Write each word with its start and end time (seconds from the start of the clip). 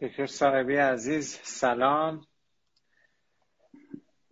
دکتر 0.00 0.26
صاحبی 0.26 0.76
عزیز 0.76 1.38
سلام. 1.42 2.26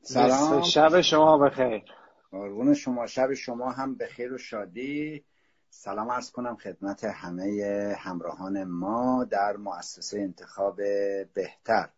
سلام. 0.02 0.62
شب 0.62 1.00
شما 1.00 1.38
بخیر. 1.38 1.82
قربون 2.30 2.74
شما. 2.74 3.06
شب 3.06 3.34
شما 3.34 3.70
هم 3.70 3.94
بخیر 3.94 4.32
و 4.32 4.38
شادی. 4.38 5.24
سلام 5.70 6.10
ارز 6.10 6.30
کنم 6.30 6.56
خدمت 6.56 7.04
همه 7.04 7.96
همراهان 7.98 8.64
ما 8.64 9.24
در 9.24 9.56
مؤسسه 9.56 10.18
انتخاب 10.18 10.76
بهتر 11.34 11.88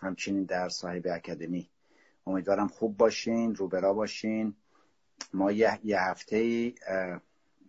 همچنین 0.00 0.44
در 0.44 0.68
صاحب 0.68 1.06
اکادمی. 1.06 1.70
امیدوارم 2.26 2.68
خوب 2.68 2.96
باشین 2.96 3.54
روبرا 3.54 3.92
باشین. 3.92 4.56
ما 5.34 5.52
یه, 5.52 5.78
یه 5.84 6.00
هفته 6.00 6.72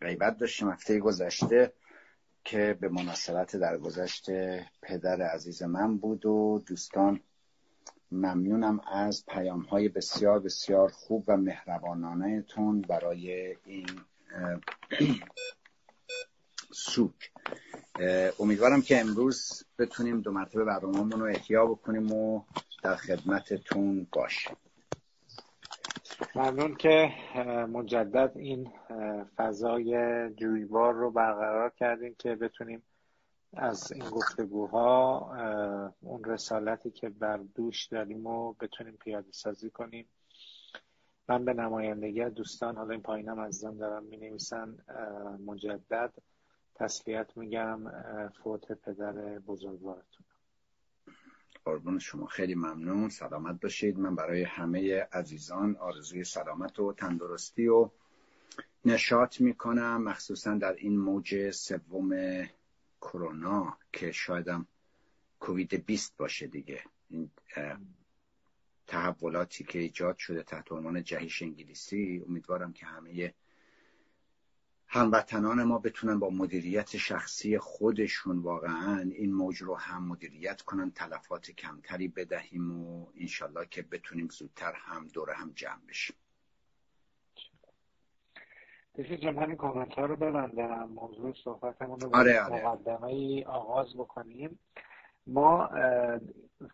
غیبت 0.02 0.38
داشتیم 0.38 0.70
هفته 0.70 1.00
گذشته. 1.00 1.74
که 2.50 2.78
به 2.82 2.90
مناسبت 2.90 3.56
در 3.56 3.78
گذشته 3.78 4.66
پدر 4.82 5.22
عزیز 5.22 5.64
من 5.64 5.98
بود 5.98 6.26
و 6.26 6.64
دوستان 6.68 7.20
ممنونم 8.12 8.82
از 8.92 9.26
پیام 9.26 9.62
های 9.62 9.90
بسیار 9.90 10.40
بسیار 10.40 10.90
خوب 10.90 11.24
و 11.28 11.38
مهربانانه 11.38 12.42
تون 12.42 12.82
برای 12.82 13.56
این 13.66 13.86
سوک. 16.72 17.32
امیدوارم 18.40 18.82
که 18.82 19.00
امروز 19.00 19.64
بتونیم 19.80 20.22
دو 20.22 20.32
مرتبه 20.32 20.64
برنامه‌مون 20.64 21.12
رو 21.12 21.26
احیا 21.26 21.66
بکنیم 21.66 22.12
و 22.12 22.44
در 22.84 22.96
خدمتتون 22.96 24.08
باشیم. 24.12 24.58
ممنون 26.36 26.76
که 26.76 27.10
مجدد 27.74 28.32
این 28.36 28.72
فضای 29.36 29.94
جویبار 30.34 30.94
رو 30.94 31.12
برقرار 31.12 31.70
کردیم 31.70 32.16
که 32.20 32.36
بتونیم 32.36 32.84
از 33.54 33.92
این 33.92 34.10
گفتگوها 34.10 35.20
اون 36.02 36.24
رسالتی 36.24 36.92
که 36.92 37.10
بر 37.10 37.38
دوش 37.38 37.86
داریم 37.86 38.28
و 38.28 38.54
بتونیم 38.54 38.98
پیاده 38.98 39.32
سازی 39.32 39.70
کنیم. 39.70 40.10
من 41.28 41.46
به 41.46 41.54
نمایندگی 41.54 42.26
دوستان 42.26 42.78
حالا 42.78 42.92
این 42.92 43.02
پایینم 43.02 43.40
عزیزان 43.40 43.78
دارم 43.78 44.04
می 44.04 44.18
نویسن 44.18 44.78
مجدد 45.46 46.14
تسلیت 46.76 47.38
میگم 47.38 47.80
فوت 48.44 48.72
پدر 48.72 49.40
بزرگوارتون. 49.40 50.26
قربون 51.66 52.00
شما. 52.00 52.26
خیلی 52.26 52.56
ممنون. 52.56 53.10
سلامت 53.10 53.62
باشید. 53.62 54.00
من 54.00 54.16
برای 54.16 54.44
همه 54.44 55.08
عزیزان 55.12 55.76
آرزوی 55.76 56.24
سلامت 56.24 56.80
و 56.80 56.94
تندرستی 56.94 57.68
و 57.68 57.90
نشاط 58.86 59.42
می‌کنم 59.42 60.04
مخصوصا 60.04 60.54
در 60.56 60.74
این 60.74 60.98
موج 60.98 61.52
سوم 61.52 62.44
کرونا 63.02 63.78
که 63.94 64.12
شایدم 64.12 64.68
کووید 65.40 65.86
20 65.86 66.18
باشه 66.18 66.48
دیگه. 66.48 66.84
این 67.10 67.32
تحولاتی 68.88 69.64
که 69.64 69.80
ایجاد 69.80 70.18
شده 70.18 70.44
تحت 70.44 70.72
عنوان 70.72 71.04
جهش 71.04 71.42
انگلیسی 71.42 72.24
امیدوارم 72.28 72.74
که 72.74 72.86
همه 72.86 73.34
هموطنان 74.92 75.64
ما 75.64 75.80
بتونن 75.80 76.20
با 76.20 76.30
مدیریت 76.30 76.98
شخصی 76.98 77.58
خودشون 77.58 78.40
واقعا 78.40 79.12
این 79.16 79.34
موج 79.34 79.58
رو 79.58 79.76
هم 79.76 80.08
مدیریت 80.08 80.62
کنن 80.62 80.92
تلفات 80.92 81.52
کمتری 81.52 82.08
بدهیم 82.08 82.72
و 82.72 83.08
انشالله 83.18 83.66
که 83.66 83.82
بتونیم 83.82 84.28
زودتر 84.28 84.74
هم 84.76 85.08
دوره 85.08 85.34
هم 85.34 85.52
جمع 85.56 85.86
بشیم. 85.90 86.16
دیگه 88.94 89.18
جمع 89.18 89.44
همین 89.44 89.58
کامنت 89.58 89.94
ها 89.94 90.06
رو 90.06 90.16
ببندم. 90.16 90.90
موضوع 90.90 91.34
صحبتمون 91.44 92.00
رو 92.00 92.16
آره 92.16 92.42
آره. 92.42 92.66
مقدمه 92.66 93.04
ای 93.04 93.44
آغاز 93.44 93.94
بکنیم. 93.94 94.60
ما 95.28 95.70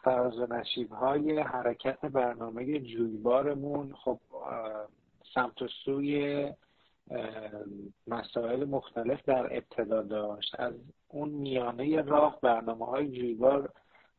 فراز 0.03 0.38
و 0.40 0.46
نشیب 0.46 0.92
های 0.92 1.40
حرکت 1.40 2.00
برنامه 2.06 2.80
جویبارمون 2.80 3.94
خب 3.94 4.20
سمت 5.34 5.62
و 5.62 5.68
سوی 5.86 6.52
مسائل 8.07 8.66
مختلف 8.66 9.23
در 9.25 9.45
ابتدا 9.45 10.01
داشت. 10.01 10.59
از 10.59 10.73
اون 11.07 11.29
میانه 11.29 12.01
راه 12.01 12.39
برنامه 12.41 12.85
های 12.85 13.07
جویبار 13.07 13.69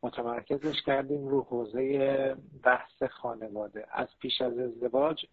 متمرکزش 0.03 0.83
کردیم 0.87 1.29
رو 1.29 1.43
حوزه 1.43 2.37
بحث 2.63 3.03
خانواده. 3.03 3.87
از 3.93 4.09
پیش 4.21 4.41
از 4.41 4.59
ازدواج 4.59 5.25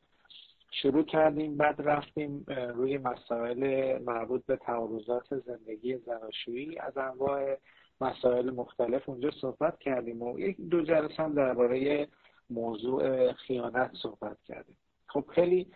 شروع 0.71 1.03
کردیم 1.03 1.57
بعد 1.57 1.81
رفتیم 1.81 2.45
روی 2.47 2.97
مسائل 2.97 3.97
مربوط 4.03 4.45
به 4.45 4.55
تعارضات 4.55 5.39
زندگی 5.39 5.97
زناشویی. 5.97 6.79
از 6.79 6.97
انواع 6.97 7.57
مسائل 8.01 8.51
مختلف 8.51 9.09
اونجا 9.09 9.31
صحبت 9.41 9.79
کردیم 9.79 10.21
و 10.21 10.39
یک 10.39 10.61
دو 10.61 10.81
جلسه 10.81 11.23
هم 11.23 11.33
درباره 11.33 12.07
موضوع 12.49 13.31
خیانت 13.33 13.91
صحبت 14.01 14.37
کردیم. 14.47 14.77
خب 15.07 15.25
خیلی 15.35 15.67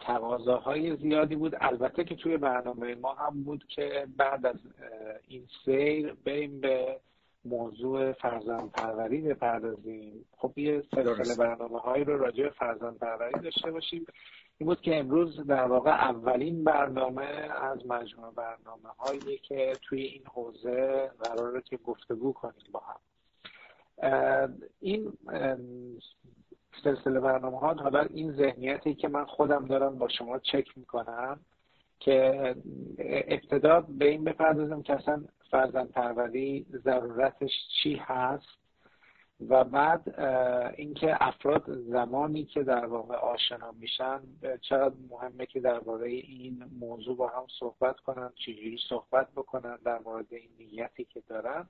تقاضاهای 0.00 0.96
زیادی 0.96 1.36
بود. 1.36 1.56
البته 1.60 2.04
که 2.04 2.14
توی 2.14 2.36
برنامه 2.36 2.94
ما 2.94 3.14
هم 3.14 3.42
بود 3.42 3.64
که 3.68 4.06
بعد 4.16 4.46
از 4.46 4.56
این 5.28 5.46
سیر 5.64 6.16
بریم 6.24 6.60
به 6.60 7.00
موضوع 7.44 8.12
فرزند 8.12 8.72
پروری 8.72 9.20
بپردازیم. 9.20 10.24
خب 10.36 10.58
یه 10.58 10.82
سلسله 10.94 11.36
برنامه 11.36 11.78
هایی 11.78 12.04
رو 12.04 12.18
راجع 12.18 12.42
به 12.42 12.50
فرزند 12.50 12.98
پروری 12.98 13.40
داشته 13.40 13.70
باشیم. 13.70 14.06
این 14.58 14.66
بود 14.66 14.80
که 14.80 14.96
امروز 14.96 15.40
در 15.46 15.64
واقع 15.64 15.90
اولین 15.90 16.64
برنامه 16.64 17.24
از 17.62 17.86
مجموعه 17.86 18.32
برنامه 18.32 18.88
هایی 18.98 19.38
که 19.38 19.72
توی 19.82 20.02
این 20.02 20.22
حوزه 20.26 21.10
قراره 21.20 21.62
که 21.62 21.76
گفتگو 21.76 22.32
کنیم 22.32 22.66
با 22.72 22.80
هم. 22.80 22.98
این 24.80 25.12
سلسله 26.84 27.20
برنامه 27.20 27.58
ها 27.58 27.74
حالا 27.74 28.00
این 28.00 28.32
ذهنیتی 28.32 28.94
که 28.94 29.08
من 29.08 29.24
خودم 29.24 29.66
دارم 29.66 29.98
با 29.98 30.08
شما 30.08 30.38
چک 30.38 30.78
می‌کنم 30.78 31.40
که 32.00 32.54
ابتدا 32.98 33.80
به 33.80 34.08
این 34.08 34.24
بپردازم 34.24 34.82
که 34.82 34.94
اصلا 34.94 35.24
فرزند 35.50 35.90
پروری 35.90 36.66
ضرورتش 36.84 37.50
چی 37.82 37.94
هست 37.94 38.62
و 39.48 39.64
بعد 39.64 40.20
اینکه 40.76 41.16
افراد 41.20 41.78
زمانی 41.78 42.44
که 42.44 42.62
در 42.62 42.86
واقع 42.86 43.14
آشنا 43.14 43.72
میشن 43.72 44.20
چقدر 44.60 44.94
مهمه 45.10 45.46
که 45.46 45.60
درباره 45.60 46.08
این 46.08 46.64
موضوع 46.80 47.16
با 47.16 47.28
هم 47.28 47.46
صحبت 47.58 48.00
کنن 48.00 48.30
چجوری 48.34 48.78
صحبت 48.88 49.28
بکنن 49.36 49.78
در 49.84 49.98
مورد 49.98 50.26
این 50.30 50.50
نیتی 50.58 51.04
که 51.04 51.22
دارن. 51.28 51.66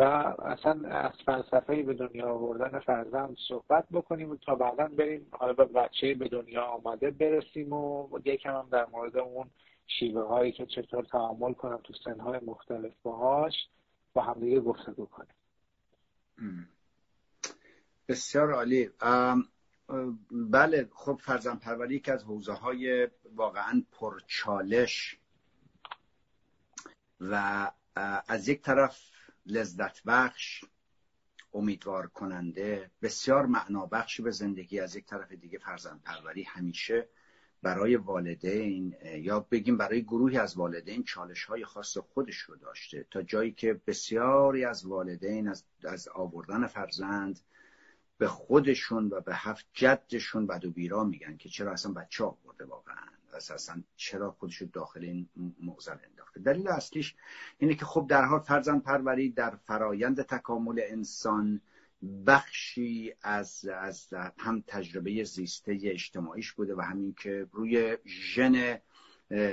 و 0.00 0.04
اصلا 0.42 0.88
از 0.88 1.12
فلسفه 1.26 1.82
به 1.82 1.94
دنیا 1.94 2.28
آوردن 2.28 2.78
فرزند 2.78 3.36
صحبت 3.48 3.84
بکنیم 3.92 4.30
و 4.30 4.36
تا 4.36 4.54
بعدا 4.54 4.88
بریم. 4.88 5.26
حالا 5.30 5.52
به 5.52 5.64
بچه 5.64 6.14
به 6.14 6.28
دنیا 6.28 6.64
آمده 6.64 7.10
برسیم 7.10 7.72
و 7.72 8.18
یکم 8.24 8.50
هم 8.50 8.68
در 8.72 8.86
مورد 8.86 9.16
اون 9.16 9.50
شیوه 9.86 10.22
هایی 10.22 10.52
که 10.52 10.66
چطور 10.66 11.04
تعامل 11.04 11.52
کنم 11.52 11.80
تو 11.84 11.92
سنهای 12.04 12.40
مختلف 12.46 12.92
باهاش 13.02 13.54
با 14.12 14.22
هم 14.22 14.40
دیگه 14.40 14.60
گفتگو 14.60 15.06
کنیم. 15.06 15.34
بسیار 18.08 18.52
عالی. 18.52 18.90
بله 20.30 20.88
خب 20.92 21.20
فرزن 21.22 21.56
پروری 21.56 22.00
که 22.00 22.12
از 22.12 22.24
حوزه 22.24 22.52
های 22.52 23.08
واقعا 23.34 23.82
پرچالش 23.92 25.16
و 27.20 27.70
از 28.28 28.48
یک 28.48 28.62
طرف 28.62 29.10
لذت 29.46 30.02
بخش 30.04 30.64
امیدوار 31.54 32.06
کننده 32.06 32.90
بسیار 33.02 33.46
معنا 33.46 33.86
بخشی 33.86 34.22
به 34.22 34.30
زندگی 34.30 34.80
از 34.80 34.96
یک 34.96 35.06
طرف 35.06 35.32
دیگه 35.32 35.58
فرزند 35.58 36.02
پروری 36.02 36.42
همیشه 36.42 37.08
برای 37.62 37.96
والدین 37.96 38.96
یا 39.16 39.40
بگیم 39.40 39.76
برای 39.76 40.02
گروهی 40.02 40.38
از 40.38 40.56
والدین 40.56 41.04
چالش 41.04 41.44
های 41.44 41.64
خاص 41.64 41.98
خودش 41.98 42.36
رو 42.36 42.56
داشته. 42.56 43.06
تا 43.10 43.22
جایی 43.22 43.52
که 43.52 43.80
بسیاری 43.86 44.64
از 44.64 44.86
والدین 44.86 45.48
از, 45.48 45.64
از 45.84 46.08
آوردن 46.08 46.66
فرزند 46.66 47.40
به 48.18 48.28
خودشون 48.28 49.08
و 49.08 49.20
به 49.20 49.34
هفت 49.34 49.66
جدشون 49.72 50.46
بد 50.46 50.64
و 50.64 50.70
بیرا 50.70 51.04
میگن 51.04 51.36
که 51.36 51.48
چرا 51.48 51.72
اصلا 51.72 51.92
بچه 51.92 52.24
آورده 52.24 52.64
واقعا. 52.64 53.19
اساسا 53.34 53.74
چرا 53.96 54.30
خودش 54.30 54.62
داخل 54.62 55.04
این 55.04 55.28
موزل 55.60 55.96
انداخته. 56.10 56.40
دلیل 56.40 56.68
اصلیش 56.68 57.14
اینه 57.58 57.74
که 57.74 57.84
خب 57.84 58.06
در 58.08 58.24
حال 58.24 58.40
فرزند 58.40 58.82
پروری 58.82 59.30
در 59.30 59.56
فرایند 59.66 60.22
تکامل 60.22 60.80
انسان 60.88 61.60
بخشی 62.26 63.14
از, 63.22 63.64
از 63.64 64.14
هم 64.38 64.64
تجربه 64.66 65.24
زیسته 65.24 65.78
اجتماعیش 65.82 66.52
بوده 66.52 66.74
و 66.74 66.80
همین 66.80 67.14
که 67.14 67.46
روی 67.52 67.96
ژن 68.06 68.78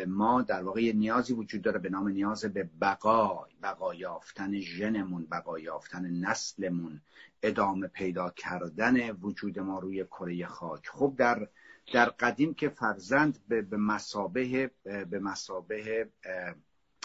ما 0.07 0.41
در 0.41 0.63
واقع 0.63 0.91
نیازی 0.91 1.33
وجود 1.33 1.61
داره 1.61 1.79
به 1.79 1.89
نام 1.89 2.07
نیاز 2.07 2.45
به 2.45 2.69
بقا 2.81 3.47
بقا 3.63 3.93
یافتن 3.95 4.59
ژنمون 4.59 5.25
بقا 5.25 5.59
یافتن 5.59 6.25
نسلمون 6.25 7.01
ادامه 7.43 7.87
پیدا 7.87 8.29
کردن 8.29 9.11
وجود 9.11 9.59
ما 9.59 9.79
روی 9.79 10.03
کره 10.03 10.45
خاک. 10.45 10.87
خب 10.87 11.13
در 11.17 11.47
در 11.93 12.09
قدیم 12.09 12.53
که 12.53 12.69
فرزند 12.69 13.47
به 13.47 13.77
مسابه 13.77 14.71
به 14.83 15.19
مسابه 15.19 16.09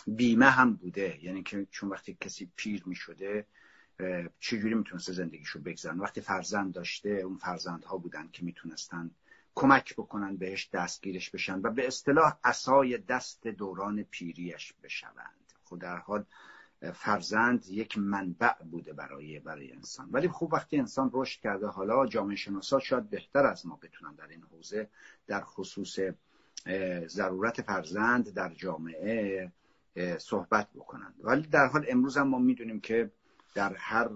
بیمه 0.06 0.46
هم 0.50 0.75
بوده. 0.75 1.25
یعنی 1.25 1.43
که 1.43 1.67
چون 1.70 1.88
وقتی 1.88 2.17
کسی 2.20 2.52
پیر 2.56 2.82
می 2.87 2.94
شده 2.94 3.46
چجوری 4.40 4.75
می‌تونسته 4.75 5.12
زندگیشو 5.12 5.61
بگذارن 5.61 5.99
وقتی 5.99 6.20
فرزند 6.20 6.73
داشته 6.73 7.08
اون 7.08 7.37
فرزندها 7.37 7.96
بودن 7.96 8.29
که 8.32 8.44
می‌تونستن 8.44 9.11
کمک 9.55 9.94
بکنن 9.94 10.37
بهش 10.37 10.70
دستگیرش 10.73 11.31
بشن 11.31 11.61
و 11.62 11.70
به 11.70 11.87
اصطلاح 11.87 12.38
اسای 12.44 12.99
دست 12.99 13.46
دوران 13.46 14.02
پیریش 14.02 14.75
بشوند. 14.82 15.52
خود 15.64 15.81
در 15.81 15.96
حال 15.96 16.25
فرزند 16.90 17.67
یک 17.69 17.99
منبع 17.99 18.52
بوده 18.70 18.93
برای 18.93 19.38
برای 19.38 19.73
انسان. 19.73 20.08
ولی 20.11 20.29
خوب 20.29 20.52
وقتی 20.52 20.79
انسان 20.79 21.11
رشد 21.12 21.40
کرده 21.40 21.67
حالا 21.67 22.06
جامعه 22.06 22.37
شناسا 22.37 22.79
شاید 22.79 23.11
بهتر 23.11 23.46
از 23.46 23.67
ما 23.67 23.79
بتونن 23.82 24.14
در 24.14 24.29
این 24.29 24.43
حوزه 24.43 24.88
در 25.26 25.40
خصوص 25.40 25.99
ضرورت 27.06 27.62
فرزند 27.62 28.34
در 28.34 28.55
جامعه 28.55 29.52
صحبت 30.19 30.69
بکنند. 30.75 31.14
ولی 31.20 31.43
در 31.43 31.67
حال 31.67 31.87
امروز 31.88 32.17
هم 32.17 32.29
ما 32.29 32.38
می‌دونیم 32.38 32.81
که 32.81 33.11
در 33.55 33.75
هر 33.76 34.08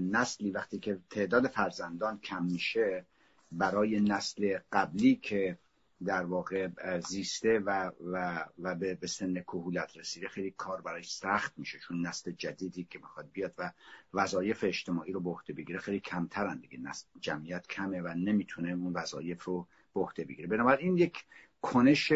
نسلی 0.00 0.50
وقتی 0.50 0.78
که 0.78 0.98
تعداد 1.10 1.46
فرزندان 1.46 2.18
کم 2.18 2.44
میشه 2.44 3.06
برای 3.52 4.00
نسل 4.00 4.58
قبلی 4.72 5.16
که 5.16 5.58
در 6.04 6.24
واقع 6.24 6.68
زیسته 6.98 7.58
و, 7.58 7.90
و, 8.00 8.44
و 8.58 8.74
به 8.74 9.06
سن 9.06 9.40
کهولت 9.40 9.96
رسیده. 9.96 10.28
خیلی 10.28 10.50
کار 10.50 10.80
برای 10.80 11.02
سخت 11.02 11.58
میشه 11.58 11.78
چون 11.78 12.06
نسل 12.06 12.30
جدیدی 12.30 12.84
که 12.90 12.98
می‌خواد 12.98 13.30
بیاد 13.32 13.54
و 13.58 13.72
وظایف 14.14 14.64
اجتماعی 14.64 15.12
رو 15.12 15.20
به 15.20 15.52
بگیره 15.52 15.78
خیلی 15.78 16.00
کمترن 16.00 16.58
دیگه. 16.58 16.78
نسل 16.80 17.06
جمعیت 17.20 17.66
کمه 17.66 18.00
و 18.00 18.08
نمی‌تونه 18.08 18.70
اون 18.70 18.92
وظایف 18.92 19.44
رو 19.44 19.68
به 19.94 20.24
بگیره. 20.24 20.48
بنابراین 20.48 20.98
یک 20.98 21.24
کنش 21.62 22.12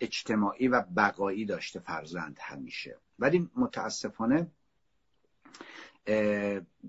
اجتماعی 0.00 0.68
و 0.68 0.80
بقایی 0.80 1.44
داشته 1.44 1.80
فرزند 1.80 2.38
همیشه. 2.40 2.98
ولی 3.18 3.50
متاسفانه 3.56 4.50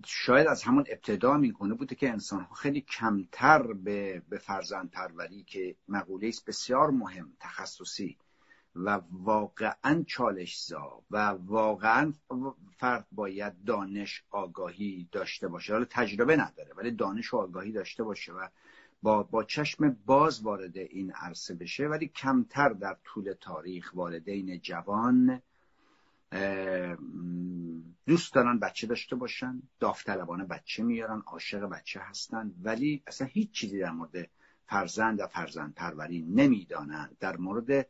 شاید 0.06 0.48
از 0.48 0.64
همون 0.64 0.86
ابتدا 0.90 1.38
میگونه 1.38 1.74
بوده 1.74 1.96
که 1.96 2.10
انسان 2.10 2.42
ها 2.42 2.56
خیلی 2.56 2.82
کمتر 2.82 3.74
به, 3.74 4.22
به 4.30 4.38
فرزند 4.38 4.92
پروری 4.92 5.44
که 5.44 5.76
مقوله 5.88 6.28
است 6.28 6.46
بسیار 6.46 6.92
مهم 6.92 7.34
تخصصی 7.40 8.18
و 8.76 9.02
واقعا 9.12 10.04
چالش 10.08 10.64
زا 10.64 11.04
و 11.12 11.18
واقعا 11.28 12.14
فرد 12.78 13.08
باید 13.12 13.64
دانش 13.64 14.24
آگاهی 14.30 15.10
داشته 15.12 15.48
باشه. 15.48 15.74
حالا 15.74 15.86
تجربه 15.90 16.36
نداره 16.36 16.74
ولی 16.78 16.92
دانش 16.92 17.34
و 17.34 17.38
آگاهی 17.38 17.72
داشته 17.72 18.04
باشه 18.04 18.34
و 18.34 18.48
با, 19.02 19.24
با 19.24 19.44
چشم 19.44 19.98
باز 20.06 20.42
وارد 20.42 20.78
این 20.78 21.12
عرصه 21.12 21.56
بشه. 21.56 21.88
ولی 21.88 22.08
کمتر 22.08 22.70
در 22.70 22.98
طول 23.04 23.34
تاریخ 23.42 23.92
والدین 23.94 24.60
جوان 24.60 25.42
دوست 28.06 28.34
دارن 28.34 28.60
بچه 28.60 28.88
داشته 28.88 29.16
باشن 29.16 29.62
داوطلبانه 29.80 30.44
بچه 30.44 30.84
میارن 30.84 31.24
عاشق 31.26 31.60
بچه 31.70 32.00
هستن 32.00 32.54
ولی 32.64 33.04
اصلا 33.08 33.28
هیچ 33.28 33.52
چیزی 33.52 33.80
در 33.80 33.92
مورد 33.92 34.30
فرزند 34.66 35.20
و 35.20 35.28
فرزند 35.28 35.74
پروری 35.74 36.22
نمی‌دانند 36.22 37.18
در 37.20 37.38
مورد 37.38 37.88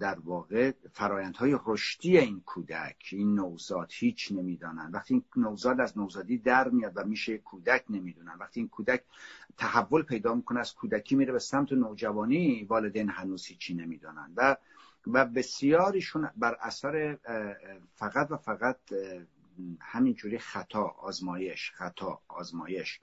در 0.00 0.18
واقع 0.18 0.72
فرایندهای 0.92 1.58
رشدی 1.66 2.18
این 2.18 2.40
کودک 2.46 3.08
این 3.12 3.34
نوزاد 3.34 3.90
هیچ 3.92 4.32
نمی‌دانند 4.32 4.94
وقتی 4.94 5.14
این 5.14 5.24
نوزاد 5.36 5.80
از 5.80 5.98
نوزادی 5.98 6.38
در 6.38 6.68
میاد 6.68 6.92
و 6.96 7.04
میشه 7.04 7.38
کودک 7.38 7.84
نمی‌دونن. 7.90 8.36
وقتی 8.40 8.60
این 8.60 8.68
کودک 8.68 9.02
تحول 9.56 10.02
پیدا 10.02 10.34
می‌کنه 10.34 10.60
از 10.60 10.74
کودکی 10.74 11.16
میره 11.16 11.32
به 11.32 11.38
سمت 11.38 11.72
نوجوانی 11.72 12.64
والدین 12.64 13.08
هنوز 13.08 13.46
هیچی 13.46 13.74
نمی‌دانند 13.74 14.32
و 14.36 14.56
و 15.12 15.24
بسیاریشون 15.24 16.30
بر 16.36 16.56
اثر 16.60 17.18
فقط 17.94 18.30
و 18.30 18.36
فقط 18.36 18.76
همینجوری 19.80 20.38
خطا 20.38 20.84
آزمایش 20.84 21.72
خطا 21.74 22.20
آزمایش 22.28 23.00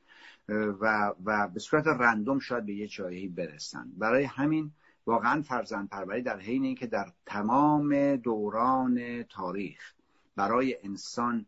و, 0.49 1.13
و 1.25 1.47
به 1.47 1.59
صورت 1.59 1.87
رندوم 1.87 2.39
شاید 2.39 2.65
به 2.65 2.73
یه 2.73 2.87
جایی 2.87 3.27
برسن. 3.27 3.91
برای 3.97 4.23
همین 4.23 4.71
واقعا 5.05 5.41
فرزند 5.41 5.89
پروری 5.89 6.21
در 6.21 6.39
حین 6.39 6.63
اینکه 6.63 6.87
در 6.87 7.11
تمام 7.25 8.15
دوران 8.15 9.23
تاریخ 9.23 9.93
برای 10.35 10.77
انسان 10.83 11.45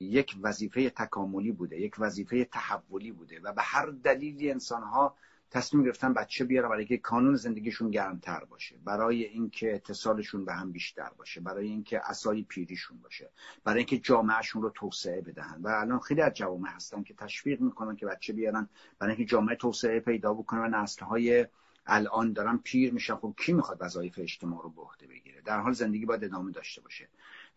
یک 0.00 0.36
وظیفه 0.42 0.90
تکاملی 0.90 1.52
بوده 1.52 1.80
یک 1.80 1.94
وظیفه 1.98 2.44
تحولی 2.44 3.12
بوده 3.12 3.40
و 3.40 3.52
به 3.52 3.62
هر 3.62 3.86
دلیلی 3.86 4.50
انسانها 4.50 5.16
تصمیم 5.54 5.84
گرفتن 5.84 6.12
بچه 6.12 6.44
بیارن 6.44 6.68
برای 6.68 6.78
اینکه 6.78 6.98
کانون 6.98 7.36
زندگیشون 7.36 7.90
گرمتر 7.90 8.44
باشه 8.44 8.76
برای 8.84 9.24
اینکه 9.24 9.74
اتصالشون 9.74 10.44
به 10.44 10.52
هم 10.52 10.72
بیشتر 10.72 11.10
باشه 11.16 11.40
برای 11.40 11.66
اینکه 11.66 12.00
اسای 12.10 12.42
پیریشون 12.42 12.98
باشه 12.98 13.30
برای 13.64 13.78
اینکه 13.78 13.98
جامعهشون 13.98 14.62
رو 14.62 14.70
توسعه 14.70 15.20
بدهن. 15.20 15.62
و 15.62 15.68
الان 15.68 15.98
خیلی 15.98 16.20
از 16.20 16.32
جوامع 16.34 16.68
هستن 16.68 17.02
که 17.02 17.14
تشویق 17.14 17.60
می‌کنن 17.60 17.96
که 17.96 18.06
بچه 18.06 18.32
بیارن 18.32 18.68
برای 18.98 19.14
اینکه 19.14 19.30
جامعه 19.30 19.56
توسعه 19.56 20.00
پیدا 20.00 20.34
بکنه 20.34 20.60
و 20.60 20.66
نسلهای 20.66 21.46
الان 21.86 22.32
دارن 22.32 22.60
پیر 22.64 22.92
میشن. 22.92 23.16
خب 23.16 23.34
کی 23.38 23.52
می‌خواد 23.52 23.78
وظایف 23.80 24.18
اجتماع 24.18 24.62
رو 24.62 24.70
به 24.70 24.82
عهده 24.82 25.06
بگیره؟ 25.06 25.40
در 25.40 25.60
حال 25.60 25.72
زندگی 25.72 26.06
باید 26.06 26.24
ادامه 26.24 26.52
داشته 26.52 26.80
باشه. 26.80 27.08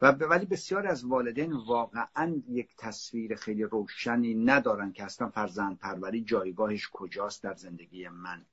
و 0.02 0.12
ولی 0.12 0.46
بسیار 0.46 0.88
از 0.88 1.06
والدین 1.06 1.54
واقعا 1.54 2.42
یک 2.50 2.76
تصویر 2.78 3.36
خیلی 3.36 3.64
روشنی 3.64 4.36
ندارن 4.36 4.92
که 4.92 5.04
اصلا 5.04 5.30
فرزند 5.30 5.78
پروری 5.78 6.22
جایگاهش 6.22 6.90
کجاست 6.94 7.44
در 7.44 7.54
زندگی 7.54 8.08
من. 8.08 8.46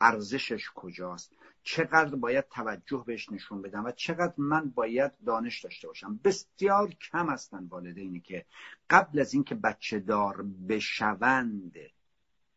ارزشش 0.00 0.70
کجاست؟ 0.74 1.32
چقدر 1.62 2.14
باید 2.14 2.48
توجه 2.48 3.04
بهش 3.06 3.32
نشون 3.32 3.62
بدم 3.62 3.84
و 3.84 3.92
چقدر 3.92 4.34
من 4.36 4.70
باید 4.70 5.12
دانش 5.26 5.60
داشته 5.64 5.88
باشم؟ 5.88 6.20
بسیار 6.24 6.90
کم 6.90 7.30
هستن 7.30 7.66
والدینی 7.66 8.20
که 8.20 8.46
قبل 8.90 9.18
از 9.20 9.34
اینکه 9.34 9.54
بچه 9.54 10.00
دار 10.00 10.42
بشوند 10.68 11.76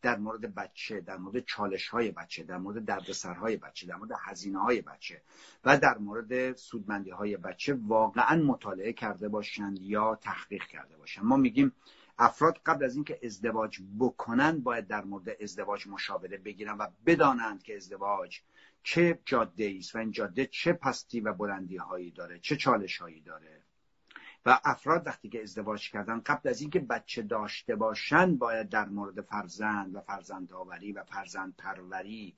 در 0.04 0.18
مورد 0.18 0.56
بچه 0.56 1.02
در 1.02 1.18
مورد 1.18 1.46
چالش 1.46 1.88
های 1.88 2.12
بچه 2.12 2.44
در 2.44 2.58
مورد 2.58 2.86
دردسرهای 2.86 3.58
بچه 3.58 3.88
در 3.88 3.96
مورد 3.96 4.12
هزینه 4.20 4.60
های 4.60 4.82
بچه 4.82 5.22
و 5.66 5.78
در 5.78 5.98
مورد 5.98 6.56
سودمندی 6.56 7.10
های 7.10 7.38
بچه 7.38 7.74
واقعا 7.74 8.44
مطالعه 8.44 8.94
کرده 8.94 9.30
باشند 9.30 9.80
یا 9.82 10.16
تحقیق 10.16 10.64
کرده 10.64 10.98
باشند. 10.98 11.26
ما 11.26 11.38
میگیم 11.38 11.72
افراد 12.20 12.60
قبل 12.66 12.86
از 12.86 12.96
اینکه 12.96 13.20
ازدواج 13.24 13.80
بکنند 14.00 14.64
باید 14.64 14.88
در 14.88 15.04
مورد 15.04 15.38
ازدواج 15.42 15.88
مشاوره 15.88 16.38
بگیرن 16.38 16.78
و 16.78 16.88
بدانند 17.06 17.64
که 17.64 17.76
ازدواج 17.76 18.40
چه 18.84 19.20
جاده 19.26 19.76
است 19.80 19.96
و 19.96 19.98
این 19.98 20.12
جاده 20.12 20.46
چه 20.46 20.74
پستی 20.74 21.20
و 21.20 21.34
بلندی 21.34 21.78
هایی 21.78 22.12
داره 22.12 22.40
چه 22.40 22.56
چالش 22.56 22.98
هایی 22.98 23.22
داره. 23.22 23.63
و 24.46 24.60
افراد 24.64 25.08
وقتی 25.08 25.30
که 25.30 25.42
ازدواج 25.42 25.90
کردن 25.92 26.22
قبل 26.26 26.50
از 26.50 26.62
اینکه 26.62 26.80
بچه 26.80 27.22
داشته 27.22 27.76
باشن 27.76 28.36
باید 28.36 28.70
در 28.70 28.90
مورد 28.90 29.22
فرزند 29.22 29.96
و 29.96 30.02
فرزند 30.02 30.54
آوری 30.54 30.92
و 30.92 31.04
فرزند 31.04 31.56
پروری 31.58 32.36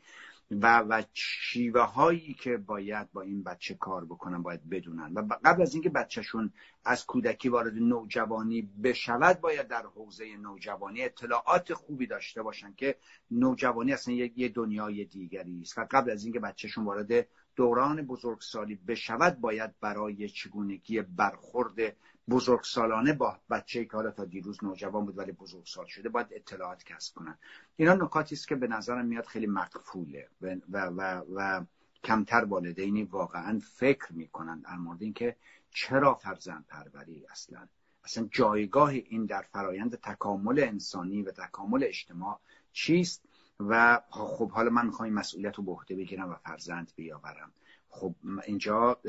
و 0.51 0.79
و 0.79 1.03
شیوه 1.13 1.81
هایی 1.81 2.33
که 2.33 2.57
باید 2.57 3.11
با 3.11 3.21
این 3.21 3.43
بچه 3.43 3.73
کار 3.73 4.05
بکنن 4.05 4.43
باید 4.43 4.69
بدونن. 4.69 5.13
و 5.13 5.37
قبل 5.45 5.61
از 5.61 5.73
اینکه 5.73 5.89
بچهشون 5.89 6.53
از 6.85 7.05
کودکی 7.05 7.49
وارد 7.49 7.73
نوجوانی 7.73 8.61
بشود 8.61 9.41
باید 9.41 9.67
در 9.67 9.85
حوزه 9.85 10.37
نوجوانی 10.37 11.01
اطلاعات 11.01 11.73
خوبی 11.73 12.07
داشته 12.07 12.43
باشن 12.43 12.73
که 12.73 12.97
نوجوانی 13.31 13.93
اصلا 13.93 14.13
یه 14.13 14.49
دنیای 14.49 15.05
دیگری 15.05 15.61
است. 15.61 15.77
و 15.77 15.87
قبل 15.91 16.11
از 16.11 16.23
اینکه 16.23 16.39
بچهشون 16.39 16.85
وارد 16.85 17.27
دوران 17.55 18.01
بزرگسالی 18.01 18.75
بشود 18.75 19.39
باید 19.39 19.79
برای 19.79 20.29
چگونگی 20.29 21.01
برخورد 21.01 21.95
بزرگسالانه 22.29 23.13
با 23.13 23.39
بچه 23.49 23.85
که 23.85 23.91
حالا 23.91 24.11
تا 24.11 24.25
دیروز 24.25 24.63
نوجوان 24.63 25.05
بود 25.05 25.17
ولی 25.17 25.31
بزرگسال 25.31 25.85
شده 25.85 26.09
باید 26.09 26.27
اطلاعات 26.31 26.83
کسب 26.83 27.15
کنن 27.15 27.37
اینا 27.75 27.93
نکاتی 27.93 28.35
است 28.35 28.47
که 28.47 28.55
به 28.55 28.67
نظرم 28.67 29.05
میاد 29.05 29.25
خیلی 29.25 29.47
مقفوله 29.47 30.29
و, 30.41 30.55
و, 30.69 30.77
و, 30.97 31.23
و 31.35 31.65
کمتر 32.03 32.45
والدینی 32.45 33.03
واقعا 33.03 33.59
فکر 33.59 34.13
می‌کنن 34.13 34.59
در 34.59 34.75
مورد 34.75 35.01
اینکه 35.01 35.35
چرا 35.71 36.13
فرزند 36.13 36.65
پروری 36.67 37.25
اصلا. 37.31 37.67
اصلا 38.03 38.27
جایگاه 38.31 38.89
این 38.89 39.25
در 39.25 39.41
فرایند 39.41 39.95
تکامل 39.95 40.59
انسانی 40.59 41.21
و 41.21 41.31
تکامل 41.31 41.83
اجتماع 41.83 42.39
چیست؟ 42.73 43.23
و 43.59 44.01
خب 44.09 44.51
حالا 44.51 44.69
من 44.69 44.85
می‌خوام 44.85 45.05
این 45.05 45.13
مسئولیت 45.13 45.55
رو 45.55 45.63
به 45.63 45.71
عهده 45.71 45.95
بگیرم 45.95 46.29
و 46.29 46.35
فرزند 46.35 46.91
بیاورم. 46.95 47.51
خب 47.89 48.15
اینجا 48.45 48.99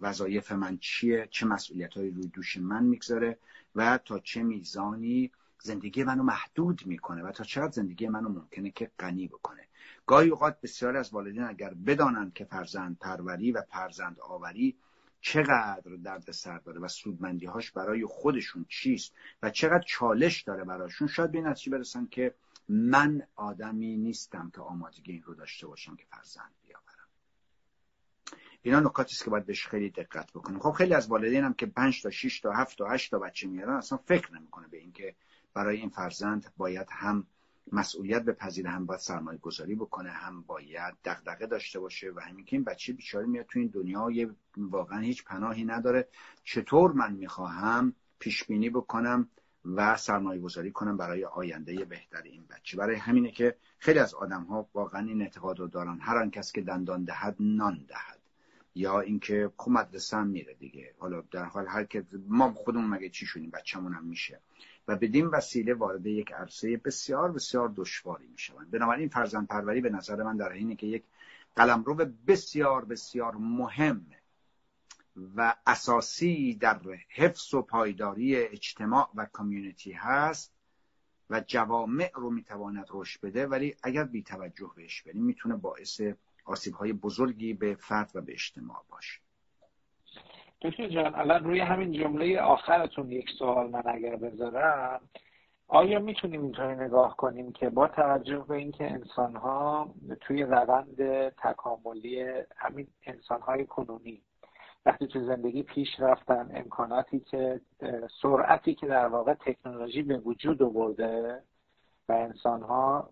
وظایف 0.00 0.52
من 0.52 0.78
چیه؟ 0.78 1.28
چه 1.30 1.46
مسئولیت 1.46 1.96
روی 1.96 2.26
دوش 2.26 2.56
من 2.56 2.84
می‌گذاره؟ 2.84 3.38
و 3.74 3.98
تا 3.98 4.18
چه 4.18 4.42
میزانی 4.42 5.30
زندگی 5.62 6.04
منو 6.04 6.22
محدود 6.22 6.86
می‌کنه 6.86 7.22
و 7.22 7.32
تا 7.32 7.44
چقدر 7.44 7.72
زندگی 7.72 8.08
منو 8.08 8.28
ممکنه 8.28 8.70
که 8.70 8.90
غنی 8.98 9.28
بکنه؟ 9.28 9.62
گاهی 10.06 10.28
اوقات 10.28 10.60
بسیاری 10.60 10.98
از 10.98 11.12
والدین 11.12 11.42
اگر 11.42 11.74
بدانند 11.74 12.34
که 12.34 12.44
فرزند 12.44 12.98
پروری 12.98 13.52
و 13.52 13.62
فرزند 13.62 14.20
آوری 14.20 14.76
چقدر 15.26 15.96
درد 16.04 16.30
سر 16.30 16.58
داره 16.58 16.80
و 16.80 16.88
سودمندی 16.88 17.46
هاش 17.46 17.70
برای 17.70 18.04
خودشون 18.04 18.66
چیست 18.68 19.14
و 19.42 19.50
چقدر 19.50 19.84
چالش 19.86 20.42
داره 20.42 20.64
براشون 20.64 21.08
شاید 21.08 21.32
به 21.32 21.40
نتیجه 21.40 21.70
برسن 21.70 22.06
که 22.10 22.34
من 22.68 23.22
آدمی 23.34 23.96
نیستم 23.96 24.50
که 24.54 24.60
آمادگی 24.60 25.12
این 25.12 25.22
رو 25.22 25.34
داشته 25.34 25.66
باشم 25.66 25.96
که 25.96 26.04
فرزند 26.10 26.54
بیاورم. 26.62 27.08
اینا 28.62 28.80
نکاتی 28.80 29.14
است 29.14 29.24
که 29.24 29.30
باید 29.30 29.46
بهش 29.46 29.66
خیلی 29.66 29.90
دقت 29.90 30.32
بکنیم. 30.32 30.58
خب 30.58 30.72
خیلی 30.72 30.94
از 30.94 31.08
والدین 31.08 31.44
هم 31.44 31.54
که 31.54 31.66
5 31.66 32.02
تا 32.02 32.10
6 32.10 32.40
تا 32.40 32.52
7 32.52 32.78
تا 32.78 32.88
8 32.88 33.10
تا 33.10 33.18
بچه 33.18 33.48
میارن 33.48 33.76
اصلا 33.76 33.98
فکر 33.98 34.34
نمی‌کنه 34.34 34.68
به 34.68 34.78
اینکه 34.78 35.14
برای 35.54 35.76
این 35.76 35.88
فرزند 35.88 36.52
باید 36.56 36.88
هم 36.90 37.26
مسئولیت 37.72 38.22
به 38.22 38.32
پذیر 38.32 38.66
هم 38.66 38.86
باید 38.86 39.00
سرمایه 39.00 39.38
گذاری 39.38 39.74
بکنه 39.74 40.10
هم 40.10 40.42
باید 40.42 40.94
دغدغه 41.04 41.46
داشته 41.46 41.80
باشه 41.80 42.12
و 42.16 42.20
همین 42.20 42.44
که 42.44 42.56
این 42.56 42.64
بچه 42.64 42.92
بیچاره 42.92 43.26
میاد 43.26 43.46
تو 43.46 43.58
این 43.58 43.68
دنیا 43.68 44.10
یه 44.10 44.30
واقعا 44.56 45.00
هیچ 45.00 45.24
پناهی 45.24 45.64
نداره. 45.64 46.08
چطور 46.44 46.92
من 46.92 47.12
می‌خواهم 47.12 47.94
پیش 48.18 48.44
بینی 48.44 48.70
بکنم 48.70 49.28
و 49.64 49.96
سرمایه 49.96 50.40
گذاری 50.40 50.72
کنم 50.72 50.96
برای 50.96 51.24
آینده 51.24 51.84
بهتر 51.84 52.22
این 52.22 52.44
بچه؟ 52.50 52.76
برای 52.76 52.96
همینه 52.96 53.30
که 53.30 53.56
خیلی 53.78 53.98
از 53.98 54.14
آدم 54.14 54.42
ها 54.42 54.68
واقعا 54.74 55.06
این 55.06 55.22
اعتقاد 55.22 55.60
رو 55.60 55.66
دارن. 55.66 55.98
هر 56.00 56.16
آن 56.16 56.30
کس 56.30 56.52
که 56.52 56.60
دندان 56.60 57.04
دهد 57.04 57.36
نان 57.40 57.84
دهد. 57.88 58.20
یا 58.74 59.00
اینکه 59.00 59.52
خب 59.56 59.70
مدرسه 59.70 60.22
میره 60.22 60.54
دیگه. 60.54 60.94
حالا 60.98 61.20
در 61.30 61.44
حال 61.44 61.66
هر 61.68 61.84
که 61.84 62.04
ما 62.28 62.52
خودمون 62.52 62.90
مگه 62.90 63.08
چی 63.08 63.26
شدیم؟ 63.26 63.50
بچه‌مون 63.50 63.94
هم 63.94 64.04
میشه. 64.04 64.40
و 64.88 64.96
بدین 64.96 65.26
وسیله 65.26 65.74
وارد 65.74 66.06
یک 66.06 66.32
عرصه 66.32 66.76
بسیار 66.76 67.32
بسیار 67.32 67.72
دشواری 67.76 68.26
می‌شوند. 68.26 68.70
بنابراین 68.70 69.08
فرزند 69.08 69.46
پروری 69.46 69.80
به 69.80 69.90
نظر 69.90 70.22
من 70.22 70.36
در 70.36 70.52
اینه 70.52 70.76
که 70.76 70.86
یک 70.86 71.04
قلمرو 71.56 71.94
بسیار 72.26 72.84
بسیار 72.84 73.34
مهم 73.34 74.06
و 75.36 75.54
اساسی 75.66 76.54
در 76.54 76.80
حفظ 77.08 77.54
و 77.54 77.62
پایداری 77.62 78.36
اجتماع 78.36 79.10
و 79.14 79.26
کامیونیتی 79.26 79.92
هست 79.92 80.52
و 81.30 81.40
جوامع 81.46 82.10
رو 82.14 82.30
می‌تواند 82.30 82.86
رشد 82.90 83.20
بده 83.20 83.46
ولی 83.46 83.76
اگر 83.82 84.04
بی 84.04 84.22
توجه 84.22 84.70
بهش 84.76 85.02
بریم 85.02 85.24
می‌تونه 85.24 85.56
باعث 85.56 86.00
آسیب 86.44 86.74
های 86.74 86.92
بزرگی 86.92 87.54
به 87.54 87.74
فرد 87.74 88.10
و 88.14 88.20
به 88.20 88.32
اجتماع 88.32 88.84
باشه. 88.88 89.20
دکتر 90.62 90.88
جان 90.88 91.14
الان 91.14 91.44
روی 91.44 91.60
همین 91.60 91.92
جمله 91.92 92.40
آخرتون 92.40 93.10
یک 93.12 93.30
سوال 93.38 93.70
من 93.70 93.82
اگر 93.86 94.16
بذارم 94.16 95.00
آیا 95.68 95.98
می‌تونیم 95.98 96.42
اینطوری 96.42 96.74
نگاه 96.76 97.16
کنیم 97.16 97.52
که 97.52 97.70
با 97.70 97.88
توجه 97.88 98.38
به 98.38 98.54
اینکه 98.54 98.90
انسان 98.90 99.36
ها 99.36 99.94
توی 100.20 100.42
روند 100.42 101.28
تکاملی 101.30 102.24
همین 102.56 102.86
انسان 103.06 103.40
های 103.40 103.66
کنونی 103.66 104.22
وقتی 104.86 105.06
تو 105.06 105.26
زندگی 105.26 105.62
پیش 105.62 105.88
رفتن 105.98 106.50
امکاناتی 106.54 107.20
که 107.20 107.60
سرعتی 108.22 108.74
که 108.74 108.86
در 108.86 109.06
واقع 109.06 109.34
تکنولوژی 109.34 110.02
به 110.02 110.18
وجود 110.18 110.62
آورده 110.62 111.42
و 112.08 112.12
انسان 112.12 112.62
ها 112.62 113.10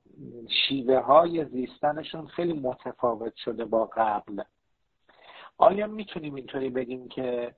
شیوه 0.68 0.98
های 0.98 1.44
زیستنشون 1.44 2.26
خیلی 2.26 2.52
متفاوت 2.52 3.34
شده 3.36 3.64
با 3.64 3.86
قبل. 3.86 4.42
آیا 5.58 5.86
می‌تونیم 5.86 6.34
اینطوری 6.34 6.70
بگیم 6.70 7.08
که 7.08 7.54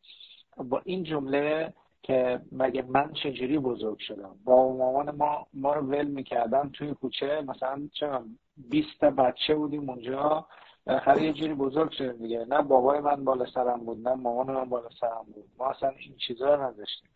با 0.57 0.83
این 0.85 1.03
جمله 1.03 1.75
که 2.03 2.41
مگه 2.53 2.83
من 2.83 3.13
چجوری 3.13 3.59
بزرگ 3.59 3.99
شدم؟ 3.99 4.37
با 4.45 4.73
مامان 4.77 5.11
ما 5.11 5.47
ما 5.55 5.75
رو 5.75 5.81
ول 5.81 6.07
می‌کردن 6.07 6.71
توی 6.71 6.95
کوچه 6.95 7.41
مثلا 7.41 7.89
چه 7.93 8.21
20 8.57 9.01
بچه 9.01 9.55
بودیم 9.55 9.91
اونجا 9.91 10.47
بالاخره 10.87 11.23
یه 11.23 11.33
جوری 11.33 11.55
بزرگ 11.55 11.91
شدیم 11.91 12.13
دیگه. 12.13 12.45
نه 12.49 12.63
بابای 12.63 13.01
من 13.01 13.25
بالا 13.25 13.47
سرم 13.47 13.81
بود 13.85 14.09
نه 14.09 14.15
مامان 14.15 14.51
من 14.51 14.65
بالا 14.65 14.89
سرم 15.01 15.27
بود. 15.35 15.45
ما 15.59 15.67
اصلا 15.67 15.89
این 15.89 16.17
چیزا 16.17 16.55
رو 16.55 16.63
نداشتیم. 16.63 17.09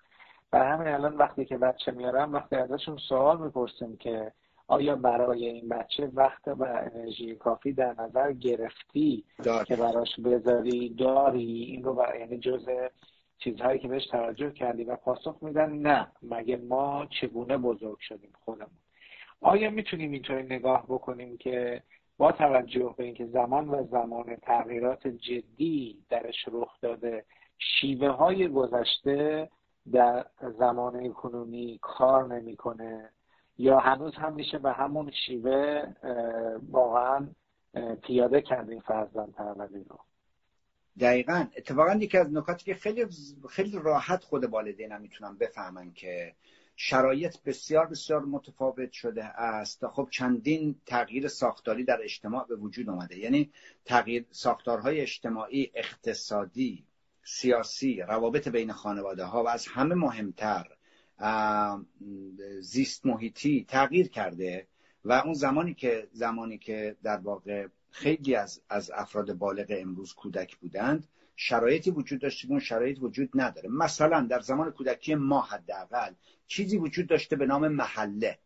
و 0.53 0.59
همین 0.59 0.89
الان 0.89 1.17
وقتی 1.17 1.45
که 1.45 1.59
بچه 1.59 1.93
میارم 1.93 2.33
وقتی 2.33 2.57
ازشون 2.57 2.97
سوال 2.97 3.41
می‌پرسیم 3.41 3.97
که 3.97 4.33
آیا 4.71 4.97
برای 4.97 5.47
این 5.47 5.69
بچه 5.69 6.11
وقت 6.15 6.49
و 6.49 6.63
انرژی 6.63 7.35
کافی 7.35 7.73
در 7.73 7.95
نظر 7.99 8.33
گرفتی 8.33 9.25
که 9.67 9.77
براش 9.77 10.21
بذاری؟ 10.25 10.89
داری؟ 10.89 11.63
این 11.63 11.85
رو 11.85 11.95
برای 11.95 12.21
یعنی 12.21 12.39
جز 12.39 12.69
چیزهایی 13.39 13.79
که 13.79 13.89
بهش 13.89 14.07
توجه 14.07 14.51
کردی 14.51 14.85
و 14.85 14.97
پاسخ 14.97 15.37
میدن؟ 15.43 15.73
نه. 15.73 16.09
مگه 16.23 16.57
ما 16.57 17.07
چگونه 17.21 17.57
بزرگ 17.57 17.99
شدیم 17.99 18.33
خودمون؟ 18.45 18.79
آیا 19.41 19.71
می‌تونیم 19.71 20.13
اینطوری 20.13 20.43
نگاه 20.43 20.85
بکنیم 20.89 21.37
که 21.37 21.83
با 22.19 22.33
توجه 22.33 22.95
به 22.99 23.05
اینکه 23.05 23.27
زمان 23.27 23.69
و 23.69 23.87
زمان 23.87 24.37
تغییرات 24.37 25.07
جدی 25.07 25.99
درش 26.11 26.49
رخ 26.53 26.81
داده 26.81 27.25
شیوه 27.59 28.09
های 28.09 28.49
گذشته 28.49 29.49
در 29.93 30.27
زمان 30.59 31.13
کنونی 31.13 31.79
کار 31.83 32.35
نمی‌کنه؟ 32.35 33.11
یا 33.61 33.79
هنوز 33.79 34.15
هم 34.15 34.35
میشه 34.35 34.59
به 34.59 34.73
همون 34.73 35.13
شیوه 35.27 35.83
واقعا 36.71 37.29
پیاده 38.03 38.41
کردیم 38.43 38.81
فرزند 38.81 39.33
پروری 39.33 39.85
رو. 39.85 39.99
دقیقا. 41.01 41.47
اتفاقا 41.57 41.95
یکی 41.95 42.19
از 42.19 42.33
نکاتی 42.33 42.65
که 42.65 42.75
خیلی 42.75 43.07
خیلی 43.51 43.79
راحت 43.85 44.25
خود 44.25 44.45
والدین 44.45 44.93
هم 44.93 45.01
می‌تونن 45.01 45.37
بفهمن 45.37 45.93
که 45.93 46.35
شرایط 46.77 47.37
بسیار 47.47 47.87
بسیار 47.87 48.25
متفاوت 48.25 48.93
شده 48.93 49.25
است 49.25 49.87
خب 49.87 50.09
چندین 50.11 50.81
تغییر 50.87 51.29
ساختاری 51.29 51.85
در 51.85 51.99
اجتماع 52.03 52.47
به 52.47 52.57
وجود 52.57 52.89
آمده 52.89 53.19
یعنی 53.19 53.51
تغییر 53.85 54.27
ساختارهای 54.31 55.01
اجتماعی 55.01 55.71
اقتصادی 55.75 56.85
سیاسی 57.23 58.03
روابط 58.03 58.49
بین 58.49 58.73
خانواده 58.73 59.25
ها 59.25 59.45
و 59.45 59.49
از 59.49 59.67
همه 59.67 59.95
مهمتر 59.95 60.67
زیست 62.61 63.07
محیطی 63.07 63.65
تغییر 63.69 64.09
کرده 64.09 64.67
و 65.05 65.13
اون 65.13 65.35
زمانی 65.35 65.75
که 65.75 66.09
زمانی 66.13 66.59
که 66.59 66.97
در 67.03 67.17
واقع 67.17 67.67
خیلی 67.91 68.35
از 68.35 68.63
از 68.69 68.91
افراد 68.91 69.33
بالغ 69.33 69.67
امروز 69.69 70.15
کودک 70.15 70.57
بودند 70.57 71.09
شرایطی 71.37 71.91
وجود 71.91 72.21
داشته 72.21 72.47
که 72.47 72.53
اون 72.53 72.61
شرایط 72.61 72.99
وجود 73.03 73.31
نداره. 73.35 73.69
مثلا 73.69 74.21
در 74.21 74.41
زمان 74.41 74.71
کودکی 74.71 75.15
ما 75.15 75.41
حداقل 75.41 76.15
چیزی 76.47 76.79
وجود 76.79 77.07
داشته 77.07 77.37
به 77.37 77.47
نام 77.47 77.69
محله. 77.69 78.39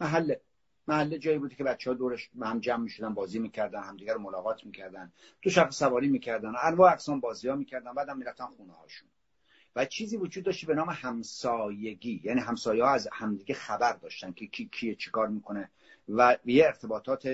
محله. 0.00 0.40
محله 0.88 1.18
جایی 1.18 1.38
بوده 1.38 1.54
که 1.54 1.64
بچه 1.64 1.90
ها 1.90 1.96
دورش 1.96 2.30
هم 2.42 2.60
جمع 2.60 2.82
می‌شدن 2.82 3.14
بازی 3.14 3.38
می‌کردن 3.38 3.82
همدیگه 3.82 4.12
رو 4.12 4.20
ملاقات 4.20 4.66
می‌کردن 4.66 5.12
تو 5.42 5.50
شب 5.50 5.70
سواری 5.70 6.08
می‌کردن 6.08 6.52
انواع 6.62 6.92
اقسام 6.92 7.20
بازی 7.20 7.48
ها 7.48 7.56
می‌کردن 7.56 7.92
بعدم 7.92 8.18
می‌رفتن 8.18 8.46
خونه 8.46 8.72
هاشون 8.72 9.08
و 9.76 9.84
چیزی 9.84 10.16
وجود 10.16 10.44
داشته 10.44 10.66
به 10.66 10.74
نام 10.74 10.88
همسایگی. 10.90 12.20
یعنی 12.24 12.40
همسایه 12.40 12.84
ها 12.84 12.90
از 12.90 13.08
همدیگه 13.12 13.54
خبر 13.54 13.92
داشتن 13.92 14.32
که 14.32 14.46
کی 14.46 14.68
کیه 14.72 14.94
چیکار 14.94 15.28
می‌کنه 15.28 15.70
و 16.08 16.38
یه 16.44 16.66
ارتباطات 16.66 17.28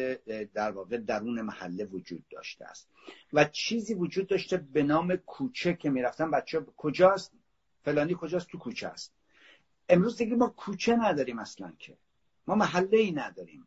در 0.54 0.70
واقع 0.70 0.96
درون 0.96 1.42
محله 1.42 1.84
وجود 1.84 2.24
داشته 2.30 2.64
است. 2.64 2.88
و 3.32 3.44
چیزی 3.44 3.94
وجود 3.94 4.26
داشته 4.26 4.56
به 4.56 4.82
نام 4.82 5.16
کوچه 5.16 5.74
که 5.74 5.90
می‌رفتن. 5.90 6.30
بچه 6.30 6.66
کجاست؟ 6.76 7.32
فلانی 7.84 8.16
کجاست؟ 8.20 8.48
تو 8.48 8.58
کوچه 8.58 8.88
است. 8.88 9.12
امروز 9.88 10.16
دیگه 10.16 10.36
ما 10.36 10.48
کوچه 10.48 10.96
نداریم 10.96 11.38
اصلا 11.38 11.72
که. 11.78 11.96
ما 12.46 12.54
محله 12.54 12.98
ای 12.98 13.12
نداریم. 13.12 13.66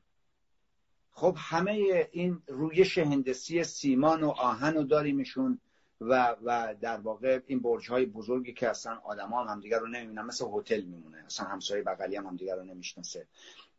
خب 1.11 1.37
همه 1.39 2.07
این 2.11 2.41
رویش 2.47 2.97
هندسی 2.97 3.63
سیمان 3.63 4.23
و 4.23 4.29
آهن 4.29 4.73
رو 4.73 4.83
داریمشون 4.83 5.59
و 6.01 6.35
و 6.43 6.75
در 6.81 6.97
واقع 6.97 7.39
این 7.47 7.59
برج 7.59 7.89
های 7.89 8.05
بزرگی 8.05 8.53
که 8.53 8.69
اصلا 8.69 8.99
آدما 9.03 9.43
هم 9.43 9.47
همدیگه 9.47 9.77
رو 9.77 9.87
نمی‌بینن 9.87 10.21
مثل 10.21 10.45
هتل 10.53 10.81
میمونه. 10.81 11.23
اصلا 11.25 11.47
همسایه 11.47 11.83
بغلی 11.83 12.15
هم 12.15 12.27
همدیگه 12.27 12.55
رو 12.55 12.63
نمی‌شناسه. 12.63 13.27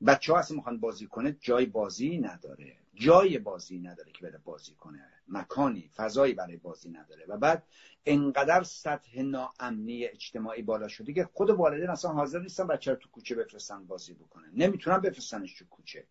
بچه 0.06 0.32
ها 0.32 0.38
اصلا 0.38 0.56
می‌خوان 0.56 0.80
بازی 0.80 1.06
کنه 1.06 1.36
جای 1.40 1.66
بازی 1.66 2.18
نداره. 2.18 2.76
جای 2.94 3.38
بازی 3.38 3.78
نداره 3.78 4.12
که 4.12 4.22
بره 4.22 4.38
بازی 4.44 4.74
کنه. 4.74 5.08
مکانی 5.28 5.90
فضایی 5.96 6.34
برای 6.34 6.56
بازی 6.56 6.90
نداره. 6.90 7.24
و 7.28 7.36
بعد 7.36 7.62
انقدر 8.06 8.62
سطح 8.62 9.22
ناامنی 9.22 10.04
اجتماعی 10.04 10.62
بالا 10.62 10.88
شده 10.88 11.12
که 11.12 11.28
خود 11.34 11.50
والدین 11.50 11.90
اصلا 11.90 12.10
حاضر 12.10 12.40
نیستن 12.40 12.66
بچه 12.66 12.90
رو 12.90 12.96
تو 12.96 13.08
کوچه 13.08 13.34
بفرستن 13.34 13.86
بازی 13.86 14.14
بکنه 14.14 14.44
نمی‌تونن 14.54 14.98
بفرستنش 14.98 15.54
تو 15.54 15.64
کوچه. 15.64 16.04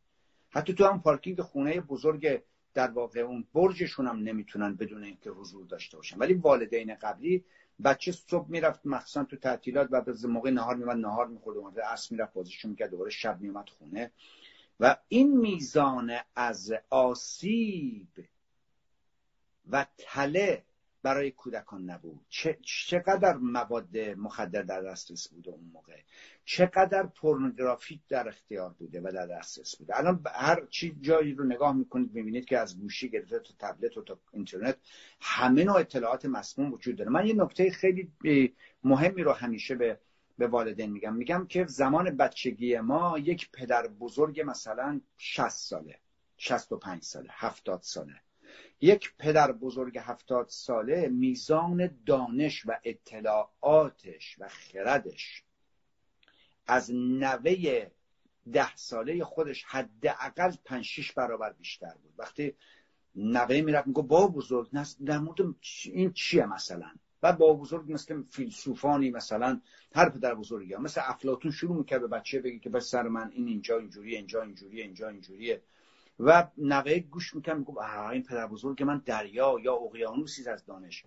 حتی 0.49 0.73
تو 0.73 0.85
هم 0.85 1.01
پارکینگ 1.01 1.41
خونه 1.41 1.81
بزرگ 1.81 2.41
در 2.75 2.91
واقع 2.91 3.19
اون 3.19 3.45
برجشون 3.53 4.07
هم 4.07 4.19
نمی‌تونن 4.19 4.75
بدون 4.75 5.03
اینکه 5.03 5.29
حضور 5.29 5.65
داشته 5.65 5.97
باشن. 5.97 6.17
ولی 6.17 6.33
والدین 6.33 6.95
قبلی 6.95 7.43
بچه 7.83 8.11
صبح 8.11 8.49
می‌رفت 8.49 8.85
مخصوصا 8.85 9.23
تو 9.23 9.37
تعطیلات 9.37 9.87
و 9.91 10.01
به 10.01 10.27
موقع 10.27 10.49
نهار 10.49 10.75
میومد 10.75 10.97
نهار 10.97 11.27
می‌خورد 11.27 11.57
اومد 11.57 11.79
عصر 11.79 12.07
می‌رفت 12.11 12.33
بازیشون 12.33 12.71
می‌کرد 12.71 12.89
دوباره 12.89 13.09
شب 13.09 13.41
میومد 13.41 13.69
خونه. 13.69 14.11
و 14.79 14.95
این 15.07 15.37
میزان 15.37 16.11
از 16.35 16.73
آسیب 16.89 18.07
و 19.69 19.85
تله 19.97 20.63
برای 21.05 21.31
کودکان 21.31 21.89
نبود. 21.89 22.25
چقدر 22.63 23.33
مواد 23.33 23.97
مخدر 23.97 24.61
در 24.61 24.81
دسترس 24.81 25.27
بوده 25.27 25.51
اون 25.51 25.69
موقع؟ 25.73 25.97
چقدر 26.45 27.03
پورنوگرافی 27.03 28.01
در 28.09 28.27
اختیار 28.27 28.69
بوده 28.79 29.01
و 29.01 29.11
در 29.13 29.27
دسترس 29.27 29.75
بوده؟ 29.75 29.97
الان 29.97 30.23
هر 30.35 30.65
چی 30.69 30.97
جایی 31.01 31.33
رو 31.33 31.43
نگاه 31.43 31.75
می‌کنید 31.75 32.13
می‌بینید 32.13 32.45
که 32.45 32.59
از 32.59 32.79
گوشی 32.79 33.09
گرفته 33.09 33.39
تا 33.39 33.53
تبلت 33.59 33.97
و 33.97 34.01
تا 34.01 34.19
اینترنت 34.31 34.77
همه 35.21 35.63
نوع 35.63 35.75
اطلاعات 35.75 36.25
مسموم 36.25 36.73
وجود 36.73 36.95
داره. 36.95 37.09
من 37.09 37.27
یه 37.27 37.33
نکته 37.33 37.71
خیلی 37.71 38.11
مهمی 38.83 39.23
رو 39.23 39.31
همیشه 39.31 39.75
به 39.75 39.99
به 40.37 40.47
والدین 40.47 40.91
میگم. 40.91 41.15
میگم 41.15 41.45
که 41.49 41.65
زمان 41.65 42.17
بچگی 42.17 42.79
ما 42.79 43.19
یک 43.19 43.51
پدر 43.51 43.87
بزرگ 43.87 44.43
مثلا 44.45 45.01
60 45.17 45.49
ساله 45.49 45.99
65 46.37 47.03
ساله 47.03 47.29
70 47.31 47.81
ساله. 47.81 48.24
یک 48.81 49.13
پدر 49.19 49.51
بزرگ 49.51 49.97
هفتاد 49.97 50.45
ساله 50.49 51.07
میزان 51.07 51.99
دانش 52.05 52.65
و 52.65 52.79
اطلاعاتش 52.83 54.35
و 54.39 54.47
خردش 54.47 55.43
از 56.67 56.91
نوه 56.93 57.87
ده 58.53 58.75
ساله 58.75 59.23
خودش 59.23 59.63
حداقل 59.63 60.51
پنج 60.65 60.85
شیش 60.85 61.11
برابر 61.11 61.53
بیشتر 61.53 61.93
بود. 62.03 62.13
وقتی 62.17 62.55
نوه 63.15 63.61
می‌رفت 63.61 63.87
میگو 63.87 64.01
با 64.01 64.27
بزرگ 64.27 64.69
در 65.05 65.17
مورد 65.17 65.39
این 65.85 66.13
چیه 66.13 66.45
مثلا؟ 66.45 66.91
بعد 67.21 67.37
با 67.37 67.53
بزرگ 67.53 67.91
مثل 67.91 68.23
فیلسوفانی 68.23 69.11
مثلا 69.11 69.61
هر 69.95 70.09
پدر 70.09 70.35
بزرگی 70.35 70.73
ها 70.73 70.81
مثل 70.81 71.01
افلاتون 71.03 71.51
شروع 71.51 71.77
می‌کرد 71.77 72.01
به 72.01 72.07
بچه 72.07 72.39
بگی 72.39 72.59
که 72.59 72.69
بس 72.69 72.89
سر 72.89 73.07
من 73.07 73.31
این 73.31 73.47
اینجا 73.47 73.77
اینجوری 73.77 74.15
اینجا 74.15 74.41
اینجوری 74.41 74.81
اینجا 74.81 75.09
اینجوریه. 75.09 75.61
و 76.19 76.47
نوه 76.57 76.99
گوش 76.99 77.35
می‌کنم 77.35 77.57
میگو 77.57 77.79
این 77.79 78.23
پدر 78.23 78.47
بزرگ 78.47 78.83
من 78.83 79.01
دریا 79.05 79.55
یا 79.63 79.73
اقیانوسی 79.73 80.49
از 80.49 80.65
دانش. 80.65 81.03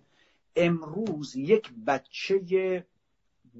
امروز 0.55 1.35
یک 1.35 1.71
بچه 1.87 2.85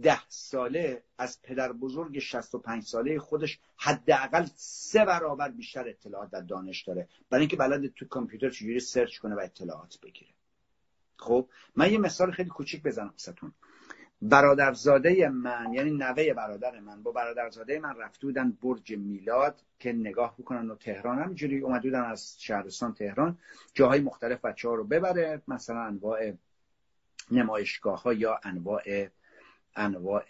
ده 0.01 0.29
ساله 0.29 1.03
از 1.17 1.41
پدر 1.41 1.71
بزرگ 1.71 2.19
65 2.19 2.83
ساله 2.83 3.19
خودش 3.19 3.59
حداقل 3.77 4.45
سه 4.55 5.05
برابر 5.05 5.49
بیشتر 5.49 5.87
اطلاعات 5.87 6.31
در 6.31 6.41
دانش 6.41 6.83
داره. 6.83 7.07
برای 7.29 7.41
اینکه 7.41 7.55
بلد 7.55 7.93
تو 7.93 8.05
کامپیوتر 8.05 8.49
چجوری 8.49 8.79
سرچ 8.79 9.17
کنه 9.17 9.35
و 9.35 9.39
اطلاعات 9.39 9.99
بگیره. 10.03 10.31
خب 11.17 11.49
من 11.75 11.91
یه 11.91 11.97
مثال 11.97 12.31
خیلی 12.31 12.49
کوچیک 12.49 12.83
بزنم 12.83 13.09
واسهتون. 13.09 13.53
برادرزاده 14.21 15.29
من 15.29 15.73
یعنی 15.73 15.91
نوه 15.91 16.33
برادر 16.33 16.79
من 16.79 17.03
با 17.03 17.11
برادرزاده 17.11 17.79
من 17.79 17.95
رفته 17.97 18.27
بودن 18.27 18.57
برج 18.61 18.93
میلاد 18.97 19.61
که 19.79 19.93
نگاه 19.93 20.35
بکنن 20.39 20.69
و 20.69 20.75
تهران 20.75 21.19
همینجوری 21.19 21.59
اومده 21.59 21.89
بودن 21.89 22.03
از 22.03 22.35
شهرستان 22.39 22.93
تهران 22.93 23.37
جاهای 23.73 24.01
مختلف 24.01 24.45
بچه 24.45 24.69
ها 24.69 24.75
رو 24.75 24.83
ببره 24.83 25.41
مثلا 25.47 25.81
انواع 25.81 26.33
نمایشگاه 27.31 28.01
ها 28.03 28.13
یا 28.13 28.39
انواع 28.43 29.09
انواع 29.75 30.23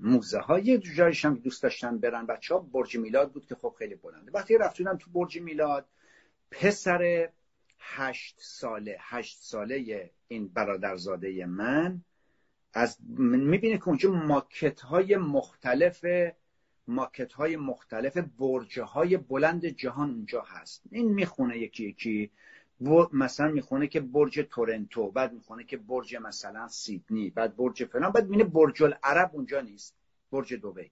موزه 0.00 0.38
ها 0.38 0.58
یه 0.58 0.78
جایش 0.78 1.24
هم 1.24 1.34
دوست 1.34 1.62
داشتن 1.62 1.98
برن. 1.98 2.26
بچه 2.26 2.54
ها 2.54 2.60
برج 2.60 2.96
میلاد 2.96 3.32
بود 3.32 3.46
که 3.46 3.54
خب 3.54 3.74
خیلی 3.78 3.94
بلنده. 3.94 4.30
وقتی 4.34 4.58
رفتونم 4.58 4.96
تو 4.96 5.10
برج 5.10 5.40
میلاد 5.40 5.86
پسر 6.50 7.28
هشت 7.80 8.36
ساله 8.38 8.96
هشت 9.00 9.38
ساله 9.42 10.10
این 10.28 10.48
برادرزاده 10.48 11.46
من 11.46 12.00
از 12.72 12.96
می‌بینه 13.18 13.78
که 13.78 13.88
اونجا 13.88 14.10
ماکت 14.10 14.80
های 14.80 15.16
مختلف 15.16 16.04
ماکت 16.86 17.32
های 17.32 17.56
مختلف 17.56 18.16
برج 18.16 18.78
های 18.78 19.16
بلند 19.16 19.66
جهان 19.66 20.10
اونجا 20.10 20.42
هست. 20.42 20.82
این 20.90 21.14
می‌خونه 21.14 21.58
یکی 21.58 21.88
یکی. 21.88 22.30
مثلا 23.12 23.48
می‌خونه 23.48 23.86
که 23.86 24.00
برج 24.00 24.46
تورنتو 24.50 25.10
بعد 25.10 25.32
می‌خونه 25.32 25.64
که 25.64 25.76
برج 25.76 26.16
مثلا 26.16 26.68
سیدنی 26.68 27.30
بعد 27.30 27.56
برج 27.56 27.84
فلان 27.84 28.12
بعد 28.12 28.24
می‌بینه 28.24 28.44
برج 28.44 28.82
العرب 28.82 29.30
اونجا 29.32 29.60
نیست 29.60 29.96
برج 30.32 30.54
دوبی. 30.54 30.90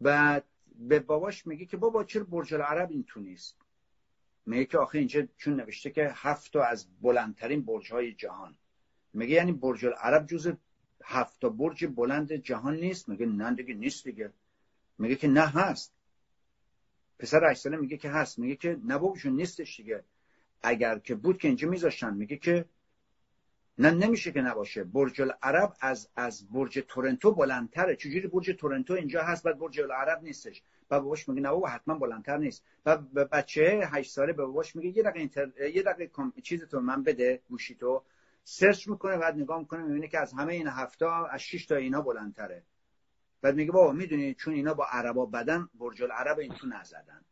بعد 0.00 0.44
به 0.78 0.98
باباش 0.98 1.46
میگه 1.46 1.66
که 1.66 1.76
بابا 1.76 2.04
چرا 2.04 2.24
برج 2.24 2.54
العرب 2.54 2.90
این 2.90 3.04
تو 3.08 3.20
نیست؟ 3.20 3.56
میگه 4.46 4.64
که 4.64 4.78
آخه 4.78 4.98
اینجا 4.98 5.22
چون 5.36 5.56
نوشته 5.60 5.90
که 5.90 6.10
هفت 6.14 6.56
از 6.56 6.86
بلندترین 7.02 7.62
برج 7.62 7.92
های 7.92 8.12
جهان. 8.12 8.54
میگه 9.12 9.34
یعنی 9.34 9.52
برج 9.52 9.86
العرب 9.86 10.26
جز 10.26 10.52
هفت 11.04 11.44
برج 11.44 11.86
بلند 11.86 12.32
جهان 12.32 12.76
نیست. 12.76 13.08
میگه 13.08 13.26
نه 13.26 13.54
دیگه 13.54 13.74
نیست 13.74 14.04
دیگه. 14.04 14.30
میگه 14.98 15.16
که 15.16 15.28
نه 15.28 15.46
هست. 15.46 15.92
پسر 17.18 17.50
هشت 17.50 17.60
ساله 17.60 17.76
میگه 17.76 17.96
که 17.96 18.10
هست. 18.10 18.38
میگه 18.38 18.56
که 18.56 18.78
نه 18.84 18.98
باباشون 18.98 19.32
نیستش 19.32 19.76
دیگه. 19.76 20.04
اگر 20.62 20.98
که 20.98 21.14
بود 21.14 21.38
که 21.38 21.48
اینجا 21.48 21.68
میذاشتن. 21.68 22.14
میگه 22.14 22.36
که 22.36 22.64
نه 23.78 23.90
نمیشه 23.90 24.32
که 24.32 24.40
نباشه. 24.40 24.84
برج 24.84 25.20
العرب 25.20 25.76
از 25.80 26.08
از 26.16 26.48
برج 26.50 26.84
تورنتو 26.88 27.34
بلندتره. 27.34 27.96
چجوری 27.96 28.26
برج 28.26 28.50
تورنتو 28.58 28.94
اینجا 28.94 29.22
هست 29.22 29.42
بعد 29.42 29.58
برج 29.58 29.80
العرب 29.80 30.22
نیستش؟ 30.22 30.62
و 30.90 31.00
باباش 31.00 31.28
میگه 31.28 31.40
نه 31.40 31.50
بابا 31.50 31.68
حتما 31.68 31.98
بلندتر 31.98 32.38
نیست. 32.38 32.64
و 32.86 32.96
بچه 33.32 33.88
هشت 33.92 34.12
ساله 34.12 34.32
به 34.32 34.46
باباش 34.46 34.76
میگه 34.76 34.96
یه 34.96 35.02
دقیقه 35.02 35.18
اینتر... 35.18 35.50
یه 35.74 35.82
دقیقه 35.82 36.10
چیز 36.42 36.64
تو 36.64 36.80
من 36.80 37.02
بده 37.02 37.40
گوشی 37.48 37.74
تو 37.74 38.02
سرچ 38.50 38.88
می‌کنه 38.88 39.16
بعد 39.16 39.36
نگاه 39.36 39.58
می‌کنه 39.58 39.82
می‌بینه 39.82 40.08
که 40.08 40.18
از 40.18 40.32
همه 40.32 40.52
این 40.52 40.66
هفته 40.66 41.06
از 41.06 41.40
6 41.40 41.66
تا 41.66 41.76
اینا 41.76 42.02
بلندتره. 42.02 42.62
بعد 43.42 43.54
میگه 43.54 43.72
بابا 43.72 43.92
می‌دونی 43.92 44.34
چون 44.34 44.54
اینا 44.54 44.74
با 44.74 44.86
عربا 44.90 45.26
بدن 45.26 45.68
برج 45.74 46.02
العرب 46.02 46.38
این 46.38 46.54
تو 46.54 46.66
نزدن. 46.66 47.24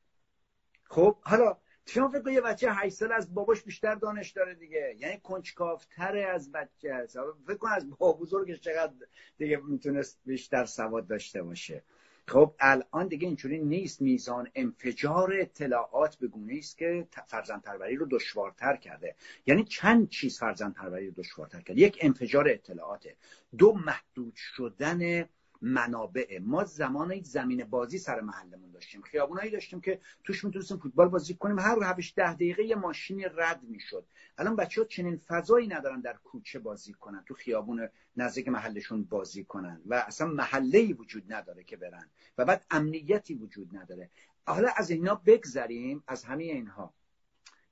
خب 0.84 1.18
حالا 1.22 1.56
شما 1.86 2.08
فکر 2.08 2.28
یه 2.28 2.40
بچه 2.40 2.72
8 2.72 2.94
سال 2.94 3.12
از 3.12 3.34
باباش 3.34 3.62
بیشتر 3.62 3.94
دانش 3.94 4.30
داره 4.30 4.54
دیگه. 4.54 4.96
یعنی 4.98 5.20
کنجکاوتره 5.20 6.24
از 6.24 6.52
بچه. 6.52 6.94
هست 6.94 7.18
فکر 7.46 7.56
کن 7.56 7.68
از 7.68 7.90
بابا 7.90 8.12
بزرگش 8.12 8.60
چقدر 8.60 8.92
دیگه 9.38 9.56
می‌تونست 9.56 10.20
بیشتر 10.24 10.64
سواد 10.64 11.06
داشته 11.06 11.42
باشه. 11.42 11.82
خب 12.28 12.54
الان 12.60 13.08
دیگه 13.08 13.26
اینجوری 13.26 13.58
نیست. 13.58 14.02
میزان 14.02 14.48
انفجار 14.54 15.34
اطلاعات 15.40 16.16
به 16.16 16.26
گونه 16.26 16.54
است 16.58 16.78
که 16.78 17.06
فرزند 17.26 17.62
پروری 17.62 17.96
رو 17.96 18.06
دشوارتر 18.10 18.76
کرده. 18.76 19.14
یعنی 19.46 19.64
چند 19.64 20.08
چیز 20.08 20.38
فرزند 20.38 20.74
پروری 20.74 21.06
رو 21.06 21.14
دشوارتر 21.16 21.60
کرده؟ 21.60 21.80
یک 21.80 21.98
انفجار 22.00 22.48
اطلاعاته. 22.48 23.16
دو 23.58 23.72
محدود 23.72 24.34
شدن 24.36 25.28
منابع. 25.62 26.38
ما 26.38 26.64
زمان 26.64 27.20
زمین 27.22 27.64
بازی 27.64 27.98
سر 27.98 28.20
محلمون 28.20 28.70
داشتیم. 28.70 29.02
خیابونایی 29.02 29.50
داشتیم 29.50 29.80
که 29.80 30.00
توش 30.24 30.44
می‌تونستیم 30.44 30.76
فوتبال 30.76 31.08
بازی 31.08 31.34
کنیم. 31.34 31.58
هر 31.58 31.74
روش 31.74 32.12
ده 32.16 32.34
دقیقه 32.34 32.64
یه 32.64 32.76
ماشینی 32.76 33.24
رد 33.24 33.62
می‌شد. 33.62 34.06
الان 34.38 34.56
بچه 34.56 34.80
ها 34.80 34.86
چنین 34.86 35.20
فضایی 35.26 35.68
ندارن 35.68 36.00
در 36.00 36.16
کوچه 36.16 36.58
بازی 36.58 36.92
کنن 36.92 37.24
تو 37.26 37.34
خیابون 37.34 37.88
نزدیک 38.16 38.48
محلشون 38.48 39.04
بازی 39.04 39.44
کنن. 39.44 39.80
و 39.86 39.94
اصلا 39.94 40.26
محله 40.26 40.92
وجود 40.92 41.32
نداره 41.32 41.64
که 41.64 41.76
برن. 41.76 42.10
و 42.38 42.44
بعد 42.44 42.66
امنیتی 42.70 43.34
وجود 43.34 43.76
نداره. 43.76 44.10
حالا 44.46 44.68
از 44.76 44.90
اینا 44.90 45.14
بگذریم 45.14 46.04
از 46.06 46.24
همه 46.24 46.44
اینها. 46.44 46.94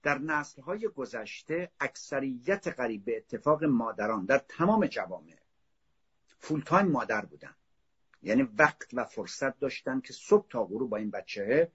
در 0.03 0.19
نسل 0.19 0.63
های 0.63 0.89
گذشته 0.89 1.71
اکثریت 1.81 2.69
قریب 2.69 3.05
به 3.05 3.17
اتفاق 3.17 3.65
مادران 3.65 4.25
در 4.25 4.39
تمام 4.39 4.87
جوامع 4.87 5.37
فول 6.39 6.61
تایم 6.61 6.87
مادر 6.87 7.25
بودن. 7.25 7.55
یعنی 8.25 8.43
وقت 8.59 8.89
و 8.93 9.05
فرصت 9.05 9.59
داشتن 9.59 10.01
که 10.01 10.13
صبح 10.13 10.49
تا 10.49 10.65
غروب 10.65 10.91
با 10.91 10.97
این 10.97 11.11
بچه 11.11 11.71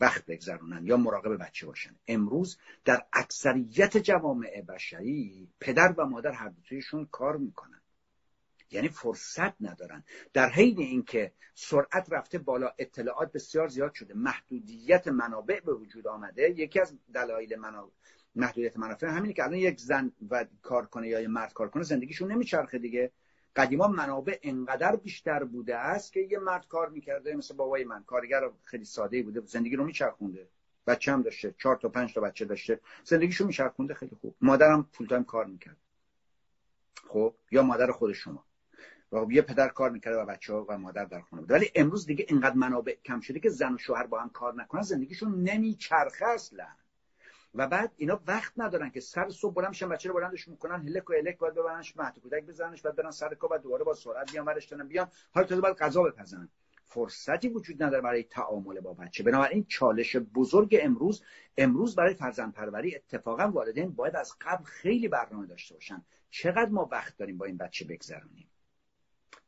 وقت 0.00 0.26
بگذرونن 0.26 0.86
یا 0.86 0.96
مراقب 0.96 1.36
بچه 1.36 1.66
باشن. 1.66 1.96
امروز 2.08 2.58
در 2.84 3.06
اکثریت 3.12 3.96
جوامع 3.96 4.62
بشری 4.68 5.48
پدر 5.60 5.94
و 5.98 6.06
مادر 6.06 6.32
هر 6.32 6.48
دوتایشون 6.48 7.06
کار 7.06 7.36
می‌کنن. 7.36 7.80
یعنی 8.70 8.88
فرصت 8.88 9.62
ندارن. 9.62 10.04
در 10.32 10.48
حین 10.48 10.78
اینکه 10.78 11.32
سرعت 11.54 12.12
رفته 12.12 12.38
بالا 12.38 12.70
اطلاعات 12.78 13.32
بسیار 13.32 13.68
زیاد 13.68 13.94
شده 13.94 14.14
محدودیت 14.14 15.08
منابع 15.08 15.60
به 15.60 15.74
وجود 15.74 16.06
آمده 16.06 16.50
یکی 16.50 16.80
از 16.80 16.98
دلایل 17.14 17.56
منابع 17.56 17.92
محدودیت 18.34 18.76
منافع 18.76 19.06
همینه 19.06 19.34
که 19.34 19.44
الان 19.44 19.58
یک 19.58 19.80
زن 19.80 20.12
و 20.30 20.46
کار 20.62 20.86
کنه 20.86 21.08
یا 21.08 21.20
یه 21.20 21.28
مرد 21.28 21.52
کار 21.52 21.68
کنه 21.68 21.82
زندگیشون 21.82 22.32
نمیچرخه 22.32 22.78
دیگه. 22.78 23.12
قدیما 23.56 23.88
منابع 23.88 24.38
انقدر 24.42 24.96
بیشتر 24.96 25.44
بوده 25.44 25.76
است 25.76 26.12
که 26.12 26.20
یه 26.20 26.38
مرد 26.38 26.68
کار 26.68 26.88
می‌کرده 26.88 27.36
مثل 27.36 27.54
بابای 27.54 27.84
من. 27.84 28.04
کارگر 28.04 28.50
خیلی 28.64 28.84
ساده 28.84 29.22
بوده. 29.22 29.40
زندگی 29.46 29.76
رو 29.76 29.84
میچرخونده. 29.84 30.48
بچه 30.86 31.12
هم 31.12 31.22
داشته. 31.22 31.54
چهار 31.58 31.76
تا 31.76 31.88
پنج 31.88 32.14
تا 32.14 32.20
بچه 32.20 32.44
داشته. 32.44 32.80
زندگیشو 33.04 33.46
میچرخونده 33.46 33.94
خیلی 33.94 34.16
خوب. 34.20 34.34
مادرم 34.40 34.86
فول 34.92 35.06
تایم 35.06 35.24
کار 35.24 35.44
می‌کرد. 35.44 35.76
خب؟ 37.08 37.34
یا 37.50 37.62
مادر 37.62 37.90
خود 37.90 38.12
شما. 38.12 38.44
و 39.12 39.20
خب 39.20 39.32
یه 39.32 39.42
پدر 39.42 39.68
کار 39.68 39.90
می‌کرده 39.90 40.18
و 40.18 40.26
بچه 40.26 40.52
ها 40.52 40.66
و 40.68 40.78
مادر 40.78 41.04
در 41.04 41.20
خونه 41.20 41.42
بود 41.42 41.50
ولی 41.50 41.70
امروز 41.74 42.06
دیگه 42.06 42.26
اینقدر 42.28 42.54
منابع 42.54 42.96
کم 43.04 43.20
شده 43.20 43.40
که 43.40 43.48
زن 43.48 43.74
و 43.74 43.78
شوهر 43.78 44.06
با 44.06 44.20
هم 44.20 44.30
کار 44.30 44.54
نکنن. 44.54 44.82
زندگیشون 44.82 45.42
نمیچرخه 45.42 46.26
اصلا. 46.26 46.66
و 47.56 47.66
بعد 47.66 47.92
اینا 47.96 48.20
وقت 48.26 48.52
ندارن 48.56 48.90
که 48.90 49.00
سر 49.00 49.28
صبح 49.28 49.54
بلند 49.54 49.68
میشن 49.68 49.88
بچه 49.88 50.08
رو 50.08 50.14
بلندش 50.14 50.48
می‌کنن 50.48 50.88
هلک 50.88 51.10
و 51.10 51.12
الک 51.12 51.38
باید 51.38 51.54
ببرنش 51.54 51.96
مهد 51.96 52.18
کودک 52.18 52.44
بزننش 52.44 52.82
بعد 52.82 52.96
برن 52.96 53.10
سر 53.10 53.34
کار 53.34 53.50
بعد 53.50 53.62
دوباره 53.62 53.84
با 53.84 53.94
سرعت 53.94 54.32
بیان 54.32 54.46
ورش 54.46 54.72
بیان. 54.72 55.08
حالا 55.34 55.46
تازه 55.46 55.60
باید 55.60 55.76
غذا 55.76 56.02
بپزن 56.02 56.48
فرصتی 56.84 57.48
وجود 57.48 57.82
نداره 57.82 58.02
برای 58.02 58.22
تعامل 58.22 58.80
با 58.80 58.94
بچه. 58.94 59.24
بنابراین 59.24 59.64
چالش 59.68 60.16
بزرگ 60.16 60.76
امروز 60.80 61.22
امروز 61.56 61.94
برای 61.94 62.14
فرزند 62.14 62.52
پروری 62.52 62.96
اتفاقا 62.96 63.50
والدین 63.50 63.90
باید 63.90 64.16
از 64.16 64.36
قبل 64.40 64.64
خیلی 64.64 65.08
برنامه 65.08 65.46
داشته 65.46 65.74
باشن. 65.74 66.04
چقدر 66.30 66.70
ما 66.70 66.88
وقت 66.92 67.16
داریم 67.16 67.38
با 67.38 67.44
این 67.44 67.56
بچه 67.56 67.84
بگذرونیم 67.84 68.48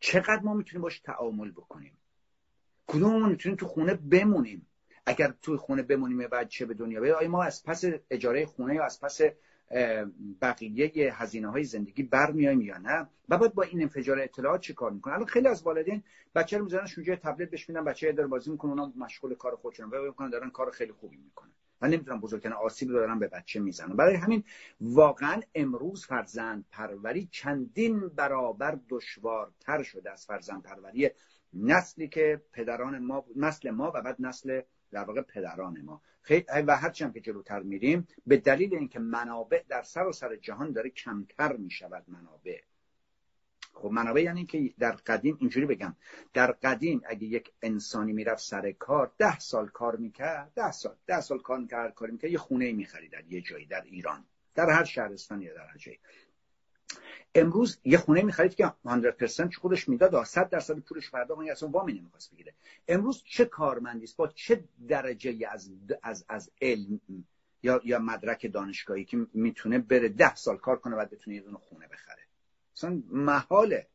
چقدر 0.00 0.40
ما 0.42 0.54
می‌تونیم 0.54 0.82
باش 0.82 1.00
تعامل 1.00 1.50
بکنیم؟ 1.50 1.96
کدوممون 2.86 3.28
می‌تونیم 3.28 3.56
تو 3.56 3.66
خونه 3.66 3.94
بمونیم؟ 3.94 4.66
اگر 5.08 5.34
توی 5.42 5.56
خونه 5.56 5.82
بمونیم 5.82 6.28
بعد 6.28 6.48
چه 6.48 6.66
به 6.66 6.74
دنیا 6.74 7.00
بیاد 7.00 7.16
آیا 7.16 7.28
ما 7.28 7.42
از 7.42 7.64
پس 7.64 7.84
اجاره 8.10 8.46
خونه 8.46 8.74
یا 8.74 8.84
از 8.84 9.00
پس 9.00 9.20
بقیه 10.42 11.14
هزینه 11.14 11.50
های 11.50 11.64
زندگی 11.64 12.02
برمیایم 12.02 12.60
یا 12.60 12.78
نه؟ 12.78 13.08
و 13.28 13.38
باید 13.38 13.54
با 13.54 13.62
این 13.62 13.82
انفجار 13.82 14.20
اطلاعات 14.20 14.60
چه 14.60 14.72
کار 14.72 14.92
می‌کنن؟ 14.92 15.14
الان 15.14 15.26
خیلی 15.26 15.48
از 15.48 15.62
والدین 15.62 16.02
بچه 16.34 16.58
رو 16.58 16.64
می‌ذارن 16.64 16.86
شوجه 16.86 17.16
تبلت 17.16 17.50
بهش 17.50 17.68
میدن 17.68 17.84
بچه 17.84 18.12
داره 18.12 18.28
بازی 18.28 18.50
می‌کنه 18.50 18.70
اونا 18.70 18.92
مشغول 18.96 19.34
کار 19.34 19.56
خودشون 19.56 19.90
و 19.90 20.02
می‌کنن 20.02 20.30
دارن 20.30 20.50
کار 20.50 20.70
خیلی 20.70 20.92
خوبی 20.92 21.16
می‌کنن. 21.16 21.50
و 21.80 21.88
نمی‌تونم 21.88 22.20
بزرگترین 22.20 22.52
آسیب 22.52 22.88
رو 22.88 22.94
دارم 22.94 23.18
به 23.18 23.28
بچه 23.28 23.60
می‌زنم 23.60 23.96
برای 23.96 24.14
همین 24.14 24.44
واقعا 24.80 25.40
امروز 25.54 26.06
فرزند 26.06 26.64
پروری 26.70 27.28
چندین 27.32 28.08
برابر 28.08 28.78
دشوارتر 28.88 29.82
شده 29.82 30.10
از 30.10 30.26
فرزند 30.26 30.62
پروری 30.62 31.10
نسلی 31.54 32.08
که 32.08 32.42
پدران 32.52 32.98
ما 32.98 33.24
نسل 33.36 33.70
ما 33.70 33.92
و 33.94 34.02
بعد 34.02 34.16
نسل 34.18 34.60
در 34.90 35.04
واقع 35.04 35.22
پدران 35.22 35.80
ما. 35.80 36.02
خیلی 36.22 36.44
و 36.66 36.76
هرچی 36.76 37.04
هم 37.04 37.12
که 37.12 37.20
جلوتر 37.20 37.60
میریم 37.60 38.08
به 38.26 38.36
دلیل 38.36 38.74
اینکه 38.74 38.98
منابع 38.98 39.62
در 39.68 39.82
سر 39.82 40.06
و 40.06 40.12
سر 40.12 40.36
جهان 40.36 40.72
داره 40.72 40.90
کمتر 40.90 41.56
می‌شود 41.56 42.04
منابع. 42.08 42.60
خب 43.72 43.90
منابع 43.90 44.22
یعنی 44.22 44.46
که 44.46 44.74
در 44.78 44.92
قدیم 44.92 45.36
اینجوری 45.40 45.66
بگم 45.66 45.96
در 46.32 46.52
قدیم 46.52 47.02
اگه 47.06 47.24
یک 47.24 47.52
انسانی 47.62 48.12
می‌رفت 48.12 48.42
سر 48.42 48.72
کار 48.72 49.12
ده 49.18 49.38
سال 49.38 49.68
کار 49.68 49.96
می‌کرد 49.96 50.52
ده 50.54 50.72
سال 50.72 50.96
ده 51.06 51.20
سال 51.20 51.38
کار 51.38 51.58
می‌کرد 51.58 51.94
کار 51.94 52.10
می‌کرد 52.10 52.30
یه 52.30 52.38
خونه 52.38 52.72
می‌خرید 52.72 53.12
در 53.12 53.24
یه 53.24 53.40
جایی 53.40 53.66
در 53.66 53.82
ایران 53.82 54.24
در 54.54 54.70
هر 54.70 54.84
شهرستان 54.84 55.42
یا 55.42 55.54
در 55.54 55.66
هر 55.66 55.78
جایی. 55.78 55.98
امروز 57.34 57.78
یه 57.84 57.98
خونه 57.98 58.22
می‌خرید 58.22 58.54
که 58.54 58.72
100% 58.84 59.54
خودش 59.54 59.88
می‌داد 59.88 60.24
100 60.24 60.48
درصد 60.48 60.78
پولش 60.78 61.10
فردا 61.10 61.34
اون 61.34 61.50
اصلا 61.50 61.68
وامی 61.68 61.92
نمی‌خواست 61.92 62.32
بگیره. 62.32 62.54
امروز 62.88 63.22
چه 63.26 63.44
کارمندی 63.44 64.04
است؟ 64.04 64.16
با 64.16 64.28
چه 64.28 64.64
درجه 64.88 65.48
از 65.50 65.70
از 66.02 66.24
از 66.28 66.50
علم 66.62 67.00
یا 67.62 67.80
یا 67.84 67.98
مدرک 67.98 68.52
دانشگاهی 68.52 69.04
که 69.04 69.26
می‌تونه 69.34 69.78
بره 69.78 70.08
ده 70.08 70.34
سال 70.34 70.56
کار 70.56 70.78
کنه 70.78 70.96
و 70.96 71.04
بتونه 71.04 71.36
یه 71.36 71.42
دونه 71.42 71.58
خونه 71.58 71.88
بخره؟ 71.88 72.22
اصلا 72.76 73.02
محاله. 73.10 73.86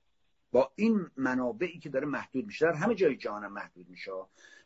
با 0.52 0.72
این 0.76 1.10
منابعی 1.18 1.80
که 1.80 1.90
داره 1.90 2.06
محدود 2.06 2.46
میشه 2.46 2.66
در 2.66 2.74
همه 2.74 2.96
جای 2.96 3.16
جهان 3.16 3.48
محدود 3.48 3.90
میشه. 3.90 4.12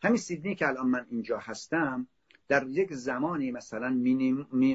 همین 0.02 0.18
سیدنی 0.18 0.56
که 0.56 0.68
الان 0.68 0.88
من 0.88 1.08
اینجا 1.10 1.38
هستم 1.38 2.08
در 2.48 2.68
یک 2.68 2.94
زمانی 2.94 3.52
مثلا 3.52 3.90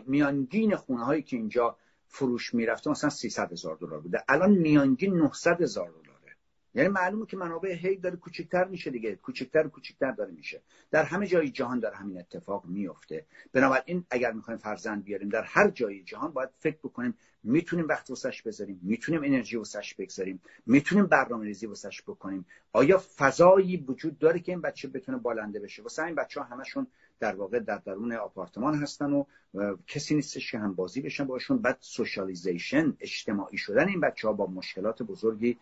میانگین 0.07 0.77
خونه 0.77 1.05
هایی 1.05 1.23
که 1.23 1.37
اینجا 1.37 1.77
فروش 2.12 2.55
می‌رفته 2.55 2.90
مثلا 2.90 3.11
300 3.11 3.53
هزار 3.53 3.77
دلار 3.77 4.01
بوده. 4.01 4.25
الان 4.29 4.53
میانگین 4.53 5.14
900 5.14 5.62
هزار 5.62 5.90
دلاره. 5.90 6.37
یعنی 6.75 6.88
معلومه 6.88 7.27
که 7.27 7.37
منابع 7.37 7.72
هی 7.72 7.96
داره 7.96 8.16
کوچکتر 8.16 8.64
میشه 8.64 8.90
دیگه. 8.90 9.16
کوچکتر 9.16 9.68
کوچکتر 9.68 10.12
داره 10.12 10.31
میشه. 10.31 10.62
در 10.90 11.05
همه 11.05 11.27
جای 11.27 11.51
جهان 11.51 11.81
در 11.81 11.94
همین 11.94 12.18
اتفاق 12.18 12.64
میفته 12.64 13.27
بنابراین 13.53 14.05
اگر 14.11 14.33
می‌خوایم 14.33 14.59
فرزند 14.59 15.05
بیاریم 15.05 15.29
در 15.29 15.42
هر 15.42 15.70
جای 15.70 16.03
جهان 16.03 16.33
باید 16.33 16.48
فکر 16.59 16.79
بکنیم 16.85 17.14
می‌تونیم 17.42 17.88
وقت 17.88 18.11
واسش 18.11 18.42
بذاریم 18.42 18.81
می‌تونیم 18.83 19.25
انرژی 19.25 19.57
واسش 19.57 19.94
بگذاریم 19.94 20.40
می‌تونیم 20.66 21.07
برنامه 21.07 21.44
ریزی 21.44 21.66
واسش 21.66 22.03
بکنیم. 22.03 22.46
آیا 22.72 23.03
فضایی 23.16 23.77
وجود 23.77 24.18
داره 24.18 24.40
که 24.40 24.53
این 24.53 24.61
بچه 24.61 24.88
بتونه 24.88 25.18
بالنده 25.18 25.61
بشه؟ 25.61 25.83
واسه 25.83 26.03
این 26.03 26.14
بچه 26.14 26.40
ها 26.40 26.46
همشون 26.46 26.87
در 27.22 27.35
واقع 27.35 27.58
در 27.58 27.78
درون 27.78 28.12
آپارتمان 28.12 28.74
هستن 28.74 29.12
و 29.12 29.24
کسی 29.87 30.14
نیستش 30.14 30.52
که 30.52 30.58
هم 30.58 30.74
بازی 30.74 31.00
بشن 31.00 31.24
باشون 31.24 31.58
بعد 31.58 31.76
سوشالیزیشن 31.80 32.96
اجتماعی 33.00 33.58
شدن 33.58 33.88
این 33.88 34.00
بچه 34.00 34.28
ها 34.28 34.35
با 34.35 34.46
مشکلات 34.46 35.02
بزرگی 35.02 35.58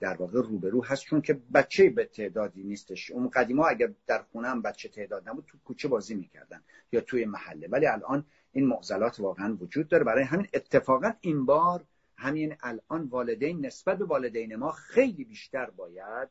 در 0.00 0.16
واقع 0.16 0.40
روبرو 0.42 0.84
هست. 0.84 1.02
چون 1.02 1.20
که 1.20 1.40
بچه 1.54 1.90
به 1.90 2.04
تعدادی 2.04 2.62
نیستش. 2.62 3.10
اون 3.10 3.28
قدیما 3.28 3.66
اگر 3.66 3.92
در 4.06 4.22
خونه 4.32 4.48
هم 4.48 4.62
بچه 4.62 4.88
تعداد 4.88 5.28
نبود 5.28 5.44
تو 5.46 5.58
کوچه 5.64 5.88
بازی 5.88 6.14
می‌کردن 6.14 6.62
یا 6.92 7.00
توی 7.00 7.24
محله. 7.24 7.68
ولی 7.68 7.86
الان 7.86 8.24
این 8.52 8.66
معضلات 8.66 9.20
واقعا 9.20 9.56
وجود 9.60 9.88
داره. 9.88 10.04
برای 10.04 10.24
همین 10.24 10.48
اتفاقا 10.54 11.12
این 11.20 11.46
بار 11.46 11.84
همین 12.16 12.56
الان 12.62 13.02
والدین 13.02 13.66
نسبت 13.66 13.98
به 13.98 14.04
والدین 14.04 14.56
ما 14.56 14.72
خیلی 14.72 15.24
بیشتر 15.24 15.70
باید 15.70 16.28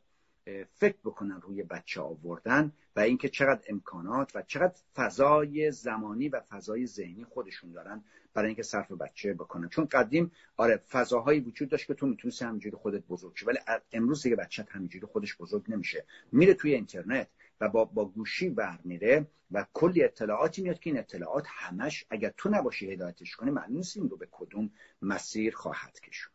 فکر 0.74 0.98
بکنن 1.06 1.42
روی 1.42 1.64
بچه 1.64 2.02
آوردن 2.02 2.72
و 2.96 3.00
اینکه 3.00 3.30
چقدر 3.30 3.62
امکانات 3.70 4.36
و 4.36 4.42
چقدر 4.42 4.76
فضای 4.96 5.72
زمانی 5.72 6.30
و 6.30 6.40
فضای 6.40 6.88
ذهنی 6.88 7.24
خودشون 7.24 7.72
دارن 7.72 8.04
برای 8.34 8.48
اینکه 8.48 8.64
صرف 8.64 8.92
بچه 8.92 9.34
بکنن. 9.34 9.70
چون 9.70 9.86
قدیم 9.86 10.32
آره 10.58 10.78
فضاهایی 10.78 11.40
وجود 11.40 11.70
داشت 11.70 11.88
که 11.88 11.94
تو 11.94 12.08
می‌تونستی 12.08 12.46
همینجوری 12.46 12.76
خودت 12.76 13.04
بزرگ 13.04 13.36
شی 13.36 13.46
ولی 13.46 13.58
امروز 13.94 14.24
دیگه 14.24 14.36
بچه 14.36 14.68
همینجوری 14.70 15.06
خودش 15.06 15.38
بزرگ 15.38 15.64
نمیشه. 15.68 16.06
میره 16.32 16.54
توی 16.54 16.74
اینترنت 16.74 17.28
و 17.62 17.70
با, 17.70 17.86
با 17.86 18.06
گوشی 18.06 18.50
برمیره 18.50 19.28
و 19.52 19.66
کلی 19.74 20.04
اطلاعاتی 20.04 20.62
میاد 20.62 20.80
که 20.80 20.90
این 20.90 21.00
اطلاعات 21.00 21.46
همش 21.48 22.06
اگر 22.10 22.34
تو 22.38 22.50
نباشی 22.50 22.92
هدایتش 22.92 23.36
کنی 23.36 23.52
معلوم 23.52 23.78
نیست 23.78 23.98
این 23.98 24.10
رو 24.10 24.18
به 24.18 24.28
کدوم 24.32 24.72
مسیر 25.02 25.56
خواهد 25.56 26.00
کشون. 26.00 26.34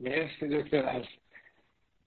مرسی 0.00 0.48
دکتر 0.48 0.88
از 0.88 1.04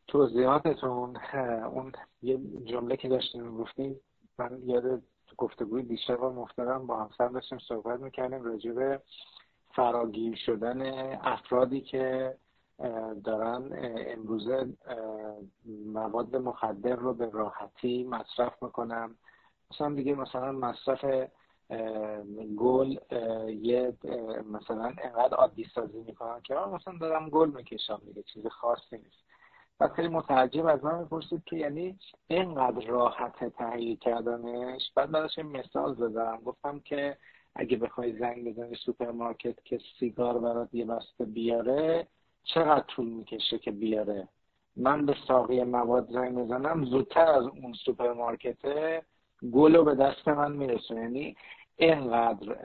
توضیحاتتون 0.07 1.17
اون 1.65 1.91
یه 2.21 2.39
جمله 2.65 2.97
که 2.97 3.07
داشتیم 3.09 3.57
گفتیم 3.57 3.99
من 4.39 4.61
یاد 4.65 5.01
گفتگوی 5.37 5.83
دیشب 5.83 6.23
و 6.23 6.29
مفترم 6.29 6.87
با 6.87 7.03
همسر 7.03 7.27
داشتیم 7.27 7.57
صحبت 7.67 7.99
می‌کردیم 7.99 8.43
راجع 8.43 8.71
به 8.71 9.01
فراگیر 9.75 10.35
شدن 10.35 10.81
افرادی 11.21 11.81
که 11.81 12.35
دارن 13.23 13.69
امروزه 14.07 14.73
مواد 15.85 16.35
مخدر 16.35 16.95
رو 16.95 17.13
به 17.13 17.29
راحتی 17.29 18.03
مصرف 18.03 18.63
می‌کنن. 18.63 19.15
مثلا 19.71 19.93
دیگه 19.93 20.15
مثلا 20.15 20.51
مصرف 20.51 21.29
گل 22.57 22.97
یه 23.47 23.93
مثلا 24.51 24.83
انقدر 24.83 25.35
عادی 25.35 25.65
سازی 25.75 25.99
می‌کنن 25.99 26.41
که 26.41 26.53
مثلا 26.55 26.97
دارم 26.97 27.29
گل 27.29 27.49
می‌کشم 27.49 28.01
دیگه 28.05 28.23
چیز 28.23 28.47
خاصی 28.47 28.97
نیست. 28.97 29.26
و 29.79 29.87
خیلی 29.87 30.07
متعجب 30.07 30.65
از 30.65 30.83
من 30.83 30.99
می‌پرسید 30.99 31.43
که 31.43 31.55
یعنی 31.55 31.99
اینقدر 32.27 32.87
راحت 32.87 33.45
تهیه 33.45 33.95
کردنش؟ 33.95 34.91
بعد 34.95 35.11
براش 35.11 35.39
مثال 35.39 35.95
زدم. 35.95 36.41
گفتم 36.45 36.79
که 36.79 37.17
اگه 37.55 37.77
بخوای 37.77 38.19
زنگ 38.19 38.49
بزنی 38.49 38.75
سوپرمارکت 38.75 39.63
که 39.63 39.79
سیگار 39.99 40.39
برات 40.39 40.73
یه 40.73 40.85
بسته 40.85 41.25
بیاره 41.25 42.07
چقدر 42.43 42.85
طول 42.87 43.09
می‌کشه 43.09 43.59
که 43.59 43.71
بیاره؟ 43.71 44.27
من 44.75 45.05
به 45.05 45.15
ساقی 45.27 45.63
مواد 45.63 46.11
زنگ 46.11 46.37
بزنم 46.37 46.85
زودتر 46.85 47.27
از 47.27 47.43
اون 47.43 47.73
سوپرمارکته 47.85 49.05
گل 49.51 49.75
رو 49.75 49.83
به 49.83 49.95
دست 49.95 50.27
من 50.27 50.51
میرسونه 50.51 51.01
یعنی 51.01 51.35
اینقدر 51.75 52.55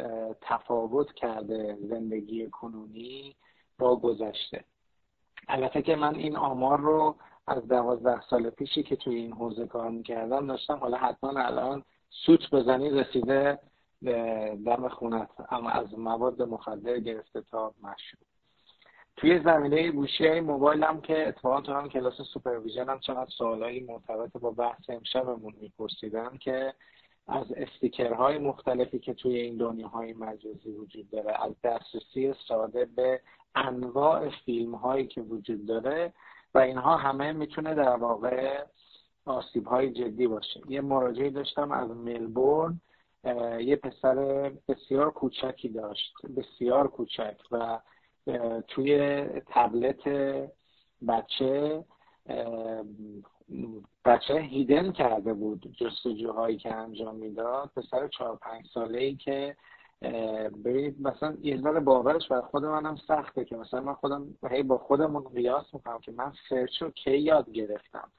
تفاوت 0.40 1.12
کرده 1.12 1.78
زندگی 1.80 2.50
کنونی 2.50 3.36
با 3.78 3.96
گذشته. 3.96 4.64
البته 5.48 5.82
که 5.82 5.96
من 5.96 6.14
این 6.14 6.36
آمار 6.36 6.80
رو 6.80 7.16
از 7.46 7.68
دوازده 7.68 8.20
سال 8.20 8.50
پیشی 8.50 8.82
که 8.82 8.96
توی 8.96 9.14
این 9.14 9.32
حوزه 9.32 9.66
کار 9.66 9.90
می‌کردم 9.90 10.46
داشتم. 10.46 10.76
حالا 10.76 10.96
حتما 10.96 11.40
الان 11.40 11.84
سوت 12.10 12.50
بزنی 12.50 12.90
رسیده 12.90 13.58
دم 14.66 14.88
خونت 14.88 15.28
اما 15.50 15.70
از 15.70 15.98
مواد 15.98 16.42
مخدر 16.42 16.98
گرفته 16.98 17.40
تا 17.40 17.74
مشروب. 17.82 18.22
توی 19.16 19.40
زمینه 19.44 19.90
گوشی 19.90 20.26
های 20.26 20.40
موبایل 20.40 20.84
هم 20.84 21.00
که 21.00 21.28
اتفاقا 21.28 21.60
تو 21.60 21.72
هم 21.72 21.88
کلاس 21.88 22.22
supervision 22.34 22.88
هم 22.88 22.98
چقدر 22.98 23.30
سوالایی 23.38 23.80
مرتبط 23.80 24.32
با 24.32 24.50
بحث 24.50 24.90
امشبمون 24.90 25.54
میپرسیدن 25.60 26.38
که 26.40 26.74
از 27.28 27.52
استیکرهای 27.52 28.38
مختلفی 28.38 28.98
که 28.98 29.14
توی 29.14 29.36
این 29.36 29.56
دنیاهای 29.56 30.12
مجازی 30.12 30.70
وجود 30.70 31.10
داره 31.10 31.44
از 31.44 31.52
دسترسی 31.64 32.34
ساده 32.48 32.84
به 32.84 33.20
انواع 33.54 34.30
فیلم 34.44 34.74
هایی 34.74 35.06
که 35.06 35.20
وجود 35.20 35.66
داره 35.66 36.12
و 36.54 36.58
اینها 36.58 36.96
همه 36.96 37.32
می‌تونه 37.32 37.74
در 37.74 37.96
واقع 37.96 38.64
آسیب 39.24 39.66
های 39.66 39.90
جدی 39.90 40.26
باشه. 40.26 40.60
یه 40.68 40.80
مراجعه 40.80 41.30
داشتم 41.30 41.72
از 41.72 41.90
ملبورن 41.90 42.80
یه 43.60 43.76
پسر 43.76 44.14
بسیار 44.68 45.10
کوچکی 45.10 45.68
داشت 45.68 46.12
بسیار 46.36 46.88
کوچک 46.88 47.36
و 47.50 47.80
توی 48.68 49.22
تبلت 49.46 50.08
بچه 51.08 51.84
بچه 54.04 54.34
هیدن 54.34 54.92
کرده 54.92 55.34
بود 55.34 55.76
جستجوهایی 55.80 56.56
که 56.56 56.74
انجام 56.74 57.16
می‌داد. 57.16 57.70
پسر 57.76 58.08
چهار 58.08 58.36
پنج 58.36 58.66
ساله 58.74 58.98
ای 58.98 59.16
که 59.16 59.56
ببینید 60.64 61.02
مثلا 61.02 61.36
یه 61.42 61.60
ذره 61.60 61.80
باورش 61.80 62.28
برای 62.28 62.42
خود 62.42 62.64
منم 62.64 62.96
سخته 63.08 63.44
که 63.44 63.56
مثلا 63.56 63.80
من 63.80 63.94
خودم 63.94 64.34
هی 64.50 64.62
با 64.62 64.78
خودمون 64.78 65.24
قیاس 65.34 65.74
می‌کنم 65.74 65.98
که 65.98 66.12
من 66.12 66.32
سرچ 66.48 66.82
رو 66.82 66.90
کی 66.90 67.18
یاد 67.18 67.50
گرفتم. 67.50 68.10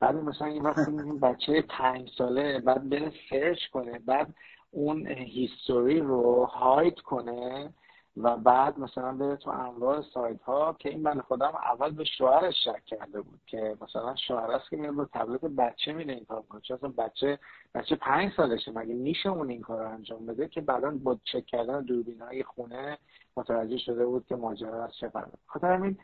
بعد 0.00 0.14
مثلا 0.16 0.46
این 0.46 0.62
وقت 0.62 0.88
بچه 1.22 1.62
پنج 1.62 2.10
ساله 2.18 2.60
بعد 2.60 2.88
بره 2.88 3.12
سرچ 3.30 3.66
کنه 3.72 3.98
بعد 3.98 4.34
اون 4.70 5.06
هیستوری 5.06 6.00
رو 6.00 6.44
هاید 6.44 7.00
کنه. 7.00 7.74
و 8.16 8.36
بعد 8.36 8.78
مثلا 8.78 9.12
بره 9.12 9.36
تو 9.36 9.50
انواع 9.50 10.02
سایت 10.14 10.42
ها 10.42 10.76
که 10.78 10.88
این 10.88 11.02
من 11.02 11.20
خودم 11.20 11.52
اول 11.64 11.90
به 11.90 12.04
شوهرش 12.04 12.64
شک 12.64 12.84
کرده 12.84 13.20
بود 13.20 13.40
که 13.46 13.76
مثلا 13.80 14.16
شوهر 14.16 14.50
است 14.50 14.70
که 14.70 14.76
میاد 14.76 14.94
با 14.94 15.04
تبلت 15.04 15.40
بچه 15.40 15.92
میره 15.92 16.14
این 16.14 16.24
کار 16.24 16.42
کنه. 16.42 16.60
چون 16.60 16.78
بچه 16.98 17.38
بچه 17.74 17.96
پنج 17.96 18.32
سالشه 18.36 18.72
مگه 18.72 18.94
میشه 18.94 19.28
اون 19.28 19.50
این 19.50 19.60
کار 19.60 19.82
انجام 19.82 20.26
بده 20.26 20.48
که 20.48 20.60
بعدا 20.60 20.90
با 20.90 21.18
چک 21.24 21.46
کردن 21.46 21.82
دوربین 21.82 22.22
های 22.22 22.42
خونه 22.42 22.98
متوجه 23.36 23.78
شده 23.78 24.06
بود 24.06 24.26
که 24.26 24.36
ماجرا 24.36 24.84
از 24.84 24.96
چه 24.96 25.08
قراره 25.08 25.32
خاطر 25.46 25.72
همین 25.72 25.98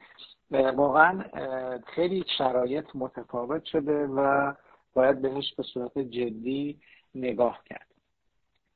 واقعا 0.76 1.24
خیلی 1.86 2.24
شرایط 2.38 2.86
متفاوت 2.94 3.64
شده 3.64 4.06
و 4.06 4.52
باید 4.94 5.22
بهش 5.22 5.54
به 5.54 5.62
صورت 5.62 5.98
جدی 5.98 6.80
نگاه 7.14 7.60
کرد. 7.64 7.89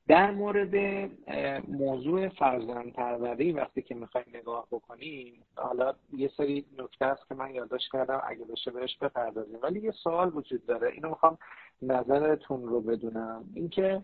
در 0.09 0.31
مورد 0.31 0.75
موضوع 1.69 2.29
فرزند 2.29 2.93
پروری 2.93 3.53
وقتی 3.53 3.83
که 3.83 3.95
می‌خوایم 3.95 4.27
نگاه 4.35 4.67
بکنیم 4.71 5.43
حالا 5.57 5.95
یه 6.13 6.31
سری 6.37 6.65
نکته 6.79 7.05
است 7.05 7.29
که 7.29 7.35
من 7.35 7.55
یادداشت 7.55 7.93
کردم 7.93 8.23
اگه 8.27 8.45
بشه 8.45 8.71
بهش 8.71 8.99
بپردازیم. 8.99 9.59
ولی 9.63 9.81
یه 9.81 9.91
سوال 9.91 10.37
وجود 10.37 10.67
داره. 10.67 10.91
اینو 10.91 11.09
می‌خوام 11.09 11.39
نظرتون 11.83 12.63
رو 12.63 12.81
بدونم. 12.81 13.45
اینکه 13.55 14.03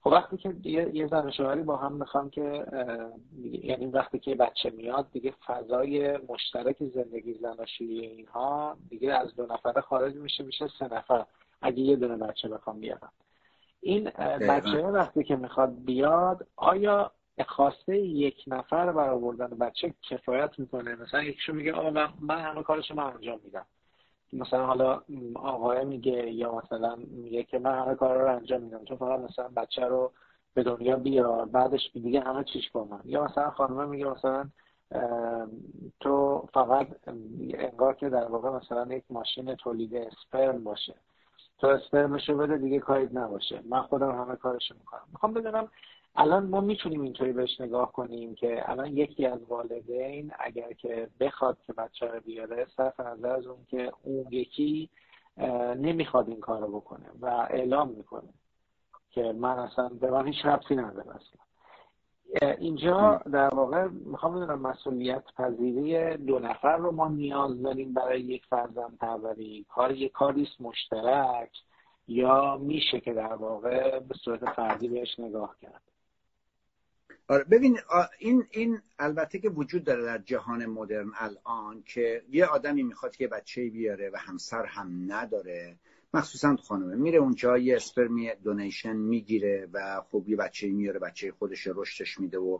خب 0.00 0.10
وقتی 0.10 0.36
که 0.36 0.54
یه 0.92 1.06
زن 1.06 1.30
شوهری 1.30 1.62
با 1.62 1.76
هم 1.76 1.92
می‌خوام 1.92 2.30
که 2.30 2.66
یعنی 3.42 3.86
وقتی 3.86 4.18
که 4.18 4.34
بچه 4.34 4.70
میاد 4.70 5.06
دیگه 5.12 5.34
فضای 5.46 6.16
مشترک 6.28 6.76
زندگی 6.84 7.34
زناشویی 7.34 8.06
اینها 8.06 8.76
دیگه 8.88 9.14
از 9.14 9.36
دو 9.36 9.46
نفره 9.46 9.80
خارج 9.80 10.14
میشه 10.14 10.44
میشه 10.44 10.68
سه 10.78 10.94
نفر. 10.94 11.26
اگه 11.62 11.80
یه 11.80 11.96
دونه 11.96 12.16
بچه 12.16 12.48
بخوام 12.48 12.80
بیارم. 12.80 13.12
این 13.80 14.04
بچه 14.48 14.82
وقتی 14.82 15.24
که 15.24 15.36
می‌خواد 15.36 15.84
بیاد 15.84 16.46
آیا 16.56 17.10
خواسته 17.46 17.98
یک 17.98 18.44
نفر 18.46 18.92
برای 18.92 19.08
آوردن 19.08 19.46
بچه 19.46 19.94
کفایت 20.10 20.58
می‌کنه؟ 20.58 20.94
مثلا 20.94 21.22
یکیشون 21.22 21.56
میگه 21.56 21.72
آقا 21.72 21.90
من 22.20 22.38
همه 22.38 22.62
کارشو 22.62 22.94
من 22.94 23.04
انجام 23.04 23.40
میدم. 23.44 23.66
مثلا 24.32 24.66
حالا 24.66 25.02
آقای 25.34 25.84
میگه 25.84 26.30
یا 26.30 26.54
مثلا 26.54 26.96
میگه 26.96 27.42
که 27.42 27.58
من 27.58 27.78
همه 27.78 27.94
کار 27.94 28.18
رو 28.18 28.36
انجام 28.36 28.62
میدم. 28.62 28.84
تو 28.84 28.96
فقط 28.96 29.20
مثلا 29.20 29.48
بچه 29.48 29.84
رو 29.84 30.12
به 30.54 30.62
دنیا 30.62 30.96
بیار 30.96 31.44
بعدش 31.44 31.90
دیگه 31.94 32.20
همه 32.20 32.44
چیش 32.44 32.70
با 32.70 32.84
من. 32.84 33.00
یا 33.04 33.24
مثلا 33.24 33.50
خانمه 33.50 33.86
میگه 33.86 34.06
مثلا 34.06 34.50
تو 36.00 36.48
فقط 36.54 36.86
انگار 37.54 37.94
که 37.94 38.08
در 38.08 38.24
واقع 38.24 38.50
مثلا 38.50 38.94
یک 38.94 39.04
ماشین 39.10 39.54
تولید 39.54 39.96
اسپرم 39.96 40.64
باشه. 40.64 40.94
تو 41.60 41.66
اسپرمشو 41.66 42.36
بده 42.36 42.56
دیگه 42.58 42.78
کاری 42.78 43.08
نباشه. 43.12 43.62
من 43.68 43.82
خودم 43.82 44.10
همه 44.10 44.36
کارشو 44.36 44.74
می‌کنم. 44.74 45.02
می‌خوام 45.12 45.34
بدونم 45.34 45.68
الان 46.16 46.46
ما 46.46 46.60
می‌تونیم 46.60 47.00
اینطوری 47.00 47.32
بهش 47.32 47.60
نگاه 47.60 47.92
کنیم 47.92 48.34
که 48.34 48.70
الان 48.70 48.96
یکی 48.96 49.26
از 49.26 49.42
والدین 49.48 50.32
اگر 50.38 50.72
که 50.72 51.08
بخواد 51.20 51.58
که 51.66 51.72
بچه 51.72 52.06
رو 52.06 52.20
بیاره 52.20 52.66
صرف 52.76 53.00
نظر 53.00 53.28
از 53.28 53.46
اون 53.46 53.64
که 53.68 53.92
اون 54.02 54.26
یکی 54.30 54.90
نمی‌خواد 55.76 56.28
این 56.28 56.40
کار 56.40 56.60
رو 56.60 56.80
بکنه 56.80 57.06
و 57.20 57.26
اعلام 57.26 57.88
می‌کنه 57.88 58.28
که 59.10 59.32
من 59.32 59.58
اصلا 59.58 59.88
به 59.88 60.10
من 60.10 60.26
هیچ 60.26 60.44
ربطی 60.44 60.76
نداره 60.76 61.10
اصلا. 61.10 61.49
اینجا 62.58 63.22
در 63.32 63.54
واقع 63.54 63.86
می‌خوام 63.86 64.34
بدونم 64.34 64.60
مسئولیت 64.60 65.24
پذیری 65.36 66.16
دو 66.16 66.38
نفر 66.38 66.76
رو 66.76 66.92
ما 66.92 67.08
نیاز 67.08 67.62
داریم 67.62 67.94
برای 67.94 68.20
یک 68.20 68.42
فرزند 68.50 68.98
پروری. 68.98 69.66
کار 69.68 69.92
یک 69.92 70.12
کاریست 70.12 70.60
مشترک 70.60 71.50
یا 72.08 72.56
میشه 72.56 73.00
که 73.00 73.12
در 73.12 73.34
واقع 73.34 73.98
به 73.98 74.14
صورت 74.14 74.44
فردی 74.44 74.88
بهش 74.88 75.18
نگاه 75.18 75.56
کرد؟ 75.62 75.82
آره 77.28 77.44
ببین 77.44 77.78
این 78.18 78.46
این 78.50 78.78
البته 78.98 79.38
که 79.38 79.48
وجود 79.48 79.84
داره 79.84 80.04
در 80.04 80.18
جهان 80.18 80.66
مدرن 80.66 81.10
الان 81.18 81.82
که 81.82 82.22
یه 82.30 82.46
آدمی 82.46 82.82
می‌خواد 82.82 83.16
که 83.16 83.28
بچه 83.28 83.70
بیاره 83.70 84.10
و 84.10 84.16
همسر 84.16 84.64
هم 84.64 85.12
نداره. 85.12 85.76
مخصوصا 86.14 86.56
خانمه 86.56 86.96
میره 86.96 87.18
اونجا 87.18 87.58
یه 87.58 87.76
اسپرمی 87.76 88.30
دونیشن 88.44 88.96
می‌گیره 88.96 89.68
و 89.72 90.02
خب 90.10 90.24
یه 90.28 90.36
بچه 90.36 90.68
میاره 90.68 90.98
بچه 90.98 91.32
خودش 91.32 91.66
رشدش 91.66 92.20
میده 92.20 92.38
و 92.38 92.58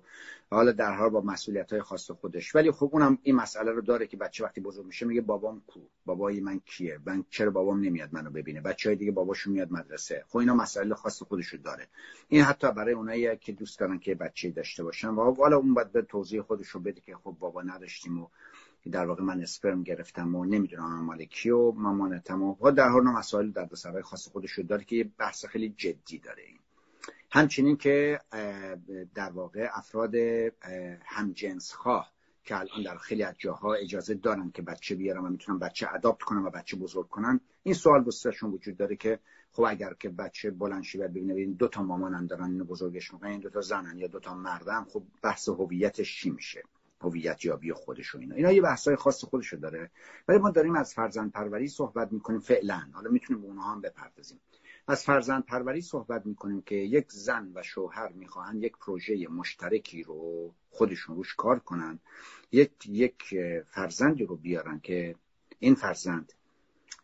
حالا 0.50 0.72
در 0.72 0.94
حال 0.96 1.08
با 1.08 1.20
مسئولیت 1.20 1.72
های 1.72 1.82
خاص 1.82 2.10
خودش. 2.10 2.54
ولی 2.54 2.70
خب 2.70 2.90
اونم 2.92 3.18
این 3.22 3.36
مسئله 3.36 3.70
رو 3.70 3.80
داره 3.80 4.06
که 4.06 4.16
بچه 4.16 4.44
وقتی 4.44 4.60
بزرگ 4.60 4.86
میشه 4.86 5.06
میگه 5.06 5.20
بابام 5.20 5.62
کو؟ 5.66 5.80
بابای 6.06 6.40
من 6.40 6.60
کیه؟ 6.64 6.98
من 7.06 7.24
چرا 7.30 7.50
بابام 7.50 7.80
نمیاد 7.80 8.08
منو 8.12 8.30
ببینه؟ 8.30 8.60
بچه 8.60 8.88
های 8.88 8.96
دیگه 8.96 9.12
باباشون 9.12 9.52
میاد 9.52 9.72
مدرسه. 9.72 10.24
خب 10.28 10.38
اینا 10.38 10.54
مسئله 10.54 10.94
خاص 10.94 11.22
خودش 11.22 11.54
داره. 11.54 11.86
این 12.28 12.42
حتی 12.42 12.72
برای 12.72 12.94
اونایی 12.94 13.36
که 13.36 13.52
دوست 13.52 13.78
دارن 13.78 13.98
که 13.98 14.14
بچه 14.14 14.50
داشته 14.50 14.84
باشن. 14.84 15.08
و 15.08 15.34
حالا 15.34 15.56
اون 15.56 15.74
باید 15.74 15.92
به 15.92 16.02
توضیح 16.02 16.42
خودش 16.42 16.68
رو 16.68 16.80
بده 16.80 17.00
که 17.00 17.16
خب 17.16 17.36
بابا 17.40 17.62
نداشتیم 17.62 18.22
و 18.22 18.26
در 18.92 19.06
واقع 19.06 19.22
من 19.22 19.40
اسپرم 19.40 19.82
گرفتم 19.82 20.34
و 20.34 20.44
نمی‌دونم 20.44 21.04
مال 21.04 21.24
کیو 21.24 21.72
مامانتم 21.72 22.42
و 22.42 22.70
در 22.70 22.88
حال 22.88 23.02
مسائل 23.02 23.50
در 23.50 23.68
سرای 23.74 24.02
خاص 24.02 24.28
خودش 24.28 24.50
رو 24.50 24.62
داره 24.62 24.84
که 24.84 24.96
یه 24.96 25.10
بحث 25.18 25.44
خیلی 25.44 25.68
جدی 25.68 26.18
داره 26.18 26.42
این. 26.42 26.58
همچنین 27.30 27.76
که 27.76 28.20
در 29.14 29.30
واقع 29.30 29.68
افراد 29.72 30.14
همجنس 31.04 31.72
خواه 31.72 32.12
که 32.44 32.56
الان 32.56 32.82
در 32.84 32.96
خیلی 32.96 33.22
از 33.22 33.34
جاها 33.38 33.74
اجازه 33.74 34.14
دارن 34.14 34.50
که 34.50 34.62
بچه 34.62 34.94
بیارن 34.94 35.20
و 35.20 35.28
می‌تونن 35.28 35.58
بچه 35.58 35.94
اداپت 35.94 36.22
کنن 36.22 36.42
و 36.42 36.50
بچه 36.50 36.76
بزرگ 36.76 37.08
کنن 37.08 37.40
این 37.62 37.74
سوال 37.74 38.04
بسیارشون 38.04 38.50
وجود 38.50 38.76
داره 38.76 38.96
که 38.96 39.18
خب 39.52 39.62
اگر 39.62 39.94
که 39.94 40.08
بچه 40.08 40.50
بلند 40.50 40.84
و 40.98 41.08
ببینه 41.08 41.34
ببین 41.34 41.52
دو 41.52 41.68
تا 41.68 41.82
مامانن 41.82 42.26
دارن 42.26 42.50
اینو 42.50 42.64
بزرگش 42.64 43.12
می‌کنن 43.12 43.30
این 43.30 43.40
دو 43.40 43.50
تا 43.50 43.60
زنن 43.60 43.98
یا 43.98 44.06
دو 44.06 44.20
تا 44.20 44.34
مردن 44.34 44.84
خب 44.84 45.02
بحث 45.22 45.48
هویتش 45.48 46.20
چی 46.20 46.30
میشه؟ 46.30 46.62
هویت 47.00 47.44
یابی 47.44 47.72
خودش 47.72 48.14
و 48.14 48.18
اینا. 48.18 48.34
اینا 48.34 48.52
یه 48.52 48.62
بحثای 48.62 48.96
خاص 48.96 49.24
خودشو 49.24 49.56
داره. 49.56 49.90
ولی 50.28 50.38
ما 50.38 50.50
داریم 50.50 50.76
از 50.76 50.94
فرزند 50.94 51.32
پروری 51.32 51.68
صحبت 51.68 52.12
می‌کنیم 52.12 52.40
فعلا. 52.40 52.82
حالا 52.92 53.10
می‌تونیم 53.10 53.42
به 53.42 53.48
اونها 53.48 53.72
هم 53.72 53.80
بپردازیم. 53.80 54.40
از 54.86 55.04
فرزند 55.04 55.44
پروری 55.46 55.80
صحبت 55.80 56.26
می‌کنیم 56.26 56.62
که 56.62 56.74
یک 56.74 57.12
زن 57.12 57.52
و 57.54 57.62
شوهر 57.62 58.12
می‌خواهن 58.12 58.62
یک 58.62 58.76
پروژه 58.76 59.28
مشترکی 59.28 60.02
رو 60.02 60.50
خودشون 60.70 61.16
روش 61.16 61.34
کار 61.34 61.58
کنن. 61.58 61.98
یک 62.52 62.72
یک 62.86 63.34
فرزندی 63.66 64.24
رو 64.24 64.36
بیارن 64.36 64.80
که 64.80 65.14
این 65.58 65.74
فرزند 65.74 66.32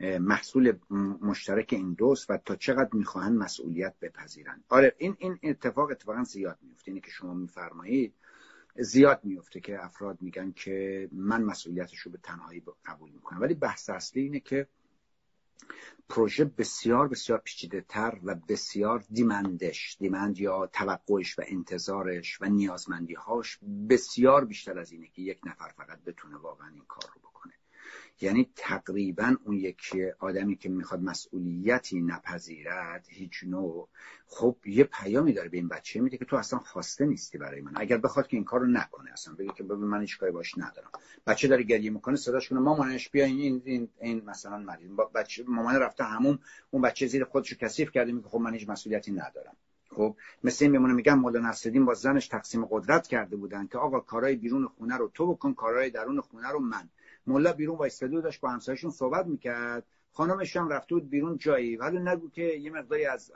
محصول 0.01 0.73
مشترک 1.21 1.69
این 1.73 1.93
دوست 1.93 2.31
و 2.31 2.37
تا 2.37 2.57
چقدر 2.57 2.91
می‌خواهن 2.93 3.33
مسئولیت 3.33 3.95
بپذیرن 4.01 4.65
آره 4.69 4.95
این 4.99 5.17
این 5.19 5.39
اتفاق 5.43 5.91
اتفاقا 5.91 6.23
زیاد 6.25 6.59
میفته 6.63 6.91
اینه 6.91 7.01
که 7.01 7.11
شما 7.11 7.35
میفرمایید 7.35 8.15
زیاد 8.79 9.21
میفته 9.25 9.61
که 9.61 9.85
افراد 9.85 10.23
میگن 10.23 10.53
که 10.53 11.09
من 11.13 11.43
مسئولیتش 11.43 11.99
رو 11.99 12.13
به 12.13 12.19
تنهایی 12.19 12.63
قبول 12.85 13.11
می‌کنم. 13.11 13.41
ولی 13.41 13.55
بحث 13.55 13.91
اصلی 13.91 14.23
اینه 14.23 14.41
که 14.41 14.69
پروژه 16.09 16.45
بسیار 16.45 17.09
بسیار 17.09 17.39
پیچیده 17.39 17.81
تر 17.81 18.19
و 18.25 18.35
بسیار 18.35 19.05
دیمندش 19.11 19.97
دیمند 20.01 20.39
یا 20.39 20.67
توقعش 20.67 21.39
و 21.39 21.43
انتظارش 21.47 22.41
و 22.41 22.45
نیازمندیهاش 22.45 23.59
بسیار 23.91 24.45
بیشتر 24.45 24.79
از 24.79 24.93
اینه 24.93 25.09
که 25.09 25.23
یک 25.23 25.41
نفر 25.47 25.69
فقط 25.69 26.05
بتونه 26.05 26.37
واقعا 26.37 26.69
این 26.69 26.85
کار 26.89 27.11
رو 27.15 27.21
بکنه. 27.21 27.36
یعنی 28.21 28.51
تقریبا 28.57 29.37
اون 29.45 29.57
یکی 29.57 30.11
آدمی 30.19 30.57
که 30.57 30.69
می‌خواد 30.69 31.03
مسئولیتی 31.03 32.01
نپذیرد 32.01 33.07
هیچ 33.09 33.45
نوع 33.45 33.89
خب 34.27 34.57
یه 34.65 34.85
پیامی 34.85 35.33
داره 35.33 35.49
به 35.49 35.57
این 35.57 35.69
بچه 35.69 36.01
میده 36.01 36.17
که 36.17 36.25
تو 36.25 36.37
اصلا 36.37 36.59
خواسته 36.59 37.07
نیستی 37.07 37.39
برای 37.39 37.61
من. 37.61 37.73
اگر 37.75 37.97
بخواد 37.97 38.27
که 38.27 38.37
این 38.37 38.45
کارو 38.45 38.67
نکنه 38.67 39.13
اصلا 39.13 39.35
بگه 39.35 39.53
که 39.57 39.65
من 39.65 40.01
هیچ 40.01 40.19
کاری 40.19 40.33
باش 40.33 40.59
ندارم. 40.59 40.91
بچه 41.27 41.49
داره 41.49 41.63
گریه 41.63 41.91
می‌کنه 41.91 42.17
صداش 42.17 42.49
کنه 42.49 42.59
مامانش 42.59 43.09
بیا 43.09 43.25
این 43.25 43.63
این 43.65 43.89
این 44.01 44.25
مثلا 44.25 44.59
مریض 44.59 44.91
بچه 44.91 45.45
مامان 45.49 45.75
رفته 45.75 46.05
همون 46.05 46.39
اون 46.71 46.83
بچه 46.83 47.07
زیر 47.07 47.25
خودشو 47.25 47.57
کثیف 47.57 47.91
کرده 47.91 48.13
میگه 48.13 48.29
خب 48.29 48.39
من 48.39 48.55
هیچ 48.55 48.69
مسئولیتی 48.69 49.13
ندارم. 49.13 49.57
خب 49.91 50.17
مثل 50.45 50.65
این 50.65 50.73
میمونه 50.73 50.95
میگن 50.95 51.15
مولا 51.15 51.41
نصرالدین 51.41 51.85
با 51.85 51.95
زنش 51.95 52.29
تقسیم 52.29 52.65
قدرت 52.71 53.07
کرده 53.07 53.37
بودن 53.37 53.67
که 53.67 53.79
آقا 53.79 54.01
کارهای 54.01 54.37
بیرون 54.37 54.67
خونه 54.67 54.97
رو 54.97 55.11
تو 55.15 55.35
بکن 55.35 55.55
کارهای 55.55 55.91
درون 55.91 56.21
خونه 56.21 56.49
رو 56.49 56.59
من. 56.61 56.89
ملا 57.27 57.53
بیرون 57.53 57.77
وایستاده 57.77 58.21
داشت 58.21 58.41
با 58.41 58.51
همسایشون 58.51 58.91
صحبت 58.91 59.27
می‌کرد. 59.27 59.87
خانمش 60.13 60.57
هم 60.57 60.69
رفته 60.69 60.95
بود 60.95 61.11
بیرون 61.11 61.39
جایی. 61.39 61.77
ولی 61.77 61.99
نگو 61.99 62.31
که 62.31 62.43
یه 62.43 62.71
مقداری 62.71 63.07
از 63.07 63.33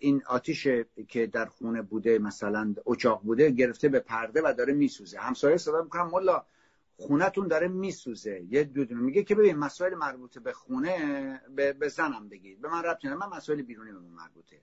این 0.00 0.22
آتیش 0.26 0.68
که 1.08 1.26
در 1.26 1.46
خونه 1.46 1.82
بوده 1.82 2.18
مثلا 2.18 2.74
اجاق 2.86 3.22
بوده 3.22 3.50
گرفته 3.50 3.88
به 3.88 4.00
پرده 4.00 4.42
و 4.44 4.54
داره 4.58 4.72
میسوزه. 4.72 5.18
همسایه 5.18 5.56
صدا 5.56 5.82
می‌کنن 5.82 6.02
ملا 6.02 6.44
خونتون 6.96 7.48
داره 7.48 7.68
میسوزه. 7.68 8.46
یه 8.50 8.64
دودونه 8.64 9.00
میگه 9.00 9.22
که 9.22 9.34
ببین 9.34 9.56
مسائل 9.56 9.94
مربوط 9.94 10.38
به 10.38 10.52
خونه 10.52 11.40
به, 11.78 11.88
زنم 11.88 12.28
بگید. 12.28 12.60
به 12.60 12.68
من 12.68 12.82
ربطی 12.82 13.08
من 13.08 13.28
مسائل 13.36 13.62
بیرونی 13.62 13.92
به 13.92 13.98
مربوطه. 13.98 14.60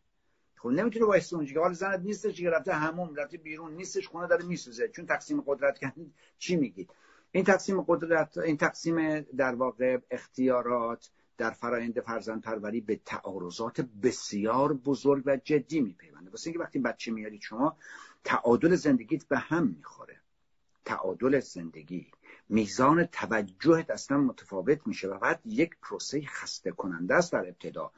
خب 0.55 0.69
نمی‌تونه 0.69 1.05
وایس 1.05 1.33
اونجا 1.33 1.53
که 1.53 1.59
حالا 1.59 1.73
زنت 1.73 1.99
نیستش 1.99 2.41
که 2.41 2.49
رفته 2.49 2.73
همون 2.73 3.15
رفته 3.15 3.37
بیرون 3.37 3.73
نیستش 3.73 4.07
خونه 4.07 4.27
داره 4.27 4.45
میسوزه. 4.45 4.87
چون 4.87 5.05
تقسیم 5.05 5.41
قدرت 5.41 5.77
کردن 5.77 6.11
چی 6.37 6.55
میگی؟ 6.55 6.87
این 7.35 7.43
تقسیم 7.43 7.81
قدرت 7.81 8.37
این 8.37 8.57
تقسیم 8.57 9.19
در 9.19 9.55
واقع 9.55 9.97
اختیارات 10.11 11.09
در 11.37 11.51
فرایند 11.51 11.99
فرزند 11.99 12.41
پروری 12.41 12.81
به 12.81 12.99
تعارضات 13.05 13.81
بسیار 13.81 14.73
بزرگ 14.73 15.23
و 15.25 15.37
جدی 15.37 15.81
میپیونده. 15.81 16.29
واسه 16.29 16.47
اینکه 16.47 16.59
وقتی 16.59 16.79
بچه 16.79 17.11
میارید 17.11 17.41
شما 17.41 17.77
تعادل 18.23 18.75
زندگیت 18.75 19.27
به 19.27 19.37
هم 19.37 19.67
می‌خوره. 19.77 20.21
تعادل 20.85 21.39
زندگی 21.39 22.11
میزان 22.49 23.05
توجهت 23.05 23.89
اصلا 23.89 24.17
متفاوت 24.17 24.87
میشه 24.87 25.07
و 25.07 25.19
بعد 25.19 25.41
یک 25.45 25.75
پروسه 25.81 26.21
خسته 26.21 26.71
کننده 26.71 27.15
است 27.15 27.31
در 27.31 27.47
ابتدا. 27.47 27.91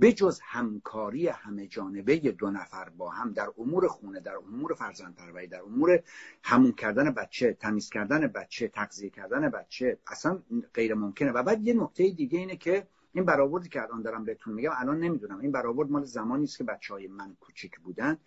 بجز 0.00 0.40
همکاری 0.42 1.28
همه 1.28 1.66
جانبه 1.66 2.16
دو 2.16 2.50
نفر 2.50 2.88
با 2.88 3.10
هم 3.10 3.32
در 3.32 3.48
امور 3.58 3.88
خونه 3.88 4.20
در 4.20 4.36
امور 4.36 4.74
فرزند 4.74 5.14
پروری 5.14 5.46
در 5.46 5.62
امور 5.62 6.02
همون 6.42 6.72
کردن 6.72 7.10
بچه 7.10 7.52
تمیز 7.52 7.90
کردن 7.90 8.26
بچه 8.26 8.68
تغذیه 8.68 9.10
کردن 9.10 9.48
بچه 9.48 9.98
اصلا 10.06 10.38
غیر 10.74 10.94
ممکنه. 10.94 11.32
و 11.32 11.42
بعد 11.42 11.66
یه 11.66 11.74
نکته 11.74 12.10
دیگه 12.10 12.38
اینه 12.38 12.56
که 12.56 12.86
این 13.12 13.24
برآوردی 13.24 13.68
که 13.68 13.82
الان 13.82 14.02
دارم 14.02 14.24
بهتون 14.24 14.54
میگم 14.54 14.72
الان 14.76 14.98
نمی‌دونم. 14.98 15.40
این 15.40 15.52
برآورد 15.52 15.90
مال 15.90 16.04
زمانی 16.04 16.44
است 16.44 16.58
که 16.58 16.64
بچه 16.64 16.94
های 16.94 17.06
من 17.06 17.36
کوچیک 17.40 17.80
بودن. 17.80 18.18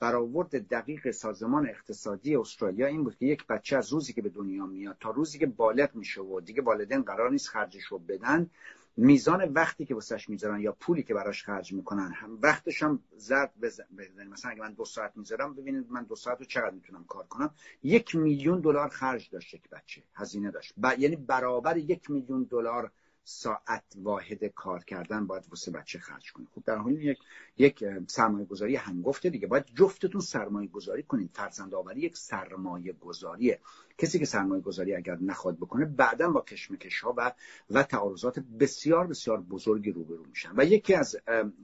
برآورد 0.00 0.68
دقیق 0.68 1.10
سازمان 1.10 1.68
اقتصادی 1.68 2.36
استرالیا 2.36 2.86
این 2.86 3.04
بود 3.04 3.16
که 3.16 3.26
یک 3.26 3.46
بچه 3.46 3.76
از 3.76 3.92
روزی 3.92 4.12
که 4.12 4.22
به 4.22 4.28
دنیا 4.28 4.66
میاد 4.66 4.96
تا 5.00 5.10
روزی 5.10 5.38
که 5.38 5.46
بالغ 5.46 5.94
میشه 5.94 6.20
و 6.20 6.40
دیگه 6.40 6.62
والدین 6.62 7.02
قرار 7.02 7.30
نیست 7.30 7.48
خرجش 7.48 7.84
رو 7.84 7.98
بدن 7.98 8.50
میزان 8.96 9.52
وقتی 9.52 9.84
که 9.84 9.94
واسش 9.94 10.28
می‌ذارن 10.28 10.60
یا 10.60 10.72
پولی 10.72 11.02
که 11.02 11.14
براش 11.14 11.44
خرج 11.44 11.72
می‌کنن 11.72 12.12
هم 12.12 12.38
وقتش 12.42 12.82
هم 12.82 13.02
زرد 13.16 13.52
بزنن 13.62 14.28
مثلا 14.30 14.50
اگه 14.50 14.60
من 14.60 14.72
دو 14.72 14.84
ساعت 14.84 15.12
می‌ذارم 15.16 15.54
ببینید 15.54 15.90
من 15.90 16.04
دو 16.04 16.16
ساعت 16.16 16.38
رو 16.38 16.44
چقدر 16.44 16.74
می‌تونم 16.74 17.04
کار 17.04 17.26
کنم؟ 17.26 17.50
یک 17.82 18.16
میلیون 18.16 18.60
دلار 18.60 18.88
خرج 18.88 19.30
داشت 19.30 19.54
یک 19.54 19.70
بچه 19.70 20.02
هزینه 20.14 20.50
داشت. 20.50 20.74
یعنی 20.98 21.16
برابر 21.16 21.76
یک 21.76 22.10
میلیون 22.10 22.42
دلار 22.50 22.90
ساعت 23.28 23.84
واحد 23.96 24.44
کار 24.44 24.84
کردن 24.84 25.26
باید 25.26 25.44
واسه 25.48 25.70
بچه 25.70 25.98
خرج 25.98 26.32
کنید 26.32 26.48
خب 26.54 26.62
در 26.64 26.76
حال 26.76 26.92
یک 26.92 27.18
یک 27.58 27.84
سرمایه 28.08 28.46
گذاری 28.46 28.80
گفته 29.04 29.30
دیگه. 29.30 29.46
باید 29.46 29.66
جفتتون 29.74 30.20
سرمایه 30.20 30.68
گذاری 30.68 31.02
کنید 31.02 31.30
فرزند 31.32 31.74
آوری 31.74 32.00
یک 32.00 32.16
سرمایه 32.16 32.92
گذاریه 32.92 33.60
کسی 33.98 34.18
که 34.18 34.24
سرمایه 34.24 34.62
گذاری 34.62 34.94
اگر 34.94 35.16
نخواد 35.16 35.56
بکنه 35.56 35.84
بعدا 35.84 36.30
با 36.30 36.40
کشمکش 36.40 37.00
ها 37.00 37.14
و 37.16 37.32
و 37.70 37.82
تعارضات 37.82 38.38
بسیار 38.38 39.06
بسیار 39.06 39.40
بزرگی 39.40 39.92
روبرو 39.92 40.24
میشن. 40.24 40.52
و 40.56 40.64
یکی 40.64 40.94
از 40.94 41.16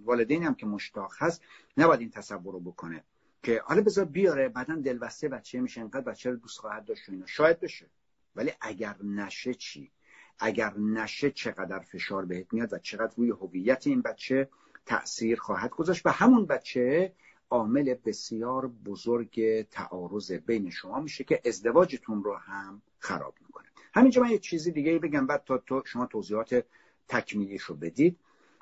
والدین 0.05 0.43
هم 0.43 0.55
که 0.55 0.67
مشتاق 0.67 1.13
هست 1.19 1.43
نباید 1.77 2.01
این 2.01 2.11
تصور 2.11 2.53
رو 2.53 2.61
بکنه 2.61 3.05
که 3.43 3.63
حالا 3.65 3.83
بذار 3.83 4.05
بیاره 4.05 4.49
بعدا 4.49 4.75
دلبسته 4.75 5.29
بچه 5.29 5.61
میشه 5.61 5.81
انقدر 5.81 6.01
بچه 6.01 6.31
رو 6.31 6.37
دوست 6.37 6.59
خواهد 6.59 6.85
داشت 6.85 7.09
اینا. 7.09 7.27
شاید 7.27 7.61
بشه. 7.61 7.87
ولی 8.37 8.53
اگر 8.61 8.97
نشه 9.03 9.55
چی؟ 9.55 9.91
اگر 10.39 10.79
نشه 10.79 11.31
چقدر 11.31 11.79
فشار 11.79 12.25
بهت 12.25 12.53
میاد 12.53 12.73
و 12.73 12.79
چقدر 12.79 13.13
روی 13.17 13.31
هویت 13.31 13.87
این 13.87 14.03
بچه 14.03 14.49
تاثیر 14.87 15.41
خواهد 15.41 15.71
گذاشت. 15.71 16.07
و 16.07 16.11
همون 16.11 16.47
بچه 16.47 17.13
عامل 17.51 17.95
بسیار 17.95 18.69
بزرگ 18.69 19.63
تعارض 19.63 20.33
بین 20.33 20.71
شما 20.71 21.01
میشه 21.01 21.25
که 21.25 21.41
ازدواجتون 21.45 22.25
رو 22.25 22.37
هم 22.37 22.83
خراب 22.99 23.35
می‌کنه. 23.41 23.67
همینجا 23.95 24.23
من 24.23 24.31
یه 24.31 24.39
چیزی 24.39 24.73
دیگه 24.73 24.99
بگم 24.99 25.27
بعد 25.27 25.45
تا 25.45 25.59
تو 25.59 25.83
شما 25.85 26.07
توضیحات 26.07 26.65
تکمیلیش 27.09 27.63
رو 27.63 27.75
بدید. 27.75 28.19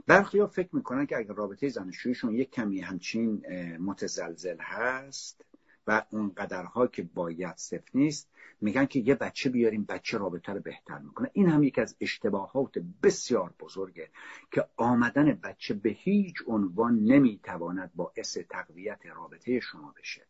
برخی 0.07 0.39
ها 0.39 0.47
فکر 0.47 0.77
می‌کنن 0.77 1.07
که 1.07 1.17
اگر 1.17 1.35
رابطه 1.35 1.69
زنشویشون 1.69 2.35
یک 2.35 2.51
کمی 2.51 2.81
همچین 2.81 3.47
متزلزل 3.77 4.57
هست 4.61 5.45
و 5.87 6.05
اون 6.11 6.33
قدرها 6.37 6.87
که 6.87 7.03
باید 7.03 7.57
صفر 7.57 7.91
نیست 7.95 8.31
میگن 8.61 8.87
که 8.87 8.99
یه 8.99 9.15
بچه 9.15 9.51
بیاریم 9.51 9.85
بچه 9.85 10.19
رابطه 10.19 10.53
رو 10.53 10.61
بهتر 10.61 10.99
می‌کنه. 10.99 11.31
این 11.33 11.49
هم 11.49 11.63
یکی 11.63 11.81
از 11.81 11.97
اشتباهات 12.01 12.79
بسیار 13.03 13.55
بزرگه 13.61 14.09
که 14.53 14.69
آمدن 14.77 15.33
بچه 15.33 15.75
به 15.75 15.91
هیچ 15.91 16.37
عنوان 16.47 16.99
نمی‌تواند 16.99 17.91
باعث 17.95 18.39
تقویت 18.51 19.07
رابطه 19.07 19.61
شما 19.61 19.95
بشه. 19.99 20.27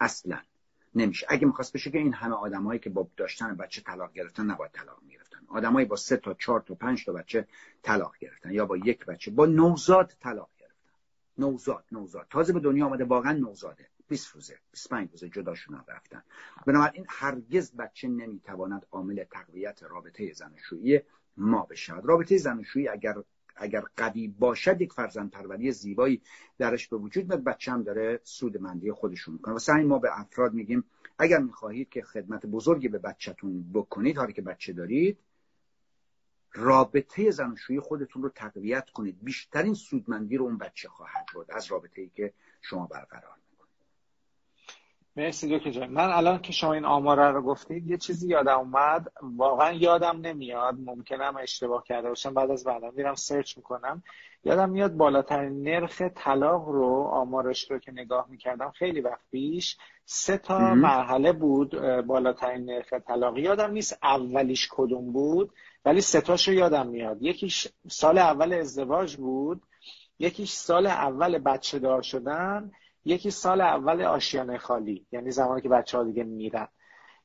اصلا 0.00 0.38
نمیشه. 0.94 1.26
اگه 1.30 1.46
می‌خواست 1.46 1.72
بشه 1.72 1.90
که 1.90 1.98
این 1.98 2.14
همه 2.14 2.34
آدمایی 2.34 2.80
که 2.80 2.90
با 2.90 3.08
داشتن 3.16 3.56
بچه 3.56 3.82
طلاق 3.82 4.12
گرفتن 4.12 4.46
نباید 4.50 4.72
طلاق 4.72 5.02
می‌گرفتن. 5.02 5.38
آدمایی 5.48 5.86
با 5.86 5.96
سه 5.96 6.16
تا 6.16 6.34
چهار 6.34 6.60
تا 6.60 6.74
پنج 6.74 7.04
تا 7.04 7.12
بچه 7.12 7.46
طلاق 7.82 8.18
گرفتن 8.18 8.52
یا 8.52 8.66
با 8.66 8.76
یک 8.76 9.06
بچه. 9.06 9.30
با 9.30 9.46
نوزاد 9.46 10.12
طلاق 10.20 10.50
گرفتن. 10.58 10.92
نوزاد 11.38 11.84
نوزاد. 11.92 12.26
تازه 12.30 12.52
به 12.52 12.60
دنیا 12.60 12.86
آمده 12.86 13.04
واقعا 13.04 13.32
نوزاده. 13.32 13.86
20 14.10 14.34
روزه 14.34 14.58
25 14.72 15.10
روزه 15.10 15.28
جداشون 15.28 15.84
رفتن. 15.88 16.22
بنابراین 16.66 17.06
هرگز 17.08 17.76
بچه 17.76 18.08
نمی‌تواند 18.08 18.86
عامل 18.92 19.24
تقویت 19.24 19.82
رابطه 19.82 20.32
زناشویی 20.32 21.00
ما 21.36 21.62
بشود. 21.62 22.06
رابطه 22.06 22.36
زناشویی 22.36 22.88
اگر 22.88 23.14
اگر 23.56 23.84
قوی 23.96 24.28
باشد 24.28 24.80
یک 24.80 24.92
فرزند 24.92 25.30
پروری 25.30 25.72
زیبایی 25.72 26.22
درش 26.58 26.88
به 26.88 26.96
وجود 26.96 27.28
میاد. 27.28 27.44
بچه 27.44 27.72
هم 27.72 27.82
داره 27.82 28.20
سود 28.24 28.58
مندی 28.58 28.92
خودشون 28.92 29.34
می‌کنه. 29.34 29.54
و 29.54 29.58
سعی 29.58 29.84
ما 29.84 29.98
به 29.98 30.20
افراد 30.20 30.54
میگیم 30.54 30.84
اگر 31.18 31.38
می‌خواهید 31.38 31.88
که 31.88 32.02
خدمت 32.02 32.46
بزرگی 32.46 32.88
به 32.88 32.98
بچهتون 32.98 33.72
بکنید 33.72 34.18
حالی 34.18 34.32
که 34.32 34.42
بچه 34.42 34.72
دارید 34.72 35.18
رابطه 36.52 37.30
زناشویی 37.30 37.80
خودتون 37.80 38.22
رو 38.22 38.28
تقویت 38.28 38.90
کنید. 38.90 39.18
بیشترین 39.22 39.74
سودمندی 39.74 40.36
رو 40.36 40.44
اون 40.44 40.58
بچه 40.58 40.88
خواهد 40.88 41.26
بود 41.34 41.50
از 41.50 41.66
رابطه 41.66 42.02
ای 42.02 42.10
که 42.14 42.32
شما 42.62 42.86
برقرار 42.86 43.39
مرسی 45.16 45.58
دکتر 45.58 45.70
جان. 45.70 45.90
من 45.90 46.10
الان 46.10 46.38
که 46.38 46.52
شما 46.52 46.72
این 46.72 46.84
آماره 46.84 47.30
رو 47.30 47.42
گفتید 47.42 47.90
یه 47.90 47.96
چیزی 47.96 48.28
یادم 48.28 48.58
اومد. 48.58 49.12
واقعا 49.22 49.72
یادم 49.72 50.20
نمیاد. 50.20 50.74
ممکنم 50.84 51.36
اشتباه 51.42 51.84
کرده 51.84 52.08
باشم. 52.08 52.34
بعد 52.34 52.50
از 52.50 52.64
بعدم 52.64 52.92
میرم 52.96 53.14
سرچ 53.14 53.56
می‌کنم. 53.56 54.02
یادم 54.44 54.70
میاد 54.70 54.92
بالاترین 54.92 55.62
نرخ 55.62 56.02
طلاق 56.02 56.68
رو 56.68 57.02
آمارش 57.12 57.70
رو 57.70 57.78
که 57.78 57.92
نگاه 57.92 58.26
می‌کردم 58.30 58.70
خیلی 58.70 59.00
وقت 59.00 59.30
پیش 59.30 59.76
سه 60.04 60.38
تا 60.38 60.74
مرحله 60.74 61.32
بود 61.32 61.70
بالاترین 62.06 62.64
نرخ 62.64 62.92
طلاق. 62.92 63.38
یادم 63.38 63.70
نیست 63.70 63.98
اولیش 64.02 64.68
کدوم 64.70 65.12
بود 65.12 65.52
ولی 65.84 66.00
سه 66.00 66.20
رو 66.46 66.52
یادم 66.52 66.86
میاد. 66.86 67.22
یکیش 67.22 67.68
سال 67.88 68.18
اول 68.18 68.52
ازدواج 68.52 69.16
بود. 69.16 69.62
یکیش 70.18 70.52
سال 70.52 70.86
اول 70.86 71.38
بچه 71.38 71.78
دار 71.78 72.02
شدن. 72.02 72.72
یکی 73.04 73.30
سال 73.30 73.60
اول 73.60 74.02
آشیانه 74.02 74.58
خالی 74.58 75.06
یعنی 75.12 75.30
زمانی 75.30 75.60
که 75.60 75.68
بچه 75.68 75.98
ها 75.98 76.04
دیگه 76.04 76.24
میرن. 76.24 76.68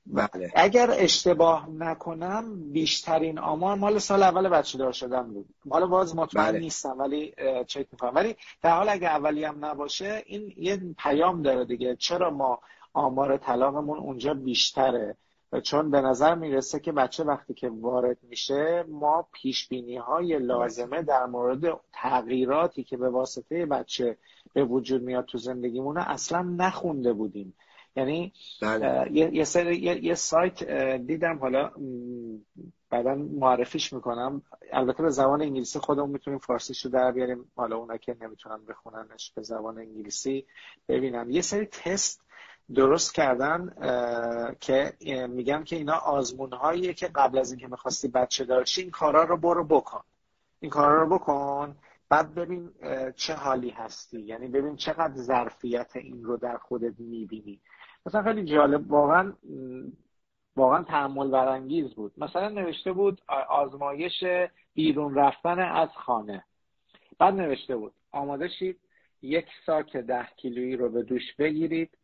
بله. 0.05 0.51
اگر 0.55 0.89
اشتباه 0.93 1.69
نکنم 1.69 2.71
بیشترین 2.71 3.39
آمار 3.39 3.75
مال 3.75 3.99
سال 3.99 4.23
اول 4.23 4.49
بچه 4.49 4.77
دار 4.77 4.91
شدن 4.91 5.33
بود. 5.33 5.45
حالا 5.69 5.87
باز 5.87 6.15
مطمئن 6.15 6.51
بله. 6.51 6.59
نیستم 6.59 6.95
ولی 6.99 7.33
چک 7.67 7.87
می‌کنم. 7.91 8.15
ولی 8.15 8.35
در 8.61 8.75
حال 8.75 8.89
اگر 8.89 9.09
اولی 9.09 9.43
هم 9.43 9.65
نباشه 9.65 10.23
این 10.25 10.53
یه 10.57 10.81
پیام 10.97 11.41
داره 11.41 11.65
دیگه. 11.65 11.95
چرا 11.95 12.29
ما 12.29 12.59
آمار 12.93 13.37
طلاقمون 13.37 13.97
اونجا 13.97 14.33
بیشتره؟ 14.33 15.17
چون 15.63 15.91
به 15.91 16.01
نظر 16.01 16.35
می‌رسه 16.35 16.79
که 16.79 16.91
بچه 16.91 17.23
وقتی 17.23 17.53
که 17.53 17.69
وارد 17.69 18.17
میشه 18.23 18.85
ما 18.89 19.27
پیش 19.31 19.67
بینی 19.67 19.97
های 19.97 20.39
لازمه 20.39 21.01
در 21.01 21.25
مورد 21.25 21.79
تغییراتی 21.93 22.83
که 22.83 22.97
به 22.97 23.09
واسطه 23.09 23.65
بچه 23.65 24.17
به 24.55 24.63
وجود 24.63 25.03
میاد 25.03 25.25
تو 25.25 25.37
زندگیمونه 25.37 26.09
اصلا 26.09 26.41
نخونده 26.41 27.13
بودیم. 27.13 27.53
یعنی 27.95 28.33
بله. 28.61 29.11
یه, 29.11 29.43
سر، 29.43 29.71
یه،, 29.71 30.15
سایت 30.15 30.63
دیدم 30.97 31.37
حالا 31.39 31.71
بعدا 32.89 33.15
معرفیش 33.15 33.93
می‌کنم. 33.93 34.41
البته 34.73 35.03
به 35.03 35.09
زبان 35.09 35.41
انگلیسی 35.41 35.79
خودمون 35.79 36.09
می‌تونیم 36.09 36.39
فارسیش 36.39 36.85
رو 36.85 36.91
در 36.91 37.11
بیاریم. 37.11 37.51
حالا 37.55 37.77
اونا 37.77 37.97
که 37.97 38.15
نمی‌تونن 38.21 38.65
بخوننش 38.65 39.31
به 39.35 39.41
زبان 39.41 39.77
انگلیسی 39.77 40.45
ببینم. 40.89 41.29
یه 41.29 41.41
سری 41.41 41.65
تست 41.65 42.21
درست 42.75 43.13
کردن 43.13 43.73
که 44.59 44.93
میگن 45.29 45.63
که 45.63 45.75
اینا 45.75 45.95
آزمون 45.95 46.53
هاییه 46.53 46.93
که 46.93 47.07
قبل 47.07 47.37
از 47.37 47.51
اینکه 47.51 47.67
می‌خواستی 47.67 48.07
بچه 48.07 48.45
دارشی 48.45 48.81
این 48.81 48.91
کارا 48.91 49.23
رو 49.23 49.37
برو 49.37 49.63
بکن. 49.63 50.01
این 50.59 50.71
کارا 50.71 51.01
رو 51.01 51.17
بکن. 51.17 51.75
بعد 52.15 52.35
ببین 52.35 52.71
چه 53.15 53.33
حالی 53.33 53.69
هستی. 53.69 54.21
یعنی 54.21 54.47
ببین 54.47 54.75
چقدر 54.75 55.13
ظرفیت 55.13 55.95
این 55.95 56.23
رو 56.23 56.37
در 56.37 56.57
خودت 56.57 56.99
می‌بینی. 56.99 57.61
مثلا 58.05 58.23
خیلی 58.23 58.45
جالب 58.45 58.91
واقعا 58.91 59.33
واقعا 60.55 60.83
تحمل 60.83 61.31
برانگیز 61.31 61.93
بود. 61.93 62.13
مثلا 62.17 62.49
نوشته 62.49 62.93
بود 62.93 63.21
آزمایش 63.49 64.23
بیرون 64.73 65.15
رفتن 65.15 65.59
از 65.59 65.89
خانه. 65.89 66.43
بعد 67.19 67.33
نوشته 67.33 67.75
بود 67.75 67.93
آماده 68.11 68.47
شید 68.47 68.79
یک 69.21 69.45
ساک 69.65 69.97
ده 69.97 70.27
کیلویی 70.37 70.75
رو 70.75 70.89
به 70.89 71.03
دوش 71.03 71.35
بگیرید 71.39 71.97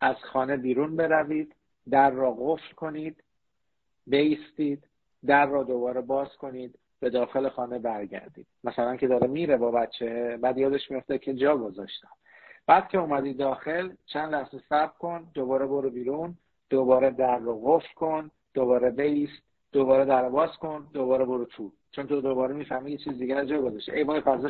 از 0.00 0.16
خانه 0.32 0.56
بیرون 0.56 0.96
بروید 0.96 1.54
در 1.90 2.10
را 2.10 2.36
قفل 2.40 2.74
کنید 2.74 3.24
بیستید 4.06 4.88
در 5.26 5.46
را 5.46 5.62
دوباره 5.62 6.00
باز 6.00 6.28
کنید. 6.36 6.78
به 7.00 7.10
داخل 7.10 7.48
خانه 7.48 7.78
برگردید 7.78 8.46
مثلا 8.64 8.96
که 8.96 9.08
داره 9.08 9.26
میره 9.26 9.56
با 9.56 9.70
بچه 9.70 10.38
بعد 10.42 10.58
یادش 10.58 10.90
میفته 10.90 11.18
که 11.18 11.34
جا 11.34 11.56
گذاشتم. 11.56 12.08
بعد 12.66 12.88
که 12.88 12.98
اومدی 12.98 13.34
داخل 13.34 13.90
چند 14.06 14.34
لحظه 14.34 14.58
صبر 14.68 14.92
کن 14.98 15.30
دوباره 15.34 15.66
برو 15.66 15.90
بیرون 15.90 16.34
دوباره 16.70 17.10
در 17.10 17.38
رو 17.38 17.60
قفل 17.64 17.94
کن 17.94 18.30
دوباره 18.54 18.90
بیست 18.90 19.42
دوباره 19.72 20.04
در 20.04 20.28
باز 20.28 20.50
کن 20.50 20.88
دوباره 20.92 21.24
برو 21.24 21.44
تو. 21.44 21.72
چون 21.90 22.06
تو 22.06 22.20
دوباره 22.20 22.54
می‌فهمی 22.54 22.90
یه 22.90 22.98
چیز 22.98 23.18
دیگه 23.18 23.46
جا 23.46 23.62
گذاشته. 23.62 23.92
ای 23.92 24.02
وای 24.02 24.20
فضا 24.20 24.48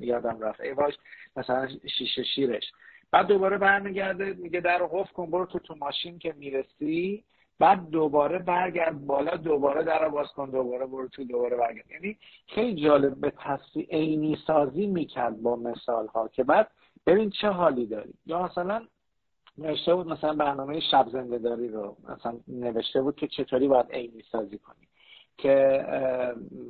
یادم 0.00 0.40
رفت. 0.40 0.60
ای 0.60 0.72
وای 0.72 0.92
مثلا 1.36 1.68
شیشه 1.98 2.22
شیرش. 2.22 2.72
بعد 3.10 3.26
دوباره 3.26 3.58
برمیگرده 3.58 4.34
میگه 4.34 4.60
در 4.60 4.78
قفل 4.78 5.12
کن 5.12 5.30
برو 5.30 5.46
تو 5.46 5.58
تو 5.58 5.74
ماشین 5.74 6.18
که 6.18 6.34
می‌رسی. 6.38 7.24
بعد 7.58 7.90
دوباره 7.90 8.38
برگرد 8.38 9.06
بالا 9.06 9.36
دوباره 9.36 9.82
در 9.82 10.08
باز 10.08 10.28
کن 10.28 10.50
دوباره 10.50 10.86
برو 10.86 11.08
تو 11.08 11.24
دوباره 11.24 11.56
برگرد. 11.56 11.90
یعنی 11.90 12.18
خیلی 12.46 12.82
جالب 12.84 13.20
به 13.20 13.32
تصویر 13.38 13.86
عینی 13.90 14.38
سازی 14.46 14.86
می‌کرد 14.86 15.42
با 15.42 15.56
مثال 15.56 16.06
ها 16.06 16.28
که 16.28 16.44
بعد 16.44 16.70
ببین 17.06 17.30
چه 17.30 17.48
حالی 17.48 17.86
داری. 17.86 18.14
یا 18.26 18.42
مثلا 18.42 18.86
نوشته 19.58 19.94
بود 19.94 20.06
مثلا 20.06 20.34
برنامه 20.34 20.80
شب 20.80 21.08
زنده 21.12 21.38
داری 21.38 21.68
رو 21.68 21.96
مثلا 22.08 22.40
نوشته 22.48 23.02
بود 23.02 23.16
که 23.16 23.26
چطوری 23.28 23.68
باید 23.68 23.92
عینی 23.92 24.22
سازی 24.32 24.58
کنی. 24.58 24.88
که 25.38 25.84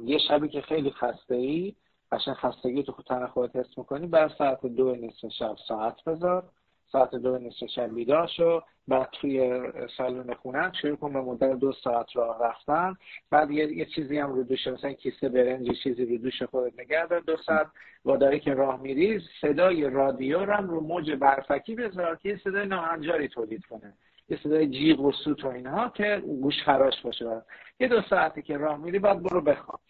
یه 0.05 0.19
شبی 0.29 0.49
که 0.49 0.61
خیلی 0.61 0.91
خسته 0.91 1.35
ای 1.35 1.75
خستگی 2.15 2.83
تو 2.83 2.93
تن 2.93 3.27
خودت 3.27 3.57
حس 3.57 3.79
می‌کنی 3.79 4.07
بعد 4.07 4.31
ساعت 4.39 4.67
دو 4.67 4.97
نصف 4.97 5.29
شب 5.39 5.57
ساعت 5.69 6.05
بذار. 6.05 6.45
ساعت 6.93 7.15
دو 7.15 7.39
نصف 7.39 7.67
شب 7.75 7.95
بیدار 7.95 8.27
شو. 8.27 8.61
بعد 8.89 9.09
توی 9.13 9.63
سالن 9.97 10.35
خونه 10.35 10.73
شروع 10.83 10.97
کن 10.97 11.13
به 11.13 11.21
مدت 11.21 11.59
دو 11.59 11.73
ساعت 11.73 12.17
راه 12.17 12.39
رفتن. 12.43 12.95
بعد 13.31 13.51
یه, 13.51 13.73
یه 13.73 13.85
چیزی 13.85 14.19
هم 14.19 14.33
رو 14.33 14.43
دوش 14.43 14.67
مثلا 14.67 14.93
کیسه 14.93 15.29
برنج 15.29 15.71
چیزی 15.83 16.05
رو 16.05 16.19
دوش 16.19 16.43
خودت 16.43 16.81
نگه 16.81 17.07
دار. 17.07 17.21
دو 17.21 17.37
ساعت 17.37 17.67
واداری 18.05 18.41
که 18.41 18.55
راه 18.55 18.81
میری 18.81 19.21
صدای 19.41 19.91
رادیو 19.91 20.45
رو 20.45 20.67
رو 20.67 20.81
موج 20.81 21.11
برفکی 21.11 21.75
بذار 21.75 22.17
که 22.17 22.41
صدای 22.45 22.67
ناهنجاری 22.67 23.29
تولید 23.29 23.65
کنه. 23.67 23.95
یه 24.29 24.39
صدای 24.43 24.67
جیغ 24.67 25.01
و 25.01 25.13
سوت 25.13 25.45
و 25.45 25.49
اینها 25.49 25.89
که 25.89 26.23
گوش 26.43 26.63
خراش 26.65 27.03
باشه. 27.03 27.43
یه 27.81 27.89
دو 27.89 28.03
ساعتی 28.11 28.43
که 28.43 28.57
راه 28.57 28.77
میری 28.77 28.99
بعد 28.99 29.23
برو 29.23 29.41
بخواب. 29.41 29.81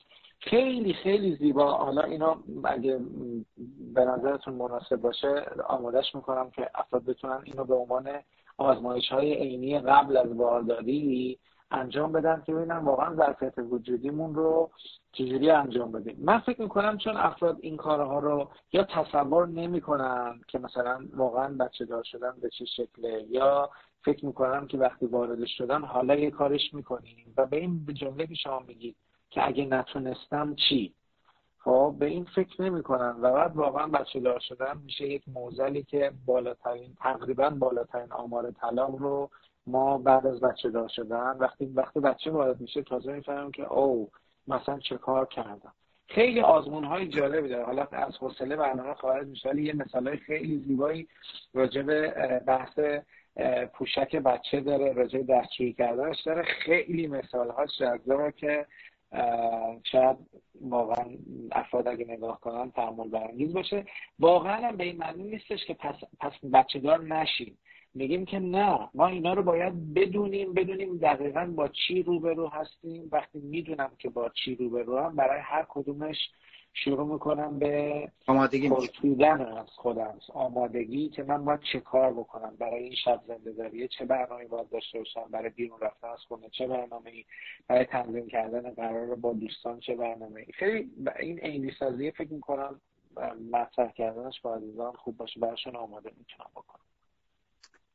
خیلی 0.41 0.95
خیلی 0.95 1.37
زیبا. 1.37 1.73
حالا 1.73 2.03
اینا 2.03 2.37
اگه 2.65 3.01
به 3.95 4.05
نظرتون 4.05 4.55
مناسب 4.55 4.97
باشه 4.97 5.47
آمادش 5.69 6.15
می‌کنم 6.15 6.51
که 6.51 6.71
افراد 6.75 7.05
بتونن 7.05 7.41
اینو 7.45 7.65
به 7.65 7.75
عنوان 7.75 8.11
آزمایش 8.57 9.09
های 9.09 9.35
عینی 9.35 9.79
قبل 9.79 10.17
از 10.17 10.37
بارداری 10.37 11.39
انجام 11.71 12.13
بدن 12.13 12.43
که 12.47 12.55
ببینن 12.55 12.77
واقعا 12.77 13.17
ظرفیت 13.17 13.55
وجودیمون 13.59 14.35
رو 14.35 14.71
چجوری 15.13 15.51
انجام 15.51 15.93
بدیم. 15.93 16.17
من 16.21 16.39
فکر 16.39 16.63
می‌کنم 16.63 16.99
چون 16.99 17.17
افراد 17.17 17.57
این 17.61 17.77
کارها 17.77 18.19
رو 18.19 18.49
یا 18.73 18.85
تصور 18.85 19.47
نمی‌کنن 19.47 20.41
که 20.49 20.59
مثلا 20.59 20.99
واقعا 21.17 21.55
بچه 21.55 21.85
دار 21.85 22.03
شدن 22.03 22.33
به 22.43 22.51
چه 22.51 22.65
شکله 22.65 23.27
یا 23.29 23.71
فکر 24.05 24.27
می‌کنم 24.27 24.67
که 24.67 24.79
وقتی 24.79 25.07
وارد 25.07 25.45
شدن 25.47 25.83
حالا 25.83 26.15
یه 26.15 26.31
کارش 26.31 26.75
می‌کنیم. 26.75 27.35
و 27.37 27.47
به 27.47 27.57
این 27.57 27.87
جمله 27.95 28.27
که 28.27 28.35
شما 28.35 28.61
میگید 28.61 28.97
که 29.31 29.47
اگه 29.47 29.65
نتونستم 29.65 30.55
چی؟ 30.55 30.95
خب 31.59 31.95
به 31.99 32.07
این 32.07 32.25
فکر 32.25 32.63
نمی‌کنن 32.63 33.17
و 33.21 33.33
بعد 33.33 33.57
واقعا 33.57 33.87
بچه 33.87 34.21
دار 34.21 34.41
شدن 34.41 34.79
میشه 34.85 35.07
یک 35.07 35.23
موزلی 35.29 35.83
که 35.83 36.13
بالاترین 36.27 36.95
تقریبا 37.01 37.51
بالاترین 37.51 38.13
آمار 38.13 38.51
طلاق 38.51 38.97
رو 38.97 39.31
ما 39.67 39.99
بعد 39.99 40.27
از 40.27 40.41
بچه 40.41 40.71
دار 40.71 40.89
شدن 40.89 41.37
وقتی 41.39 41.67
وقتی 41.67 42.01
بچه 42.01 42.31
وارد 42.31 42.61
میشه 42.61 42.83
تازه 42.83 43.13
می‌فهمیم 43.13 43.51
که 43.51 43.73
او 43.73 44.11
مثلا 44.49 44.79
چه 44.79 44.97
کار 44.97 45.27
کردم. 45.27 45.73
خیلی 46.09 46.41
آزمون 46.41 46.85
های 46.85 47.09
جالبی 47.09 47.49
داره. 47.49 47.65
حالا 47.65 47.87
از 47.93 48.17
حوصله 48.17 48.57
برنامه 48.57 48.95
خارج 48.95 49.27
میشه 49.27 49.49
ولی 49.49 49.63
یه 49.63 49.77
مثال 49.77 50.17
خیلی 50.17 50.59
زیبایی 50.59 51.09
راجع 51.55 51.83
به 51.83 52.11
بحث 52.47 52.79
پوشک 53.73 54.17
بچه 54.17 54.61
داره 54.61 54.93
راجع 54.93 55.23
دستشویی 55.23 55.73
کردنش 55.73 56.23
داره. 56.23 56.43
خیلی 56.43 57.07
مثال 57.07 57.51
هاش 57.51 57.79
جذابه 57.79 58.33
که 58.33 58.67
شاید 59.85 60.17
واقعا 60.61 61.07
افراد 61.53 61.89
اگه 61.89 62.05
نگاه 62.05 62.41
کنن 62.41 62.71
تعمل 62.71 63.09
برانگیز 63.09 63.53
باشه. 63.53 63.85
واقعا 64.19 64.69
هم 64.69 64.77
به 64.77 64.85
این 64.85 64.97
معنی 64.97 65.23
نیستش 65.23 65.65
که 65.67 65.75
پس, 65.75 65.95
پس 66.21 66.33
بچه 66.53 66.79
دار 66.79 67.03
نشیم. 67.05 67.59
میگیم 67.95 68.25
که 68.25 68.39
نه 68.39 68.89
ما 68.95 69.07
اینا 69.07 69.33
رو 69.33 69.43
باید 69.43 69.95
بدونیم 69.95 70.55
بدونیم 70.55 70.97
دقیقا 70.99 71.53
با 71.57 71.69
چی 71.69 72.03
روبرو 72.03 72.49
هستیم. 72.49 73.09
وقتی 73.13 73.39
می‌دونم 73.39 73.91
که 73.99 74.09
با 74.09 74.29
چی 74.29 74.55
روبرو 74.55 74.99
هم 74.99 75.17
برای 75.17 75.41
هر 75.41 75.67
کدومش 75.69 76.17
شروع 76.73 77.13
می‌کنم 77.13 77.59
به 77.59 78.09
آمادگی 78.27 78.69
از 78.69 79.71
خودم. 79.77 80.19
آمادگی 80.35 81.09
که 81.09 81.23
من 81.23 81.45
باید 81.45 81.61
چه 81.73 81.81
کار 81.81 82.13
بکنم؟ 82.13 82.57
برای 82.59 82.83
این 82.83 82.95
شب 83.05 83.21
زنده 83.29 83.53
داریه 83.53 83.89
چه 83.89 84.05
برنامه 84.05 84.47
باید 84.47 84.69
داشته 84.69 84.99
باشم؟ 84.99 85.25
برای 85.31 85.51
بیرون 85.51 85.81
رفتن 85.81 86.09
از 86.09 86.19
خونه 86.29 86.49
چه 86.49 86.67
برنامه 86.67 87.25
برای 87.69 87.85
تنظیم 87.85 88.29
کردن 88.29 88.71
قرار 88.71 89.15
با 89.15 89.33
دوستان 89.33 89.81
چه 89.81 89.95
برنامه 89.95 90.47
خیلی 90.55 90.91
این 91.21 91.39
عینی 91.39 91.73
سازی 91.79 92.11
فکر 92.11 92.33
می‌کنم 92.33 92.81
مطرح 93.53 93.93
کردنش 93.93 94.41
با 94.41 94.55
عزیزان 94.55 94.93
خوب 94.93 95.17
باشه. 95.17 95.41
براشون 95.41 95.77
آماده 95.77 96.13
می‌تونم 96.19 96.51
بکنم. 96.55 96.81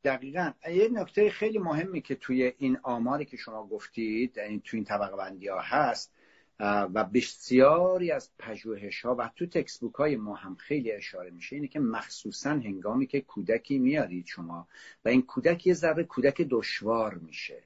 دقیقا. 0.04 0.50
یه 0.70 0.88
نکته 0.92 1.30
خیلی 1.30 1.58
مهمی 1.58 2.00
که 2.00 2.14
توی 2.14 2.52
این 2.58 2.78
آماری 2.82 3.24
که 3.24 3.36
شما 3.36 3.66
گفتید 3.66 4.36
یعنی 4.36 4.62
توی 4.64 4.78
این 4.78 4.84
طبقه 4.84 5.16
بندی 5.16 5.48
ها 5.48 5.60
هست 5.60 6.14
و 6.60 7.04
بسیاری 7.04 8.10
از 8.10 8.30
پژوهش 8.38 9.00
ها 9.04 9.14
و 9.14 9.30
تو 9.36 9.46
تکسبوک 9.46 9.94
های 9.94 10.16
ما 10.16 10.34
هم 10.34 10.54
خیلی 10.54 10.92
اشاره 10.92 11.30
میشه 11.30 11.56
اینه 11.56 11.68
که 11.68 11.80
مخصوصا 11.80 12.50
هنگامی 12.50 13.06
که 13.06 13.20
کودکی 13.20 13.78
میارید 13.78 14.26
شما 14.26 14.68
و 15.04 15.08
این 15.08 15.22
کودک 15.22 15.66
یه 15.66 15.74
ذره 15.74 16.04
کودک 16.04 16.46
دشوار 16.50 17.14
میشه. 17.14 17.62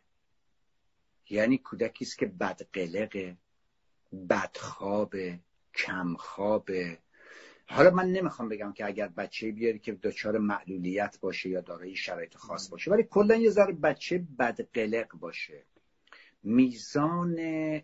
یعنی 1.31 1.59
کودکی 1.59 2.05
است 2.05 2.19
که 2.19 2.27
بدقلقه 2.27 3.37
بدخوابه 4.31 5.39
کمخوابه. 5.75 6.99
حالا 7.67 7.91
من 7.91 8.13
نمی‌خوام 8.13 8.49
بگم 8.49 8.73
که 8.73 8.87
اگر 8.87 9.09
بچه 9.09 9.53
بیاری 9.53 9.79
که 9.79 9.93
دچار 9.93 10.39
معلولیت 10.39 11.19
باشه 11.21 11.49
یا 11.49 11.61
دارای 11.61 11.97
شرایط 11.97 12.37
خاص 12.37 12.69
باشه 12.69 12.91
ولی 12.91 13.03
کلا 13.03 13.37
یه 13.37 13.51
ذره 13.51 13.73
بچه 13.73 14.25
بدقلق 14.39 15.13
باشه. 15.15 15.63
میزان 16.43 17.37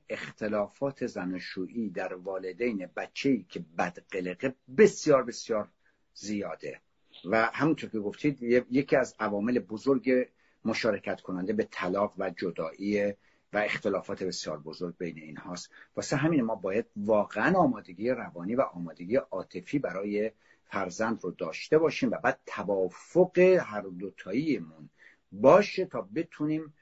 اختلافات 0.08 1.06
زناشویی 1.06 1.90
در 1.90 2.14
والدین 2.14 2.88
بچه‌ای 2.96 3.46
که 3.48 3.64
بدقلقه 3.78 4.54
بسیار 4.78 5.24
بسیار 5.24 5.68
زیاده. 6.14 6.80
و 7.24 7.50
همونطور 7.52 7.90
که 7.90 7.98
گفتید 7.98 8.42
یکی 8.70 8.96
از 8.96 9.14
عوامل 9.20 9.58
بزرگ 9.58 10.28
مشارکت 10.64 11.20
کننده 11.20 11.52
به 11.52 11.68
طلاق 11.70 12.14
و 12.18 12.30
جدایی 12.30 13.14
و 13.52 13.58
اختلافات 13.58 14.22
بسیار 14.22 14.58
بزرگ 14.58 14.96
بین 14.98 15.18
این 15.18 15.36
هاست 15.36 15.70
واسه 15.96 16.16
همین 16.16 16.42
ما 16.42 16.54
باید 16.54 16.86
واقعا 16.96 17.58
آمادگی 17.58 18.10
روانی 18.10 18.54
و 18.54 18.60
آمادگی 18.60 19.16
عاطفی 19.16 19.78
برای 19.78 20.30
فرزند 20.64 21.24
رو 21.24 21.30
داشته 21.30 21.78
باشیم 21.78 22.10
و 22.10 22.16
بعد 22.22 22.40
توافق 22.46 23.38
هر 23.38 23.80
دوتاییمون 23.80 24.90
باشه 25.32 25.84
تا 25.84 26.08
بتونیم 26.14 26.74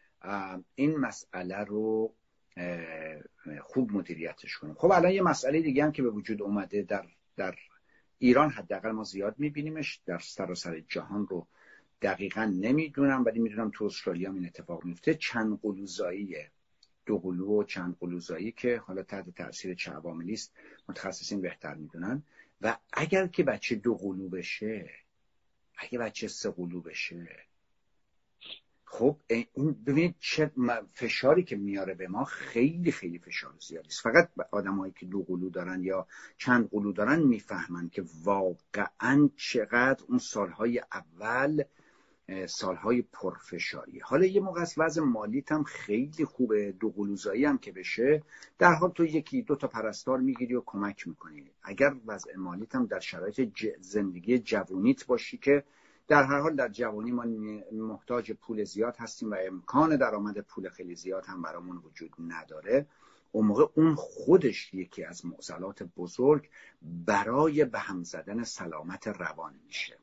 این 0.74 0.96
مسئله 0.96 1.64
رو 1.64 2.14
خوب 3.60 3.92
مدیریتش 3.92 4.58
کنیم. 4.58 4.74
خب 4.74 4.90
الان 4.90 5.12
یه 5.12 5.22
مسئله 5.22 5.60
دیگه 5.60 5.84
هم 5.84 5.92
که 5.92 6.02
به 6.02 6.10
وجود 6.10 6.42
اومده 6.42 6.82
در 6.82 7.06
در 7.36 7.54
ایران 8.18 8.50
حداقل 8.50 8.90
ما 8.90 9.04
زیاد 9.04 9.34
میبینیمش. 9.38 10.00
در 10.06 10.18
سراسر 10.18 10.80
جهان 10.80 11.26
رو 11.26 11.46
دقیقا 12.02 12.44
نمی‌دونم 12.44 13.24
ولی 13.24 13.38
می‌دونم 13.38 13.70
تو 13.74 13.84
استرالیا 13.84 14.32
این 14.32 14.46
اتفاق 14.46 14.84
میفته 14.84 15.14
چند 15.14 15.60
قلوزایی 15.62 16.36
دو 17.06 17.18
قلو 17.18 17.60
و 17.60 17.64
چند 17.64 17.96
قلوزایی 18.00 18.52
که 18.52 18.82
حالا 18.86 19.02
تحت 19.02 19.30
تاثیر 19.30 19.74
چه 19.74 19.92
عواملی 19.92 20.32
است 20.32 20.52
متخصصین 20.88 21.40
بهتر 21.40 21.74
می‌دونن. 21.74 22.22
و 22.60 22.76
اگر 22.92 23.26
که 23.26 23.42
بچه 23.42 23.74
دو 23.74 23.94
قلو 23.94 24.28
بشه 24.28 24.90
اگه 25.78 25.98
بچه 25.98 26.28
سه 26.28 26.50
قلو 26.50 26.80
بشه 26.80 27.28
خب 28.94 29.16
این 29.54 29.72
ببینید 29.86 30.14
چه 30.18 30.50
فشاری 30.92 31.42
که 31.42 31.56
میاره 31.56 31.94
به 31.94 32.08
ما 32.08 32.24
خیلی 32.24 32.92
خیلی 32.92 33.18
فشار 33.18 33.54
زیادی 33.68 33.88
است. 33.88 34.00
فقط 34.00 34.30
آدمایی 34.50 34.92
که 34.96 35.06
دو 35.06 35.22
قلو 35.22 35.50
دارن 35.50 35.82
یا 35.82 36.06
چند 36.36 36.70
قلو 36.70 36.92
دارن 36.92 37.22
می‌فهمن 37.22 37.88
که 37.88 38.04
واقعا 38.24 39.30
چقدر 39.36 40.04
اون 40.08 40.18
سالهای 40.18 40.82
اول 40.92 41.62
سالهای 42.46 43.02
پرفشاری. 43.02 43.98
حالا 43.98 44.26
یه 44.26 44.40
موقع 44.40 44.60
از 44.60 44.74
وضع 44.76 45.02
مالیت 45.02 45.52
هم 45.52 45.64
خیلی 45.64 46.24
خوبه 46.24 46.72
دو 46.72 46.90
قلوزایی 46.90 47.44
هم 47.44 47.58
که 47.58 47.72
بشه 47.72 48.22
در 48.58 48.74
حال 48.74 48.90
تو 48.90 49.04
یکی 49.04 49.42
دو 49.42 49.56
تا 49.56 49.68
پرستار 49.68 50.18
می‌گیری 50.18 50.54
و 50.54 50.62
کمک 50.66 51.08
می‌کنی. 51.08 51.50
اگر 51.62 51.94
وضع 52.06 52.36
مالیت 52.36 52.74
هم 52.74 52.86
در 52.86 53.00
شرایط 53.00 53.48
زندگی 53.80 54.38
جوونیت 54.38 55.06
باشی 55.06 55.38
که 55.38 55.64
در 56.12 56.24
هر 56.24 56.38
حال 56.38 56.56
در 56.56 56.68
جوانی 56.68 57.12
ما 57.12 57.24
محتاج 57.72 58.32
پول 58.32 58.64
زیاد 58.64 58.96
هستیم 58.96 59.30
و 59.30 59.36
امکان 59.40 59.96
درآمد 59.96 60.40
پول 60.40 60.68
خیلی 60.68 60.94
زیاد 60.94 61.26
هم 61.26 61.42
برامون 61.42 61.76
وجود 61.76 62.12
نداره. 62.18 62.86
اون 63.32 63.46
موقع 63.46 63.66
اون 63.74 63.94
خودش 63.94 64.74
یکی 64.74 65.04
از 65.04 65.26
معضلات 65.26 65.82
بزرگ 65.82 66.48
برای 66.82 67.64
به 67.64 67.78
هم 67.78 68.02
زدن 68.02 68.44
سلامت 68.44 69.08
روان 69.08 69.54
میشه. 69.66 69.98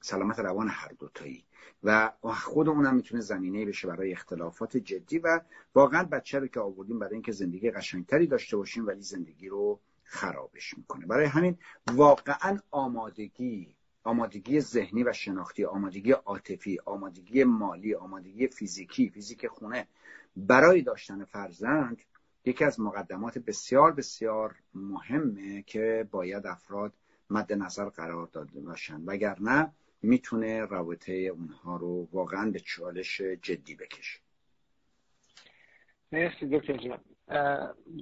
سلامت 0.00 0.38
روان 0.38 0.68
هر 0.68 0.92
دوتایی. 0.98 1.44
و 1.82 2.12
خود 2.22 2.68
اونم 2.68 2.94
می‌تونه 2.94 3.20
زمینه 3.20 3.66
بشه 3.66 3.88
برای 3.88 4.12
اختلافات 4.12 4.76
جدی 4.76 5.18
و 5.18 5.40
واقعا 5.74 6.04
بچه 6.04 6.38
رو 6.38 6.46
که 6.46 6.60
آوردیم 6.60 6.98
برای 6.98 7.14
اینکه 7.14 7.32
زندگی 7.32 7.70
قشنگتری 7.70 8.26
داشته 8.26 8.56
باشیم 8.56 8.86
ولی 8.86 9.02
زندگی 9.02 9.48
رو 9.48 9.80
خرابش 10.02 10.78
می‌کنه. 10.78 11.06
برای 11.06 11.26
همین 11.26 11.58
واقعا 11.94 12.58
آمادگی 12.70 13.76
آمادگی 14.04 14.60
ذهنی 14.60 15.02
و 15.04 15.12
شناختی 15.12 15.64
آمادگی 15.64 16.12
عاطفی 16.12 16.78
آمادگی 16.84 17.44
مالی 17.44 17.94
آمادگی 17.94 18.48
فیزیکی 18.48 19.10
فیزیک 19.10 19.46
خونه 19.46 19.86
برای 20.36 20.82
داشتن 20.82 21.24
فرزند 21.24 22.02
یکی 22.44 22.64
از 22.64 22.80
مقدمات 22.80 23.38
بسیار 23.38 23.92
بسیار 23.92 24.54
مهمه 24.74 25.62
که 25.62 26.08
باید 26.10 26.46
افراد 26.46 26.92
مد 27.30 27.52
نظر 27.52 27.88
قرار 27.88 28.26
داده 28.26 28.60
باشن. 28.60 29.02
وگرنه 29.06 29.72
می‌تونه 30.02 30.64
رابطه 30.64 31.12
اونها 31.12 31.76
رو 31.76 32.08
واقعا 32.12 32.50
به 32.50 32.60
چالش 32.60 33.20
جدی 33.20 33.74
بکشه. 33.74 34.20
مرسی 36.12 36.46
دکتر 36.46 36.76
جان. 36.76 37.00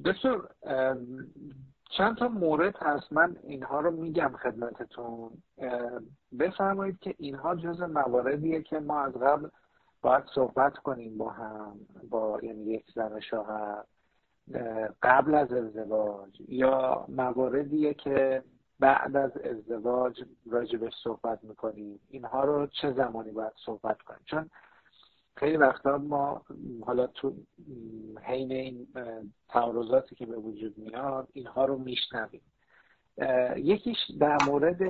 دکتر 0.05 0.41
چند 1.91 2.17
تا 2.17 2.29
مورد 2.29 2.77
هست. 2.77 3.13
من 3.13 3.37
اینها 3.43 3.81
رو 3.81 3.91
میگم 3.91 4.33
خدمتتون. 4.43 5.31
بفرمایید 6.39 6.99
که 6.99 7.15
اینها 7.19 7.55
جز 7.55 7.83
مواردیه 7.83 8.63
که 8.63 8.81
ما 8.81 9.01
از 9.01 9.13
قبل 9.13 9.49
باید 10.03 10.25
صحبت 10.35 10.79
کنیم 10.79 11.19
با 11.19 11.31
هم 11.31 11.81
با 12.11 12.39
یعنی 12.43 12.63
یک 12.63 12.85
زن 12.95 13.21
شوهر 13.21 13.85
قبل 15.03 15.35
از 15.35 15.53
ازدواج 15.53 16.41
یا 16.49 17.05
مواردیه 17.09 17.95
که 17.95 18.43
بعد 18.81 19.17
از 19.17 19.37
ازدواج 19.37 20.25
راجبش 20.51 20.93
صحبت 21.05 21.45
می‌کنیم. 21.45 22.01
اینها 22.09 22.45
رو 22.45 22.67
چه 22.67 22.93
زمانی 22.93 23.31
باید 23.31 23.53
صحبت 23.65 24.03
کنیم؟ 24.03 24.21
چون 24.25 24.51
خیلی 25.37 25.57
وقتا 25.57 25.99
ما 25.99 26.43
حالا 26.87 27.07
تو 27.07 27.33
حین 28.23 28.53
این 28.53 28.87
تعارضاتی 29.49 30.15
که 30.15 30.27
به 30.27 30.37
وجود 30.37 30.79
میاد 30.79 31.29
اینها 31.33 31.65
رو 31.65 31.79
میشنویم. 31.79 32.43
یکیش 33.57 33.99
در 34.21 34.39
مورد 34.47 34.81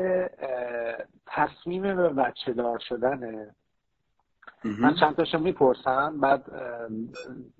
تصمیم 1.26 1.82
به 1.82 2.08
بچه 2.08 2.52
دار 2.52 2.78
شدنه. 2.78 3.54
من 4.64 4.94
چند 4.94 5.16
تاشو 5.16 5.38
می‌پرسم 5.38 6.20
بعد 6.20 6.44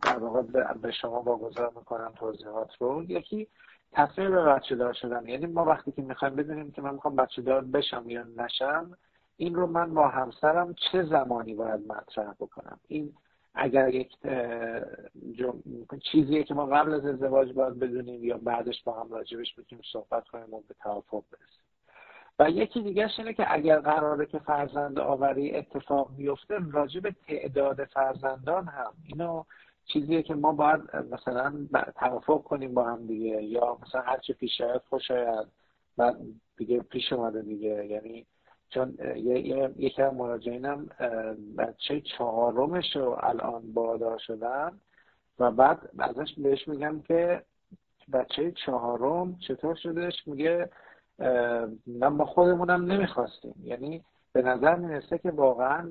در 0.03 0.19
واقع 0.19 0.43
به 0.83 0.93
شما 0.93 1.23
واگذار 1.23 1.73
می‌کنم 1.77 2.13
توضیحات 2.17 2.71
رو. 2.81 3.03
یکی 3.09 3.49
تصمیم 3.93 4.31
به 4.31 4.43
بچه 4.43 4.77
دار 4.77 4.93
شدن. 4.93 5.27
یعنی 5.29 5.47
ما 5.47 5.65
وقتی 5.65 5.93
که 5.93 6.03
می‌خوایم 6.03 6.37
بدونیم 6.37 6.71
که 6.71 6.83
من 6.83 6.95
می‌خوام 6.95 7.17
بچه 7.17 7.43
دار 7.43 7.65
بشم 7.65 8.05
یا 8.07 8.25
نشم 8.37 8.97
این 9.41 9.55
رو 9.55 9.67
من 9.67 9.95
با 9.95 10.09
همسرم 10.09 10.75
چه 10.75 11.03
زمانی 11.03 11.55
باید 11.55 11.93
مطرح 11.93 12.33
بکنم؟ 12.33 12.81
این 12.89 13.13
اگر 13.55 13.95
یک 13.95 14.17
چیزیه 16.13 16.45
که 16.45 16.55
ما 16.55 16.67
قبل 16.67 16.95
از 16.95 17.07
ازدواج 17.07 17.53
باید 17.53 17.79
بدونیم 17.79 18.25
یا 18.25 18.39
بعدش 18.39 18.83
با 18.83 19.01
هم 19.01 19.11
راجبش 19.11 19.59
بتونیم 19.59 19.85
صحبت 19.93 20.29
کنیم 20.29 20.55
و 20.55 20.61
به 20.69 20.75
توافق 20.83 21.25
برسیم. 21.33 21.65
و 22.39 22.51
یکی 22.51 22.83
دیگه 22.83 23.11
اینه 23.19 23.33
که 23.33 23.55
اگر 23.55 23.81
قراره 23.81 24.27
که 24.27 24.39
فرزند 24.39 24.99
آوری 24.99 25.57
اتفاق 25.57 26.17
بیفته 26.17 26.59
راجب 26.73 27.11
تعداد 27.11 27.85
فرزندان 27.85 28.65
هم. 28.65 28.93
اینو 29.07 29.45
چیزیه 29.87 30.23
که 30.23 30.35
ما 30.35 30.53
باید 30.53 30.81
مثلا 30.97 31.53
توافق 31.99 32.43
کنیم 32.43 32.75
با 32.75 32.85
هم 32.85 33.07
دیگه. 33.07 33.43
یا 33.43 33.79
مثلا 33.87 34.01
هرچی 34.01 34.33
پیش 34.33 34.61
آید 34.61 34.83
خوش 34.91 35.11
آید. 35.11 35.47
بعد 35.97 36.17
دیگه 36.57 36.81
پیش 36.81 37.13
اومده 37.13 37.43
دیگه. 37.43 37.87
یعنی 37.87 38.27
چون 38.71 38.99
یکی 39.77 40.03
از 40.03 40.15
مراجعینم 40.15 40.87
بچه 41.59 42.01
چهارمش 42.01 42.97
رو 42.97 43.17
الان 43.21 43.73
بادار 43.73 44.19
شدن 44.19 44.81
و 45.39 45.51
بعد 45.51 45.91
ازش 45.99 46.35
بهش 46.39 46.69
میگم 46.69 47.01
که 47.01 47.43
بچه 48.13 48.53
چهارم 48.67 49.37
چطور 49.49 49.75
شدهش 49.75 50.27
میگه 50.27 50.71
من 51.87 52.09
ما 52.09 52.25
خودمونم 52.25 52.93
نمی‌خواستیم. 52.93 53.55
یعنی 53.63 54.05
به 54.33 54.43
نظر 54.43 54.75
می‌رسه 54.75 55.19
که 55.19 55.31
واقعا 55.31 55.91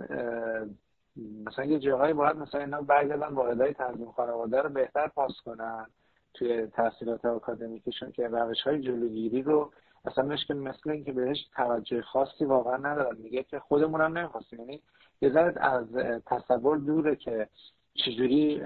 مثلا 1.45 1.65
یه 1.65 1.79
جاهایی 1.79 2.13
باید 2.13 2.37
مثلا 2.37 2.61
اینا 2.61 2.81
برگردن 2.81 3.27
واحدهای 3.27 3.73
تنظیم 3.73 4.11
خانواده 4.11 4.61
رو 4.61 4.69
بهتر 4.69 5.07
پاس 5.07 5.41
کنن 5.45 5.87
توی 6.33 6.67
تحصیلات 6.67 7.25
آکادمیکشون 7.25 8.11
که 8.11 8.27
روش 8.27 8.61
های 8.61 8.81
جلوگیری 8.81 9.41
رو 9.41 9.71
اصلا 10.05 10.23
مشکل 10.23 10.53
مثل 10.53 10.89
اینکه 10.89 11.11
بهش 11.11 11.37
توجه 11.55 12.01
خاصی 12.01 12.45
واقعا 12.45 12.77
ندارن. 12.77 13.17
میگه 13.17 13.43
که 13.43 13.59
خودمون 13.59 14.01
هم 14.01 14.17
نمی‌خواستیم. 14.17 14.59
یعنی 14.59 14.81
یه 15.21 15.29
ذره 15.29 15.53
از 15.61 15.87
تصور 16.25 16.77
دوره 16.77 17.15
که 17.15 17.47
چجوری 17.93 18.61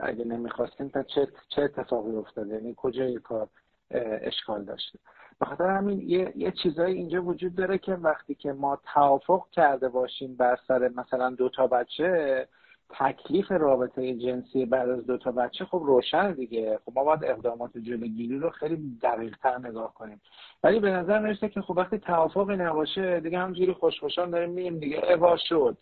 اگه 0.00 0.24
نمی‌خواستیم 0.24 0.88
تا 0.88 1.02
چه, 1.02 1.28
چه 1.48 1.62
اتفاقی 1.62 2.16
افتاده؟ 2.16 2.54
یعنی 2.54 2.74
کجای 2.76 3.18
کار 3.18 3.48
اشکال 4.20 4.64
داشته؟ 4.64 4.98
بخاطر 5.40 5.64
همین 5.64 6.00
یه, 6.00 6.32
یه 6.36 6.52
چیزایی 6.62 6.94
اینجا 6.94 7.22
وجود 7.22 7.54
داره 7.54 7.78
که 7.78 7.94
وقتی 7.94 8.34
که 8.34 8.52
ما 8.52 8.78
توافق 8.94 9.44
کرده 9.52 9.88
باشیم 9.88 10.36
بر 10.36 10.58
سر 10.68 10.88
مثلا 10.88 11.30
دو 11.30 11.48
تا 11.48 11.66
بچه 11.66 12.48
تکلیف 12.90 13.50
رابطه 13.50 14.14
جنسی 14.14 14.66
بعد 14.66 14.88
از 14.88 15.06
دو 15.06 15.18
تا 15.18 15.32
بچه 15.32 15.64
خب 15.64 15.82
روشن 15.86 16.32
دیگه. 16.32 16.78
خب 16.84 16.92
ما 16.94 17.04
باید 17.04 17.24
اقدامات 17.24 17.78
جلوگیری 17.78 18.38
رو 18.38 18.50
خیلی 18.50 18.98
دقیق 19.02 19.36
تر 19.36 19.58
نگاه 19.58 19.94
کنیم. 19.94 20.20
ولی 20.62 20.80
به 20.80 20.90
نظر 20.90 21.18
می‌رسه 21.18 21.48
که 21.48 21.60
خب 21.60 21.76
وقتی 21.76 21.98
توافقی 21.98 22.56
نباشه 22.56 23.20
دیگه 23.20 23.38
همجوری 23.38 23.72
خوشخوشان 23.72 24.30
داریم 24.30 24.50
میگیم 24.50 24.78
دیگه 24.78 25.12
اوا 25.12 25.36
شد. 25.36 25.78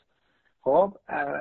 خب 0.60 0.92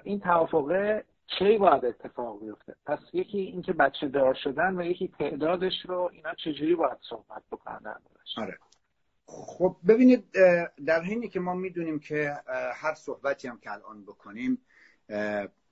این 0.04 0.20
توافقه 0.20 1.04
کی 1.28 1.58
باید 1.58 1.86
اتفاق 1.86 2.40
بیفته؟ 2.40 2.76
پس 2.86 3.00
یکی 3.14 3.40
اینکه 3.40 3.74
بچه 3.74 4.08
دار 4.08 4.34
شدن 4.34 4.80
و 4.80 4.84
یکی 4.84 5.08
تعدادش 5.08 5.86
رو 5.86 6.10
اینا 6.14 6.34
چجوری 6.34 6.76
باید 6.76 6.98
صحبت 7.10 7.44
بکنن؟ 7.52 7.96
آره. 8.38 8.58
خب 9.26 9.76
ببینید 9.88 10.24
در 10.86 11.02
حینی 11.02 11.30
که 11.30 11.40
ما 11.40 11.54
می‌دونیم 11.54 12.00
که 12.00 12.34
هر 12.76 12.94
صحبتی 12.94 13.48
هم 13.48 13.60
که 13.60 13.72
الان 13.72 14.04
بکنیم 14.04 14.62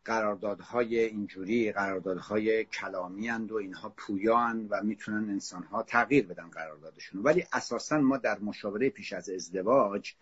قراردادهای 0.06 1.00
اینجوری 1.00 1.72
قراردادهای 1.72 2.66
کلامی 2.66 3.30
اند 3.30 3.52
و 3.52 3.56
اینها 3.56 3.94
پویان 3.98 4.68
و 4.70 4.84
می‌تونن 4.84 5.30
انسانها 5.30 5.84
تغییر 5.84 6.28
بدن 6.28 6.50
قراردادشون 6.50 7.22
ولی 7.22 7.44
اساسا 7.54 7.98
ما 7.98 8.18
در 8.18 8.40
مشاوره 8.40 8.90
پیش 8.90 9.14
از 9.14 9.30
ازدواج 9.30 10.14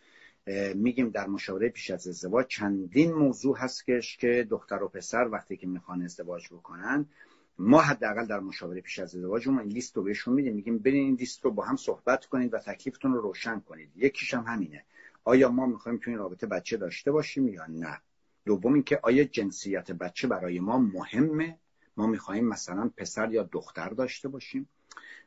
میگیم 0.76 1.10
در 1.10 1.28
مشاوره 1.28 1.70
پیش 1.70 1.92
از 1.92 2.08
ازدواج 2.08 2.48
چندین 2.48 3.14
موضوع 3.14 3.58
هست 3.58 3.86
که 4.20 4.48
دختر 4.50 4.84
و 4.84 4.88
پسر 4.88 5.28
وقتی 5.32 5.58
که 5.58 5.68
می‌خوان 5.68 6.02
ازدواج 6.02 6.48
بکنن 6.48 7.06
ما 7.58 7.82
حداقل 7.82 8.26
در 8.26 8.40
مشاوره 8.40 8.82
پیش 8.82 9.00
از 9.00 9.16
ازدواج 9.16 9.48
ما 9.48 9.60
این 9.60 9.70
لیست 9.70 9.98
رو 9.98 10.04
بهشون 10.04 10.34
میدیم. 10.34 10.56
میگیم 10.56 10.78
برین 10.78 11.06
این 11.06 11.16
لیست 11.16 11.46
رو 11.46 11.52
با 11.52 11.66
هم 11.66 11.76
صحبت 11.76 12.26
کنید 12.26 12.54
و 12.54 12.60
تکلیفتون 12.60 13.14
رو 13.14 13.22
روشن 13.22 13.60
کنید. 13.60 13.92
یکیش 13.96 14.34
هم 14.34 14.44
همینه. 14.44 14.86
آیا 15.24 15.50
ما 15.50 15.66
می‌خوایم 15.66 15.98
تو 15.98 16.10
این 16.10 16.20
رابطه 16.20 16.48
بچه 16.48 16.78
داشته 16.78 17.12
باشیم 17.12 17.48
یا 17.48 17.66
نه؟ 17.66 18.02
دوم 18.46 18.74
اینکه 18.74 19.00
آیا 19.04 19.24
جنسیت 19.24 19.92
بچه 19.92 20.28
برای 20.28 20.60
ما 20.60 20.78
مهمه؟ 20.78 21.60
ما 21.98 22.08
می‌خواهیم 22.08 22.48
مثلا 22.48 22.92
پسر 22.98 23.32
یا 23.32 23.44
دختر 23.44 23.90
داشته 23.90 24.28
باشیم. 24.28 24.70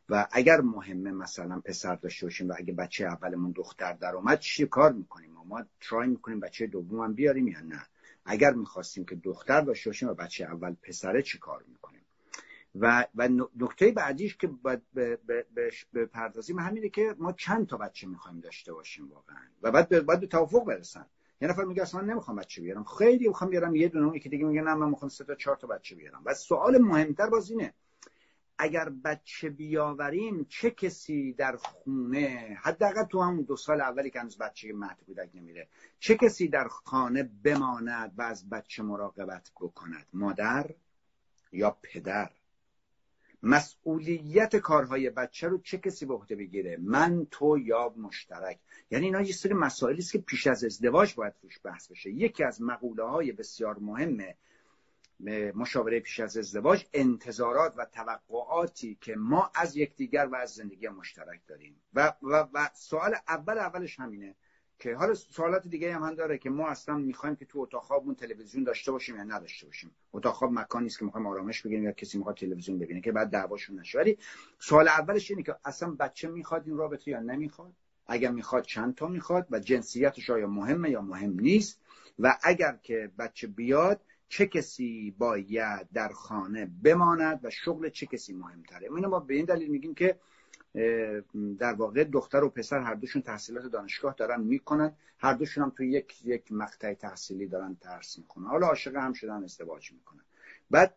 و 0.08 0.26
اگر 0.32 0.60
مهمه 0.60 1.10
مثلا 1.10 1.60
پسر 1.60 1.94
داشته 1.94 2.26
باشیم 2.26 2.48
و 2.48 2.54
اگه 2.56 2.72
بچه 2.72 3.04
اولمون 3.04 3.52
دختر 3.52 3.92
در 3.92 4.14
اومد 4.14 4.38
چی 4.38 4.66
کار 4.66 4.92
می‌کنیم؟ 4.92 5.30
ما 5.46 5.64
ترای 5.80 6.08
می‌کنیم 6.08 6.40
بچه 6.40 6.66
دوم 6.66 7.00
هم 7.00 7.14
بیاریم 7.14 7.48
یا 7.48 7.60
نه؟ 7.60 7.86
اگر 8.24 8.54
می‌خواستیم 8.54 9.04
که 9.04 9.14
دختر 9.14 9.60
داشته 9.60 9.90
باشیم 9.90 10.08
و 10.08 10.14
بچه 10.14 10.44
اول 10.44 10.74
پسره 10.82 11.22
چی 11.22 11.38
کار 11.38 11.64
می‌کنیم؟ 11.68 12.00
و 12.74 13.06
و 13.14 13.28
نکته 13.56 13.92
بعدیش 13.92 14.36
که 14.36 14.46
باید 14.46 14.82
بهش 15.54 15.86
بپردازیم 15.94 16.58
همینه 16.58 16.88
که 16.88 17.14
ما 17.18 17.32
چند 17.32 17.66
تا 17.66 17.76
بچه 17.76 18.06
می‌خوایم 18.06 18.40
داشته 18.40 18.72
باشیم 18.72 19.08
واقعا. 19.08 19.42
و 19.62 19.72
بعد 19.72 20.06
باید 20.06 20.20
به 20.20 20.26
توافق 20.26 20.64
برسن. 20.64 21.06
یه 21.44 21.50
نفر 21.50 21.64
میگه 21.64 21.82
اصلا 21.82 22.00
نمی‌خوام 22.00 22.36
بچه 22.36 22.62
بیارم. 22.62 22.84
خیلی 22.84 23.28
می‌خوام 23.28 23.50
بیارم. 23.50 23.74
یه 23.74 23.88
دونه 23.88 24.16
یکی 24.16 24.28
دیگه 24.28 24.44
میگه 24.44 24.62
نه 24.62 24.74
من 24.74 24.88
می‌خوام 24.88 25.08
سه 25.08 25.24
تا 25.24 25.34
چهار 25.34 25.56
تا 25.56 25.66
بچه 25.66 25.94
بیارم. 25.94 26.22
و 26.24 26.34
سوال 26.34 26.78
مهمتر 26.78 27.26
باز 27.26 27.50
اینه 27.50 27.74
اگر 28.58 28.88
بچه 29.04 29.50
بیاوریم 29.50 30.46
چه 30.48 30.70
کسی 30.70 31.32
در 31.32 31.56
خونه 31.56 32.58
حداقل 32.62 33.04
تو 33.04 33.22
همون 33.22 33.42
دو 33.42 33.56
سال 33.56 33.80
اولی 33.80 34.10
که 34.10 34.20
هنوز 34.20 34.38
بچه 34.38 34.72
مهد 34.72 34.98
کودک 35.06 35.30
نمیره 35.34 35.68
چه 35.98 36.16
کسی 36.16 36.48
در 36.48 36.68
خانه 36.68 37.30
بماند 37.44 38.12
و 38.16 38.22
از 38.22 38.48
بچه 38.48 38.82
مراقبت 38.82 39.50
بکند؟ 39.60 40.06
مادر 40.12 40.70
یا 41.52 41.76
پدر؟ 41.82 42.30
مسئولیت 43.44 44.56
کارهای 44.56 45.10
بچه 45.10 45.48
رو 45.48 45.58
چه 45.58 45.78
کسی 45.78 46.06
به 46.06 46.14
عهده 46.14 46.36
بگیره؟ 46.36 46.76
من 46.80 47.26
تو 47.30 47.58
یا 47.58 47.94
مشترک. 47.96 48.58
یعنی 48.90 49.04
اینا 49.04 49.20
یه 49.20 49.32
سری 49.32 49.54
مسائلی 49.54 49.98
است 49.98 50.12
که 50.12 50.18
پیش 50.18 50.46
از 50.46 50.64
ازدواج 50.64 51.14
باید 51.14 51.34
روش 51.42 51.60
بحث 51.64 51.90
بشه. 51.90 52.10
یکی 52.10 52.44
از 52.44 52.62
مقوله 52.62 53.04
های 53.04 53.32
بسیار 53.32 53.78
مهم 53.78 54.24
مشاوره 55.54 56.00
پیش 56.00 56.20
از 56.20 56.36
ازدواج 56.36 56.84
انتظارات 56.92 57.74
و 57.76 57.84
توقعاتی 57.84 58.98
که 59.00 59.14
ما 59.16 59.50
از 59.54 59.76
یکدیگر 59.76 60.26
و 60.26 60.34
از 60.34 60.50
زندگی 60.50 60.88
مشترک 60.88 61.40
داریم. 61.46 61.80
و, 61.94 62.12
و, 62.22 62.48
و 62.52 62.70
سوال 62.74 63.14
اول 63.28 63.58
اولش 63.58 64.00
همینه. 64.00 64.34
که 64.78 64.94
حالا 64.94 65.14
سوالات 65.14 65.68
دیگه 65.68 65.94
هم, 65.94 66.02
هم 66.02 66.14
داره 66.14 66.38
که 66.38 66.50
ما 66.50 66.68
اصلا 66.68 66.94
می‌خوایم 66.94 67.36
که 67.36 67.44
تو 67.44 67.60
اتاق 67.60 67.82
خوابمون 67.82 68.14
تلویزیون 68.14 68.64
داشته 68.64 68.92
باشیم 68.92 69.16
یا 69.16 69.22
نداشته 69.22 69.66
باشیم. 69.66 69.90
اتاق 70.12 70.34
خواب 70.34 70.52
مکانی 70.52 70.86
است 70.86 70.98
که 70.98 71.04
می‌خوایم 71.04 71.26
آرامش 71.26 71.62
بگیریم 71.62 71.84
یا 71.84 71.92
کسی 71.92 72.18
می‌خواد 72.18 72.36
تلویزیون 72.36 72.78
ببینه 72.78 73.00
که 73.00 73.12
بعد 73.12 73.30
دعواشون 73.30 73.78
نشه. 73.78 73.98
ولی 73.98 74.18
سوال 74.58 74.88
اولش 74.88 75.30
اینه 75.30 75.42
که 75.42 75.56
اصلا 75.64 75.90
بچه 75.90 76.28
می‌خواد 76.28 76.66
این 76.66 76.76
رابطه 76.76 77.10
یا 77.10 77.20
نمی‌خواد؟ 77.20 77.72
اگر 78.06 78.30
می‌خواد 78.30 78.62
چند 78.62 78.94
تا 78.94 79.06
می‌خواد 79.08 79.46
و 79.50 79.58
جنسیتش 79.58 80.30
آیا 80.30 80.46
مهمه 80.46 80.90
یا 80.90 81.00
مهم 81.00 81.40
نیست؟ 81.40 81.80
و 82.18 82.38
اگر 82.42 82.78
که 82.82 83.10
بچه 83.18 83.46
بیاد 83.46 84.00
چه 84.28 84.46
کسی 84.46 85.14
باید 85.18 85.88
در 85.92 86.08
خانه 86.08 86.70
بماند 86.82 87.40
و 87.42 87.50
شغل 87.50 87.88
چه 87.88 88.06
کسی 88.06 88.32
مهمتره؟ 88.32 88.88
اینو 88.94 89.08
ما 89.08 89.20
به 89.20 89.34
این 89.34 89.44
دلیل 89.44 89.70
میگیم 89.70 89.94
که 89.94 90.18
در 91.58 91.72
واقع 91.72 92.04
دختر 92.04 92.44
و 92.44 92.48
پسر 92.48 92.80
هر 92.80 92.94
دوشون 92.94 93.22
تحصیلات 93.22 93.64
دانشگاه 93.64 94.14
دارن 94.18 94.40
می‌کنن. 94.40 94.92
هر 95.18 95.34
دوشون 95.34 95.64
هم 95.64 95.72
توی 95.76 95.90
یک 95.90 96.24
یک 96.24 96.52
مقطع 96.52 96.94
تحصیلی 96.94 97.46
دارن 97.46 97.76
درس 97.80 98.18
می‌کنن 98.18 98.46
حالا 98.46 98.66
عاشق 98.66 98.96
هم 98.96 99.12
شدن 99.12 99.44
ازدواج 99.44 99.92
می‌کنن. 99.92 100.20
بعد 100.70 100.94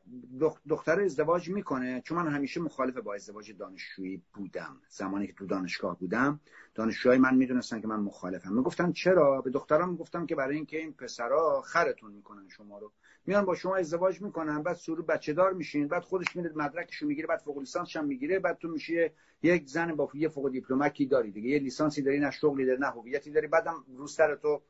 دختر 0.69 1.01
ازدواج 1.01 1.49
می‌کنه. 1.49 2.01
چون 2.01 2.17
من 2.17 2.28
همیشه 2.28 2.59
مخالف 2.61 2.97
با 2.97 3.15
ازدواج 3.15 3.51
دانشجویی 3.57 4.21
بودم. 4.34 4.82
زمانی 4.89 5.28
که 5.28 5.34
تو 5.34 5.45
دانشگاه 5.45 5.99
بودم 5.99 6.39
دانشجوهای 6.75 7.19
من 7.19 7.36
می‌دونستن 7.36 7.82
که 7.82 7.88
من 7.88 7.99
مخالفم. 7.99 8.53
می‌گفتن 8.53 8.91
چرا؟ 8.91 9.41
به 9.41 9.49
دخترام 9.49 9.89
می‌گفتم 9.89 10.25
که 10.25 10.36
برای 10.36 10.55
اینکه 10.55 10.78
این 10.78 10.93
پسرا 10.93 11.61
خرتون 11.61 12.11
می‌کنن 12.11 12.49
شما 12.49 12.80
رو. 12.80 12.91
میان 13.28 13.45
با 13.45 13.55
شما 13.55 13.75
ازدواج 13.75 14.21
می‌کنن 14.21 14.63
بعد 14.63 14.75
سورو 14.75 15.03
بچه 15.03 15.34
دار 15.34 15.53
میشین 15.53 15.88
بعد 15.88 16.03
خودش 16.03 16.36
میره 16.36 16.51
مدرکشو 16.55 17.05
می‌گیره 17.07 17.28
بعد 17.28 17.39
فوق 17.39 17.59
لیسانس 17.59 17.95
هم 17.95 18.05
می‌گیره 18.05 18.39
بعد 18.39 18.57
تو 18.57 18.67
میشه 18.67 19.11
یک 19.43 19.67
زن 19.69 19.95
با 19.95 20.09
یه 20.13 20.28
فوق 20.30 20.51
دیپلمکی 20.51 21.05
داری 21.05 21.32
دیگه 21.32 21.49
یه 21.49 21.59
لیسانسی 21.59 22.01
داری 22.01 22.19
نه 22.19 22.32
شغلی 22.32 22.65
داری 22.65 22.80
نه 22.80 22.88
هویتی 22.88 23.32
داری 23.32 23.47
بعدم 23.47 23.86
روستر 23.97 24.36
تو 24.36 24.61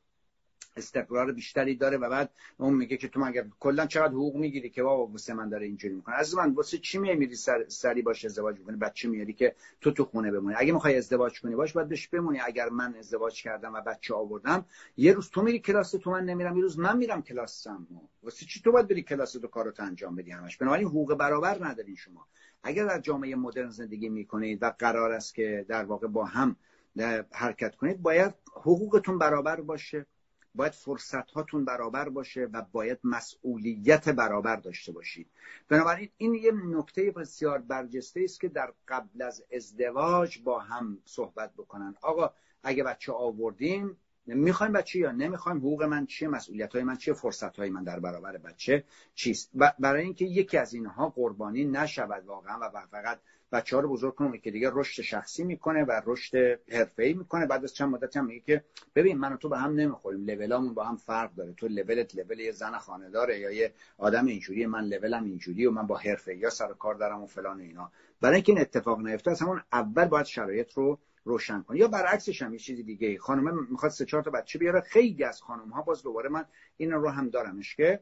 استقرار 0.78 1.32
بیشتری 1.32 1.76
داره 1.76 1.98
و 1.98 2.10
بعد 2.10 2.30
اون 2.58 2.74
میگه 2.74 2.98
که 2.98 3.08
تو 3.08 3.20
مگر 3.20 3.46
کلا 3.60 3.86
چقدر 3.86 4.14
حقوق 4.14 4.36
می‌گیری 4.36 4.70
که 4.70 4.84
بابا 4.84 5.08
واسه 5.08 5.34
من 5.34 5.50
داره 5.50 5.66
اینجوری 5.66 5.94
می‌کنه. 5.94 6.16
از 6.16 6.36
من 6.36 6.52
واسه 6.52 6.78
چی 6.78 6.98
میمیری 6.98 7.36
سر 7.36 7.66
سری 7.68 8.02
باش 8.02 8.26
ازدواج 8.26 8.60
بکنی 8.60 8.76
بچه 8.76 9.10
میاری 9.10 9.34
که 9.34 9.56
تو 9.82 9.92
تو 9.92 10.06
خونه 10.06 10.32
بمونی. 10.32 10.56
اگه 10.58 10.74
می‌خوای 10.74 10.98
ازدواج 10.98 11.42
کنی 11.42 11.56
باش 11.56 11.74
باید 11.74 11.88
بهش 11.88 12.08
بمونی. 12.08 12.40
اگر 12.40 12.70
من 12.70 12.96
ازدواج 12.96 13.44
کردم 13.44 13.74
و 13.74 13.82
بچه 13.82 14.14
آوردم 14.14 14.66
یه 14.98 15.14
روز 15.14 15.30
تو 15.30 15.42
میری 15.42 15.60
کلاس 15.60 15.92
تو 15.92 16.12
من 16.12 16.26
نمیرم 16.26 16.58
یه 16.58 16.64
روز 16.64 16.80
من 16.80 16.98
میرم 16.98 17.22
کلاسم 17.22 17.88
واسه 18.24 18.46
چی 18.46 18.62
تو 18.62 18.72
باید 18.72 18.88
بری 18.88 19.02
کلاس 19.02 19.32
تو 19.32 19.48
کارو 19.48 19.72
انجام 19.80 20.16
بدی 20.16 20.32
همش؟ 20.32 20.58
بنابراین 20.58 20.88
حقوق 20.88 21.16
برابر 21.16 21.66
ندارین 21.66 21.96
شما. 21.96 22.28
اگر 22.64 22.86
در 22.86 23.00
جامعه 23.00 23.36
مدرن 23.36 23.70
زندگی 23.70 24.10
می‌کنید 24.10 24.64
و 24.64 24.74
قرار 24.80 25.12
است 25.12 25.36
که 25.36 25.66
در 25.68 25.84
واقع 25.84 26.08
با 26.08 26.26
هم 26.26 26.56
حرکت 27.32 27.76
کنید 27.76 28.02
باید 28.02 28.34
حقوقتون 28.56 29.18
برابر 29.18 29.62
باشه. 29.62 30.06
باید 30.58 30.74
فرصت 30.74 31.32
هاتون 31.32 31.66
برابر 31.66 32.10
باشه 32.10 32.50
و 32.54 32.62
باید 32.72 33.00
مسئولیت 33.04 34.10
برابر 34.10 34.56
داشته 34.56 34.92
باشید. 34.92 35.30
بنابراین 35.70 36.10
این 36.18 36.34
یه 36.36 36.52
نکته 36.52 37.12
بسیار 37.12 37.60
برجسته 37.60 38.22
است 38.24 38.42
که 38.42 38.50
در 38.50 38.74
قبل 38.88 39.22
از 39.22 39.44
ازدواج 39.54 40.40
با 40.40 40.60
هم 40.60 40.98
صحبت 41.06 41.54
بکنن. 41.54 41.96
آقا 42.02 42.34
اگه 42.64 42.84
بچه 42.84 43.12
آوردیم 43.12 43.98
می‌خوایم 44.36 44.74
بچه 44.74 45.00
یا 45.00 45.12
نمی‌خوایم 45.12 45.58
حقوق 45.58 45.84
من 45.84 46.06
چیه 46.06 46.28
مسئولیت 46.28 46.76
های 46.76 46.84
من 46.84 46.98
چیه 46.98 47.14
فرصت 47.14 47.58
های 47.58 47.70
من 47.70 47.84
در 47.84 48.00
برابر 48.00 48.38
بچه 48.38 48.84
چیست؟ 49.16 49.52
برای 49.80 50.04
اینکه 50.04 50.26
یکی 50.26 50.58
از 50.58 50.74
اینها 50.74 51.10
قربانی 51.10 51.66
نشود 51.66 52.26
واقعا 52.26 52.60
و 52.62 52.86
فقط 52.92 53.20
بچه 53.52 53.76
ها 53.76 53.82
رو 53.82 53.90
بزرگ 53.90 54.16
کنه 54.16 54.38
که 54.38 54.52
دیگه 54.52 54.70
رشد 54.74 55.02
شخصی 55.02 55.44
می‌کنه 55.44 55.84
و 55.84 56.02
رشد 56.06 56.60
حرفه‌ای 56.72 57.14
می‌کنه. 57.14 57.46
بعد 57.46 57.64
از 57.64 57.74
چند 57.74 57.90
مدت 57.90 58.18
هم 58.18 58.26
میگه 58.26 58.40
که 58.40 58.64
ببین 58.96 59.18
من 59.18 59.34
و 59.34 59.38
تو 59.38 59.50
به 59.50 59.58
هم 59.58 59.74
نمی‌خوریم. 59.74 60.26
لولامون 60.26 60.74
با 60.74 60.84
هم 60.84 60.98
فرق 60.98 61.36
داره. 61.36 61.54
تو 61.54 61.68
لولت 61.68 62.16
لول 62.16 62.40
یه 62.40 62.52
زن 62.52 62.78
خانه 62.78 63.10
داره 63.10 63.40
یا 63.40 63.52
یه 63.52 63.74
آدم 63.98 64.26
اینجوری 64.26 64.66
من 64.66 64.84
لولم 64.84 65.24
اینجوری 65.24 65.66
و 65.66 65.72
من 65.72 65.88
با 65.88 65.98
حرفه 65.98 66.36
یا 66.36 66.50
سر 66.50 66.74
کار 66.74 66.96
دارم 66.96 67.24
و 67.24 67.28
فلان 67.28 67.60
اینا. 67.60 67.92
برای 68.22 68.36
اینکه 68.36 68.52
این 68.52 68.62
اتفاق 68.62 69.00
نیفته 69.00 69.32
از 69.32 69.42
همون 69.42 69.62
اول 69.72 70.06
باید 70.06 70.26
شرایط 70.26 70.74
رو 70.74 71.00
روشن 71.28 71.62
کنه. 71.62 71.78
یا 71.78 71.88
برعکسش 71.88 72.42
هم 72.42 72.54
یه 72.54 72.60
چیزی 72.60 72.84
دیگه 72.84 73.18
خانم 73.18 73.68
می‌خواد 73.70 73.92
سه 73.92 74.06
چهار 74.06 74.24
تا 74.24 74.32
بچه 74.32 74.60
بیاره. 74.60 74.82
خیلی 74.82 75.24
از 75.24 75.42
خانم 75.42 75.70
ها 75.70 75.82
باز 75.82 76.04
دوباره 76.04 76.30
من 76.30 76.46
این 76.78 76.92
رو 76.92 77.10
هم 77.10 77.30
دارمش 77.30 77.76
که 77.76 78.00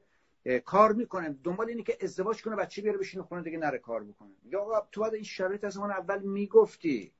کار 0.66 0.94
می‌کنه. 0.94 1.36
دنبال 1.44 1.70
اینه 1.70 1.84
که 1.84 1.98
ازدواج 2.02 2.44
کنه 2.44 2.56
بچه 2.56 2.82
بیاره 2.82 2.98
بشینه 2.98 3.24
خونه 3.24 3.42
دیگه 3.42 3.58
نره 3.58 3.78
کار 3.78 4.04
بکنه. 4.04 4.30
یا 4.46 4.88
تو 4.92 5.02
باید 5.02 5.14
این 5.14 5.24
شرایط 5.24 5.64
از 5.64 5.78
اون 5.78 5.92
اول 5.92 6.22
می‌گفتی. 6.22 7.12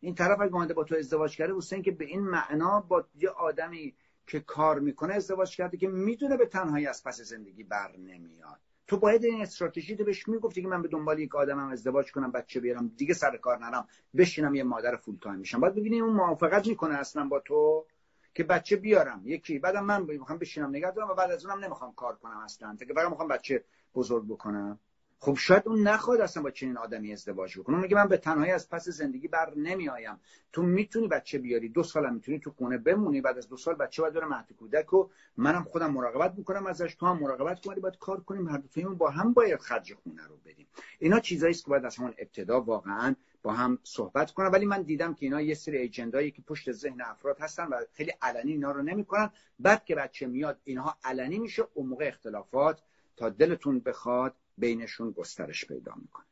این 0.00 0.14
طرف 0.14 0.40
اگه 0.40 0.74
با 0.74 0.84
تو 0.84 0.94
ازدواج 0.94 1.36
کرده 1.36 1.56
حسین 1.56 1.82
که 1.82 1.90
به 1.90 2.04
این 2.04 2.20
معنا 2.20 2.80
با 2.80 3.04
یه 3.14 3.28
آدمی 3.28 3.94
که 4.26 4.40
کار 4.40 4.78
می‌کنه 4.78 5.14
ازدواج 5.14 5.56
کرده 5.56 5.76
که 5.76 5.88
می‌دونه 5.88 6.36
به 6.36 6.46
تنهایی 6.46 6.86
از 6.86 7.02
پس 7.04 7.20
زندگی 7.20 7.64
بر 7.64 7.96
نمیاد. 7.96 8.60
تو 8.92 8.98
باید 8.98 9.24
این 9.24 9.42
استراتژی 9.42 9.94
رو 9.94 10.04
بهش 10.04 10.28
می‌گفتی 10.28 10.62
که 10.62 10.68
من 10.68 10.82
به 10.82 10.88
دنبال 10.88 11.18
یک 11.18 11.34
آدمم 11.34 11.68
ازدواج 11.68 12.12
کنم 12.12 12.32
بچه 12.32 12.60
بیارم 12.60 12.92
دیگه 12.96 13.14
سر 13.14 13.36
کار 13.36 13.58
نرم 13.58 13.88
بشینم 14.16 14.54
یه 14.54 14.62
مادر 14.62 14.96
فول 14.96 15.16
تایم 15.20 15.38
میشم 15.38 15.60
باید 15.60 15.74
ببینیم 15.74 16.04
اون 16.04 16.14
موافقت 16.14 16.66
می‌کنه 16.66 16.94
اصلا 16.94 17.24
با 17.24 17.40
تو 17.40 17.86
که 18.34 18.44
بچه 18.44 18.76
بیارم. 18.76 19.22
یکی 19.24 19.58
بعدم 19.58 19.84
من 19.84 20.02
می‌خوام 20.02 20.38
بشینم 20.38 20.68
نگه 20.68 20.90
دارم 20.90 21.10
و 21.10 21.14
بعد 21.14 21.30
از 21.30 21.46
اونم 21.46 21.64
نمی‌خوام 21.64 21.94
کار 21.94 22.16
کنم 22.16 22.36
اصلا. 22.36 22.76
که 22.76 22.94
فقط 22.94 23.10
می‌خوام 23.10 23.28
بچه 23.28 23.64
بزرگ 23.94 24.24
بکنم. 24.28 24.78
خب 25.24 25.34
شاید 25.34 25.68
اون 25.68 25.82
نخواد 25.88 26.20
اصلا 26.20 26.42
با 26.42 26.50
چنین 26.50 26.76
آدمی 26.76 27.12
ازدواج 27.12 27.58
بکنه. 27.58 27.76
میگه 27.76 27.96
من 27.96 28.08
به 28.08 28.16
تنهایی 28.16 28.52
از 28.52 28.68
پس 28.68 28.88
زندگی 28.88 29.28
بر 29.28 29.52
نمیآیم. 29.56 30.20
تو 30.52 30.62
می‌تونی 30.62 31.08
بچه 31.08 31.38
بیاری. 31.38 31.68
دو 31.68 31.82
سال 31.82 32.14
می‌تونی 32.14 32.38
تو 32.38 32.50
خونه 32.50 32.78
بمونی. 32.78 33.20
بعد 33.20 33.38
از 33.38 33.48
دو 33.48 33.56
سال 33.56 33.74
بچه 33.74 34.02
باید 34.02 34.14
بره 34.14 34.26
مهد 34.26 34.52
کودک 34.58 34.92
و 34.92 35.08
منم 35.36 35.64
خودم 35.64 35.90
مراقبت 35.90 36.34
می‌کنم 36.36 36.66
ازش. 36.66 36.94
تو 36.94 37.06
هم 37.06 37.18
مراقبت 37.18 37.66
کنی. 37.66 37.80
باید 37.80 37.98
کار 37.98 38.20
کنیم. 38.20 38.48
هر 38.48 38.62
دو 38.74 38.94
با 38.94 39.10
هم 39.10 39.32
باید 39.32 39.60
خرج 39.60 39.94
خونه 39.94 40.26
رو 40.26 40.36
بدیم. 40.44 40.66
اینا 40.98 41.20
چیزایی 41.20 41.50
است 41.50 41.64
که 41.64 41.70
باید 41.70 41.84
از 41.84 41.96
همون 41.96 42.14
ابتدا 42.18 42.60
واقعا 42.60 43.14
با 43.42 43.52
هم 43.52 43.78
صحبت 43.82 44.30
کنن. 44.30 44.46
ولی 44.46 44.66
من 44.66 44.82
دیدم 44.82 45.14
که 45.14 45.26
اینا 45.26 45.40
یه 45.40 45.54
سری 45.54 45.78
ایجندایی 45.78 46.30
که 46.30 46.42
پشت 46.42 46.72
ذهن 46.72 47.00
افراد 47.00 47.40
هستن 47.40 47.66
و 47.66 47.84
خیلی 47.92 48.12
علنی 48.22 48.52
اینا 48.52 48.70
رو 48.70 48.82
نمی‌کنن. 48.82 49.30
بعد 49.58 49.84
که 49.84 49.94
بچه 49.94 50.26
میاد 50.26 50.60
اینها 50.64 50.96
علنی 51.04 51.38
میشه. 51.38 51.62
اون 51.74 51.86
موقع 51.86 52.08
اختلافات 52.08 52.82
تا 53.16 53.28
دلتون 53.28 53.80
بخواد 53.80 54.34
بینشون 54.58 55.10
گسترش 55.10 55.64
پیدا 55.64 55.92
می‌کنه. 55.96 56.24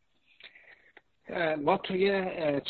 ما 1.57 1.77
توی 1.77 2.11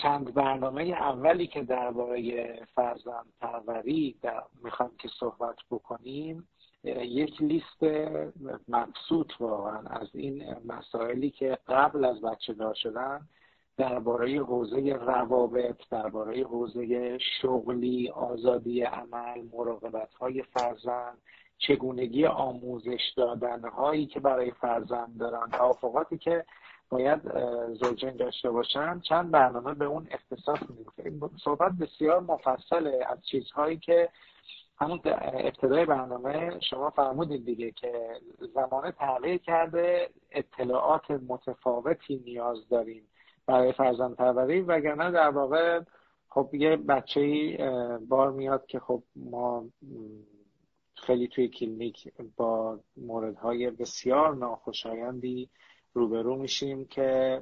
چند 0.03 0.35
برنامه 0.35 0.83
اولی 0.83 1.47
که 1.47 1.63
درباره 1.63 2.67
فرزند 2.75 3.27
پروری 3.41 4.17
می‌خوایم 4.65 4.93
که 4.99 5.09
صحبت 5.21 5.57
بکنیم 5.71 6.49
یک 6.85 7.43
لیست 7.43 7.83
مبسوط 8.69 9.33
واقعا 9.41 9.79
از 9.79 10.09
این 10.15 10.57
مسائلی 10.65 11.31
که 11.31 11.59
قبل 11.69 12.05
از 12.05 12.21
بچه 12.21 12.53
دار 12.53 12.75
شدن 12.75 13.29
درباره 13.77 14.43
حوزه 14.43 14.93
روابط 14.93 15.77
درباره 15.91 16.45
حوزه 16.45 17.19
شغلی 17.19 18.09
آزادی 18.09 18.83
عمل 18.83 19.43
مراقبت 19.53 20.15
های 20.15 20.43
فرزند 20.43 21.19
چگونگی 21.61 22.27
آموزش 22.27 23.13
دادن 23.17 23.69
هایی 23.69 24.07
که 24.07 24.21
برای 24.21 24.51
فرزند 24.51 25.19
دارن 25.19 25.51
توافقاتی 25.51 26.19
که 26.19 26.45
باید 26.89 27.21
زوجین 27.73 28.17
داشته 28.17 28.51
باشن 28.51 29.01
چند 29.01 29.31
برنامه 29.31 29.75
به 29.75 29.85
اون 29.85 30.09
اختصاص 30.11 30.59
میده 30.99 31.29
صحبت 31.45 31.73
بسیار 31.73 32.21
مفصله 32.21 33.07
از 33.11 33.27
چیزهایی 33.27 33.77
که 33.77 34.09
همون 34.81 35.01
ابتدای 35.05 35.85
برنامه 35.85 36.61
شما 36.71 36.91
فرمودید 36.91 37.45
دیگه 37.45 37.71
که 37.71 37.93
زمانه 38.55 38.93
تغییر 38.93 39.39
کرده 39.39 40.11
اطلاعات 40.31 41.11
متفاوتی 41.11 42.23
نیاز 42.25 42.69
داریم 42.69 43.03
برای 43.47 43.73
فرزند 43.73 44.17
پروری. 44.17 44.61
وگرنه 44.61 45.11
در 45.11 45.29
واقع 45.29 45.81
خب 46.29 46.49
یه 46.53 46.77
بچه 46.77 47.57
بار 48.09 48.33
میاد 48.33 48.67
که 48.67 48.81
خب 48.81 49.03
ما 49.17 49.65
خیلی 51.01 51.29
توی 51.29 51.49
کلینیک 51.49 52.13
با 52.37 52.81
موردهای 52.97 53.71
بسیار 53.71 54.35
ناخوشایندی 54.35 55.51
روبرو 55.95 56.37
میشیم 56.37 56.85
که 56.85 57.41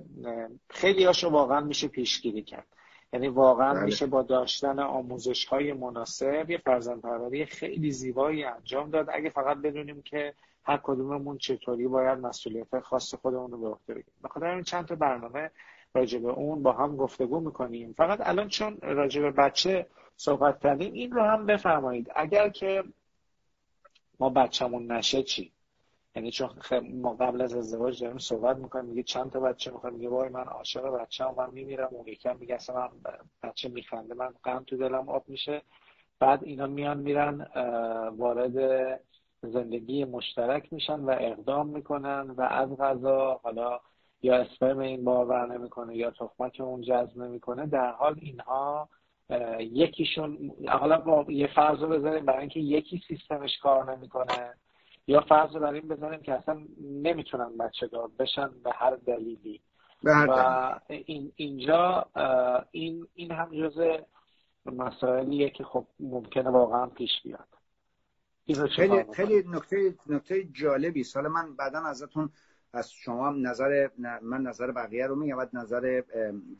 خیلی 0.70 1.04
هاشو 1.04 1.28
واقعا 1.28 1.60
میشه 1.60 1.88
پیشگیری 1.88 2.42
کرد. 2.42 2.66
یعنی 3.12 3.28
واقعا 3.28 3.74
بله. 3.74 3.84
میشه 3.84 4.06
با 4.06 4.22
داشتن 4.22 4.78
آموزش 4.78 5.44
های 5.44 5.72
مناسب 5.72 6.50
یه 6.50 6.58
فرزند 6.58 7.00
پروری 7.00 7.46
خیلی 7.46 7.90
زیبایی 7.90 8.44
انجام 8.44 8.90
داد. 8.90 9.08
اگه 9.12 9.30
فقط 9.30 9.56
بدونیم 9.56 10.02
که 10.02 10.34
هر 10.64 10.80
کدوممون 10.82 11.38
چطوری 11.38 11.88
باید 11.88 12.18
مسئولیت 12.18 12.80
خاص 12.80 13.14
خودمون 13.14 13.50
رو 13.50 13.58
به 13.58 13.68
عهده 13.68 13.94
بگیریم. 13.94 14.14
بخاطر 14.24 14.46
این 14.46 14.62
چند 14.62 14.86
تا 14.86 14.94
برنامه 14.94 15.50
راجع 15.94 16.18
به 16.18 16.28
اون 16.28 16.62
با 16.62 16.72
هم 16.72 16.96
گفتگو 16.96 17.40
می‌کنیم. 17.40 17.92
فقط 17.92 18.20
الان 18.22 18.48
چون 18.48 18.78
راجع 18.82 19.22
به 19.22 19.30
بچه 19.30 19.86
صحبت 20.16 20.60
کردیم 20.62 20.92
این 20.92 21.12
رو 21.12 21.22
هم 21.22 21.46
بفرمایید. 21.46 22.10
اگر 22.16 22.48
که 22.48 22.84
ما 24.20 24.28
بچه‌مون 24.28 24.92
نشه 24.92 25.22
چی؟ 25.22 25.52
یعنی 26.14 26.30
چون 26.30 26.50
ما 26.94 27.14
قبل 27.14 27.40
از 27.40 27.54
ازدواج 27.54 28.02
داریم 28.02 28.18
صحبت 28.18 28.56
می‌کنیم 28.56 28.84
میگه 28.84 29.02
چند 29.02 29.30
تا 29.30 29.40
بچه 29.40 29.70
می‌خوام؟ 29.70 29.94
میگه 29.94 30.08
وای 30.08 30.28
من 30.28 30.44
عاشق 30.44 30.82
بچه 30.82 31.24
هم 31.24 31.34
من 31.36 31.50
میمیرم. 31.50 31.88
اون 31.92 32.08
یکم 32.08 32.36
میگه 32.36 32.54
اصلا 32.54 32.76
من 32.76 32.90
بچه 33.42 33.68
میخنده 33.68 34.14
من 34.14 34.34
غم 34.44 34.64
تو 34.66 34.76
دلم 34.76 35.08
آب 35.08 35.24
میشه. 35.28 35.62
بعد 36.18 36.44
اینا 36.44 36.66
میان 36.66 36.98
میرن 36.98 37.46
وارد 38.16 38.54
زندگی 39.42 40.04
مشترک 40.04 40.72
میشن 40.72 41.00
و 41.00 41.16
اقدام 41.20 41.66
می‌کنن 41.68 42.30
و 42.30 42.42
از 42.42 42.76
غذا 42.76 43.40
حالا 43.42 43.80
یا 44.22 44.36
اسپرم 44.36 44.78
این 44.78 45.04
باور 45.04 45.58
نمی‌کنه 45.58 45.96
یا 45.96 46.10
تخمک 46.10 46.60
اون 46.60 46.80
جذب 46.80 47.18
نمی‌کنه. 47.18 47.66
در 47.66 47.92
حال 47.92 48.14
اینها 48.20 48.88
یکیشون 49.58 50.52
حالا 50.68 50.98
با 50.98 51.32
یه 51.32 51.46
فرض 51.54 51.82
رو 51.82 51.88
بذاریم 51.88 52.24
برای 52.24 52.40
اینکه 52.40 52.60
یکی 52.60 53.02
سیستمش 53.08 53.58
کار 53.62 53.96
نمی‌کنه 53.96 54.54
یا 55.06 55.20
فرض 55.20 55.56
رو 55.56 55.66
این 55.66 55.88
بزنیم 55.88 56.20
که 56.20 56.32
اصلا 56.32 56.60
نمی‌تونن 56.80 57.56
بچه 57.56 57.86
دار 57.86 58.10
بشن 58.18 58.50
به 58.64 58.70
هر 58.74 58.96
دلیلی. 58.96 59.60
و 60.04 60.80
این 60.88 61.32
اینجا 61.36 62.06
این 62.70 63.06
این 63.14 63.30
هم 63.30 63.50
جز 63.52 63.80
مسائلیه 64.66 65.50
که 65.50 65.64
خب 65.64 65.86
ممکنه 66.00 66.50
واقعا 66.50 66.86
پیش 66.86 67.10
بیاد. 67.24 67.48
خیلی 68.68 69.04
خیلی 69.12 69.44
نکته 69.48 69.94
نکته 70.06 70.44
جالبی. 70.44 71.04
سال 71.04 71.28
من 71.28 71.56
بعدا 71.56 71.78
ازتون 71.78 72.30
از 72.72 72.92
شما 72.92 73.30
نظر 73.30 73.88
من 74.22 74.42
نظر 74.42 74.72
بقیه 74.72 75.06
رو 75.06 75.16
میگم 75.16 75.48
نظر 75.52 76.02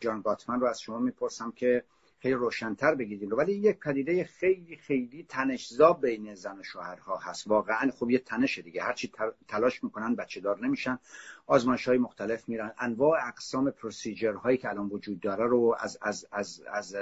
جان 0.01 0.21
گاتمن 0.21 0.61
رو 0.61 0.67
از 0.67 0.81
شما 0.81 0.99
می‌پرسم 0.99 1.53
که 1.57 1.85
خیلی 2.21 2.35
روشنتر 2.35 2.95
بگید 2.95 3.33
ولی 3.33 3.53
یک 3.53 3.79
پدیده 3.79 4.25
خیلی 4.25 4.77
خیلی 4.77 5.27
تنشزا 5.29 5.93
بین 5.93 6.35
زن 6.35 6.59
و 6.59 6.63
شوهرها 6.63 7.17
هست. 7.17 7.49
واقعا 7.49 7.91
خب 7.99 8.11
یه 8.11 8.19
تنش 8.19 8.59
دیگه. 8.59 8.83
هرچی 8.83 9.13
تلاش 9.49 9.85
می‌کنن 9.85 10.15
بچه 10.15 10.41
دار 10.41 10.67
نمیشن. 10.67 10.99
آزمایش 11.47 11.89
های 11.89 11.99
مختلف 11.99 12.49
میرن. 12.49 12.73
انواع 12.79 13.29
اقسام 13.29 13.71
پروسیجر 13.71 14.33
هایی 14.33 14.59
که 14.59 14.69
الان 14.69 14.89
وجود 14.89 15.21
داره 15.21 15.47
رو 15.47 15.77
از 15.81 15.99
از 16.03 16.27
از 16.33 16.63
از 16.73 16.97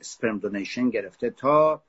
سپرم 0.00 0.38
دونیشن 0.38 0.90
گرفته 0.90 1.30
تا 1.30 1.82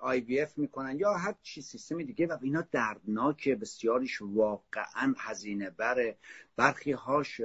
IVF 0.00 0.58
می‌کنن 0.58 0.98
یا 0.98 1.12
هر 1.12 1.34
چی 1.42 1.62
سیستم 1.62 2.02
دیگه 2.02 2.26
و 2.26 2.36
اینا 2.42 2.64
دردناکه 2.72 3.54
بسیاریش 3.54 4.22
واقعا 4.22 5.14
هزینه 5.18 5.70
بره 5.70 6.16
برخی 6.56 6.92
هاش 6.92 7.40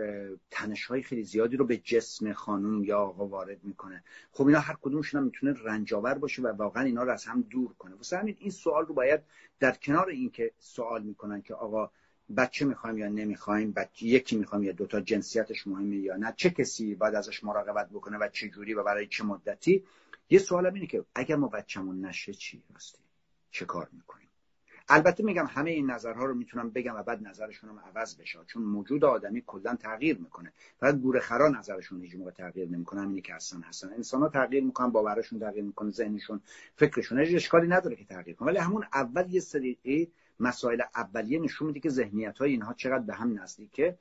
تنش 0.51 0.85
های 0.85 1.01
خیلی 1.01 1.23
زیادی 1.23 1.57
رو 1.57 1.65
به 1.65 1.77
جسم 1.77 2.33
خانم 2.33 2.83
یا 2.83 2.99
آقا 2.99 3.27
وارد 3.27 3.63
می‌کنه. 3.63 4.03
خب 4.31 4.47
اینا 4.47 4.59
هر 4.59 4.77
کدومشون 4.81 5.19
هم 5.19 5.25
می‌تونه 5.25 5.55
رنجاور 5.63 6.13
باشه 6.13 6.41
و 6.41 6.47
واقعا 6.47 6.83
اینا 6.83 7.03
رو 7.03 7.11
از 7.11 7.25
هم 7.25 7.41
دور 7.41 7.73
کنه. 7.73 7.95
واسه 7.95 8.17
همین 8.17 8.35
این 8.39 8.51
سوال 8.51 8.85
رو 8.85 8.93
باید 8.93 9.21
در 9.59 9.71
کنار 9.71 10.09
اینکه 10.09 10.51
سوال 10.59 11.03
می‌کنن 11.03 11.41
که 11.41 11.53
آقا 11.53 11.91
بچه 12.37 12.65
می‌خوایم 12.65 12.97
یا 12.97 13.07
نمی‌خوایم 13.07 13.71
بچه 13.71 14.05
یکی 14.05 14.37
می‌خوایم 14.37 14.63
یا 14.63 14.71
دوتا 14.71 15.01
جنسیتش 15.01 15.67
مهمه 15.67 15.95
یا 15.95 16.15
نه 16.15 16.33
چه 16.37 16.49
کسی 16.49 16.95
باید 16.95 17.15
ازش 17.15 17.43
مراقبت 17.43 17.89
بکنه 17.89 18.17
و 18.17 18.29
چه 18.29 18.49
جوری 18.49 18.73
و 18.73 18.83
برای 18.83 19.07
چه 19.07 19.23
مدتی؟ 19.23 19.83
یه 20.29 20.39
سوالم 20.39 20.73
اینه 20.73 20.87
که 20.87 21.05
اگر 21.15 21.35
ما 21.35 21.47
بچه‌مون 21.47 22.05
نشه 22.05 22.33
چی؟ 22.33 22.63
راستی 22.73 23.03
چه 23.51 23.65
کار 23.65 23.89
می‌کنیم؟ 23.91 24.27
البته 24.89 25.23
میگم 25.23 25.45
همه 25.45 25.71
این 25.71 25.91
نظرها 25.91 26.25
رو 26.25 26.33
می‌تونم 26.33 26.69
بگم 26.69 26.95
و 26.95 27.03
بعد 27.03 27.27
نظرشون 27.27 27.79
عوض 27.79 28.17
بشه 28.17 28.39
چون 28.47 28.63
موجود 28.63 29.05
آدمی 29.05 29.43
کلا 29.47 29.75
تغییر 29.75 30.17
می‌کنه. 30.17 30.53
فقط 30.79 30.95
گوره 30.95 31.19
خرا 31.19 31.49
نظرشون 31.49 32.01
هیچ 32.01 32.15
موقع 32.15 32.31
تغییر 32.31 32.69
نمی‌کنه 32.69 33.01
همینی 33.01 33.21
که 33.21 33.33
هستن 33.33 33.61
هستن 33.61 33.93
انسان 33.93 34.21
ها 34.21 34.29
تغییر 34.29 34.63
می‌کنن 34.63 34.89
باورشون 34.89 35.39
تغییر 35.39 35.63
می‌کنه 35.63 35.91
ذهنشون 35.91 36.41
فکرشون. 36.75 37.19
اشکالی 37.19 37.67
نداره 37.67 37.95
که 37.95 38.05
تغییر 38.05 38.35
کنه. 38.35 38.47
ولی 38.47 38.57
همون 38.57 38.85
اول 38.93 39.33
یه 39.33 39.39
سری 39.39 40.11
مسائل 40.39 40.81
اولیه 40.95 41.39
نشون 41.39 41.67
میده 41.67 41.79
که 41.79 41.89
ذهنیت 41.89 42.37
های 42.37 42.51
اینها 42.51 42.73
چقدر 42.73 43.03
به 43.03 43.13
هم 43.13 43.39
نزدیکه. 43.39 43.97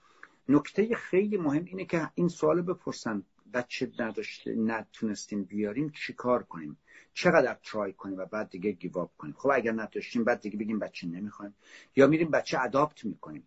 نکته 0.48 0.94
خیلی 0.94 1.36
مهم 1.36 1.64
اینه 1.64 1.84
که 1.84 2.10
این 2.14 2.28
سوال 2.28 2.62
بپرسن 2.62 3.22
بچه 3.52 3.92
نداشته 3.98 4.54
نتونستیم 4.54 5.44
بیاریم 5.44 5.90
چیکار 5.90 6.42
کنیم؟ 6.42 6.76
چقدر 7.12 7.56
ترای 7.62 7.92
کنیم 7.92 8.18
و 8.18 8.26
بعد 8.26 8.50
دیگه 8.50 8.72
گیواب 8.72 9.10
کنیم؟ 9.18 9.34
خب 9.38 9.50
اگر 9.54 9.72
نداشتیم 9.72 10.24
بعد 10.24 10.40
دیگه 10.40 10.56
بگیم 10.58 10.78
بچه 10.78 11.06
نمی‌خوایم. 11.06 11.54
یا 11.96 12.06
میریم 12.06 12.30
بچه 12.30 12.60
اداپت 12.60 13.04
می‌کنیم. 13.04 13.46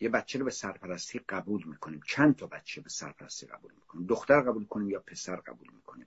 یه 0.00 0.08
بچه 0.08 0.38
رو 0.38 0.44
به 0.44 0.50
سرپرستی 0.50 1.20
قبول 1.28 1.62
می‌کنیم. 1.66 2.00
چند 2.06 2.36
تا 2.36 2.46
بچه 2.46 2.80
به 2.80 2.88
سرپرستی 2.88 3.46
قبول 3.46 3.72
می‌کنیم؟ 3.74 4.06
دختر 4.06 4.40
قبول 4.40 4.64
کنیم 4.66 4.90
یا 4.90 5.00
پسر 5.06 5.36
قبول 5.36 5.68
می‌کنیم؟ 5.74 6.06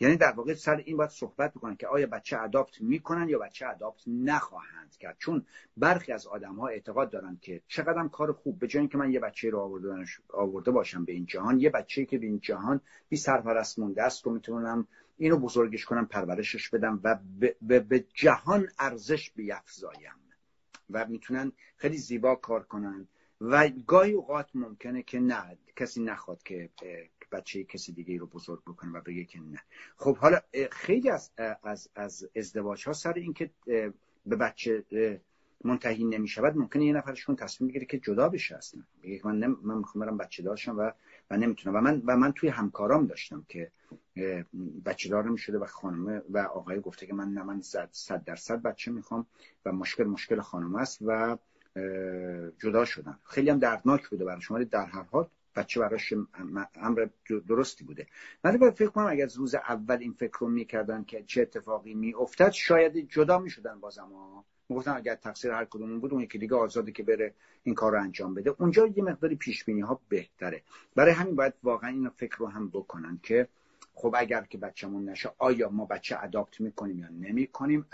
یعنی 0.00 0.16
در 0.16 0.32
واقع 0.32 0.54
سر 0.54 0.76
این 0.76 0.96
باید 0.96 1.10
صحبت 1.10 1.54
بکنن 1.54 1.76
که 1.76 1.86
آیا 1.86 2.06
بچه 2.06 2.38
اداپت 2.40 2.80
می‌کنن 2.80 3.28
یا 3.28 3.38
بچه 3.38 3.66
اداپت 3.66 4.02
نخواهند 4.06 4.96
کرد. 4.96 5.16
چون 5.18 5.46
برخی 5.76 6.12
از 6.12 6.26
آدم 6.26 6.54
ها 6.54 6.68
اعتقاد 6.68 7.10
دارن 7.10 7.38
که 7.42 7.62
چقدر 7.68 8.08
کار 8.08 8.32
خوب 8.32 8.58
به 8.58 8.66
جای 8.66 8.80
اینکه 8.80 8.98
من 8.98 9.12
یه 9.12 9.20
بچه 9.20 9.50
رو 9.50 9.58
آورده, 9.58 10.04
آورده 10.28 10.70
باشم 10.70 11.04
به 11.04 11.12
این 11.12 11.26
جهان 11.26 11.60
یه 11.60 11.70
بچه 11.70 12.04
که 12.04 12.18
به 12.18 12.26
این 12.26 12.40
جهان 12.40 12.80
بی 13.08 13.16
سرپرست 13.16 13.78
مونده 13.78 14.02
است 14.02 14.26
رو 14.26 14.32
می‌تونم 14.32 14.86
اینو 15.16 15.36
بزرگش 15.36 15.84
کنم 15.84 16.06
پرورشش 16.06 16.70
بدم 16.70 17.00
و 17.04 17.18
به, 17.62 17.80
به 17.80 18.04
جهان 18.14 18.68
ارزش 18.78 19.30
بیافزایم 19.30 20.12
و 20.90 21.06
می‌تونن 21.08 21.52
خیلی 21.76 21.96
زیبا 21.96 22.34
کار 22.34 22.62
کنن. 22.62 23.08
و 23.40 23.68
گاهی 23.68 24.12
اوقات 24.12 24.50
ممکنه 24.54 25.02
که 25.02 25.20
نه 25.20 25.58
کسی 25.76 26.02
نخواد 26.02 26.42
که 26.42 26.70
بچه 27.32 27.64
کسی 27.64 27.92
دیگه 27.92 28.18
رو 28.18 28.26
بزرگ 28.26 28.62
بکنه 28.62 28.92
و 28.92 29.00
بگه 29.00 29.24
که 29.24 29.40
نه. 29.40 29.62
خب 29.96 30.16
حالا 30.16 30.40
خیلی 30.70 31.10
از 31.10 31.30
از 31.62 31.88
از 31.94 32.28
ازدواج 32.36 32.86
ها 32.86 32.92
سر 32.92 33.12
اینکه 33.12 33.50
به 34.26 34.36
بچه 34.36 34.84
منتهی 35.64 36.04
نمی 36.04 36.28
شود 36.28 36.56
ممکنه 36.56 36.84
یه 36.84 36.92
نفرشون 36.92 37.36
تصمیم 37.36 37.68
بگیره 37.68 37.86
که 37.86 37.98
جدا 37.98 38.28
بشه 38.28 38.56
اصلا. 38.56 38.82
بگه 39.02 39.20
من 39.24 39.38
نم... 39.38 39.58
من 39.62 39.78
می‌خوام 39.78 40.06
برم 40.06 40.16
بچه 40.16 40.42
دارشم 40.42 40.78
و 40.78 40.90
و 41.30 41.36
نمی‌تونم. 41.36 41.76
و 41.76 41.80
من 41.80 42.02
و 42.06 42.16
من 42.16 42.32
توی 42.32 42.48
همکارام 42.48 43.06
داشتم 43.06 43.46
که 43.48 43.70
بچه 44.84 45.08
دار 45.08 45.36
شده 45.36 45.58
و 45.58 45.66
خانمه 45.66 46.22
و 46.30 46.38
آقای 46.38 46.80
گفته 46.80 47.06
که 47.06 47.14
من 47.14 47.28
نه 47.28 47.42
من 47.42 47.62
صد 47.92 48.24
درصد 48.24 48.62
بچه 48.62 48.90
می‌خوام 48.90 49.26
و 49.64 49.72
مشکل 49.72 50.04
مشکل 50.04 50.40
خانم 50.40 50.74
است 50.74 50.98
و 51.02 51.38
جدا 52.58 52.84
شدن. 52.84 53.18
خیلی 53.24 53.50
هم 53.50 53.58
دردناک 53.58 54.08
بوده 54.08 54.24
برای 54.24 54.40
شما 54.40 54.58
در 54.58 54.86
هر 54.86 55.02
حال 55.02 55.26
بچه 55.56 55.80
براش 55.80 56.14
امر 56.74 57.06
درستی 57.48 57.84
بوده. 57.84 58.06
ولی 58.44 58.58
باید 58.58 58.74
فکر 58.74 58.88
کنم 58.88 59.06
اگر 59.06 59.24
از 59.24 59.36
روز 59.36 59.54
اول 59.54 59.96
این 60.00 60.12
فکر 60.12 60.38
رو 60.38 60.48
می‌کردن 60.48 61.04
که 61.04 61.22
چه 61.26 61.42
اتفاقی 61.42 61.94
میافتد 61.94 62.50
شاید 62.50 62.96
جدا 62.96 63.38
می‌شدن 63.38 63.80
بازم 63.80 64.08
ها. 64.12 64.44
گفتن 64.70 64.96
اگر 64.96 65.14
تقصیر 65.14 65.50
هر 65.50 65.64
کدوم 65.64 66.00
بود 66.00 66.12
اون 66.12 66.22
یکی 66.22 66.38
دیگه 66.38 66.56
آزاده 66.56 66.92
که 66.92 67.02
بره 67.02 67.34
این 67.62 67.74
کار 67.74 67.92
رو 67.92 68.02
انجام 68.02 68.34
بده. 68.34 68.54
اونجا 68.58 68.86
یه 68.86 69.02
مقداری 69.02 69.36
پیش 69.36 69.68
ها 69.68 70.00
بهتره. 70.08 70.62
برای 70.94 71.12
همین 71.12 71.36
باید 71.36 71.54
واقعا 71.62 71.90
این 71.90 72.08
فکر 72.08 72.36
رو 72.38 72.46
هم 72.46 72.68
بکنن 72.68 73.18
که 73.22 73.48
خب 74.00 74.14
اگر 74.18 74.42
که 74.42 74.58
بچه‌مون 74.58 75.08
نشه 75.08 75.30
آیا 75.38 75.68
ما 75.68 75.84
بچه 75.84 76.18
اداپت 76.22 76.60
می‌کنیم 76.60 76.98
یا 76.98 77.08
نمی‌کنیم؟ 77.08 77.86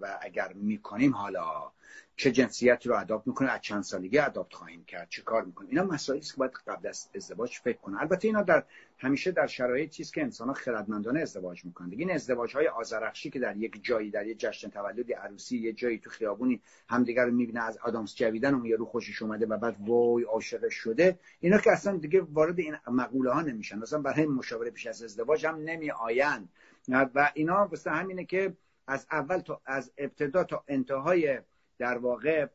و 0.00 0.18
اگر 0.20 0.52
می‌کنیم 0.52 1.14
حالا 1.14 1.72
چه 2.16 2.32
جنسیتی 2.32 2.88
رو 2.88 2.98
اداپت 3.00 3.26
می‌کنه 3.26 3.50
از 3.50 3.60
چند 3.60 3.82
سالگی 3.82 4.18
اداپت 4.18 4.54
خواهیم 4.54 4.84
کرد. 4.84 5.08
چه 5.08 5.22
کار 5.22 5.44
می‌کنیم؟ 5.44 5.70
اینا 5.70 5.84
مسائلی 5.84 6.20
است 6.20 6.32
که 6.32 6.38
باید 6.38 6.52
قبل 6.66 6.88
از 6.88 7.08
ازدواج 7.14 7.58
فکر 7.58 7.78
کنن 7.78 7.98
البته 7.98 8.28
اینا 8.28 8.42
در 8.42 8.64
همیشه 9.02 9.32
در 9.32 9.46
شرایط 9.46 9.90
چیز 9.90 10.10
که 10.10 10.22
انسان 10.22 10.52
خردمندانه 10.52 11.20
ازدواج 11.20 11.64
می‌کنن. 11.64 11.88
دیگه 11.88 12.00
این 12.00 12.14
ازدواج 12.14 12.54
های 12.54 12.68
آزرخشی 12.68 13.30
که 13.30 13.38
در 13.38 13.56
یک 13.56 13.84
جایی 13.84 14.10
در 14.10 14.26
یک 14.26 14.38
جشن 14.38 14.70
تولد 14.70 15.12
عروسی 15.12 15.58
یه 15.58 15.72
جایی 15.72 15.98
تو 15.98 16.10
خیابونی 16.10 16.60
همدیگر 16.88 17.26
رو 17.26 17.32
می‌بینه 17.32 17.64
از 17.64 17.78
آدامس 17.78 18.16
جویدن 18.16 18.54
اون 18.54 18.72
رو 18.72 18.84
خوشش 18.84 19.22
اومده 19.22 19.46
و 19.46 19.56
بعد 19.56 19.76
وای 19.80 20.24
عاشق 20.24 20.68
شده. 20.68 21.18
اینا 21.40 21.58
که 21.58 21.72
اصلا 21.72 21.96
دیگه 21.96 22.20
وارد 22.20 22.58
این 22.58 22.76
مقوله 22.86 23.32
ها 23.32 23.40
نمیشن. 23.42 23.82
اصلا 23.82 23.98
برای 23.98 24.26
مشاوره 24.26 24.70
پیش 24.70 24.86
از 24.86 25.02
ازدواج 25.02 25.46
هم 25.46 25.56
نمی 25.56 25.90
آیند 25.90 26.48
و 26.88 27.30
اینا 27.34 27.66
واسه 27.66 27.90
همینه 27.90 28.24
که 28.24 28.56
از 28.86 29.06
اول 29.12 29.38
تا 29.38 29.60
از 29.66 29.92
ابتدا 29.98 30.44
تا 30.44 30.64
انتهای 30.68 31.38
در 31.78 31.98
واقع 31.98 32.46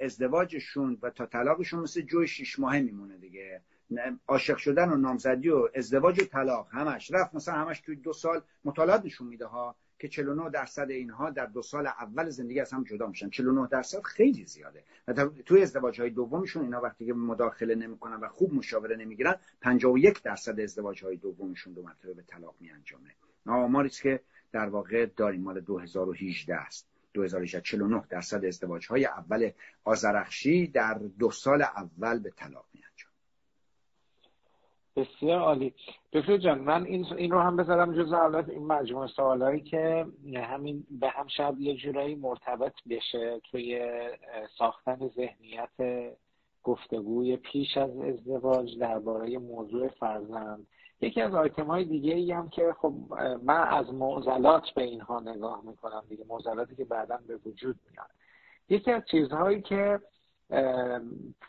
ازدواجشون 0.00 0.98
و 1.02 1.10
تا 1.10 1.26
طلاقشون 1.26 1.80
مثل 1.80 2.00
جوی 2.00 2.28
شیش 2.28 2.58
ماهه 2.58 2.80
میمونه 2.80 3.16
دیگه. 3.16 3.60
عاشق 4.28 4.56
شدن 4.56 4.88
و 4.88 4.96
نامزدی 4.96 5.48
و 5.48 5.68
ازدواج 5.74 6.22
و 6.22 6.24
طلاق 6.24 6.68
همش 6.70 7.10
رفت. 7.12 7.34
مثلا 7.34 7.54
همش 7.54 7.80
توی 7.80 7.96
دو 7.96 8.12
سال 8.12 8.42
مطالعات 8.64 9.04
نشون 9.04 9.26
میده 9.26 9.46
ها 9.46 9.76
که 9.98 10.08
49 10.08 10.50
درصد 10.50 10.90
اینها 10.90 11.30
در 11.30 11.46
دو 11.46 11.62
سال 11.62 11.86
اول 11.86 12.30
زندگی 12.30 12.60
از 12.60 12.72
هم 12.72 12.84
جدا 12.84 13.06
میشن. 13.06 13.30
49 13.30 13.68
درصد 13.70 14.02
خیلی 14.02 14.44
زیاده. 14.44 14.84
و 15.08 15.12
توی 15.46 15.62
ازدواج 15.62 16.00
های 16.00 16.10
دومشون 16.10 16.62
اینا 16.62 16.80
وقتی 16.80 17.06
که 17.06 17.12
مداخله 17.12 17.74
نمی‌کنن 17.74 18.16
و 18.16 18.28
خوب 18.28 18.54
مشاوره 18.54 18.96
نمی‌گیرن 18.96 19.36
51 19.60 20.22
درصد 20.22 20.60
ازدواج 20.60 21.04
های 21.04 21.16
دومشون 21.16 21.72
دو 21.72 21.82
مرتبه 21.82 22.14
به 22.14 22.22
طلاق 22.22 22.54
میانجامه. 22.60 23.10
آماری 23.46 23.88
که 23.88 24.20
در 24.52 24.68
واقع 24.68 25.06
داریم 25.06 25.40
مال 25.40 25.60
2018 25.60 26.54
است. 26.54 26.88
2018 27.14 27.60
49 27.60 28.02
درصد 28.08 28.44
ازدواج 28.44 28.86
های 28.86 29.04
اول 29.04 29.50
آزرخشی 29.84 30.66
در 30.66 30.94
دو 31.18 31.30
سال 31.30 31.62
اول 31.62 32.18
به 32.18 32.30
طلاق 32.30 32.66
می 32.74 32.80
بسیار 34.96 35.40
عالی. 35.40 35.74
دکتر 36.12 36.36
جان 36.36 36.58
من 36.58 36.84
این, 36.84 37.06
این 37.16 37.30
رو 37.30 37.38
هم 37.38 37.56
بذارم 37.56 37.94
جز 37.94 38.12
حالات 38.12 38.48
این 38.48 38.66
مجموعه 38.66 39.06
سوالایی 39.08 39.60
که 39.60 40.06
همین 40.36 40.86
به 40.90 41.08
هم 41.08 41.26
شاید 41.26 41.60
یه 41.60 41.76
جورایی 41.76 42.14
مرتبط 42.14 42.72
بشه 42.90 43.40
توی 43.50 43.80
ساختن 44.58 45.08
ذهنیت 45.08 46.12
گفتگوی 46.62 47.36
پیش 47.36 47.76
از 47.76 47.98
ازدواج 47.98 48.78
درباره 48.78 49.38
موضوع 49.38 49.88
فرزند. 49.88 50.66
یکی 51.00 51.20
از 51.20 51.34
آیتم 51.34 51.66
های 51.66 51.84
دیگه 51.84 52.14
ای 52.14 52.32
هم 52.32 52.48
که 52.48 52.74
خب 52.80 52.92
من 53.42 53.68
از 53.68 53.94
معضلات 53.94 54.62
به 54.74 54.82
اینها 54.82 55.20
نگاه 55.20 55.62
می‌کنم 55.64 56.02
دیگه 56.08 56.24
معضلاتی 56.28 56.76
که 56.76 56.84
بعدا 56.84 57.18
به 57.28 57.36
وجود 57.36 57.76
میاد. 57.90 58.10
یکی 58.68 58.92
از 58.92 59.02
چیزهایی 59.10 59.62
که 59.62 60.00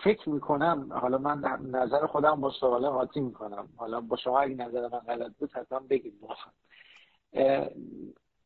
فکر 0.03 0.29
می‌کنم 0.29 0.93
حالا 0.93 1.17
من 1.17 1.39
نظر 1.71 2.05
خودم 2.05 2.41
با 2.41 2.49
سوال 2.49 2.89
قاطی 2.89 3.19
می‌کنم. 3.19 3.69
حالا 3.77 4.01
با 4.01 4.17
شما 4.17 4.39
اگه 4.39 4.55
نظر 4.55 4.81
من 4.81 4.99
غلط 4.99 5.31
بود 5.39 5.51
حتما 5.51 5.79
بگید 5.79 6.13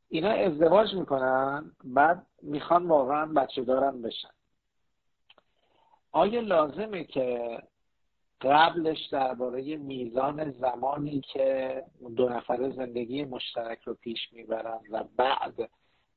اینا 0.10 0.30
ازدواج 0.30 0.94
می‌کنن 0.94 1.72
بعد 1.84 2.26
می‌خوان 2.42 2.88
واقعا 2.88 3.26
بچه 3.26 3.64
دارن 3.64 4.02
بشن. 4.02 4.30
آیا 6.12 6.42
لازمه 6.42 7.04
که 7.04 7.58
قبلش 8.42 9.08
درباره 9.12 9.78
میزان 9.78 10.52
زمانی 10.52 11.22
که 11.22 11.84
دو 12.16 12.30
نفره 12.30 12.72
زندگی 12.72 13.26
مشترک 13.26 13.82
رو 13.82 13.94
پیش 13.94 14.34
می‌برن 14.34 14.80
و 14.92 15.04
بعد 15.18 15.70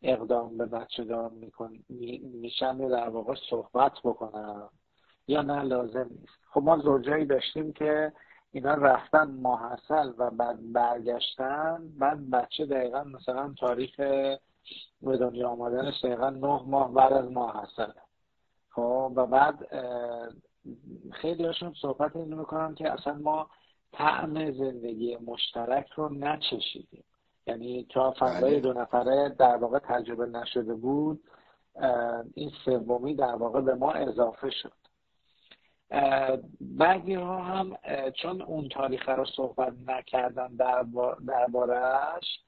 اقدام 0.05 0.57
به 0.57 0.67
بچه 0.67 1.05
دار 1.05 1.31
میشن 2.23 2.79
در 2.79 3.09
واقع 3.09 3.35
صحبت 3.51 3.93
بکنن 4.05 4.69
یا 5.29 5.43
نه 5.43 5.63
لازم 5.63 6.07
نیست. 6.11 6.39
خب 6.51 6.63
ما 6.63 6.79
زوجایی 6.79 7.25
داشتیم 7.25 7.73
که 7.73 8.13
اینا 8.53 8.75
رفتن 8.75 9.31
ماحصل 9.31 10.13
و 10.19 10.31
بعد 10.31 10.73
برگشتن 10.73 11.89
بعد 11.99 12.31
بچه 12.31 12.67
دقیقا 12.67 13.05
مثلا 13.05 13.55
تاریخ 13.61 13.97
به 15.03 15.17
دنیا 15.17 15.49
آمدنش 15.49 16.05
دقیقا 16.05 16.31
نه 16.31 16.63
ماه 16.67 16.95
بعد 16.95 17.13
از 17.13 17.31
ماحصل 17.31 17.93
خب 18.71 19.13
و 19.17 19.27
بعد 19.27 19.69
خیلی 21.13 21.45
هاشون 21.45 21.75
صحبت 21.83 22.17
اینو 22.17 22.37
می‌کنن 22.37 22.75
که 22.75 22.93
اصلا 22.93 23.15
ما 23.15 23.51
طعم 23.93 24.53
زندگی 24.53 25.17
مشترک 25.17 25.87
رو 25.91 26.15
نچشیدیم. 26.15 27.05
یعنی 27.47 27.87
تا 27.91 28.15
فضای 28.19 28.51
بله. 28.51 28.61
دو 28.61 28.73
نفره 28.73 29.29
در 29.29 29.57
واقع 29.57 29.79
تجربه 29.79 30.27
نشده 30.27 30.75
بود 30.75 31.21
این 32.35 32.51
سومی 32.65 33.15
در 33.15 33.35
واقع 33.35 33.61
به 33.61 33.75
ما 33.75 33.93
اضافه 33.93 34.51
شد. 34.51 34.73
بعضی 36.61 37.15
ها 37.15 37.43
هم 37.43 37.77
چون 38.23 38.43
اون 38.43 38.69
تاریخ 38.69 39.09
رو 39.09 39.25
صحبت 39.25 39.73
نکردن 39.87 40.49
دربارهش 41.27 42.41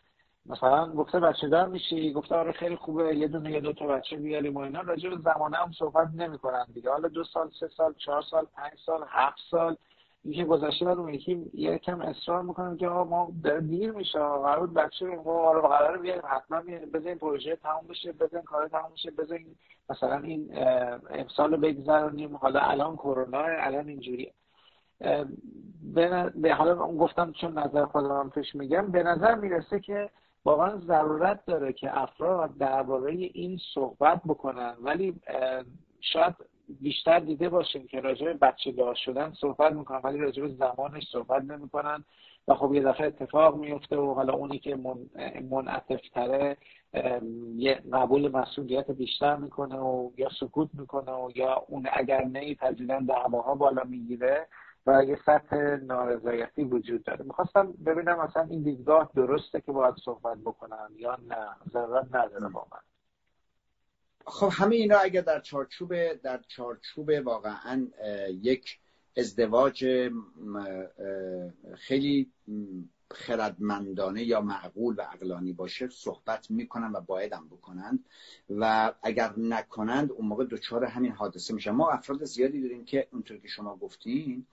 مثلا 0.46 0.92
گفته 0.92 1.20
بچه 1.20 1.48
دار 1.48 1.68
میشی؟ 1.68 2.12
گفته 2.12 2.34
آره 2.34 2.52
خیلی 2.52 2.76
خوبه 2.76 3.16
یه 3.16 3.28
دونه 3.28 3.50
یه 3.50 3.60
دو 3.60 3.72
تا 3.72 3.86
بچه 3.86 4.16
بیاریم 4.16 4.56
و 4.56 4.58
اینا. 4.58 4.80
راجع 4.80 5.10
به 5.10 5.16
زمانه 5.16 5.56
هم 5.56 5.72
صحبت 5.72 6.08
نمی‌کنن 6.14 6.66
دیگه. 6.74 6.90
حالا 6.90 7.08
دو 7.08 7.24
سال 7.24 7.50
سه 7.60 7.68
سال 7.68 7.94
چهار 7.94 8.22
سال 8.22 8.46
پنج 8.56 8.72
سال 8.86 9.04
هفت 9.08 9.38
سال 9.50 9.76
اینکه 10.26 10.44
گذشته 10.44 10.84
بعد 10.84 10.98
اون 10.98 11.14
یکی 11.14 11.50
یه 11.54 11.80
اصرار 12.00 12.42
می‌کنن 12.42 12.76
که 12.76 12.88
ما 12.88 13.32
دیر 13.68 13.92
میشه 13.92 14.18
قرار 14.18 14.66
بچه 14.66 15.06
ما 15.06 15.32
آره 15.32 15.60
قرار 15.60 15.98
بیاریم 15.98 16.22
حتما 16.24 16.62
بزنین 16.94 17.18
پروژه 17.18 17.56
تموم 17.56 17.86
بشه 17.88 18.12
بزنین 18.12 18.42
کار 18.42 18.68
تموم 18.68 18.92
بشه 18.92 19.10
بزنین 19.10 19.56
مثلا 19.90 20.18
این 20.18 20.50
امسال 21.10 21.56
بگذرونیم 21.56 22.36
حالا 22.36 22.60
الان 22.60 22.96
کرونا 22.96 23.38
الان 23.38 23.88
اینجوریه. 23.88 24.32
به 26.34 26.54
حالا 26.54 26.74
گفتم 26.76 27.32
چون 27.32 27.58
نظر 27.58 27.84
خودم 27.84 28.30
پیش 28.34 28.54
میگم 28.54 28.90
به 28.90 29.02
نظر 29.02 29.34
می‌رسه 29.34 29.80
که 29.80 30.10
واقعا 30.44 30.76
ضرورت 30.76 31.46
داره 31.46 31.72
که 31.72 32.02
افراد 32.02 32.56
درباره 32.58 33.12
این 33.12 33.58
صحبت 33.74 34.20
بکنن 34.28 34.74
ولی 34.82 35.20
شاید 36.00 36.34
بیشتر 36.80 37.18
دیده 37.18 37.48
باشیم 37.48 37.86
که 37.86 38.00
راجع 38.00 38.24
به 38.24 38.34
بچه 38.34 38.72
دار 38.72 38.94
شدن 38.94 39.32
صحبت 39.40 39.72
می‌کنن 39.72 40.00
ولی 40.04 40.18
راجع 40.18 40.42
به 40.42 40.48
زمانش 40.48 41.08
صحبت 41.12 41.42
نمی‌کنن. 41.42 42.04
و 42.48 42.54
خب 42.54 42.74
یه 42.74 42.82
دفعه 42.82 43.06
اتفاق 43.06 43.56
میفته 43.56 43.96
و 43.96 44.14
حالا 44.14 44.32
اونی 44.32 44.58
که 44.58 44.76
منعطف 45.50 46.08
تره 46.14 46.56
یه 47.56 47.82
قبول 47.92 48.36
مسئولیت 48.36 48.90
بیشتر 48.90 49.36
می‌کنه 49.36 49.76
و 49.76 50.10
یا 50.16 50.28
سکوت 50.40 50.68
می‌کنه 50.74 51.12
و 51.12 51.30
یا 51.34 51.64
اون 51.68 51.88
اگر 51.92 52.24
نمیپذیرن 52.24 53.04
دعواها 53.04 53.54
بالا 53.54 53.84
می‌گیره 53.84 54.46
و 54.86 55.04
یه 55.04 55.18
سطح 55.26 55.56
نارضایتی 55.76 56.64
وجود 56.64 57.04
داره. 57.04 57.24
می‌خواستم 57.24 57.72
ببینم 57.86 58.18
اصلا 58.18 58.46
این 58.50 58.62
دیدگاه 58.62 59.10
درسته 59.14 59.60
که 59.60 59.72
باید 59.72 59.94
صحبت 60.04 60.38
بکنن 60.38 60.88
یا 60.96 61.18
نه؟ 61.28 61.46
ضرورت 61.72 62.14
نداره 62.14 62.48
با 62.48 62.66
من 62.72 62.95
خب 64.26 64.48
همه 64.52 64.76
اینا 64.76 64.98
اگر 64.98 65.20
در 65.20 65.40
چارچوب 65.40 66.12
در 66.12 66.40
چارچوب 66.48 67.10
واقعا 67.24 67.86
یک 68.42 68.78
ازدواج 69.16 70.10
خیلی 71.74 72.32
خردمندانه 73.10 74.24
یا 74.24 74.40
معقول 74.40 74.94
و 74.98 75.00
عقلانی 75.00 75.52
باشه 75.52 75.88
صحبت 75.88 76.50
می‌کنن 76.50 76.92
و 76.92 77.00
بایدم 77.00 77.48
بکنند 77.50 78.04
و 78.50 78.92
اگر 79.02 79.34
نکنند 79.36 80.12
اون 80.12 80.26
موقع 80.26 80.44
دچار 80.44 80.84
همین 80.84 81.12
حادثه 81.12 81.54
میشن. 81.54 81.70
ما 81.70 81.90
افراد 81.90 82.24
زیادی 82.24 82.62
داریم 82.62 82.84
که 82.84 83.08
اونطور 83.12 83.38
که 83.38 83.48
شما 83.48 83.76
گفتین 83.76 84.46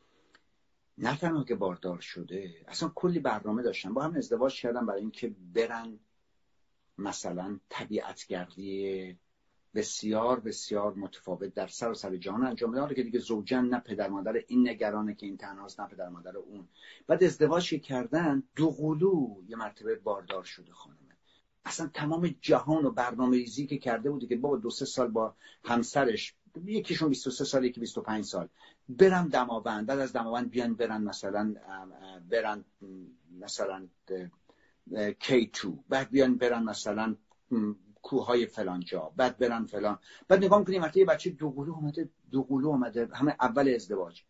نه 0.97 1.17
تنها 1.17 1.43
که 1.43 1.55
باردار 1.55 1.99
شده 1.99 2.55
اصلا 2.67 2.91
کلی 2.95 3.19
برنامه 3.19 3.63
داشتن. 3.63 3.93
با 3.93 4.03
هم 4.03 4.15
ازدواج 4.15 4.61
کردن 4.61 4.85
برای 4.85 5.01
اینکه 5.01 5.35
برن 5.53 5.99
مثلا 6.97 7.59
طبیعتگردی 7.69 9.17
بسیار 9.75 10.39
بسیار 10.39 10.93
متفاوت 10.93 11.53
در 11.53 11.67
سر 11.67 11.91
و 11.91 11.93
سر 11.93 12.15
جهان. 12.15 12.45
انجام 12.45 12.71
بدن 12.71 12.93
که 12.93 13.03
دیگه 13.03 13.19
زوجن 13.19 13.65
نه 13.65 13.79
پدر 13.79 14.09
مادر 14.09 14.43
این 14.47 14.69
نگرانه 14.69 15.15
که 15.15 15.25
این 15.25 15.37
تنهاست 15.37 15.79
نه 15.79 15.87
پدر 15.87 16.09
مادر 16.09 16.37
اون. 16.37 16.67
بعد 17.07 17.23
ازدواج 17.23 17.75
کردن 17.75 18.43
دو 18.55 18.69
قلو 18.69 19.35
یه 19.47 19.55
مرتبه 19.55 19.95
باردار 19.95 20.43
شده 20.43 20.71
خانمه. 20.71 20.99
اصلا 21.65 21.89
تمام 21.93 22.35
جهان 22.41 22.85
و 22.85 22.91
برنامه 22.91 23.37
ریزی 23.37 23.67
که 23.67 23.77
کرده 23.77 24.09
بوده 24.09 24.27
که 24.27 24.35
بابا 24.35 24.57
دو 24.57 24.69
سه 24.69 24.85
سال 24.85 25.07
با 25.07 25.35
همسرش 25.63 26.35
یکیشون 26.65 27.09
23 27.09 27.45
سال 27.45 27.65
یکی 27.65 27.79
25 27.79 28.25
سال. 28.25 28.49
برم 28.89 29.27
دماوند 29.27 29.85
بعد 29.85 29.99
از 29.99 30.13
دماوند 30.13 30.49
بیان 30.49 30.73
برن 30.73 31.03
مثلا 31.03 31.55
برن 32.29 32.65
مثلا 33.39 33.87
K2 34.93 35.67
بعد 35.89 36.09
بیان 36.09 36.35
برن 36.35 36.63
مثلا 36.63 37.15
کوههای 38.03 38.45
فلان 38.45 38.79
جا 38.79 39.11
بعد 39.15 39.37
برن 39.37 39.65
فلان. 39.65 39.99
بعد 40.27 40.45
نگاه 40.45 40.59
می‌کنیم 40.59 40.81
وقتی 40.81 40.99
یه 40.99 41.05
بچه 41.05 41.29
دوقلو 41.29 41.73
اومده 41.73 42.09
دوقلو 42.31 42.67
اومده 42.67 43.09
همه 43.13 43.35
اول 43.39 43.73
ازدواج. 43.75 44.23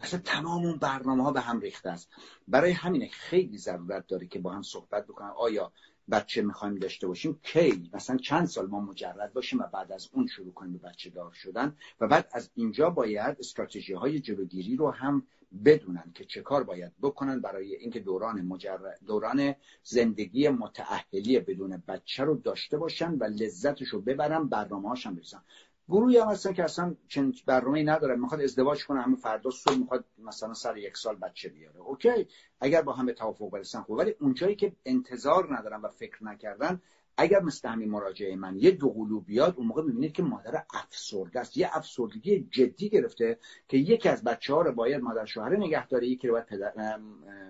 اصلا 0.00 0.20
تمام 0.24 0.66
اون 0.66 0.76
برنامه 0.78 1.24
ها 1.24 1.32
به 1.32 1.40
هم 1.40 1.60
ریخته 1.60 1.90
است. 1.90 2.10
برای 2.48 2.72
همینه 2.72 3.08
خیلی 3.08 3.58
ضرورت 3.58 4.06
داره 4.06 4.26
که 4.26 4.38
با 4.38 4.52
هم 4.52 4.62
صحبت 4.62 5.06
بکنن. 5.06 5.32
آیا 5.36 5.72
بچه 6.10 6.42
می‌خوایم 6.42 6.74
داشته 6.74 7.06
باشیم 7.06 7.40
کی؟ 7.42 7.90
مثلا 7.92 8.16
چند 8.16 8.46
سال 8.46 8.66
ما 8.66 8.80
مجرد 8.80 9.32
باشیم 9.32 9.58
و 9.58 9.62
بعد 9.62 9.92
از 9.92 10.08
اون 10.12 10.26
شروع 10.26 10.52
کنیم 10.52 10.72
به 10.72 10.88
بچه 10.88 11.10
دار 11.10 11.32
شدن 11.32 11.76
و 12.00 12.06
بعد 12.08 12.28
از 12.32 12.50
اینجا 12.54 12.90
باید 12.90 13.36
استراتژی 13.38 13.92
های 13.92 14.20
جلوگیری 14.20 14.76
رو 14.76 14.90
هم 14.90 15.26
بدونن 15.64 16.12
که 16.14 16.24
چه 16.24 16.42
کار 16.42 16.64
باید 16.64 16.92
بکنن 17.02 17.40
برای 17.40 17.74
اینکه 17.74 18.00
دوران 18.00 18.42
مجرد 18.42 18.98
دوران 19.06 19.54
زندگی 19.82 20.48
متأهلی 20.48 21.40
بدون 21.40 21.82
بچه 21.88 22.24
رو 22.24 22.34
داشته 22.36 22.78
باشن 22.78 23.14
و 23.14 23.24
لذتش 23.24 23.88
رو 23.88 24.00
ببرن 24.00 24.48
برنامه 24.48 24.88
هاشم 24.88 25.14
برسن 25.14 25.42
گروهی 25.88 26.18
هم 26.18 26.28
هستن 26.28 26.52
که 26.52 26.64
اصلا 26.64 26.94
چنین 27.08 27.34
برنامه‌ای 27.46 27.84
ندارن. 27.84 28.20
می‌خواد 28.20 28.40
ازدواج 28.40 28.86
کنه 28.86 29.02
همون 29.02 29.16
فردا 29.16 29.50
صبح 29.50 29.76
می‌خواد 29.76 30.04
مثلا 30.18 30.54
سر 30.54 30.76
یک 30.76 30.96
سال 30.96 31.16
بچه 31.16 31.48
بیاره. 31.48 31.80
اوکی 31.80 32.26
اگر 32.60 32.82
با 32.82 32.92
هم 32.92 33.12
توافق 33.12 33.50
برسن 33.50 33.82
خوب 33.82 33.96
ولی 33.96 34.14
اونجایی 34.20 34.56
که 34.56 34.72
انتظار 34.84 35.56
ندارن 35.56 35.80
و 35.80 35.88
فکر 35.88 36.24
نکردن 36.24 36.80
اگر 37.16 37.42
مثل 37.42 37.68
همین 37.68 37.90
مراجعه 37.90 38.36
من 38.36 38.58
یه 38.58 38.70
دو 38.70 39.20
بیاد 39.20 39.54
اون 39.56 39.66
موقع 39.66 39.82
می‌بینید 39.82 40.12
که 40.12 40.22
مادر 40.22 40.64
افسرده 40.74 41.40
است. 41.40 41.56
یه 41.56 41.70
افسردگی 41.72 42.48
جدی 42.50 42.88
گرفته 42.88 43.38
که 43.68 43.76
یکی 43.76 44.08
از 44.08 44.24
بچه 44.24 44.54
ها 44.54 44.62
رو 44.62 44.72
باید 44.72 45.02
مادر 45.02 45.24
شوهر 45.24 45.56
نگه 45.56 45.86
داره 45.86 46.06
یکی 46.06 46.28
رو 46.28 46.34
باید 46.34 46.46
پدر 46.46 46.98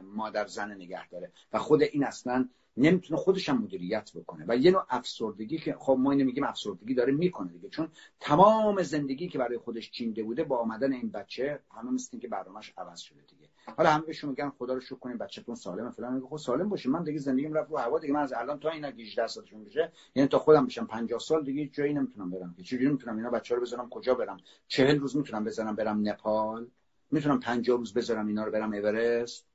مادر 0.03 0.47
زن 0.47 0.73
نگه 0.73 1.09
داره 1.09 1.33
و 1.53 1.59
خود 1.59 1.83
این 1.83 2.05
اصلا 2.05 2.49
نمی‌تونه 2.77 3.21
خودش 3.21 3.49
هم 3.49 3.63
مدیریت 3.63 4.11
بکنه. 4.15 4.45
و 4.49 4.57
یه 4.57 4.71
نوع 4.71 4.87
افسردگی 4.91 5.59
که 5.59 5.77
خب 5.79 5.97
ما 6.01 6.11
اینو 6.11 6.25
میگیم 6.25 6.45
افسردگی 6.45 6.95
داره 6.95 7.13
می‌کنه 7.13 7.53
دیگه. 7.53 7.69
چون 7.69 7.89
تمام 8.21 8.83
زندگی 8.83 9.29
که 9.29 9.39
برای 9.39 9.59
خودش 9.59 9.91
چینده 9.91 10.23
بوده 10.23 10.45
با 10.45 10.59
آمدن 10.59 10.93
این 10.93 11.11
بچه 11.11 11.61
همه 11.71 11.91
مثل 11.91 12.19
که 12.19 12.29
برنامهش 12.29 12.73
عوض 12.79 13.01
شده 13.01 13.21
دیگه. 13.29 13.49
حالا 13.77 13.91
همه 13.91 14.05
بهشون 14.05 14.31
میگن 14.31 14.51
خدا 14.59 14.75
رو 14.75 14.81
شکر 14.81 14.95
کنین 14.95 15.19
بچه‌تون 15.19 15.55
سالمه 15.55 15.91
فلان. 15.91 16.15
میگه 16.15 16.27
خب 16.27 16.37
سالم 16.37 16.69
باشه 16.69 16.89
من 16.89 17.03
دیگه 17.03 17.19
زندگیم 17.19 17.53
رفت 17.53 17.71
رو 17.71 17.77
هوا 17.77 17.99
دیگه. 17.99 18.13
من 18.13 18.21
از 18.21 18.33
الان 18.33 18.59
تا 18.59 18.71
اینا 18.71 18.89
18 18.89 19.27
سالشون 19.27 19.65
بشه 19.65 19.93
یعنی 20.15 20.29
تا 20.29 20.39
خودم 20.39 20.67
بشم 20.67 20.87
50 20.87 21.19
سال 21.19 21.45
دیگه 21.45 21.67
جایی 21.67 21.93
نمی‌تونم 21.93 22.31
برم. 22.31 22.55
که 22.57 22.63
چجوری 22.63 22.89
می‌تونم 22.89 23.17
اینا 23.17 23.31
بچه 23.31 23.55
رو 23.55 23.61
بذارم 23.61 23.89
کجا 23.89 24.15
برم. 24.15 24.37
40 24.69 24.99
روز 24.99 25.17
می‌تونم 25.17 25.45
بذارم 25.45 25.77
برم 25.77 26.09
نپال. 26.09 26.67
می‌تونم 27.11 27.41
50 27.41 27.79
روز 27.79 27.93
بذارم 27.93 28.27
اینا 28.27 28.45
رو 28.45 28.51
برم 28.51 28.73
اورست. 28.73 29.47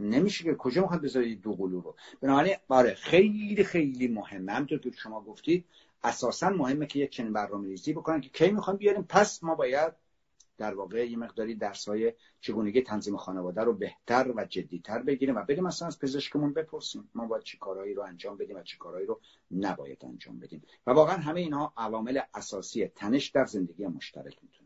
نمیشه 0.00 0.44
که 0.44 0.54
کجا 0.54 0.82
می‌خواد 0.82 1.02
بذارید 1.02 1.40
دو 1.40 1.52
قلو 1.52 1.80
رو. 1.80 1.94
بنابراین 2.20 2.56
آره 2.68 2.94
خیلی 2.94 3.64
خیلی 3.64 4.08
مهمه. 4.08 4.52
همونطور 4.52 4.78
که 4.78 4.90
شما 4.90 5.20
گفتید 5.20 5.64
اساسا 6.04 6.50
مهمه 6.50 6.86
که 6.86 6.98
یک 6.98 7.10
چنین 7.10 7.32
برنامه 7.32 7.68
ریزی 7.68 7.92
بکنن 7.92 8.20
که 8.20 8.28
کی 8.28 8.50
می‌خوان 8.50 8.76
بیاریم. 8.76 9.02
پس 9.02 9.44
ما 9.44 9.54
باید 9.54 9.92
در 10.58 10.74
واقع 10.74 11.10
یه 11.10 11.16
مقداری 11.16 11.54
درسای 11.54 12.12
چگونگی 12.40 12.82
تنظیم 12.82 13.16
خانواده 13.16 13.60
رو 13.60 13.72
بهتر 13.72 14.32
و 14.36 14.44
جدیتر 14.44 15.02
بگیریم 15.02 15.36
و 15.36 15.42
بریم 15.42 15.64
مثلا 15.64 15.88
از 15.88 15.98
پزشکمون 15.98 16.52
بپرسیم. 16.52 17.10
ما 17.14 17.26
باید 17.26 17.42
چی 17.42 17.58
کارهایی 17.58 17.94
رو 17.94 18.02
انجام 18.02 18.36
بدیم 18.36 18.56
و 18.56 18.62
چی 18.62 18.78
کارهایی 18.78 19.06
رو 19.06 19.20
نباید 19.50 20.04
انجام 20.04 20.38
بدیم. 20.38 20.62
و 20.86 20.90
واقعا 20.90 21.16
همه 21.16 21.40
اینها 21.40 21.72
عوامل 21.76 22.20
اساسی 22.34 22.86
تنش 22.86 23.28
در 23.28 23.44
زندگی 23.44 23.86
مشترک 23.86 24.38
می‌تونه 24.42 24.61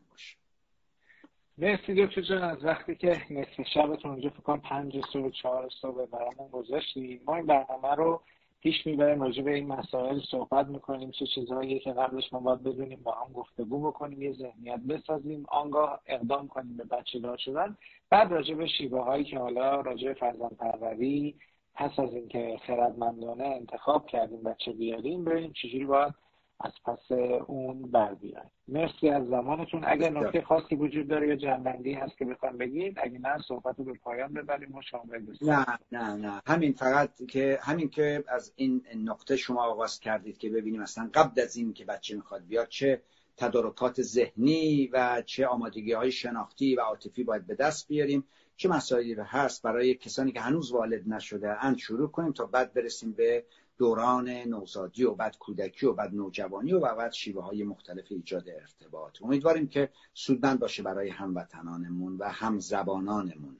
مرسی 1.58 1.94
دکتر 2.06 2.20
جان 2.20 2.42
از 2.42 2.64
وقتی 2.64 2.94
که 2.94 3.22
نصف 3.30 3.68
شبتون 3.74 4.10
اونجا 4.10 4.30
فکر 4.30 4.40
کنم 4.40 4.60
پنج 4.60 5.04
صبح 5.12 5.30
چهار 5.30 5.68
صبح 5.82 6.06
برامون 6.06 6.48
گذاشتیم 6.52 7.20
ما 7.26 7.36
این 7.36 7.46
برنامه 7.46 7.94
رو 7.94 8.22
پیش 8.60 8.86
می‌بریم 8.86 9.22
راجع 9.22 9.42
به 9.42 9.54
این 9.54 9.66
مسائل 9.66 10.20
صحبت 10.30 10.66
می‌کنیم 10.66 11.10
چه 11.10 11.26
چیزهایی 11.26 11.78
که 11.80 11.92
قبلش 11.92 12.32
ما 12.32 12.40
باید 12.40 12.62
بدونیم 12.62 13.00
با 13.04 13.12
هم 13.12 13.32
گفتگو 13.32 13.88
بکنیم 13.88 14.22
یه 14.22 14.32
ذهنیت 14.32 14.80
بسازیم 14.88 15.46
آنگاه 15.48 16.00
اقدام 16.06 16.48
کنیم 16.48 16.76
به 16.76 16.84
بچه 16.84 17.18
دار 17.18 17.36
شدن. 17.36 17.76
بعد 18.10 18.32
راجع 18.32 18.54
به 18.54 18.66
شیوه 18.66 19.00
هایی 19.04 19.24
که 19.24 19.38
حالا 19.38 19.80
راجع 19.80 20.08
به 20.08 20.14
فرزند 20.14 20.56
پروری 20.56 21.34
پس 21.74 21.98
از 21.98 22.14
اینکه 22.14 22.60
خردمندانه 22.66 23.44
انتخاب 23.44 24.06
کردیم 24.06 24.42
بچه 24.42 24.72
بیاریم 24.72 25.24
ببینیم 25.24 25.52
چجوری 25.52 25.84
باید 25.84 26.14
از 26.60 26.72
پس 26.84 27.12
اون 27.46 27.82
بر 27.82 28.14
بیایم 28.14 28.50
مرسی 28.68 29.08
از 29.08 29.26
زمانتون. 29.26 29.84
اگر 29.86 30.10
نکته 30.10 30.42
خاصی 30.42 30.74
وجود 30.74 31.08
داره 31.08 31.28
یا 31.28 31.36
جنبندی 31.36 31.92
هست 31.92 32.18
که 32.18 32.24
بخوام 32.24 32.58
بگید 32.58 32.98
اگه 33.02 33.18
نه 33.18 33.38
صحبت 33.48 33.78
رو 33.78 33.84
به 33.84 33.92
پایان 33.92 34.32
ببریم 34.32 34.74
و 34.74 34.82
شما 34.82 35.02
نه 35.42 35.66
نه 35.92 36.16
نه. 36.16 36.42
همین 36.46 36.72
فقط 36.72 37.10
که 37.28 37.58
همین 37.62 37.88
که 37.88 38.24
از 38.28 38.52
این 38.56 38.82
نقطه 39.04 39.36
شما 39.36 39.64
آغاز 39.64 40.00
کردید 40.00 40.38
که 40.38 40.50
ببینیم 40.50 40.82
اصلا 40.82 41.10
قبل 41.14 41.40
از 41.40 41.56
این 41.56 41.72
که 41.72 41.84
بچه 41.84 42.16
می‌خواد 42.16 42.46
بیاد 42.46 42.68
چه 42.68 43.02
تدارکات 43.36 44.02
ذهنی 44.02 44.86
و 44.92 45.22
چه 45.26 45.46
آمادگی 45.46 45.92
های 45.92 46.12
شناختی 46.12 46.74
و 46.76 46.80
عاطفی 46.80 47.24
باید 47.24 47.46
به 47.46 47.54
دست 47.54 47.88
بیاریم 47.88 48.24
چه 48.56 48.68
مسائلی 48.68 49.16
هست 49.18 49.62
برای 49.62 49.94
کسانی 49.94 50.32
که 50.32 50.40
هنوز 50.40 50.72
والد 50.72 51.08
نشده 51.08 51.64
اند 51.64 51.78
شروع 51.78 52.10
کنیم 52.10 52.32
تا 52.32 52.46
بعد 52.46 52.74
برسیم 52.74 53.12
به 53.12 53.44
دوران 53.78 54.28
نوزادی 54.28 55.04
و 55.04 55.14
بعد 55.14 55.38
کودکی 55.38 55.86
و 55.86 55.92
بعد 55.92 56.14
نوجوانی 56.14 56.72
و 56.72 56.94
بعد 56.94 57.12
شیوه 57.12 57.42
های 57.42 57.64
مختلف 57.64 58.04
ایجاد 58.10 58.48
ارتباط. 58.48 59.22
امیدواریم 59.22 59.68
که 59.68 59.88
سودمند 60.14 60.60
باشه 60.60 60.82
برای 60.82 61.10
هموطنانمون 61.10 62.16
و 62.16 62.24
همزبانانمون. 62.28 63.56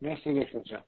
مرسی 0.00 0.44
جان. 0.64 0.82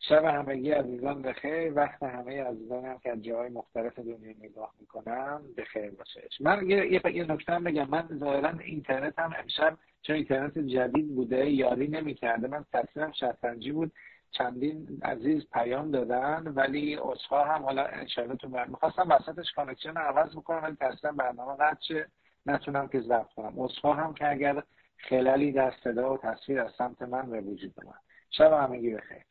شب 0.00 0.24
همگی 0.24 0.70
عزیزان 0.70 1.22
بخیر 1.22 1.72
وقت 1.74 2.02
همه 2.02 2.42
عزیزان 2.42 2.84
هم 2.84 2.98
که 2.98 3.10
از 3.10 3.22
جاهای 3.22 3.48
مختلف 3.48 3.98
دنیا 3.98 4.34
نگاه 4.40 4.74
می‌کنم 4.80 5.42
بخیر 5.56 5.90
باشه. 5.90 6.28
من 6.40 6.70
یه, 6.70 6.92
یه, 7.14 7.32
نکته 7.32 7.58
بگم. 7.58 7.88
من 7.88 8.08
ظاهرا 8.18 8.58
اینترنت 8.58 9.18
هم 9.18 9.34
امشب 9.38 9.78
چون 10.02 10.16
اینترنت 10.16 10.58
جدید 10.58 11.14
بوده 11.14 11.50
یاری 11.50 11.88
نمی‌کرده 11.88 12.48
من 12.48 12.64
تصویرم 12.72 13.12
شطرنجی 13.12 13.72
بود. 13.72 13.92
چندین 14.30 15.00
عزیز 15.02 15.50
پیام 15.52 15.90
دادن 15.90 16.52
ولی 16.56 16.96
عذرخواهم 16.96 17.62
حالا 17.62 17.84
انشاءالله 17.84 18.36
تو 18.36 18.48
برنامه 18.48 18.70
می‌خواستم 18.70 19.10
وسطش 19.10 19.52
connection 19.52 19.96
عوض 19.96 20.36
بکنم 20.36 20.62
ولی 20.62 20.76
تصویر 20.76 21.12
برنامه 21.12 21.56
قد 21.56 21.78
نتونم 22.46 22.88
که 22.88 23.00
ضبط 23.00 23.32
کنم. 23.36 23.60
عذرخواهم 23.60 24.14
که 24.14 24.30
اگر 24.30 24.62
اختلالی 24.96 25.52
در 25.52 25.74
صدا 25.84 26.14
و 26.14 26.18
تصویر 26.18 26.60
از 26.60 26.72
سمت 26.78 27.02
من 27.02 27.30
به 27.30 27.40
وجود 27.40 27.74
اومد. 27.82 28.00
شب 28.30 28.52
همگی 28.52 28.94
بخیر. 28.94 29.24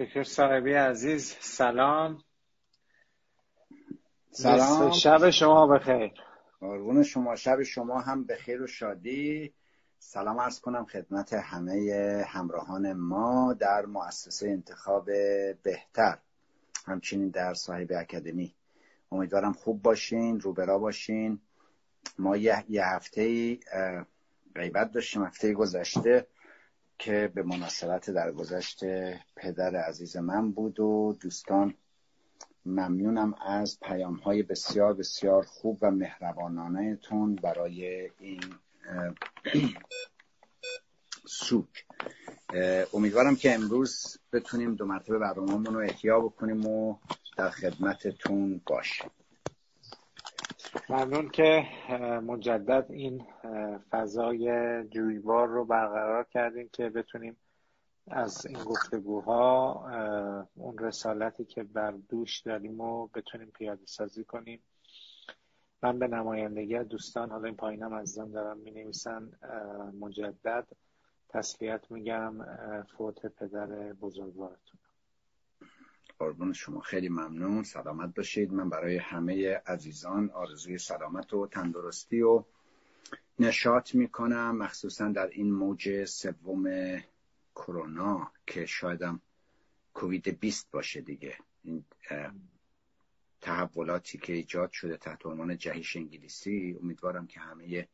دکتر 0.00 0.24
صاحبی 0.24 0.72
عزیز 0.72 1.36
سلام. 1.40 2.24
سلام. 4.30 4.92
شب 4.92 5.30
شما 5.30 5.66
بخیر. 5.66 6.12
قربون 6.60 7.02
شما. 7.02 7.36
شب 7.36 7.62
شما 7.62 8.00
هم 8.00 8.24
بخیر 8.24 8.62
و 8.62 8.66
شادی. 8.66 9.52
سلام 9.98 10.40
عرض 10.40 10.60
کنم 10.60 10.84
خدمت 10.84 11.32
همه 11.32 12.24
همراهان 12.28 12.92
ما 12.92 13.54
در 13.54 13.86
مؤسسه 13.86 14.48
انتخاب 14.48 15.04
بهتر 15.62 16.18
همچنین 16.86 17.28
در 17.28 17.54
صاحب 17.54 17.92
اکادمی. 17.92 18.54
امیدوارم 19.12 19.52
خوب 19.52 19.82
باشین 19.82 20.40
روبرا 20.40 20.78
باشین. 20.78 21.40
ما 22.18 22.36
یه, 22.36 22.64
یه 22.68 22.84
هفته 22.86 23.58
غیبت 24.56 24.92
داشتیم 24.92 25.24
هفته 25.24 25.52
گذشته. 25.52 26.26
که 27.00 27.32
به 27.34 27.42
مناسبت 27.42 28.10
درگذشت 28.10 28.80
پدر 29.36 29.76
عزیز 29.76 30.16
من 30.16 30.50
بود 30.50 30.80
و 30.80 31.16
دوستان 31.20 31.74
ممنونم 32.66 33.34
از 33.46 33.80
پیام 33.80 34.14
های 34.14 34.42
بسیار 34.42 34.94
بسیار 34.94 35.42
خوب 35.42 35.78
و 35.80 35.90
مهربانانه 35.90 36.96
تون 36.96 37.34
برای 37.34 38.10
این 38.18 38.40
سوک. 41.26 41.84
امیدوارم 42.92 43.36
که 43.36 43.54
امروز 43.54 44.18
بتونیم 44.32 44.74
دو 44.74 44.86
مرتبه 44.86 45.18
برنامه‌مون 45.18 45.74
رو 45.74 45.80
احیا 45.80 46.20
بکنیم 46.20 46.66
و 46.66 46.96
در 47.36 47.50
خدمتتون 47.50 48.60
باشیم. 48.66 49.10
ممنون 50.88 51.28
که 51.28 51.66
مجدد 52.26 52.86
این 52.90 53.26
فضای 53.90 54.48
جویبار 54.88 55.48
رو 55.48 55.64
برقرار 55.64 56.24
کردیم 56.24 56.68
که 56.72 56.88
بتونیم 56.88 57.36
از 58.06 58.46
این 58.46 58.58
گفتگوها 58.64 59.72
اون 60.54 60.78
رسالتی 60.78 61.44
که 61.44 61.62
بر 61.62 61.90
دوش 61.90 62.40
داریم 62.40 62.80
و 62.80 63.06
بتونیم 63.06 63.50
پیاده 63.50 63.86
سازی 63.86 64.24
کنیم. 64.24 64.62
من 65.82 65.98
به 65.98 66.08
نمایندگی 66.08 66.78
دوستان 66.78 67.30
حالا 67.30 67.44
این 67.44 67.56
پایینم 67.56 67.94
عزیزان 67.94 68.30
دارم 68.30 68.58
می 68.58 68.70
نویسن 68.70 69.30
مجدد 70.00 70.66
تسلیت 71.28 71.90
میگم 71.90 72.34
فوت 72.96 73.26
پدر 73.26 73.92
بزرگوارتون. 73.92 74.79
قربون 76.20 76.52
شما. 76.52 76.80
خیلی 76.80 77.08
ممنون. 77.08 77.62
سلامت 77.62 78.14
باشید. 78.14 78.52
من 78.52 78.68
برای 78.68 78.96
همه 78.96 79.62
عزیزان 79.66 80.30
آرزوی 80.30 80.78
سلامت 80.78 81.34
و 81.34 81.46
تندرستی 81.46 82.22
و 82.22 82.44
نشاط 83.38 83.94
می‌کنم 83.94 84.56
مخصوصا 84.56 85.08
در 85.08 85.26
این 85.26 85.52
موج 85.52 86.04
سوم 86.04 86.96
کرونا 87.54 88.32
که 88.46 88.66
شایدم 88.66 89.20
کووید 89.94 90.40
20 90.40 90.70
باشه 90.70 91.00
دیگه. 91.00 91.36
این 91.62 91.84
تحولاتی 93.40 94.18
که 94.18 94.32
ایجاد 94.32 94.70
شده 94.72 94.96
تحت 94.96 95.26
عنوان 95.26 95.56
جهش 95.56 95.96
انگلیسی 95.96 96.78
امیدوارم 96.82 97.26
که 97.26 97.40
همه 97.40 97.88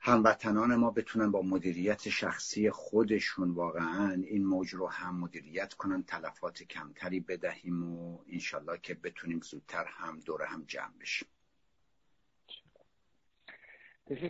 هموطنان 0.00 0.74
ما 0.74 0.90
بتونن 0.90 1.30
با 1.30 1.42
مدیریت 1.42 2.08
شخصی 2.08 2.70
خودشون 2.70 3.50
واقعا 3.50 4.22
این 4.26 4.46
موج 4.46 4.74
رو 4.74 4.86
هم 4.86 5.20
مدیریت 5.20 5.74
کنن 5.74 6.02
تلفات 6.02 6.62
کمتری 6.62 7.20
بدهیم 7.20 7.94
و 7.94 8.18
انشالله 8.28 8.78
که 8.78 8.94
بتونیم 8.94 9.40
زودتر 9.40 9.84
هم 9.84 10.20
دور 10.20 10.42
هم 10.42 10.64
جمع 10.66 10.92
بشیم. 11.00 11.28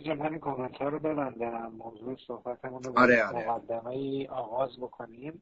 جمع 0.05 0.25
همین 0.25 0.39
کامنت 0.39 0.77
ها 0.77 0.89
رو 0.89 0.99
ببندم. 0.99 1.71
موضوع 1.71 2.17
صحبتمون 2.27 2.83
رو 2.83 2.99
آره 2.99 3.23
آره. 3.23 3.49
مقدمه 3.49 3.87
ای 3.87 4.27
آغاز 4.27 4.77
بکنیم. 4.77 5.41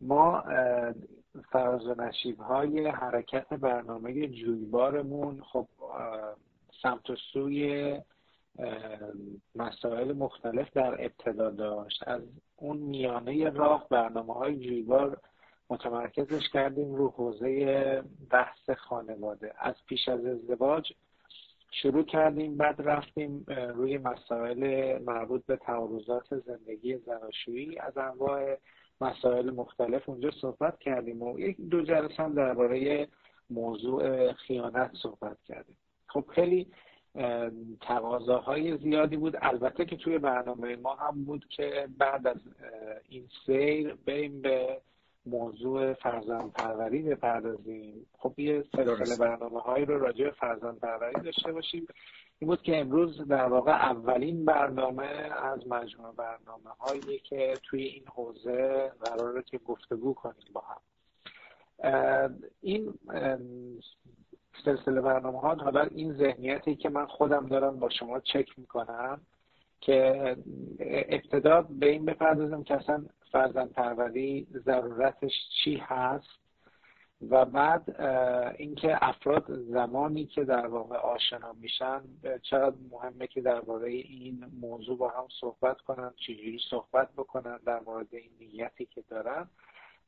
ما 0.00 0.44
فراز 1.52 1.86
و 1.86 1.94
نشیب 1.94 2.40
های 2.40 2.88
حرکت 2.88 3.48
برنامه 3.48 4.28
جویبارمون 4.28 5.42
خب 5.42 5.68
سمت 6.82 7.10
و 7.10 7.16
سوی 7.32 8.00
مسائل 9.54 10.12
مختلف 10.12 10.72
در 10.72 11.04
ابتدا 11.04 11.50
داشت. 11.50 12.08
از 12.08 12.22
اون 12.56 12.76
میانه 12.76 13.50
راه 13.50 13.86
برنامه 13.90 14.34
های 14.34 14.56
جویبار 14.56 15.20
متمرکزش 15.70 16.48
کردیم 16.48 16.94
رو 16.94 17.08
حوزه 17.08 18.02
بحث 18.30 18.70
خانواده. 18.70 19.52
از 19.58 19.74
پیش 19.86 20.08
از 20.08 20.26
ازدواج 20.26 20.92
شروع 21.70 22.04
کردیم 22.04 22.56
بعد 22.56 22.82
رفتیم 22.82 23.44
روی 23.48 23.98
مسائل 23.98 24.98
مربوط 25.02 25.46
به 25.46 25.56
تعارضات 25.56 26.38
زندگی 26.38 26.96
زناشویی. 26.96 27.78
از 27.78 27.98
انواع 27.98 28.56
مسائل 29.00 29.50
مختلف 29.50 30.08
اونجا 30.08 30.30
صحبت 30.30 30.78
کردیم 30.78 31.22
و 31.22 31.38
یک 31.38 31.56
دو 31.60 31.82
جلسه 31.82 32.22
هم 32.22 32.34
درباره 32.34 33.08
موضوع 33.50 34.32
خیانت 34.32 34.90
صحبت 35.02 35.36
کردیم. 35.42 35.76
خب 36.06 36.24
خیلی 36.34 36.66
تقاضاهای 37.80 38.78
زیادی 38.78 39.16
بود. 39.16 39.36
البته 39.42 39.84
که 39.84 39.96
توی 39.96 40.18
برنامه 40.18 40.76
ما 40.76 40.94
هم 40.94 41.24
بود 41.24 41.44
که 41.48 41.88
بعد 41.98 42.26
از 42.26 42.40
این 43.08 43.28
سیر 43.46 43.94
بریم 44.06 44.42
به 44.42 44.80
موضوع 45.26 45.92
فرزند 45.92 46.52
پروری 46.52 47.02
بپردازیم. 47.02 48.06
خب 48.18 48.38
یه 48.38 48.64
سلسله 48.76 49.16
برنامه 49.16 49.60
هایی 49.60 49.84
رو 49.84 49.98
راجع 49.98 50.24
به 50.24 50.30
فرزند 50.30 50.78
پروری 50.78 51.20
داشته 51.20 51.52
باشیم. 51.52 51.86
این 52.38 52.50
بود 52.50 52.62
که 52.62 52.80
امروز 52.80 53.20
در 53.28 53.46
واقع 53.46 53.72
اولین 53.72 54.44
برنامه 54.44 55.06
از 55.42 55.66
مجموعه 55.68 56.12
برنامه 56.12 56.70
هایی 56.78 57.18
که 57.18 57.54
توی 57.62 57.82
این 57.82 58.04
حوزه 58.14 58.92
قراره 59.00 59.42
که 59.42 59.58
گفتگو 59.58 60.14
کنیم 60.14 60.34
با 60.52 60.60
هم. 60.60 60.80
این 62.60 62.94
سلسله 64.64 65.00
برنامه 65.00 65.40
ها 65.40 65.54
حالا 65.54 65.82
این 65.82 66.12
ذهنیتی 66.12 66.76
که 66.76 66.88
من 66.88 67.06
خودم 67.06 67.46
دارم 67.46 67.78
با 67.78 67.88
شما 67.90 68.20
چک 68.20 68.58
می‌کنم 68.58 69.20
که 69.80 70.36
ابتدا 71.08 71.62
به 71.62 71.88
این 71.88 72.04
بپردازم 72.04 72.62
که 72.62 72.74
اصلا 72.74 73.04
فرزند 73.32 73.72
پروری 73.72 74.46
ضرورتش 74.64 75.32
چی 75.64 75.76
هست 75.76 76.40
و 77.28 77.44
بعد 77.44 78.00
اینکه 78.58 78.98
افراد 79.04 79.44
زمانی 79.58 80.26
که 80.26 80.44
در 80.44 80.66
واقع 80.66 80.96
آشنا 80.96 81.52
میشن 81.52 82.00
چقدر 82.42 82.76
مهمه 82.90 83.26
که 83.26 83.40
درباره 83.40 83.88
این 83.88 84.44
موضوع 84.60 84.98
با 84.98 85.08
هم 85.08 85.24
صحبت 85.40 85.80
کنن 85.80 86.12
چجوری 86.16 86.60
صحبت 86.70 87.08
بکنن 87.16 87.58
در 87.66 87.80
مورد 87.80 88.14
این 88.14 88.30
نیتی 88.40 88.86
که 88.86 89.02
دارن. 89.08 89.48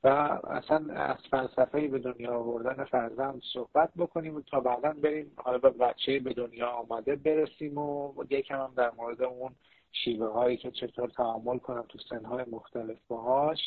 و 0.05 0.09
اصلا 0.09 0.95
از 0.95 1.17
فلسفه 1.31 1.89
به 1.89 1.99
دنیا 1.99 2.35
آوردن 2.35 2.85
فرزند 2.85 3.43
صحبت 3.53 3.91
بکنیم 3.97 4.35
و 4.35 4.41
تا 4.41 4.61
بعدا 4.61 4.93
بریم 4.93 5.33
حالا 5.37 5.59
به 5.59 5.71
بچه 5.71 6.19
به 6.19 6.33
دنیا 6.35 6.69
آمده 6.69 7.17
برسیم 7.17 7.79
و 7.79 8.25
یکم 8.31 8.55
هم 8.55 8.73
در 8.77 8.91
مورد 8.91 9.23
اون 9.23 9.55
شیوه 9.93 10.27
هایی 10.27 10.57
که 10.57 10.71
چطور 10.71 11.09
تعامل 11.09 11.59
کنم 11.59 11.85
تو 11.89 11.99
سنهای 12.11 12.45
مختلف 12.51 12.99
باهاش 13.09 13.59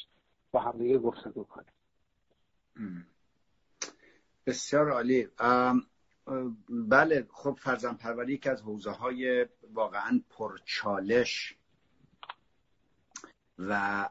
با 0.51 0.59
همدیگه 0.59 0.97
گفتگو 0.97 1.43
کنیم. 1.43 1.73
بسیار 4.45 4.91
عالی. 4.91 5.27
بله 6.69 7.27
خب 7.29 7.57
فرزن 7.59 7.93
پروری 7.93 8.37
که 8.37 8.51
از 8.51 8.61
حوزه 8.61 8.91
های 8.91 9.45
واقعا 9.73 10.21
پرچالش 10.29 11.55
و 13.59 14.09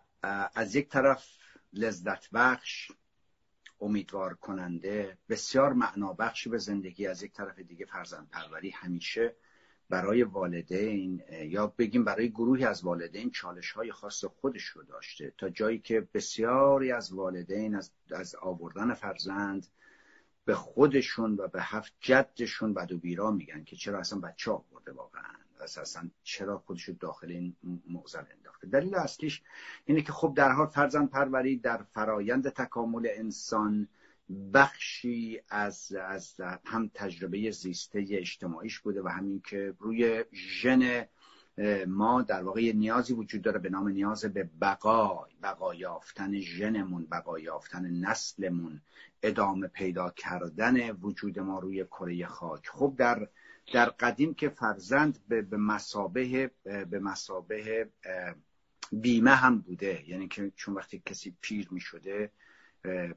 از 0.54 0.74
یک 0.74 0.88
طرف 0.88 1.43
لذت 1.74 2.30
بخش 2.30 2.90
امیدوار 3.80 4.34
کننده 4.34 5.18
بسیار 5.28 5.72
معنا 5.72 6.12
بخشی 6.12 6.50
به 6.50 6.58
زندگی 6.58 7.06
از 7.06 7.22
یک 7.22 7.32
طرف 7.32 7.58
دیگه 7.58 7.86
فرزند 7.86 8.28
پروری 8.30 8.70
همیشه 8.70 9.36
برای 9.90 10.22
والدین 10.22 11.22
یا 11.42 11.66
بگیم 11.66 12.04
برای 12.04 12.30
گروهی 12.30 12.64
از 12.64 12.84
والدین 12.84 13.30
چالش 13.30 13.72
های 13.72 13.92
خاص 13.92 14.24
خودش 14.24 14.64
رو 14.64 14.82
داشته. 14.82 15.32
تا 15.38 15.48
جایی 15.48 15.78
که 15.78 16.08
بسیاری 16.14 16.92
از 16.92 17.12
والدین 17.12 17.74
از, 17.74 17.90
از 18.10 18.34
آوردن 18.34 18.94
فرزند 18.94 19.66
به 20.44 20.54
خودشون 20.54 21.36
و 21.36 21.48
به 21.48 21.62
هفت 21.62 21.92
جدشون 22.00 22.74
بد 22.74 22.92
و 22.92 22.98
بیرا 22.98 23.30
میگن 23.30 23.64
که 23.64 23.76
چرا 23.76 23.98
اصلا 23.98 24.18
بچه 24.18 24.50
آورده 24.50 24.92
واقعا؟ 24.92 25.34
اساسا 25.60 26.02
چرا 26.22 26.58
خودش 26.58 26.88
داخل 26.88 27.30
این 27.30 27.56
معضل 27.88 28.24
دلیل 28.64 28.94
اصلیش 28.94 29.42
اینه 29.84 30.02
که 30.02 30.12
خب 30.12 30.34
در 30.36 30.52
حال 30.52 30.66
فرزند 30.66 31.10
پروری 31.10 31.56
در 31.56 31.82
فرایند 31.82 32.48
تکامل 32.48 33.08
انسان 33.10 33.88
بخشی 34.54 35.40
از, 35.48 35.92
از 35.92 36.40
هم 36.64 36.90
تجربه 36.94 37.50
زیسته 37.50 38.06
اجتماعیش 38.10 38.78
بوده 38.78 39.02
و 39.02 39.08
همین 39.08 39.42
که 39.46 39.74
روی 39.78 40.24
ژن 40.32 41.06
ما 41.86 42.22
در 42.22 42.42
واقع 42.42 42.72
نیازی 42.72 43.14
وجود 43.14 43.42
داره 43.42 43.58
به 43.58 43.68
نام 43.68 43.88
نیاز 43.88 44.24
به 44.24 44.50
بقا 44.60 45.26
بقا 45.42 45.74
یافتن 45.74 46.40
ژنمون 46.40 47.06
بقا 47.06 47.38
یافتن 47.38 47.90
نسلمون 47.90 48.80
ادامه 49.22 49.66
پیدا 49.66 50.10
کردن 50.10 50.90
وجود 50.90 51.38
ما 51.38 51.58
روی 51.58 51.84
کره 51.84 52.26
خاک. 52.26 52.68
خب 52.68 52.94
در 52.98 53.28
در 53.72 53.84
قدیم 53.84 54.34
که 54.34 54.48
فرزند 54.48 55.18
به 55.28 55.56
مسابه 55.56 56.50
به 56.64 56.98
مسابه 56.98 57.90
بیمه 59.00 59.34
هم 59.34 59.58
بوده. 59.58 60.04
یعنی 60.08 60.28
که 60.28 60.52
چون 60.56 60.74
وقتی 60.74 61.02
کسی 61.06 61.36
پیر 61.40 61.68
می 61.70 61.80
شده 61.80 62.30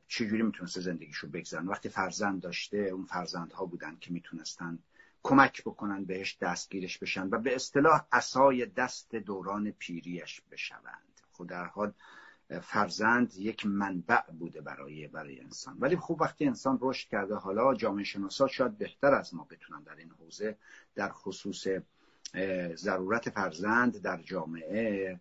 چجوری 0.07 0.43
می‌تونسته 0.43 0.82
زندگیشو 0.82 1.28
بگذارن 1.28 1.67
وقتی 1.67 1.89
فرزند 1.89 2.41
داشته 2.41 2.78
اون 2.78 3.05
فرزندها 3.05 3.65
بودن 3.65 3.97
که 4.01 4.13
می‌تونستن 4.13 4.80
کمک 5.23 5.61
بکنن 5.61 6.05
بهش 6.05 6.38
دستگیرش 6.41 6.97
بشن 6.97 7.28
و 7.32 7.39
به 7.39 7.55
اصطلاح 7.55 8.05
اسای 8.11 8.65
دست 8.65 9.15
دوران 9.15 9.71
پیریش 9.71 10.41
بشوند. 10.51 11.21
خود 11.32 11.47
در 11.49 11.65
حال 11.65 11.93
فرزند 12.61 13.36
یک 13.36 13.65
منبع 13.65 14.21
بوده 14.39 14.61
برای 14.61 15.07
برای 15.07 15.39
انسان. 15.39 15.78
ولی 15.80 15.95
خوب 15.95 16.21
وقتی 16.21 16.45
انسان 16.45 16.78
رشد 16.82 17.09
کرده 17.09 17.36
حالا 17.36 17.75
جامعه 17.75 18.03
شناسا 18.03 18.47
شاید 18.47 18.78
بهتر 18.78 19.13
از 19.13 19.34
ما 19.34 19.47
بتونن 19.49 19.84
در 19.84 19.95
این 19.95 20.11
حوزه 20.19 20.57
در 20.95 21.09
خصوص 21.09 21.67
ضرورت 22.75 23.30
فرزند 23.30 24.01
در 24.01 24.21
جامعه 24.21 25.19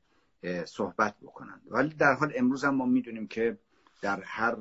صحبت 0.65 1.15
بکنند. 1.23 1.63
ولی 1.67 1.89
در 1.89 2.15
حال 2.15 2.33
امروز 2.37 2.65
هم 2.65 2.75
ما 2.75 2.87
می‌دونیم 2.87 3.27
که 3.27 3.59
در 4.03 4.21
هر 4.21 4.57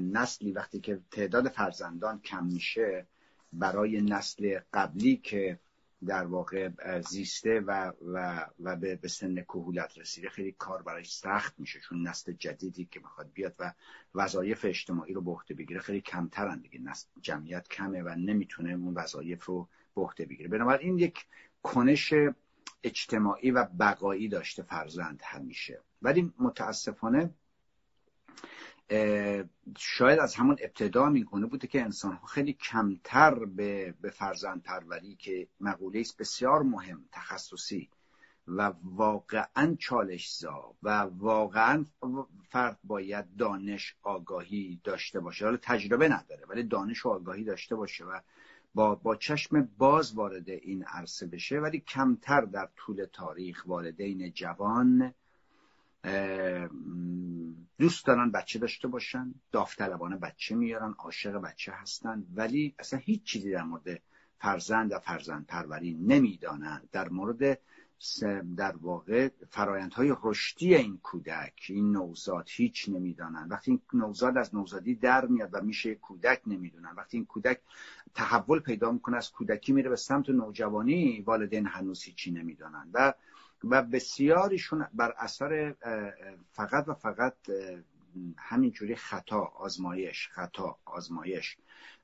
نسلی 0.00 0.52
وقتی 0.52 0.80
که 0.80 1.00
تعداد 1.10 1.48
فرزندان 1.48 2.20
کم 2.20 2.46
میشه 2.46 3.06
برای 3.52 4.00
نسل 4.00 4.58
قبلی 4.72 5.16
که 5.16 5.58
در 6.06 6.26
واقع 6.26 6.70
زیسته 7.00 7.60
و, 7.60 7.92
و, 8.02 8.46
و 8.60 8.76
به, 8.76 9.08
سن 9.08 9.34
کهولت 9.34 9.98
رسیده 9.98 10.28
خیلی 10.28 10.52
کار 10.52 10.82
برای 10.82 11.04
سخت 11.04 11.60
میشه. 11.60 11.80
چون 11.80 12.08
نسل 12.08 12.32
جدیدی 12.32 12.84
که 12.84 13.00
می‌خواد 13.00 13.30
بیاد 13.34 13.54
و 13.58 13.72
وظایف 14.14 14.64
اجتماعی 14.64 15.14
رو 15.14 15.20
به 15.20 15.54
بگیره 15.54 15.80
خیلی 15.80 16.00
کمترن 16.00 16.58
دیگه. 16.60 16.80
نسل 16.80 17.08
جمعیت 17.20 17.68
کمه 17.68 18.02
و 18.02 18.08
نمی‌تونه 18.08 18.72
اون 18.72 18.94
وظایف 18.94 19.44
رو 19.44 19.68
به 19.94 20.26
بگیره. 20.26 20.48
بنابراین 20.48 20.98
یک 20.98 21.26
کنش 21.62 22.14
اجتماعی 22.84 23.50
و 23.50 23.64
بقایی 23.64 24.28
داشته 24.28 24.62
فرزند 24.62 25.20
همیشه. 25.24 25.80
ولی 26.02 26.32
متاسفانه 26.38 27.30
شاید 29.78 30.18
از 30.18 30.34
همون 30.34 30.56
ابتدا 30.60 31.08
میگونه 31.08 31.46
بوده 31.46 31.66
که 31.66 31.82
انسان 31.82 32.18
خیلی 32.28 32.52
کمتر 32.52 33.34
به, 33.34 33.94
به 34.00 34.10
فرزند 34.10 34.62
پروری 34.62 35.16
که 35.16 35.48
مقوله 35.60 36.00
است 36.00 36.16
بسیار 36.16 36.62
مهم 36.62 37.04
تخصصی 37.12 37.88
و 38.48 38.72
واقعا 38.84 39.76
چالش 39.78 40.36
زا 40.36 40.74
و 40.82 41.00
واقعا 41.00 41.84
فرد 42.48 42.78
باید 42.84 43.36
دانش 43.36 43.96
آگاهی 44.02 44.80
داشته 44.84 45.20
باشه. 45.20 45.44
حالا 45.44 45.56
تجربه 45.62 46.08
نداره 46.08 46.46
ولی 46.48 46.62
دانش 46.62 47.06
و 47.06 47.08
آگاهی 47.08 47.44
داشته 47.44 47.76
باشه 47.76 48.04
و 48.04 48.20
با, 48.74 48.94
با 48.94 49.16
چشم 49.16 49.68
باز 49.78 50.14
وارد 50.14 50.50
این 50.50 50.84
عرصه 50.84 51.26
بشه 51.26 51.60
ولی 51.60 51.80
کمتر 51.80 52.40
در 52.40 52.68
طول 52.76 53.06
تاریخ 53.12 53.62
والدین 53.66 54.32
جوان 54.32 55.14
دوست 57.78 58.06
دارن 58.06 58.30
بچه 58.30 58.58
داشته 58.58 58.88
باشن 58.88 59.34
داوطلبانه 59.52 60.16
بچه 60.16 60.54
میارن 60.54 60.94
عاشق 60.98 61.40
بچه 61.40 61.72
هستن 61.72 62.26
ولی 62.34 62.74
اصلا 62.78 62.98
هیچ 62.98 63.22
چیزی 63.22 63.50
در 63.50 63.62
مورد 63.62 64.00
فرزند 64.38 64.92
و 64.92 64.98
فرزند 64.98 65.46
پروری 65.46 65.94
نمی‌دانند 65.94 66.88
در 66.92 67.08
مورد 67.08 67.58
در 68.56 68.76
واقع 68.76 69.28
فرایندهای 69.50 70.14
رشدی 70.22 70.74
این 70.74 70.98
کودک 71.02 71.66
این 71.68 71.92
نوزاد 71.92 72.48
هیچ 72.50 72.88
نمی‌دانند 72.88 73.50
وقتی 73.50 73.70
این 73.70 73.80
نوزاد 73.92 74.38
از 74.38 74.54
نوزادی 74.54 74.94
در 74.94 75.26
میاد 75.26 75.50
و 75.52 75.60
میشه 75.60 75.94
کودک 75.94 76.42
نمی‌دونن. 76.46 76.90
وقتی 76.96 77.16
این 77.16 77.26
کودک 77.26 77.60
تحول 78.14 78.60
پیدا 78.60 78.92
می‌کنه 78.92 79.16
از 79.16 79.30
کودکی 79.32 79.72
میره 79.72 79.90
به 79.90 79.96
سمت 79.96 80.28
نوجوانی 80.30 81.20
والدین 81.20 81.66
هنوز 81.66 82.02
هیچی 82.02 82.30
نمی‌دانند 82.30 82.90
و 82.94 83.14
و 83.64 83.82
بسیاریشون 83.82 84.86
بر 84.94 85.14
اثر 85.18 85.74
فقط 86.52 86.88
و 86.88 86.94
فقط 86.94 87.34
همینجوری 88.36 88.96
خطا 88.96 89.40
آزمایش 89.40 90.28
خطا 90.28 90.78
آزمایش. 90.84 91.56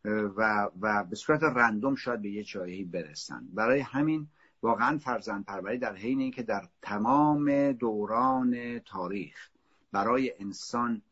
و, 0.04 0.68
و 0.80 1.04
به 1.04 1.16
صورت 1.16 1.42
رندوم 1.42 1.94
شاید 1.94 2.22
به 2.22 2.30
یه 2.30 2.44
جایی 2.44 2.84
برسن. 2.84 3.48
برای 3.54 3.80
همین 3.80 4.28
واقعا 4.62 4.98
فرزند 4.98 5.44
پروری 5.44 5.78
در 5.78 5.94
حین 5.94 6.20
اینکه 6.20 6.42
در 6.42 6.68
تمام 6.82 7.72
دوران 7.72 8.78
تاریخ 8.78 9.50
برای 9.92 10.32
انسان 10.38 11.02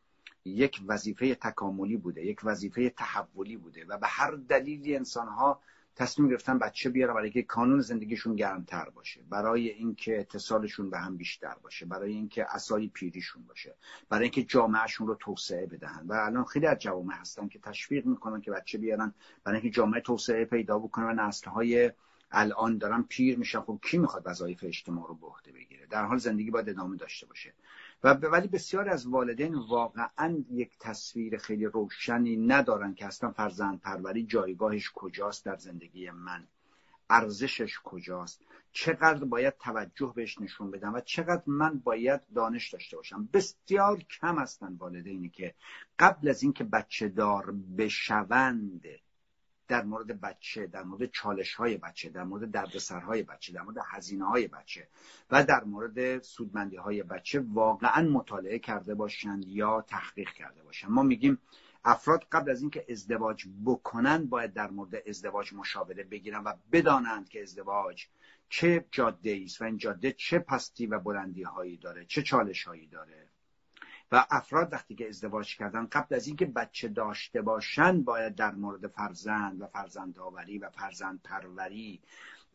یک 0.45 0.81
وظیفه 0.87 1.35
تکاملی 1.35 1.97
بوده 1.97 2.27
یک 2.27 2.41
وظیفه 2.45 2.91
تحولی 2.91 3.57
بوده 3.57 3.85
و 3.85 3.99
به 3.99 4.07
هر 4.07 4.31
دلیلی 4.31 4.97
انسانها 4.97 5.61
تصمیم 5.97 6.29
گرفتن 6.29 6.59
بچه 6.59 6.91
بیاره 6.91 7.13
برای 7.13 7.25
اینکه 7.25 7.43
کانون 7.43 7.81
زندگیشون 7.81 8.37
گرمتر 8.37 8.91
باشه 8.91 9.21
برای 9.31 9.69
اینکه 9.69 10.21
اتصالشون 10.21 10.91
به 10.91 10.99
هم 10.99 11.17
بیشتر 11.17 11.55
باشه 11.63 11.87
برای 11.87 12.13
اینکه 12.13 12.47
اسای 12.55 12.89
پیریشون 12.89 13.43
باشه 13.43 13.75
برای 14.09 14.23
اینکه 14.23 14.43
جامعهشون 14.43 15.07
رو 15.07 15.15
توسعه 15.15 15.67
بدهن. 15.67 16.07
و 16.07 16.13
الان 16.13 16.45
خیلی 16.45 16.67
از 16.67 16.79
جوامع 16.79 17.15
هستن 17.15 17.49
که 17.49 17.59
تشویق 17.59 18.07
می‌کنن 18.07 18.41
که 18.41 18.51
بچه 18.51 18.79
بیارن 18.79 19.15
برای 19.45 19.61
اینکه 19.61 19.77
جامعه 19.77 20.01
توسعه 20.01 20.45
پیدا 20.45 20.79
بکنه 20.79 21.07
و 21.07 21.13
نسلهای 21.13 21.93
الان 22.31 22.79
دارن 22.79 23.03
پیر 23.03 23.39
میشن 23.39 23.61
خب 23.61 23.79
کی 23.83 23.99
می‌خواد 23.99 24.23
وظایف 24.27 24.65
اجتماع 24.65 25.09
رو 25.09 25.15
به 25.15 25.27
عهده 25.27 25.53
بگیره؟ 25.53 25.87
در 25.87 26.05
حال 26.05 26.19
زندگی 26.19 26.51
باید 26.51 26.69
ادامه 26.69 26.97
داشته 26.97 27.27
باشه. 27.27 27.53
و 28.05 28.15
ولی 28.15 28.49
بسیار 28.49 28.89
از 28.89 29.07
والدین 29.07 29.55
واقعا 29.55 30.45
یک 30.51 30.79
تصویر 30.81 31.39
خیلی 31.39 31.65
روشنی 31.65 32.37
ندارن 32.37 32.95
که 32.95 33.07
اصلا 33.07 33.31
فرزند 33.31 33.81
پروری 33.81 34.23
جایگاهش 34.23 34.91
کجاست 34.95 35.45
در 35.45 35.57
زندگی 35.57 36.11
من. 36.11 36.47
ارزشش 37.11 37.79
کجاست؟ 37.85 38.41
چقدر 38.73 39.25
باید 39.25 39.55
توجه 39.59 40.13
بهش 40.17 40.41
نشون 40.41 40.71
بدم 40.71 40.95
و 40.95 41.01
چقدر 41.01 41.43
من 41.47 41.79
باید 41.79 42.21
دانش 42.35 42.73
داشته 42.73 42.97
باشم؟ 42.97 43.29
بسیار 43.33 44.03
کم 44.03 44.39
هستن 44.39 44.77
والدینی 44.79 45.29
که 45.29 45.55
قبل 45.99 46.29
از 46.29 46.43
اینکه 46.43 46.65
بچه 46.65 47.09
دار 47.09 47.55
بشوند 47.79 48.87
در 49.69 49.85
مورد 49.85 50.21
بچه 50.21 50.67
در 50.67 50.83
مورد 50.83 51.11
چالش 51.11 51.55
های 51.55 51.77
بچه 51.77 52.09
در 52.09 52.25
مورد 52.25 52.51
دردسرهای 52.51 53.23
بچه 53.23 53.53
در 53.53 53.63
مورد 53.63 53.77
هزینه 53.87 54.25
های 54.25 54.49
بچه 54.49 54.89
و 55.31 55.45
در 55.45 55.65
مورد 55.65 56.23
سودمندی 56.23 56.77
های 56.77 57.03
بچه 57.03 57.45
واقعا 57.49 58.09
مطالعه 58.09 58.59
کرده 58.59 58.95
باشند 58.95 59.45
یا 59.49 59.85
تحقیق 59.89 60.31
کرده 60.31 60.63
باشند. 60.63 60.91
ما 60.91 61.03
میگیم 61.03 61.39
افراد 61.85 62.27
قبل 62.33 62.51
از 62.51 62.61
اینکه 62.61 62.87
ازدواج 62.89 63.47
بکنند 63.65 64.29
باید 64.29 64.53
در 64.53 64.71
مورد 64.71 64.95
ازدواج 65.09 65.55
مشاوره 65.55 66.05
بگیرن 66.05 66.43
و 66.45 66.53
بدانند 66.73 67.29
که 67.29 67.43
ازدواج 67.43 68.07
چه 68.49 68.85
جاده 68.91 69.41
است 69.45 69.61
و 69.61 69.65
این 69.65 69.77
جاده 69.77 70.13
چه 70.13 70.39
پستی 70.39 70.87
و 70.87 70.99
بلندی 70.99 71.43
هایی 71.43 71.77
داره 71.77 72.05
چه 72.05 72.23
چالش 72.23 72.65
هایی 72.65 72.87
داره. 72.87 73.26
و 74.13 74.27
افراد 74.31 74.73
وقتی 74.73 74.95
که 74.95 75.09
ازدواج 75.09 75.57
کردن 75.57 75.87
قبل 75.87 76.15
از 76.15 76.27
اینکه 76.27 76.47
بچه 76.47 76.89
داشته 76.89 77.43
باشند 77.43 78.05
باید 78.05 78.35
در 78.35 78.55
مورد 78.55 78.87
فرزند 78.87 79.61
و 79.61 79.67
فرزند 79.67 80.19
آوری 80.19 80.59
و 80.59 80.71
فرزند 80.71 81.21
پروری 81.25 82.01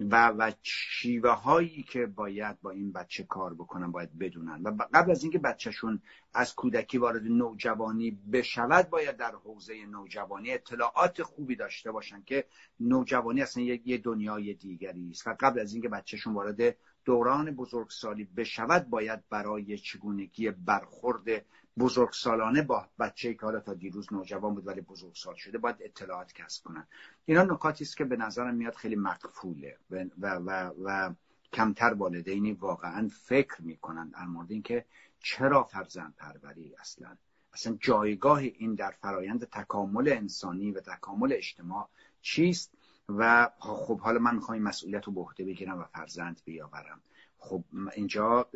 و 0.10 0.34
و 0.38 0.52
شیوه 0.64 1.30
هایی 1.30 1.84
که 1.84 2.06
باید 2.06 2.62
با 2.62 2.72
این 2.72 2.92
بچه 2.92 3.24
کار 3.24 3.54
بکنن 3.54 3.92
باید 3.92 4.20
بدونن. 4.20 4.62
و 4.64 4.86
قبل 4.94 5.12
از 5.12 5.24
اینکه 5.24 5.40
بچهشون 5.40 6.02
از 6.34 6.56
کودکی 6.56 6.98
وارد 6.98 7.24
نوجوانی 7.24 8.12
بشود 8.12 8.90
باید 8.90 9.18
در 9.18 9.32
حوزه 9.36 9.86
نوجوانی 9.86 10.52
اطلاعات 10.52 11.24
خوبی 11.24 11.56
داشته 11.56 11.92
باشن 11.92 12.24
که 12.26 12.46
نوجوانی 12.80 13.42
اصلا 13.42 13.64
یه 13.64 13.98
دنیای 13.98 14.54
دیگری 14.54 15.10
است. 15.12 15.28
و 15.28 15.36
قبل 15.40 15.60
از 15.60 15.74
اینکه 15.74 15.90
بچهشون 15.90 16.34
وارد 16.34 16.76
دوران 17.06 17.52
بزرگسالی 17.52 18.24
بشود 18.24 18.90
باید 18.90 19.30
برای 19.30 19.78
چگونگی 19.78 20.52
برخورد 20.52 21.46
بزرگسالانه 21.78 22.62
با 22.62 22.88
بچه 23.00 23.34
که 23.34 23.42
حالا 23.42 23.60
تا 23.60 23.74
دیروز 23.74 24.14
نوجوان 24.14 24.56
بود 24.56 24.68
ولی 24.68 24.82
بزرگسال 24.82 25.36
شده 25.36 25.58
باید 25.58 25.76
اطلاعات 25.80 26.34
کسب 26.34 26.64
کنن 26.64 26.88
اینا 27.26 27.44
نکاتی 27.44 27.84
است 27.84 27.98
که 27.98 28.04
به 28.04 28.18
نظرم 28.18 28.56
میاد 28.56 28.76
خیلی 28.76 28.96
مقفوله 28.96 29.78
و, 29.92 30.06
و, 30.18 30.28
و, 30.28 30.72
و 30.84 31.14
کمتر 31.54 31.94
والدینی 31.94 32.54
واقعا 32.54 33.08
فکر 33.08 33.62
می‌کنن 33.62 34.10
در 34.10 34.26
مورد 34.26 34.52
اینکه 34.52 34.86
چرا 35.20 35.64
فرزند 35.64 36.14
پروری 36.18 36.76
اصلا. 36.80 37.18
اصلا 37.54 37.78
جایگاه 37.82 38.40
این 38.40 38.76
در 38.76 38.92
فرایند 38.92 39.44
تکامل 39.44 40.10
انسانی 40.10 40.72
و 40.72 40.80
تکامل 40.80 41.34
اجتماع 41.34 41.90
چیست؟ 42.22 42.72
و 43.18 43.50
خب 43.60 44.00
حالا 44.00 44.20
من 44.20 44.36
می‌خوام 44.36 44.54
این 44.54 44.64
مسئولیت 44.64 45.06
رو 45.06 45.14
به 45.14 45.22
عهده 45.22 45.46
بگیرم 45.46 45.80
و 45.80 45.84
فرزند 45.84 46.42
بیاورم. 46.46 47.02
خب 47.38 47.64
اینجا 47.96 48.50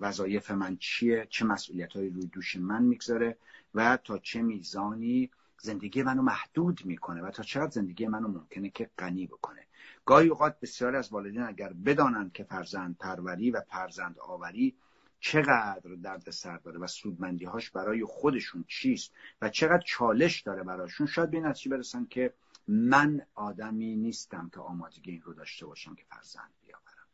وظایف 0.00 0.50
من 0.50 0.76
چیه؟ 0.76 1.26
چه 1.30 1.44
مسئولیت 1.44 1.96
روی 1.96 2.10
دوش 2.10 2.56
من 2.56 2.82
می‌گذاره؟ 2.82 3.36
و 3.74 3.98
تا 4.04 4.18
چه 4.18 4.42
میزانی 4.42 5.30
زندگی 5.58 6.02
منو 6.02 6.22
محدود 6.22 6.80
می‌کنه 6.84 7.22
و 7.22 7.30
تا 7.30 7.42
چقدر 7.42 7.70
زندگی 7.70 8.06
منو 8.06 8.28
ممکنه 8.28 8.70
که 8.70 8.90
غنی 8.98 9.26
بکنه؟ 9.26 9.66
گاهی 10.04 10.28
اوقات 10.28 10.60
بسیاری 10.60 10.96
از 10.96 11.12
والدین 11.12 11.42
اگر 11.42 11.72
بدانند 11.72 12.32
که 12.32 12.44
فرزند 12.44 12.96
پروری 12.98 13.50
و 13.50 13.60
فرزند 13.60 14.18
آوری 14.18 14.74
چقدر 15.24 15.94
درد 16.02 16.30
سر 16.30 16.56
داره 16.56 16.78
و 16.78 16.86
سودمندی 16.86 17.44
هاش 17.44 17.70
برای 17.70 18.04
خودشون 18.04 18.64
چیست 18.68 19.12
و 19.42 19.48
چقدر 19.48 19.82
چالش 19.86 20.40
داره 20.40 20.62
براشون 20.62 21.06
شاید 21.06 21.30
به 21.30 21.40
نتیجه 21.40 21.70
برسن 21.70 22.06
که 22.10 22.34
من 22.68 23.26
آدمی 23.34 23.96
نیستم 23.96 24.50
که 24.54 24.60
آمادگی 24.60 25.10
این 25.10 25.22
رو 25.22 25.34
داشته 25.34 25.66
باشم 25.66 25.94
که 25.94 26.04
فرزند 26.04 26.50
بیاورم. 26.66 27.06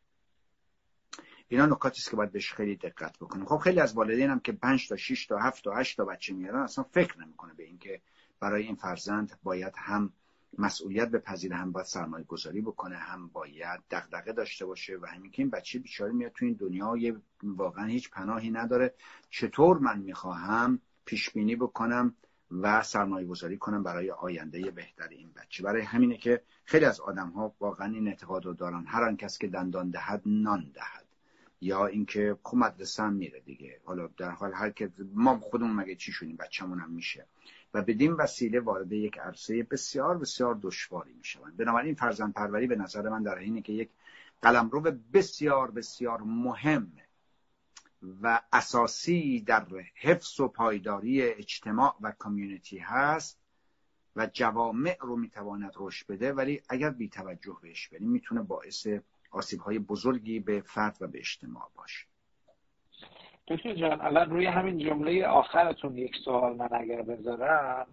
اینا 1.47 1.65
نکاتی 1.65 1.99
است 1.99 2.09
که 2.09 2.15
باید 2.15 2.31
بهش 2.31 2.53
خیلی 2.53 2.75
دقت 2.75 3.17
بکنیم. 3.17 3.45
خب 3.45 3.57
خیلی 3.57 3.79
از 3.79 3.93
والدین 3.93 4.29
هم 4.29 4.39
که 4.39 4.51
5 4.51 4.87
تا 4.87 4.95
6 4.95 5.25
تا 5.25 5.37
7 5.37 5.63
تا 5.63 5.75
8 5.75 5.97
تا 5.97 6.05
بچه 6.05 6.33
میارن 6.33 6.59
اصلا 6.59 6.83
فکر 6.83 7.19
نمی‌کنه 7.19 7.53
به 7.53 7.63
اینکه 7.63 8.01
برای 8.39 8.63
این 8.63 8.75
فرزند 8.75 9.39
باید 9.43 9.73
هم 9.77 10.13
مسئولیت 10.57 11.09
بپذیره 11.09 11.55
هم 11.55 11.71
باید 11.71 11.85
سرمایه 11.85 12.25
گذاری 12.25 12.61
بکنه 12.61 12.95
هم 12.95 13.27
باید 13.27 13.79
دغدغه 13.91 14.33
داشته 14.33 14.65
باشه 14.65 14.97
و 15.01 15.05
همین 15.05 15.31
که 15.31 15.41
این 15.41 15.49
بچه 15.49 15.79
بیچاره 15.79 16.11
میاد 16.11 16.31
تو 16.31 16.45
این 16.45 16.53
دنیا 16.53 16.95
واقعا 17.43 17.85
هیچ 17.85 18.09
پناهی 18.09 18.51
نداره. 18.51 18.93
چطور 19.29 19.77
من 19.77 19.99
می‌خواهم 19.99 20.79
پیش 21.05 21.29
بینی 21.29 21.55
بکنم 21.55 22.15
و 22.51 22.83
سرمایه 22.83 23.27
گذاری 23.27 23.57
کنم 23.57 23.83
برای 23.83 24.11
آینده 24.11 24.71
بهتر 24.71 25.07
این 25.07 25.31
بچه؟ 25.35 25.63
برای 25.63 25.81
همینه 25.81 26.17
که 26.17 26.41
خیلی 26.65 26.85
از 26.85 26.99
آدم 26.99 27.29
ها 27.29 27.55
واقعا 27.59 27.93
این 27.93 28.07
اعتقاد 28.07 28.45
رو 28.45 28.53
دارن. 28.53 28.85
هر 28.87 29.03
آن 29.03 29.17
کس 29.17 29.37
که 29.37 29.47
دندان 29.47 29.89
دهد 29.89 30.21
نان 30.25 30.71
دهد. 30.73 31.05
یا 31.61 31.85
اینکه 31.85 32.37
خب 32.43 32.57
مدرسه 32.57 33.09
میره 33.09 33.39
دیگه. 33.39 33.79
حالا 33.85 34.09
در 34.17 34.29
حال 34.29 34.53
هر 34.53 34.69
که 34.69 34.91
ما 35.13 35.39
خودمون 35.39 35.75
مگه 35.75 35.95
چی 35.95 36.11
شدیم؟ 36.11 36.35
بچه‌مون 36.35 36.79
هم 36.79 36.91
میشه. 36.91 37.25
و 37.73 37.81
بدین 37.81 38.11
وسیله 38.11 38.59
وارد 38.59 38.91
یک 38.91 39.19
عرصه 39.19 39.63
بسیار 39.63 40.17
بسیار 40.17 40.59
دشواری 40.61 41.13
می‌شوند. 41.13 41.57
بنابراین 41.57 41.95
فرزند 41.95 42.33
پروری 42.33 42.67
به 42.67 42.75
نظر 42.75 43.09
من 43.09 43.23
در 43.23 43.37
اینه 43.37 43.61
که 43.61 43.73
یک 43.73 43.89
قلمرو 44.41 44.81
بسیار 45.13 45.71
بسیار 45.71 46.21
مهم 46.21 46.91
و 48.21 48.41
اساسی 48.53 49.41
در 49.41 49.65
حفظ 49.95 50.39
و 50.39 50.47
پایداری 50.47 51.21
اجتماع 51.21 51.95
و 52.01 52.11
کامیونیتی 52.11 52.77
هست 52.77 53.39
و 54.15 54.27
جوامع 54.33 54.97
رو 55.01 55.15
می‌تواند 55.15 55.73
رشد 55.75 56.07
بده 56.07 56.33
ولی 56.33 56.61
اگر 56.69 56.89
بی 56.89 57.09
توجه 57.09 57.57
بهش 57.61 57.87
بریم 57.87 58.09
می‌تونه 58.09 58.41
باعث 58.41 58.87
آسیب 59.31 59.59
های 59.59 59.79
بزرگی 59.79 60.39
به 60.39 60.61
فرد 60.61 60.97
و 61.01 61.07
به 61.07 61.19
اجتماع 61.19 61.71
باشه. 61.75 62.05
دکتر 63.49 63.73
جان 63.73 64.01
الان 64.01 64.29
روی 64.29 64.45
همین 64.45 64.77
جمله 64.77 65.27
آخرتون 65.27 65.97
یک 65.97 66.15
سوال 66.25 66.55
من 66.55 66.69
اگر 66.71 67.01
بذارم 67.01 67.87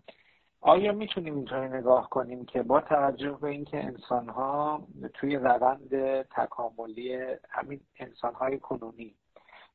آیا 0.60 0.92
می‌تونیم 0.92 1.34
اینطوری 1.34 1.68
نگاه 1.68 2.10
کنیم 2.10 2.44
که 2.44 2.62
با 2.62 2.80
توجه 2.80 3.38
به 3.40 3.48
اینکه 3.48 3.84
انسان 3.84 4.28
ها 4.28 4.86
توی 5.14 5.36
روند 5.36 6.22
تکاملی 6.22 7.18
همین 7.50 7.80
انسان 7.98 8.34
های 8.34 8.58
کنونی 8.58 9.14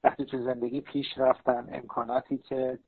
وقتی 0.04 0.26
تو 0.26 0.44
زندگی 0.44 0.82
پیش 0.82 1.08
رفتن 1.18 1.70
امکاناتی 1.72 2.38
که 2.38 2.80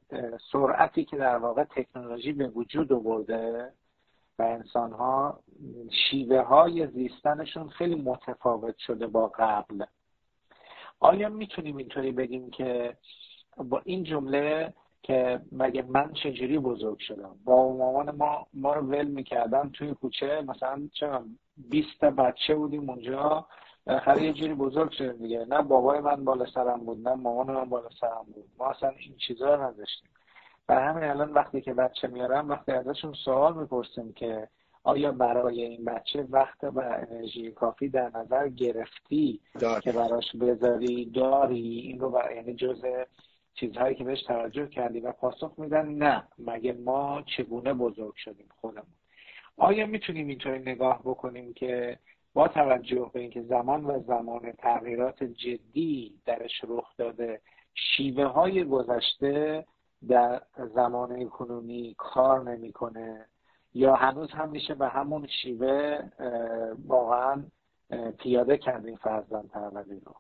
سرعتی 0.52 1.06
که 1.06 1.18
در 1.18 1.38
واقع 1.38 1.64
تکنولوژی 1.64 2.34
به 2.34 2.48
وجود 2.48 2.94
آورده 2.94 3.72
و 4.40 4.44
انسان 4.44 4.92
ها 4.92 5.40
شیوه 6.10 6.42
های 6.42 6.88
زیستنشون 6.88 7.70
خیلی 7.70 7.96
متفاوت 7.96 8.78
شده 8.78 9.08
با 9.08 9.28
قبل. 9.28 9.86
آیا 11.04 11.30
می‌تونیم 11.30 11.78
اینطوری 11.78 12.12
بگیم 12.12 12.50
که 12.50 12.98
با 13.58 13.82
این 13.86 14.04
جمله 14.04 14.74
که 15.02 15.42
مگه 15.52 15.82
من 15.82 16.14
چجوری 16.14 16.60
بزرگ 16.60 17.00
شدم؟ 17.00 17.36
با 17.46 17.74
مامان 17.78 18.16
ما 18.16 18.48
ما 18.54 18.74
رو 18.74 18.82
ول 18.82 19.08
می‌کردن 19.08 19.70
توی 19.70 19.94
کوچه 19.94 20.42
مثلا 20.42 20.90
چه 20.94 21.10
20 21.58 22.00
بچه 22.04 22.56
بودیم 22.56 22.90
اونجا 22.90 23.48
بالاخره 23.86 24.24
یه 24.24 24.34
جوری 24.34 24.54
بزرگ 24.54 24.92
شدیم 24.92 25.18
دیگه. 25.18 25.46
نه 25.46 25.62
بابای 25.62 26.00
من 26.00 26.26
بالا 26.26 26.46
سرم 26.46 26.86
بود 26.86 27.08
نه 27.08 27.16
مامان 27.16 27.52
من 27.52 27.70
بالا 27.70 27.90
سرم 28.02 28.26
بود. 28.36 28.46
ما 28.60 28.70
اصلا 28.70 28.90
این 28.90 29.16
چیزا 29.18 29.56
رو 29.56 29.64
نداشتیم. 29.64 30.10
برای 30.68 30.88
همین 30.88 31.04
الان 31.04 31.34
وقتی 31.34 31.62
که 31.62 31.74
بچه 31.74 32.08
میارم 32.08 32.50
وقتی 32.50 32.72
ازشون 32.72 33.14
سوال 33.14 33.58
می‌پرسیم 33.58 34.14
که 34.14 34.48
آیا 34.84 35.12
برای 35.12 35.62
این 35.62 35.86
بچه 35.86 36.28
وقت 36.30 36.64
و 36.64 36.80
انرژی 36.80 37.52
کافی 37.52 37.90
در 37.90 38.12
نظر 38.16 38.48
گرفتی 38.50 39.40
که 39.84 39.92
براش 39.92 40.36
بذاری؟ 40.36 41.06
داری؟ 41.06 41.80
این 41.80 42.00
رو 42.00 42.10
برای 42.10 42.36
یعنی 42.36 42.54
جزء 42.54 43.04
چیزهایی 43.56 43.96
که 43.96 44.04
بهش 44.04 44.24
توجه 44.24 44.68
کردی 44.68 45.00
و 45.00 45.12
پاسخ 45.12 45.54
میدن 45.58 45.88
نه. 45.88 46.24
مگه 46.40 46.74
ما 46.74 47.24
چگونه 47.38 47.74
بزرگ 47.74 48.16
شدیم 48.16 48.50
خودمون؟ 48.62 48.94
آیا 49.58 49.86
می‌تونیم 49.86 50.28
اینطوری 50.28 50.60
نگاه 50.60 51.02
بکنیم 51.02 51.54
که 51.54 52.00
با 52.34 52.48
توجه 52.48 53.12
به 53.14 53.20
اینکه 53.20 53.42
زمان 53.42 53.86
و 53.86 54.00
زمان 54.00 54.52
تغییرات 54.52 55.24
جدی 55.24 56.14
درش 56.26 56.62
رخ 56.68 56.98
داده 56.98 57.42
شیوه 57.76 58.26
های 58.26 58.64
گذشته 58.64 59.66
در 60.08 60.42
زمان 60.76 61.30
کنونی 61.30 61.96
کار 61.98 62.44
نمی‌کنه 62.52 63.26
یا 63.74 63.96
هنوز 63.96 64.32
هم 64.32 64.50
میشه 64.50 64.74
به 64.74 64.88
همون 64.88 65.28
شیوه 65.42 66.00
واقعا 66.86 67.44
پیاده 68.20 68.58
کردیم 68.58 68.96
فرزند 68.96 69.50
پروری 69.50 70.00
رو 70.00 70.16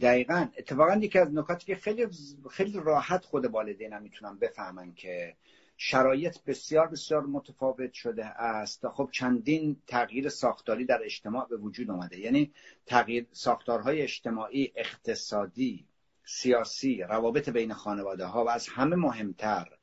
دقیقا. 0.00 0.46
اتفاقا 0.58 0.94
یکی 0.94 1.18
از 1.18 1.34
نکاتی 1.34 1.66
که 1.66 1.74
خیلی 1.76 2.06
خیلی 2.50 2.80
راحت 2.84 3.24
خود 3.24 3.44
والدین 3.44 3.92
هم 3.92 4.02
می‌تونن 4.02 4.38
بفهمن 4.38 4.94
که 4.94 5.36
شرایط 5.76 6.38
بسیار 6.46 6.88
بسیار 6.88 7.26
متفاوت 7.26 7.92
شده 7.92 8.24
است. 8.24 8.88
خب 8.88 9.08
چندین 9.12 9.76
تغییر 9.86 10.28
ساختاری 10.28 10.84
در 10.84 11.00
اجتماع 11.04 11.48
به 11.48 11.56
وجود 11.56 11.90
آمده 11.90 12.18
یعنی 12.18 12.52
تغییر 12.86 13.26
ساختارهای 13.32 14.02
اجتماعی 14.02 14.72
اقتصادی 14.76 15.86
سیاسی 16.24 17.02
روابط 17.02 17.48
بین 17.48 17.72
خانواده 17.72 18.24
ها 18.24 18.44
و 18.44 18.50
از 18.50 18.68
همه 18.68 18.96
مهمتر 18.96 19.77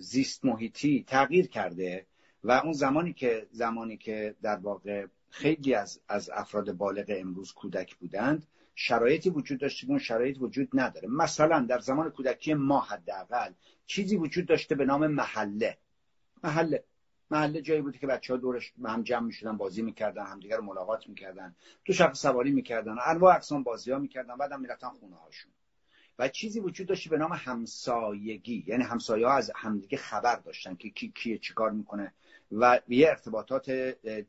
زیست 0.00 0.44
محیطی 0.44 1.04
تغییر 1.06 1.46
کرده 1.46 2.06
و 2.44 2.52
اون 2.52 2.72
زمانی 2.72 3.12
که 3.12 3.46
زمانی 3.50 3.96
که 3.96 4.36
در 4.42 4.56
واقع 4.56 5.06
خیلی 5.30 5.74
از, 5.74 6.00
از 6.08 6.30
افراد 6.30 6.72
بالغ 6.72 7.04
امروز 7.08 7.52
کودک 7.52 7.96
بودند 7.96 8.46
شرایطی 8.74 9.30
وجود 9.30 9.60
داشته 9.60 9.86
که 9.86 9.90
اون 9.90 9.98
شرایط 9.98 10.36
وجود 10.40 10.68
نداره. 10.74 11.08
مثلا 11.08 11.66
در 11.68 11.78
زمان 11.78 12.10
کودکی 12.10 12.54
ما 12.54 12.80
حداقل 12.80 13.52
چیزی 13.86 14.16
وجود 14.16 14.46
داشته 14.46 14.74
به 14.74 14.84
نام 14.84 15.06
محله. 15.06 15.78
محله. 16.44 16.84
محله 17.30 17.62
جایی 17.62 17.80
بوده 17.80 17.98
که 17.98 18.06
بچه 18.06 18.32
ها 18.32 18.38
دورش 18.38 18.72
هم 18.84 19.02
جمع 19.02 19.26
می‌شدن 19.26 19.56
بازی 19.56 19.82
می‌کردن 19.82 20.26
همدیگه 20.26 20.56
رو 20.56 20.62
ملاقات 20.62 21.08
می‌کردن 21.08 21.54
تو 21.84 21.92
شب 21.92 22.12
سواری 22.12 22.50
می‌کردن 22.50 22.96
انواع 23.06 23.34
اقسام 23.34 23.62
بازی 23.62 23.92
ها 23.92 23.98
می‌کردن 23.98 24.36
بعدم 24.36 24.60
می‌رفتن 24.60 24.88
خونه 24.88 25.16
هاشون 25.16 25.52
و 26.18 26.28
چیزی 26.28 26.60
وجود 26.60 26.86
داشت 26.86 27.08
به 27.08 27.18
نام 27.18 27.32
همسایگی 27.32 28.64
یعنی 28.66 28.84
همسایه 28.84 29.26
ها 29.26 29.32
از 29.32 29.52
همدیگه 29.56 29.98
خبر 29.98 30.36
داشتن 30.36 30.74
که 30.74 30.90
کی 30.90 31.12
کیه 31.14 31.38
چیکار 31.38 31.70
می‌کنه 31.70 32.12
و 32.52 32.80
یه 32.88 33.08
ارتباطات 33.08 33.70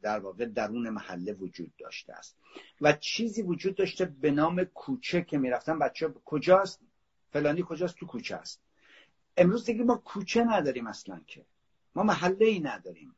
در 0.01 0.19
واقع 0.19 0.45
درون 0.45 0.89
محله 0.89 1.33
وجود 1.33 1.71
داشته 1.77 2.13
است. 2.13 2.37
و 2.81 2.93
چیزی 2.93 3.41
وجود 3.41 3.75
داشته 3.75 4.05
به 4.05 4.31
نام 4.31 4.63
کوچه 4.63 5.21
که 5.21 5.37
می‌رفتن. 5.37 5.79
بچه 5.79 6.13
کجاست؟ 6.25 6.79
فلانی 7.31 7.63
کجاست؟ 7.67 7.95
تو 7.95 8.05
کوچه 8.05 8.35
است. 8.35 8.61
امروز 9.37 9.65
دیگه 9.65 9.83
ما 9.83 9.95
کوچه 9.95 10.43
نداریم 10.43 10.87
اصلا 10.87 11.21
که. 11.27 11.45
ما 11.95 12.03
محله 12.03 12.45
ای 12.45 12.59
نداریم. 12.59 13.15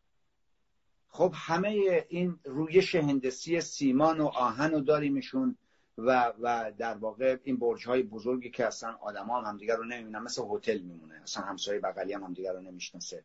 خب 1.10 1.34
همه 1.36 2.06
این 2.10 2.40
رویش 2.44 2.96
هندسی 2.96 3.62
سیمان 3.62 4.20
و 4.20 4.26
آهن 4.26 4.72
رو 4.72 4.82
داریمشون. 4.82 5.58
و 6.06 6.34
و 6.42 6.72
در 6.78 6.94
واقع 6.94 7.38
این 7.44 7.58
برج 7.58 7.88
های 7.88 8.04
بزرگی 8.04 8.50
که 8.50 8.66
اصلا 8.66 8.96
آدما 9.02 9.42
هم 9.42 9.50
همدیگه 9.50 9.76
رو 9.76 9.86
نمی‌بینن 9.86 10.20
مثل 10.20 10.42
هتل 10.50 10.80
میمونه. 10.80 11.22
اصلا 11.24 11.44
همسایه 11.44 11.80
بغلی 11.80 12.14
هم 12.14 12.24
همدیگه 12.24 12.52
رو 12.52 12.62
نمی‌شناسه. 12.62 13.24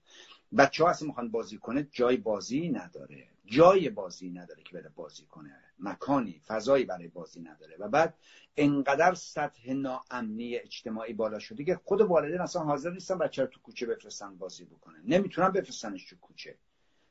بچه 0.59 0.84
ها 0.84 0.90
اصلا 0.90 1.09
می‌خوان 1.09 1.30
بازی 1.30 1.59
کنه 1.59 1.88
جای 1.92 2.16
بازی 2.16 2.68
نداره. 2.68 3.26
جای 3.46 3.88
بازی 3.88 4.30
نداره 4.30 4.62
که 4.62 4.72
بره 4.74 4.90
بازی 4.96 5.26
کنه. 5.26 5.60
مکانی 5.78 6.40
فضایی 6.46 6.84
برای 6.84 7.09
بازی 7.09 7.40
نداره. 7.40 7.76
و 7.78 7.88
بعد 7.88 8.14
انقدر 8.56 9.14
سطح 9.14 9.72
ناامنی 9.72 10.56
اجتماعی 10.56 11.12
بالا 11.12 11.38
شده 11.38 11.64
که 11.64 11.80
خود 11.84 12.01
والدین 12.01 12.40
اصلا 12.40 12.62
حاضر 12.62 12.90
نیستن 12.90 13.18
بچه 13.18 13.42
رو 13.42 13.48
تو 13.48 13.60
کوچه 13.60 13.86
بفرستن 13.86 14.36
بازی 14.36 14.64
بکنه 14.64 14.96
نمی‌تونن 15.05 15.48
بفرستنش 15.48 16.10
تو 16.10 16.16
کوچه. 16.16 16.59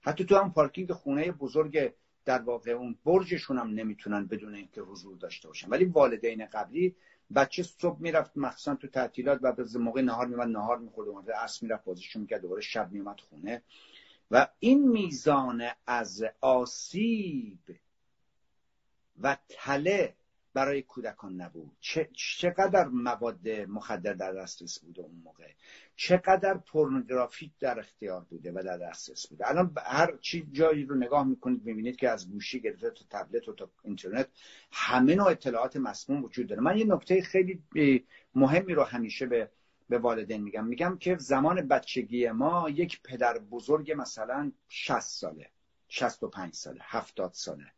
حتی 0.02 0.26
تو 0.26 0.36
هم 0.36 0.54
پارکینگ 0.54 0.92
خونه 0.92 1.32
بزرگ 1.32 1.94
در 2.26 2.42
واقع 2.42 2.72
اون 2.72 3.00
برجشون 3.06 3.58
هم 3.58 3.70
نمی‌تونن 3.70 4.26
بدون 4.26 4.56
اینکه 4.56 4.82
حضور 4.82 5.18
داشته 5.18 5.48
باشن. 5.48 5.70
ولی 5.70 5.86
والدین 5.86 6.46
قبلی 6.46 6.96
بچه 7.36 7.64
صبح 7.64 8.02
می‌رفت 8.02 8.38
مخصوصا 8.38 8.76
تو 8.76 8.88
تعطیلات 8.88 9.40
و 9.42 9.52
به 9.52 9.66
موقع 9.80 10.02
نهار 10.02 10.28
میومد 10.28 10.48
نهار 10.48 10.80
می‌خورد 10.80 11.08
اومد 11.08 11.32
عصر 11.32 11.66
می‌رفت 11.66 11.86
بازیشون 11.86 12.22
می‌کرد 12.22 12.42
دوباره 12.42 12.62
شب 12.62 12.92
میومد 12.92 13.20
خونه. 13.20 13.64
و 14.32 14.48
این 14.60 14.88
میزان 14.88 15.64
از 15.88 16.24
آسیب 16.42 17.60
و 19.22 19.38
تله 19.50 20.16
برای 20.54 20.82
کودکان 20.82 21.42
نبود. 21.42 21.78
چقدر 22.14 22.88
مواد 22.88 23.50
مخدر 23.50 24.14
در 24.14 24.34
دسترس 24.34 24.80
بوده 24.80 25.02
اون 25.02 25.22
موقع؟ 25.24 25.52
چقدر 25.96 26.54
پورنوگرافی 26.54 27.54
در 27.60 27.80
اختیار 27.80 28.22
بوده 28.22 28.52
و 28.52 28.64
در 28.66 28.78
دسترس 28.78 29.28
بوده؟ 29.28 29.50
الان 29.50 29.76
هر 29.78 30.18
چی 30.18 30.48
جایی 30.52 30.86
رو 30.86 30.96
نگاه 30.96 31.28
می‌کنید 31.28 31.66
می‌بینید 31.66 31.96
که 31.96 32.10
از 32.10 32.32
گوشی 32.32 32.62
گرفته 32.62 32.90
تا 32.90 33.06
تبلت 33.10 33.48
و 33.50 33.54
تا 33.54 33.70
اینترنت 33.84 34.28
همه 34.72 35.16
نوع 35.16 35.28
اطلاعات 35.28 35.78
مسموم 35.78 36.24
وجود 36.24 36.48
داره. 36.48 36.62
من 36.62 36.78
یه 36.78 36.86
نکته 36.86 37.22
خیلی 37.22 37.64
مهمی 38.36 38.74
رو 38.74 38.84
همیشه 38.84 39.26
به 39.26 39.50
به 39.90 39.98
والدین 39.98 40.42
میگم. 40.42 40.66
میگم 40.68 40.98
که 40.98 41.18
زمان 41.18 41.68
بچگی 41.68 42.32
ما 42.32 42.70
یک 42.70 43.02
پدر 43.02 43.38
بزرگ 43.40 43.94
مثلا 43.98 44.52
60 44.68 45.00
ساله 45.00 45.50
65 45.88 46.54
ساله 46.54 46.80
70 46.84 47.34
ساله. 47.34 47.72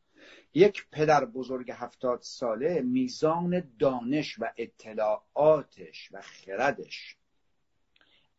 یک 0.55 0.87
پدر 0.91 1.25
بزرگ 1.25 1.71
هفتاد 1.71 2.21
ساله 2.21 2.81
میزان 2.81 3.71
دانش 3.79 4.39
و 4.39 4.45
اطلاعاتش 4.57 6.09
و 6.11 6.21
خردش 6.21 7.15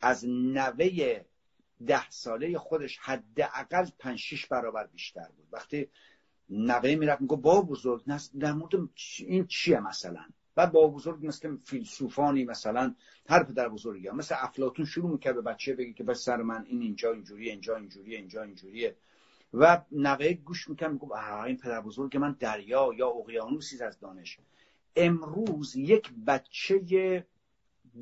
از 0.01 0.24
نوه 0.28 1.20
ده 1.86 2.10
ساله 2.10 2.59
خودش 2.59 2.98
حداقل 2.98 3.86
پنج 3.98 4.18
شیش 4.18 4.47
برابر 4.47 4.86
بیشتر 4.86 5.28
بود. 5.36 5.48
وقتی 5.52 5.88
نوه 6.51 6.94
می‌رفت 6.94 7.20
میگه 7.20 7.36
با 7.36 7.60
بزرگ 7.60 8.05
در 8.40 8.52
مورد 8.52 8.74
این 9.18 9.47
چیه 9.47 9.80
مثلا؟ 9.80 10.24
و 10.56 10.66
با 10.66 10.86
بزرگ 10.88 11.26
مثل 11.26 11.56
فیلسوفانی 11.56 12.44
مثلا 12.44 12.94
هر 13.28 13.43
پدر 13.43 13.68
بزرگی 13.68 14.10
مثل 14.10 14.34
افلاتون 14.38 14.84
شروع 14.84 15.10
می‌کرد 15.10 15.34
به 15.34 15.43
بچه 15.43 15.74
بگی 15.74 15.93
که 15.93 16.05
بس 16.05 16.24
سر 16.24 16.36
من 16.36 16.64
این 16.66 16.82
اینجا 16.82 17.12
اینجوریه 17.12 17.52
اینجا 17.52 17.76
اینجوریه 17.76 18.18
اینجا 18.18 18.43
اینجوریه. 18.43 18.97
و 19.59 19.83
نوه 19.93 20.33
گوش 20.33 20.69
می‌کنم 20.69 20.93
میگم 20.93 21.12
این 21.12 21.57
پدر 21.57 21.81
بزرگ 21.81 22.16
من 22.16 22.33
دریا 22.33 22.91
یا 22.97 23.09
اقیانوسی 23.09 23.83
از 23.83 24.01
دانش. 24.01 24.39
امروز 24.97 25.77
یک 25.77 26.12
بچه 26.27 27.27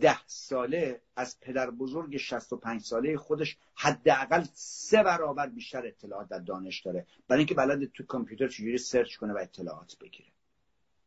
ده 0.01 0.27
ساله 0.27 1.01
از 1.17 1.41
پدر 1.41 1.71
بزرگ 1.71 2.17
65 2.17 2.81
ساله 2.81 3.17
خودش 3.17 3.57
حداقل 3.75 4.45
سه 4.55 5.03
برابر 5.03 5.47
بیشتر 5.49 5.87
اطلاعات 5.87 6.29
در 6.29 6.39
دانش 6.39 6.81
داره. 6.81 7.07
برای 7.29 7.41
اینکه 7.41 7.55
بلد 7.55 7.93
تو 7.93 8.05
کامپیوتر 8.05 8.49
چجوری 8.49 8.79
سرچ 8.79 9.17
کنه 9.17 9.33
و 9.33 9.39
اطلاعات 9.39 9.97
بگیره. 10.01 10.29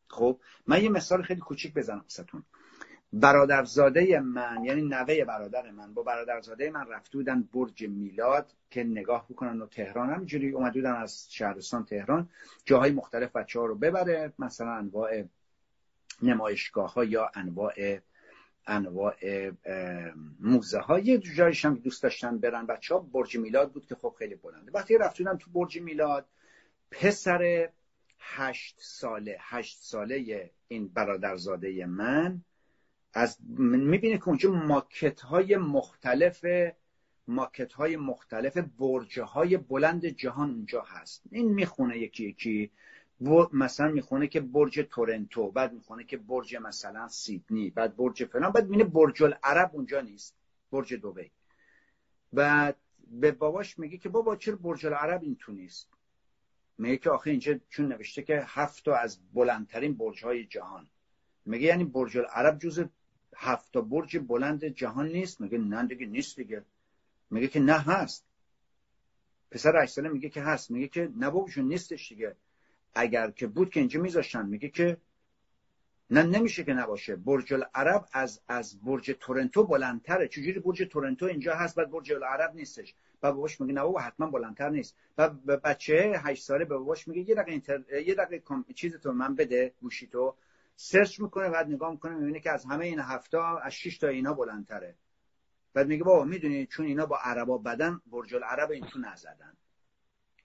خب 0.08 0.40
من 0.68 0.84
یه 0.84 0.90
مثال 0.90 1.22
خیلی 1.22 1.42
کوچیک 1.42 1.74
بزنم 1.74 2.00
واسهتون. 2.00 2.44
برادرزاده 3.14 4.20
من 4.20 4.64
یعنی 4.66 4.82
نوه 4.82 5.24
برادر 5.26 5.72
من 5.72 5.94
با 5.94 6.04
برادرزاده 6.04 6.70
من 6.70 6.88
رفته 6.88 7.18
بودن 7.18 7.50
برج 7.54 7.88
میلاد 7.88 8.54
که 8.70 8.84
نگاه 8.84 9.26
بکنن 9.30 9.62
و 9.62 9.68
تهران 9.68 10.10
همینجوری 10.10 10.52
اومده 10.52 10.80
بودن 10.80 10.96
از 10.96 11.28
شهرستان 11.30 11.86
تهران 11.86 12.30
جاهای 12.66 12.92
مختلف 12.92 13.36
بچه 13.36 13.60
ها 13.60 13.66
رو 13.66 13.76
ببره 13.76 14.34
مثلا 14.40 14.72
انواع 14.72 15.24
نمایشگاه 16.22 16.94
ها 16.94 17.04
یا 17.04 17.32
انواع 17.36 18.00
انواع 18.68 19.16
موزه 20.40 20.80
ها 20.80 21.00
یه 21.00 21.18
جایش 21.18 21.66
هم 21.66 21.76
دوست 21.76 22.04
داشتن 22.04 22.38
برن. 22.38 22.66
بچه 22.66 22.94
ها 22.96 23.00
برج 23.00 23.38
میلاد 23.38 23.72
بود 23.72 23.86
که 23.86 23.96
خب 23.96 24.16
خیلی 24.18 24.36
بلنده. 24.36 24.72
وقتی 24.72 24.98
رفتونم 24.98 25.38
تو 25.38 25.52
برج 25.52 25.82
میلاد 25.82 26.26
پسر 26.92 27.70
هشت 28.20 28.76
ساله 28.80 29.38
هشت 29.40 29.78
ساله 29.82 30.52
این 30.68 30.88
برادرزاده 30.88 31.86
من 31.86 32.42
از 33.18 33.38
می‌بینه 33.58 34.18
که 34.18 34.28
اونجا 34.28 34.52
ماکت 34.52 35.22
های 35.22 35.58
مختلف 35.58 36.46
ماکت 37.28 37.74
های 37.74 37.98
مختلف 37.98 38.58
برج 38.58 39.20
های 39.20 39.58
بلند 39.58 40.06
جهان 40.06 40.50
اونجا 40.50 40.82
هست. 40.82 41.24
این 41.32 41.54
می‌خونه 41.54 41.98
یکی 41.98 42.30
یکی. 42.30 42.72
مثلا 43.54 43.88
می‌خونه 43.88 44.28
که 44.28 44.40
برج 44.40 44.88
تورنتو 44.90 45.52
بعد 45.52 45.74
می‌خونه 45.74 46.04
که 46.04 46.18
برج 46.18 46.56
مثلا 46.56 47.08
سیدنی 47.08 47.70
بعد 47.70 47.96
برج 47.96 48.26
فلان 48.26 48.52
بعد 48.52 48.64
می‌بینه 48.64 48.84
برج 48.84 49.24
العرب 49.24 49.72
اونجا 49.74 50.02
نیست 50.02 50.36
برج 50.72 50.94
دوبی. 50.94 51.32
بعد 52.34 52.78
به 53.12 53.32
باباش 53.32 53.80
میگه 53.80 53.98
که 53.98 54.10
بابا 54.10 54.36
چرا 54.36 54.56
برج 54.56 54.86
العرب 54.86 55.24
این 55.24 55.36
تو 55.40 55.52
نیست؟ 55.52 55.90
میگه 56.78 56.98
که 56.98 57.10
آخه 57.10 57.32
اینجا 57.32 57.60
چون 57.70 57.88
نوشته 57.88 58.24
که 58.24 58.44
هفت 58.48 58.88
از 58.88 59.20
بلندترین 59.34 59.94
برج 59.94 60.24
های 60.24 60.46
جهان. 60.46 60.88
میگه 61.46 61.68
یعنی 61.68 61.84
برج 61.84 62.18
العرب 62.18 62.60
جز 62.60 62.86
هفت 63.38 63.74
تا 63.74 63.82
برج 63.82 64.18
بلند 64.18 64.66
جهان 64.66 65.08
نیست. 65.08 65.42
میگه 65.42 65.58
نه 65.58 65.88
دیگه 65.88 66.06
نیست 66.06 66.36
دیگه. 66.36 66.66
میگه 67.30 67.48
که 67.48 67.60
نه 67.60 67.74
هست. 67.74 68.26
پسر 69.52 69.84
هشت 69.84 69.94
ساله 69.94 70.10
میگه 70.10 70.30
که 70.30 70.42
هست. 70.42 70.72
میگه 70.72 70.88
که 70.88 71.12
نه 71.18 71.30
باباشون 71.30 71.68
نیستش 71.68 72.10
دیگه. 72.10 72.36
اگر 72.96 73.32
که 73.32 73.48
بود 73.48 73.70
که 73.70 73.80
اینجا 73.80 74.02
میذاشتن. 74.02 74.46
میگه 74.46 74.70
که 74.70 74.98
نه 76.10 76.24
نمیشه 76.24 76.64
که 76.64 76.74
نباشه. 76.74 77.16
برج 77.16 77.54
العرب 77.54 78.08
از 78.14 78.42
از 78.48 78.82
برج 78.82 79.16
تورنتو 79.20 79.64
بلندتره. 79.64 80.28
چجوری 80.28 80.60
برج 80.60 80.88
تورنتو 80.92 81.26
اینجا 81.26 81.56
هست 81.56 81.76
بعد 81.76 81.92
برج 81.92 82.14
العرب 82.14 82.56
نیستش؟ 82.56 82.96
و 83.24 83.32
باباش 83.32 83.62
میگه 83.62 83.74
نه 83.74 83.82
بابا 83.82 84.00
حتما 84.00 84.28
بلندتر 84.28 84.70
نیست. 84.70 84.96
و 85.18 85.30
بچه 85.64 86.22
هشت 86.24 86.44
ساله 86.44 86.66
به 86.66 86.78
باباش 86.78 87.08
میگه 87.08 87.30
یه 87.30 87.36
دقیقه 87.36 87.52
اینتر... 87.52 87.84
یه 88.06 88.16
دقیقه 88.16 88.98
تو 88.98 89.12
من 89.12 89.36
بده 89.36 89.74
گوشی 89.82 90.08
تو 90.08 90.36
سرچ 90.80 91.20
می‌کنه 91.20 91.50
بعد 91.50 91.70
نگاه 91.70 91.92
می‌کنه 91.92 92.16
می‌بینه 92.16 92.40
که 92.40 92.52
از 92.52 92.66
همه 92.66 92.86
این 92.86 93.00
هفته 93.00 93.38
از 93.38 93.74
6 93.74 93.98
تا 93.98 94.08
اینا 94.08 94.34
بلندتره. 94.34 94.96
بعد 95.74 95.88
میگه 95.88 96.04
بابا 96.04 96.24
می‌دونی 96.24 96.66
چون 96.66 96.86
اینا 96.86 97.06
با 97.06 97.18
عربا 97.18 97.58
بدن 97.58 98.02
برج 98.06 98.36
العرب 98.36 98.72
این 98.72 98.86
تو 98.86 99.00
نزدن. 99.00 99.58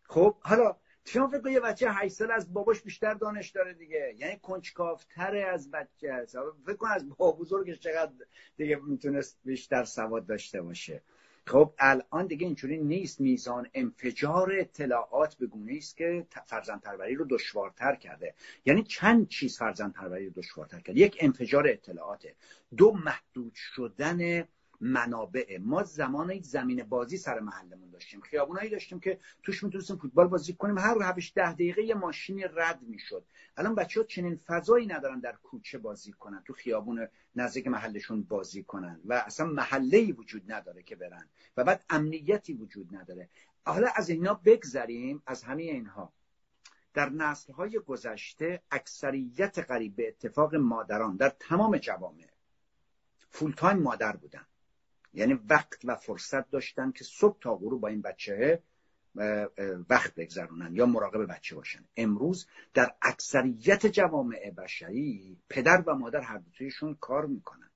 خب 0.03 0.37
حالا 0.41 0.77
شما 1.05 1.29
فکر 1.29 1.49
یه 1.49 1.61
بچه 1.61 1.91
8 1.91 2.15
سال 2.15 2.31
از 2.31 2.53
باباش 2.53 2.83
بیشتر 2.83 3.15
دانش 3.15 3.51
داره 3.51 3.75
دیگه. 3.75 4.15
یعنی 4.19 4.37
کنجکاوتره 4.37 5.45
از 5.45 5.71
بچه. 5.71 6.13
هست 6.15 6.37
فکر 6.67 6.77
کن 6.77 6.89
از 6.89 7.09
بابا 7.09 7.33
بزرگش 7.33 7.79
چقدر 7.79 8.13
دیگه 8.57 8.77
می‌تونست 8.77 9.39
بیشتر 9.45 9.85
سواد 9.85 10.27
داشته 10.27 10.63
باشه. 10.63 11.03
خب 11.47 11.74
الان 11.78 12.27
دیگه 12.27 12.47
اینجوری 12.47 12.78
نیست. 12.78 13.20
میزان 13.20 13.69
انفجار 13.74 14.52
اطلاعات 14.52 15.35
به 15.35 15.47
گونه 15.47 15.74
است 15.77 15.97
که 15.97 16.27
فرزند 16.47 16.81
پروری 16.81 17.14
رو 17.14 17.27
دشوارتر 17.31 17.94
کرده. 17.94 18.35
یعنی 18.64 18.82
چند 18.82 19.28
چیز 19.28 19.59
فرزند 19.59 19.93
پروری 19.93 20.27
رو 20.27 20.32
دشوارتر 20.36 20.81
کرده؟ 20.81 21.01
یک 21.01 21.16
انفجار 21.20 21.69
اطلاعاته. 21.69 22.35
دو 22.77 22.93
محدود 22.93 23.52
شدن 23.55 24.48
منابع. 24.83 25.59
ما 25.59 25.83
زمان 25.83 26.41
زمین 26.41 26.83
بازی 26.83 27.17
سر 27.17 27.41
محلمون 27.41 27.91
داشتیم. 27.91 28.21
خیابونایی 28.21 28.71
داشتیم 28.71 29.01
که 29.01 29.19
توش 29.43 29.65
می‌تونستیم 29.65 29.97
فوتبال 29.97 30.29
بازی 30.29 30.53
کنیم. 30.53 30.79
هر 30.79 31.03
هفتش 31.03 31.33
ده 31.35 31.53
دقیقه 31.53 31.83
یه 31.83 31.95
ماشینی 31.95 32.45
رد 32.45 32.83
می‌شد. 32.83 33.25
الان 33.57 33.75
بچه 33.75 34.01
ها 34.01 34.07
چنین 34.07 34.41
فضایی 34.47 34.87
ندارن 34.87 35.21
در 35.21 35.33
کوچه 35.33 35.79
بازی 35.79 36.13
کنن 36.13 36.43
تو 36.45 36.53
خیابون 36.53 37.09
نزدیک 37.37 37.67
محلشون 37.67 38.23
بازی 38.23 38.63
کنن. 38.63 39.01
و 39.05 39.13
اصلا 39.27 39.47
محله 39.47 40.13
وجود 40.13 40.53
نداره 40.53 40.83
که 40.83 40.97
برن. 40.97 41.29
و 41.57 41.65
بعد 41.65 41.85
امنیتی 41.91 42.53
وجود 42.55 42.97
نداره. 42.97 43.29
حالا 43.67 43.89
از 43.95 44.11
اینا 44.11 44.35
بگذریم 44.35 45.23
از 45.27 45.43
همه 45.43 45.63
اینها. 45.63 46.13
در 46.95 47.09
نسلهای 47.09 47.79
گذشته 47.79 48.63
اکثریت 48.71 49.59
قریب 49.59 49.97
به 49.97 50.09
اتفاق 50.09 50.55
مادران 50.55 51.17
در 51.17 51.29
تمام 51.29 51.77
جوامع 51.77 52.27
فول 53.31 53.53
تایم 53.53 53.79
مادر 53.79 54.17
بودن. 54.17 54.47
یعنی 55.14 55.34
وقت 55.51 55.80
و 55.84 55.97
فرصت 55.97 56.51
داشتن 56.51 56.93
که 56.93 57.05
صبح 57.05 57.39
تا 57.40 57.55
غروب 57.55 57.80
با 57.80 57.89
این 57.89 58.02
بچه 58.02 58.62
وقت 59.90 60.14
بگذرونن 60.14 60.74
یا 60.74 60.86
مراقب 60.86 61.32
بچه 61.32 61.56
باشن. 61.56 61.84
امروز 61.97 62.47
در 62.74 62.94
اکثریت 63.02 63.86
جوامع 63.86 64.51
بشری 64.51 65.39
پدر 65.48 65.82
و 65.86 65.94
مادر 65.94 66.20
هر 66.20 66.39
دوتایشون 66.39 66.94
کار 66.94 67.26
می‌کنن. 67.26 67.70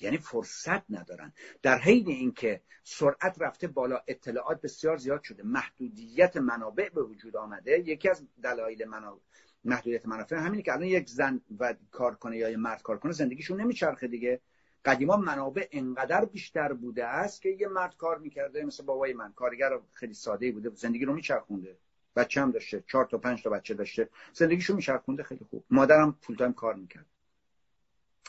یعنی 0.00 0.18
فرصت 0.18 0.90
ندارن. 0.90 1.32
در 1.62 1.78
حین 1.78 2.08
اینکه 2.08 2.62
سرعت 2.84 3.36
رفته 3.40 3.68
بالا 3.68 4.00
اطلاعات 4.06 4.60
بسیار 4.60 4.96
زیاد 4.96 5.22
شده 5.22 5.42
محدودیت 5.42 6.36
منابع 6.36 6.88
به 6.88 7.02
وجود 7.02 7.36
آمده 7.36 7.78
یکی 7.78 8.08
از 8.08 8.26
دلایل 8.42 8.84
منابع 8.84 9.20
محدودیت 9.64 10.06
منافع 10.06 10.36
همینه 10.36 10.62
که 10.62 10.72
الان 10.72 10.86
یک 10.86 11.08
زن 11.08 11.40
و 11.58 11.74
کار 11.90 12.14
کنه 12.14 12.36
یا 12.36 12.50
یه 12.50 12.56
مرد 12.56 12.82
کار 12.82 12.98
کنه 12.98 13.12
زندگیشون 13.12 13.60
نمیچرخه 13.60 14.08
دیگه. 14.08 14.40
قدیما 14.84 15.16
منابع 15.16 15.66
انقدر 15.70 16.24
بیشتر 16.24 16.72
بوده 16.72 17.04
است 17.06 17.42
که 17.42 17.48
یه 17.48 17.68
مرد 17.68 17.96
کار 17.96 18.18
می‌کرده 18.18 18.64
مثل 18.64 18.84
بابای 18.84 19.12
من. 19.12 19.32
کارگر 19.32 19.70
خیلی 19.92 20.14
ساده 20.14 20.52
بوده. 20.52 20.70
زندگی 20.74 21.04
رو 21.04 21.12
میچرخونده. 21.12 21.76
بچه 22.16 22.40
هم 22.40 22.50
داشته. 22.50 22.84
چهار 22.86 23.04
تا 23.04 23.18
پنج 23.18 23.42
تا 23.42 23.50
بچه 23.50 23.74
داشته. 23.74 24.08
زندگیشو 24.32 24.74
میچرخونده. 24.74 25.22
خیلی 25.22 25.46
خوب. 25.50 25.64
مادرم 25.70 26.16
فول 26.20 26.36
تایم 26.36 26.52
کار 26.52 26.74
می‌کرد. 26.74 27.06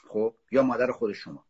خب؟ 0.07 0.34
یا 0.51 0.63
مادر 0.63 0.91
خود 0.91 1.13
شما. 1.13 1.45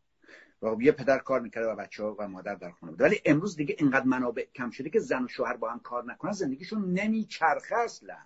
و 0.61 0.71
خب 0.71 0.81
یه 0.81 0.91
پدر 0.91 1.17
کار 1.17 1.39
می‌کرده 1.39 1.67
و 1.67 1.75
بچه 1.75 2.03
ها 2.03 2.15
و 2.19 2.27
مادر 2.27 2.55
در 2.55 2.71
خونه 2.71 2.91
بوده 2.91 3.03
ولی 3.03 3.21
امروز 3.25 3.55
دیگه 3.55 3.75
اینقدر 3.79 4.05
منابع 4.05 4.45
کم 4.55 4.69
شده 4.69 4.89
که 4.89 4.99
زن 4.99 5.23
و 5.23 5.27
شوهر 5.27 5.55
با 5.55 5.71
هم 5.71 5.79
کار 5.79 6.05
نکنن. 6.05 6.31
زندگیشون 6.31 6.93
نمیچرخه 6.93 7.75
اصلا. 7.75 8.17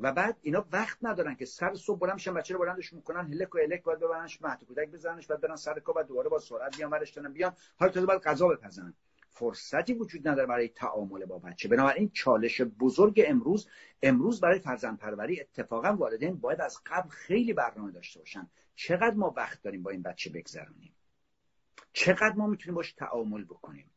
و 0.00 0.12
بعد 0.12 0.36
اینا 0.42 0.64
وقت 0.72 0.98
ندارن 1.02 1.34
که 1.34 1.44
سر 1.44 1.74
صبح 1.74 1.98
بلند 1.98 2.14
میشن 2.14 2.34
بچه 2.34 2.54
رو 2.54 2.60
بلندش 2.60 2.92
می‌کنن 2.92 3.26
هلک 3.32 3.54
و 3.54 3.58
الک 3.58 3.82
باید 3.82 4.00
ببرنش 4.00 4.42
مهد 4.42 4.64
کودک 4.64 4.88
بزننش 4.88 5.26
بعد 5.26 5.40
برن 5.40 5.56
سر 5.56 5.80
کار 5.80 5.94
بعد 5.94 6.06
دوباره 6.06 6.28
با 6.28 6.38
سرعت 6.38 6.76
بیان 6.76 6.90
ورش 6.90 7.18
بیان. 7.18 7.52
حالا 7.76 7.92
تازه 7.92 8.06
باید 8.06 8.22
غذا 8.22 8.48
بپزن 8.48 8.94
فرصتی 9.30 9.94
وجود 9.94 10.28
نداره 10.28 10.46
برای 10.46 10.68
تعامل 10.68 11.24
با 11.24 11.38
بچه. 11.38 11.68
بنابراین 11.68 12.10
چالش 12.12 12.60
بزرگ 12.60 13.22
امروز 13.26 13.68
امروز 14.02 14.40
برای 14.40 14.58
فرزند 14.58 14.98
پروری 14.98 15.40
اتفاقا 15.40 15.96
والدین 15.96 16.36
باید 16.36 16.60
از 16.60 16.80
قبل 16.86 17.08
خیلی 17.08 17.52
برنامه 17.52 17.92
داشته 17.92 18.20
باشن. 18.20 18.50
چقدر 18.74 19.14
ما 19.14 19.34
وقت 19.36 19.62
داریم 19.62 19.82
با 19.82 19.90
این 19.90 20.02
بچه 20.02 20.30
بگذرونیم؟ 20.30 20.94
چقدر 21.92 22.34
ما 22.34 22.46
می‌تونیم 22.46 22.74
باش 22.74 22.92
تعامل 22.92 23.44
بکنیم؟ 23.44 23.90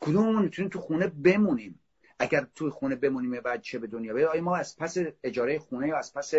کدوممون 0.00 0.42
می‌تونیم 0.42 0.70
تو 0.70 0.80
خونه 0.80 1.06
بمونیم؟ 1.06 1.80
اگر 2.18 2.46
توی 2.54 2.70
خونه 2.70 2.96
بمونیم 2.96 3.30
بچه 3.30 3.78
به 3.78 3.86
دنیا 3.86 4.14
بیاد 4.14 4.30
آیا 4.30 4.42
ما 4.42 4.56
از 4.56 4.76
پس 4.76 4.96
اجاره 5.22 5.58
خونه 5.58 5.88
یا 5.88 5.98
از 5.98 6.14
پس 6.14 6.34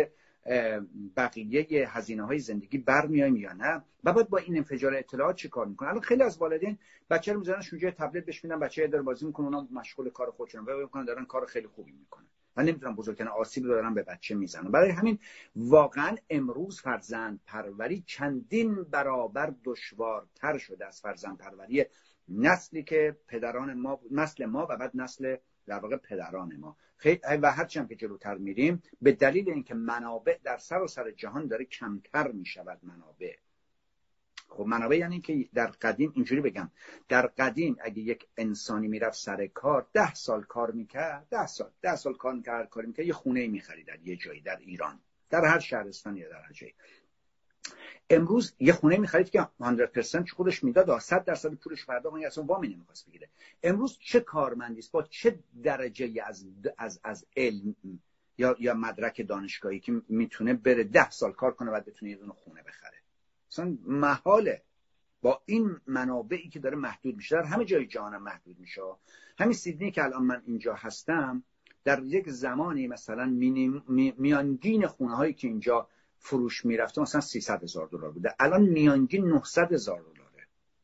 بقیه 1.16 1.88
هزینه 1.88 2.22
های 2.22 2.38
زندگی 2.38 2.78
برمیایم 2.78 3.36
یا 3.36 3.52
نه؟ 3.52 3.82
و 4.04 4.12
باید 4.12 4.28
با 4.28 4.38
این 4.38 4.56
انفجار 4.56 4.94
اطلاعات 4.94 5.36
چه 5.36 5.48
کار 5.48 5.66
می‌کنن؟ 5.66 5.88
الان 5.88 6.00
خیلی 6.00 6.22
از 6.22 6.38
والدین 6.38 6.78
بچه 7.10 7.32
رو 7.32 7.38
می‌ذارن 7.38 7.60
شوجه 7.60 7.90
تبلت 7.90 8.24
بهش 8.24 8.44
میدن 8.44 8.60
بچه 8.60 8.86
داره 8.86 9.02
بازی 9.02 9.26
می‌کنه 9.26 9.46
اونا 9.46 9.68
مشغول 9.72 10.10
کار 10.10 10.30
خودشون 10.30 10.64
و 10.64 10.76
می‌کنن 10.78 11.04
دارن 11.04 11.24
کار 11.24 11.46
خیلی 11.46 11.66
خوبی 11.66 11.92
می‌کنن. 11.92 12.26
و 12.56 12.62
نمی‌تونن 12.62 12.94
بزرگترین 12.94 13.30
آسیب 13.30 13.64
رو 13.64 13.70
دارن 13.70 13.94
به 13.94 14.02
بچه 14.02 14.34
می‌زنن. 14.34 14.70
برای 14.70 14.90
همین 14.90 15.18
واقعا 15.56 16.16
امروز 16.30 16.80
فرزند 16.80 17.40
پروری 17.46 18.04
چندین 18.06 18.82
برابر 18.82 19.54
دشوارتر 19.64 20.58
شده 20.58 20.86
از 20.86 21.00
فرزند 21.00 21.38
پروری 21.38 21.86
نسلی 22.28 22.82
که 22.82 23.16
پدران 23.28 23.74
ما 23.74 24.00
نسل 24.10 24.46
ما 24.46 24.66
و 24.70 24.76
بعد 24.76 24.90
نسل 24.94 25.36
در 25.70 25.78
واقع 25.78 25.96
پدران 25.96 26.56
ما. 26.56 26.76
خیلی 26.96 27.20
و 27.42 27.50
هرچند 27.50 27.88
که 27.88 27.96
جلوتر 27.96 28.34
میریم 28.34 28.82
به 29.02 29.12
دلیل 29.12 29.50
اینکه 29.50 29.74
منابع 29.74 30.38
در 30.44 30.58
سر 30.58 30.82
و 30.82 30.86
سر 30.86 31.10
جهان 31.10 31.46
داره 31.46 31.64
کمتر 31.64 32.30
می‌شود 32.30 32.78
منابع. 32.82 33.34
خب 34.48 34.66
منابع 34.66 34.96
یعنی 34.96 35.20
که 35.20 35.48
در 35.54 35.66
قدیم 35.66 36.12
اینجوری 36.14 36.40
بگم 36.40 36.70
در 37.08 37.26
قدیم 37.26 37.76
اگه 37.80 37.98
یک 37.98 38.26
انسانی 38.36 38.88
می‌رفت 38.88 39.18
سر 39.18 39.46
کار 39.46 39.86
ده 39.92 40.14
سال 40.14 40.42
کار 40.42 40.70
می‌کرد 40.70 41.26
ده 41.30 41.46
سال 41.46 41.70
ده 41.82 41.96
سال 41.96 42.14
کار 42.14 42.34
می‌کرد 42.34 42.68
کار 42.68 42.84
می‌کرد 42.84 43.06
یه 43.06 43.12
خونه 43.12 43.48
می‌خرید 43.48 43.86
در 43.86 44.00
یه 44.00 44.16
جایی 44.16 44.40
در 44.40 44.56
ایران 44.56 45.00
در 45.30 45.44
هر 45.44 45.58
شهرستان 45.58 46.16
یا 46.16 46.28
در 46.28 46.42
هر 46.42 46.52
جایی. 46.52 46.74
امروز 48.10 48.54
یه 48.60 48.72
خونه 48.72 48.96
می‌خرید 48.96 49.30
که 49.30 49.48
100% 49.60 50.30
خودش 50.30 50.64
می‌داد 50.64 50.98
100 50.98 51.24
درصد 51.24 51.54
پولش 51.54 51.84
فردا 51.84 52.10
اون 52.10 52.24
اصلا 52.24 52.44
وامی 52.44 52.68
نمی‌خواست 52.68 53.06
بگیره. 53.06 53.28
امروز 53.62 53.98
چه 54.00 54.20
کارمندی 54.20 54.78
است؟ 54.78 54.92
با 54.92 55.02
چه 55.02 55.38
درجه 55.62 56.22
از 56.26 56.46
از 56.78 57.00
از 57.04 57.26
علم 57.36 57.74
یا 58.38 58.56
یا 58.58 58.74
مدرک 58.74 59.28
دانشگاهی 59.28 59.80
که 59.80 60.02
می‌تونه 60.08 60.54
بره 60.54 60.84
ده 60.84 61.10
سال 61.10 61.32
کار 61.32 61.54
کنه 61.54 61.70
و 61.70 61.80
بتونه 61.80 62.10
یه 62.10 62.16
دونه 62.16 62.32
خونه 62.32 62.62
بخره؟ 62.62 62.98
اصلا 63.50 63.78
محاله. 63.86 64.62
با 65.22 65.42
این 65.46 65.80
منابعی 65.86 66.48
که 66.48 66.58
داره 66.58 66.76
محدود 66.76 67.16
میشه 67.16 67.36
در 67.36 67.42
همه 67.42 67.64
جای 67.64 67.86
جهان 67.86 68.16
محدود 68.16 68.58
میشه. 68.58 68.82
همین 69.38 69.52
سیدنی 69.52 69.90
که 69.90 70.04
الان 70.04 70.22
من 70.22 70.42
اینجا 70.46 70.74
هستم 70.74 71.44
در 71.84 72.02
یک 72.02 72.30
زمانی 72.30 72.86
مثلا 72.86 73.26
میانگین 74.18 74.86
خونه 74.86 75.16
هایی 75.16 75.34
که 75.34 75.48
اینجا 75.48 75.88
فروش 76.20 76.64
می‌رفته 76.64 77.00
مثلا 77.00 77.20
300 77.20 77.62
هزار 77.62 77.86
دلار 77.86 78.10
بوده. 78.10 78.34
الان 78.40 78.62
میانگین 78.62 79.26
900 79.26 79.72
هزار 79.72 80.00
دلاره. 80.00 80.20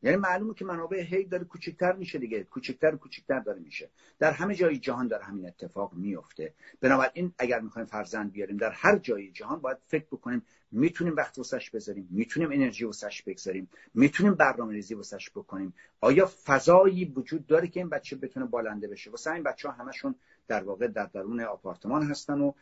یعنی 0.03 0.17
معلومه 0.17 0.53
که 0.53 0.65
منابع 0.65 0.99
هی 1.01 1.23
داره 1.23 1.43
کوچکتر 1.43 1.93
میشه 1.93 2.19
دیگه. 2.19 2.43
کوچکتر 2.43 2.95
کوچکتر 2.95 3.39
داره 3.39 3.59
میشه. 3.59 3.89
در 4.19 4.31
همه 4.31 4.55
جای 4.55 4.77
جهان 4.77 5.07
داره 5.07 5.23
همین 5.23 5.47
اتفاق 5.47 5.93
میفته 5.93 6.53
بنابراین 6.81 7.33
اگر 7.37 7.59
می‌خوایم 7.59 7.87
فرزند 7.87 8.31
بیاریم 8.31 8.57
در 8.57 8.71
هر 8.71 8.97
جای 8.97 9.31
جهان 9.31 9.59
باید 9.59 9.77
فکر 9.87 10.05
بکنیم 10.05 10.45
می‌تونیم 10.71 11.15
وقت 11.15 11.37
واسش 11.37 11.69
بذاریم 11.69 12.07
می‌تونیم 12.11 12.51
انرژی 12.51 12.85
واسش 12.85 13.21
بگذاریم 13.21 13.69
می‌تونیم 13.93 14.33
برنامه 14.33 14.73
ریزی 14.73 14.93
واسش 14.93 15.29
بکنیم. 15.29 15.73
آیا 16.01 16.31
فضایی 16.45 17.05
وجود 17.05 17.47
داره 17.47 17.67
که 17.67 17.79
این 17.79 17.89
بچه 17.89 18.15
بتونه 18.15 18.45
بالنده 18.45 18.87
بشه؟ 18.87 19.11
واسه 19.11 19.31
این 19.31 19.43
بچه 19.43 19.69
ها 19.69 19.73
همشون 19.73 20.15
در 20.47 20.63
واقع 20.63 20.87
در 20.87 21.05
درون 21.05 21.41
آپارتمان 21.41 22.03
هستن 22.03 22.41
و 22.41 22.53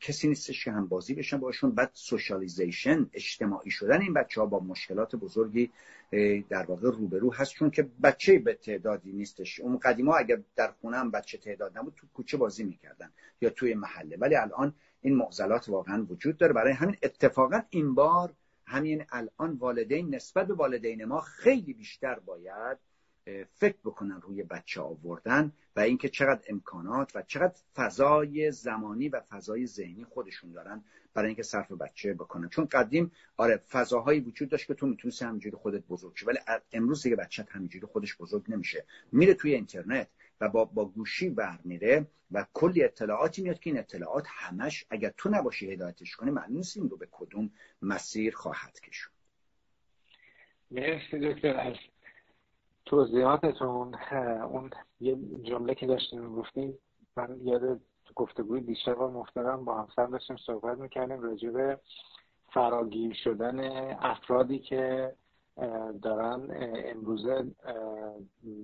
کسی 0.00 0.28
نیستش 0.28 0.64
که 0.64 0.70
هم 0.70 0.86
بازی 0.86 1.14
بشن 1.14 1.36
باشون. 1.36 1.70
بعد 1.70 1.90
سوشالیزیشن 1.92 3.10
اجتماعی 3.12 3.70
شدن 3.70 4.00
این 4.00 4.12
بچه 4.12 4.40
ها 4.40 4.46
با 4.46 4.60
مشکلات 4.60 5.16
بزرگی 5.16 5.70
در 6.48 6.62
واقع 6.62 6.90
روبرو 6.90 7.32
هست. 7.32 7.52
چون 7.52 7.70
که 7.70 7.88
بچه 8.02 8.38
به 8.38 8.54
تعدادی 8.54 9.12
نیستش. 9.12 9.60
اون 9.60 9.78
قدیما 9.78 10.16
اگر 10.16 10.40
در 10.56 10.72
خونه 10.80 10.96
هم 10.96 11.10
بچه 11.10 11.38
تعداد 11.38 11.78
نبود 11.78 11.94
تو 11.96 12.06
کوچه 12.14 12.36
بازی 12.36 12.64
می‌کردن 12.64 13.10
یا 13.40 13.50
توی 13.50 13.74
محله. 13.74 14.16
ولی 14.16 14.36
الان 14.36 14.74
این 15.00 15.16
معضلات 15.16 15.68
واقعا 15.68 16.06
وجود 16.10 16.36
داره. 16.36 16.52
برای 16.52 16.72
همین 16.72 16.96
اتفاقا 17.02 17.62
این 17.70 17.94
بار 17.94 18.32
همین 18.66 19.04
الان 19.10 19.52
والدین 19.52 20.14
نسبت 20.14 20.46
به 20.46 20.54
والدین 20.54 21.04
ما 21.04 21.20
خیلی 21.20 21.72
بیشتر 21.72 22.18
باید 22.18 22.78
فکر 23.54 23.76
بکنن 23.84 24.20
روی 24.20 24.42
بچه 24.42 24.80
آوردن 24.80 25.52
و 25.76 25.80
اینکه 25.80 26.08
چقدر 26.08 26.42
امکانات 26.48 27.16
و 27.16 27.22
چقدر 27.22 27.54
فضای 27.74 28.52
زمانی 28.52 29.08
و 29.08 29.20
فضای 29.20 29.66
ذهنی 29.66 30.04
خودشون 30.04 30.52
دارن 30.52 30.84
برای 31.14 31.26
اینکه 31.26 31.42
صرف 31.42 31.72
بچه 31.72 32.14
بکنن. 32.14 32.48
چون 32.48 32.64
قدیم 32.64 33.12
آره 33.36 33.56
فضاهایی 33.56 34.20
وجود 34.20 34.48
داشت 34.48 34.66
که 34.66 34.74
تو 34.74 34.86
می‌تونستی 34.86 35.24
همینجوری 35.24 35.56
خودت 35.56 35.82
بزرگ 35.86 36.16
شی 36.16 36.26
ولی 36.26 36.38
امروز 36.72 37.02
دیگه 37.02 37.16
بچه 37.16 37.46
همینجوری 37.50 37.86
خودش 37.86 38.16
بزرگ 38.16 38.44
نمیشه. 38.48 38.84
میره 39.12 39.34
توی 39.34 39.54
اینترنت 39.54 40.08
و 40.40 40.48
با, 40.48 40.64
با 40.64 40.84
گوشی 40.84 41.28
برمیره 41.28 42.06
و 42.30 42.46
کلی 42.54 42.84
اطلاعاتی 42.84 43.42
میاد 43.42 43.58
که 43.58 43.70
این 43.70 43.78
اطلاعات 43.78 44.24
همش 44.28 44.84
اگر 44.90 45.12
تو 45.16 45.30
نباشی 45.30 45.72
هدایتش 45.72 46.16
کنی 46.16 46.30
معلوم 46.30 46.56
نیست 46.56 46.76
این 46.76 46.90
رو 46.90 46.96
به 46.96 47.08
کدوم 47.10 47.50
مسیر 47.82 48.34
خواهد 48.34 48.80
کشون 48.80 49.12
مرسی 50.70 51.18
دکتر 51.18 51.56
از 51.56 51.76
توضیحاتتون 52.84 53.94
اون 54.42 54.70
یه 55.00 55.16
جمله 55.42 55.74
که 55.74 55.86
داشتیم 55.86 56.34
گفتیم 56.34 56.78
من 57.16 57.40
یاد 57.42 57.80
گفتگوی 58.14 58.60
دیشب 58.60 59.00
و 59.00 59.08
مفترم 59.08 59.64
با 59.64 59.74
همسر 59.74 60.06
داشتیم 60.06 60.36
صحبت 60.36 60.78
می‌کردیم 60.78 61.20
راجع 61.20 61.50
به 61.50 61.80
فراگیر 62.52 63.14
شدن 63.14 63.60
افرادی 64.00 64.58
که 64.58 65.14
دارن 66.02 66.48
امروزه 66.84 67.46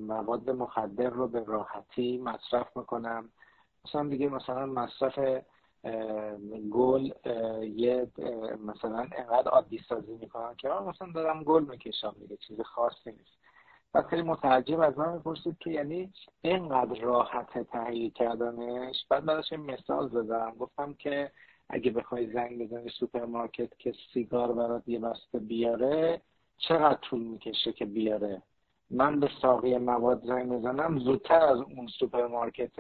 مواد 0.00 0.50
مخدر 0.50 1.10
رو 1.10 1.28
به 1.28 1.44
راحتی 1.44 2.18
مصرف 2.18 2.76
می‌کنن. 2.76 3.28
مثلا 3.84 4.08
دیگه 4.08 4.28
مثلا 4.28 4.66
مصرف 4.66 5.44
گل 6.72 7.10
یه 7.62 8.10
مثلا 8.66 8.98
انقدر 8.98 9.48
عادی 9.48 9.78
سازی 9.88 10.14
می‌کنن 10.14 10.54
که 10.54 10.68
مثلا 10.68 11.08
دارم 11.14 11.42
گل 11.44 11.64
می‌کشم 11.64 12.16
دیگه 12.20 12.36
چیز 12.36 12.60
خاصی 12.60 13.12
نیست. 13.12 13.38
و 13.94 14.02
خیلی 14.02 14.22
متعجب 14.22 14.80
از 14.80 14.98
من 14.98 15.12
می‌پرسید 15.12 15.58
که 15.58 15.70
یعنی 15.70 16.12
اینقدر 16.42 17.00
راحت 17.00 17.58
تهیه 17.58 18.10
کردنش؟ 18.10 19.06
بعد 19.10 19.24
براش 19.24 19.52
مثال 19.52 20.08
زدم. 20.08 20.54
گفتم 20.58 20.94
که 20.94 21.30
اگه 21.68 21.90
بخوای 21.90 22.32
زنگ 22.32 22.58
بزنی 22.58 22.88
سوپرمارکت 22.88 23.78
که 23.78 23.94
سیگار 24.12 24.52
برات 24.52 24.88
یه 24.88 24.98
بسته 24.98 25.38
بیاره 25.38 26.22
چقدر 26.58 26.98
طول 27.00 27.22
می‌کشه 27.22 27.72
که 27.72 27.84
بیاره؟ 27.84 28.42
من 28.90 29.20
به 29.20 29.30
ساقی 29.42 29.78
مواد 29.78 30.24
زنگ 30.24 30.52
بزنم 30.52 30.98
زودتر 30.98 31.40
از 31.40 31.58
اون 31.58 31.86
سوپرمارکت 31.86 32.72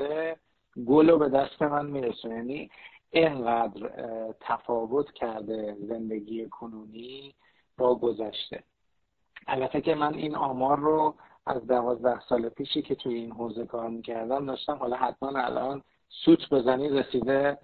گل 0.86 1.10
رو 1.10 1.18
به 1.18 1.28
دست 1.28 1.62
من 1.62 1.86
میرسونه. 1.86 2.34
یعنی 2.34 2.70
اینقدر 3.10 3.90
تفاوت 4.40 5.12
کرده 5.12 5.76
زندگی 5.80 6.48
کنونی 6.48 7.34
با 7.78 7.94
گذشته. 7.94 8.62
البته 9.46 9.80
که 9.80 9.94
من 9.94 10.14
این 10.14 10.34
آمار 10.34 10.78
رو 10.78 11.14
از 11.46 11.66
دوازده 11.66 12.20
سال 12.20 12.48
پیشی 12.48 12.82
که 12.82 12.94
توی 12.94 13.14
این 13.14 13.32
حوزه 13.32 13.66
کار 13.66 13.88
می‌کردم 13.88 14.46
داشتم. 14.46 14.74
حالا 14.76 14.96
حتما 14.96 15.38
الان 15.38 15.82
سوت 16.08 16.48
بزنی 16.50 16.88
رسیده 16.88 17.58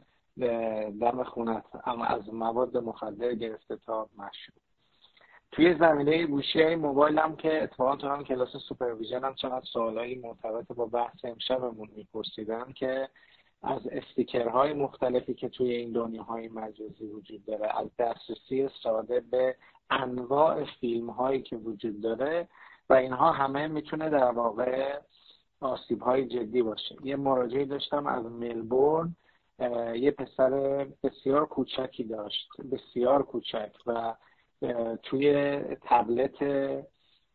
دم 1.01 1.22
خونت. 1.24 1.64
اما 1.84 2.05
از 2.05 2.34
مواد 2.34 2.76
مخدر 2.76 3.34
گرفته 3.34 3.76
تا 3.76 4.09
مشروب. 4.18 4.64
توی 5.52 5.74
زمینه 5.74 6.26
گوشی 6.26 6.62
های 6.62 6.76
موبایل 6.76 7.18
هم 7.18 7.36
که 7.36 7.62
اتفاقا 7.62 7.96
تو 7.96 8.09
هم 8.09 8.24
کلاس 8.24 8.56
supervision 8.68 9.24
هم 9.24 9.34
چقدر 9.34 9.64
سوالایی 9.72 10.14
مرتبط 10.14 10.66
با 10.66 10.86
بحث 10.86 11.24
امشبمون 11.24 11.88
میپرسیدن 11.96 12.72
که 12.72 13.09
از 13.62 13.86
استیکرهای 13.86 14.72
مختلفی 14.72 15.34
که 15.34 15.48
توی 15.48 15.72
این 15.72 15.92
دنیاهای 15.92 16.48
مجازی 16.48 17.06
وجود 17.06 17.44
داره 17.44 17.78
از 17.78 17.96
دسترسی 17.98 18.68
ساده 18.82 19.20
به 19.20 19.56
انواع 19.90 20.65
فیلم 20.65 21.11
هایی 21.11 21.43
که 21.43 21.56
وجود 21.56 22.01
داره 22.01 22.48
و 22.90 22.94
اینها 22.94 23.32
همه 23.32 23.66
می‌تونه 23.66 24.11
در 24.11 24.31
واقع 24.31 24.98
آسیب 25.61 26.02
های 26.02 26.27
جدی 26.27 26.62
باشه. 26.62 26.97
یه 27.05 27.16
مراجعه 27.16 27.65
داشتم 27.65 28.06
از 28.06 28.24
ملبورن 28.24 29.16
یه 29.94 30.11
پسر 30.11 30.51
بسیار 31.02 31.47
کوچکی 31.47 32.05
داشت 32.05 32.48
بسیار 32.73 33.23
کوچک 33.23 33.73
و 33.86 34.15
توی 35.02 35.59
تبلت 35.82 36.44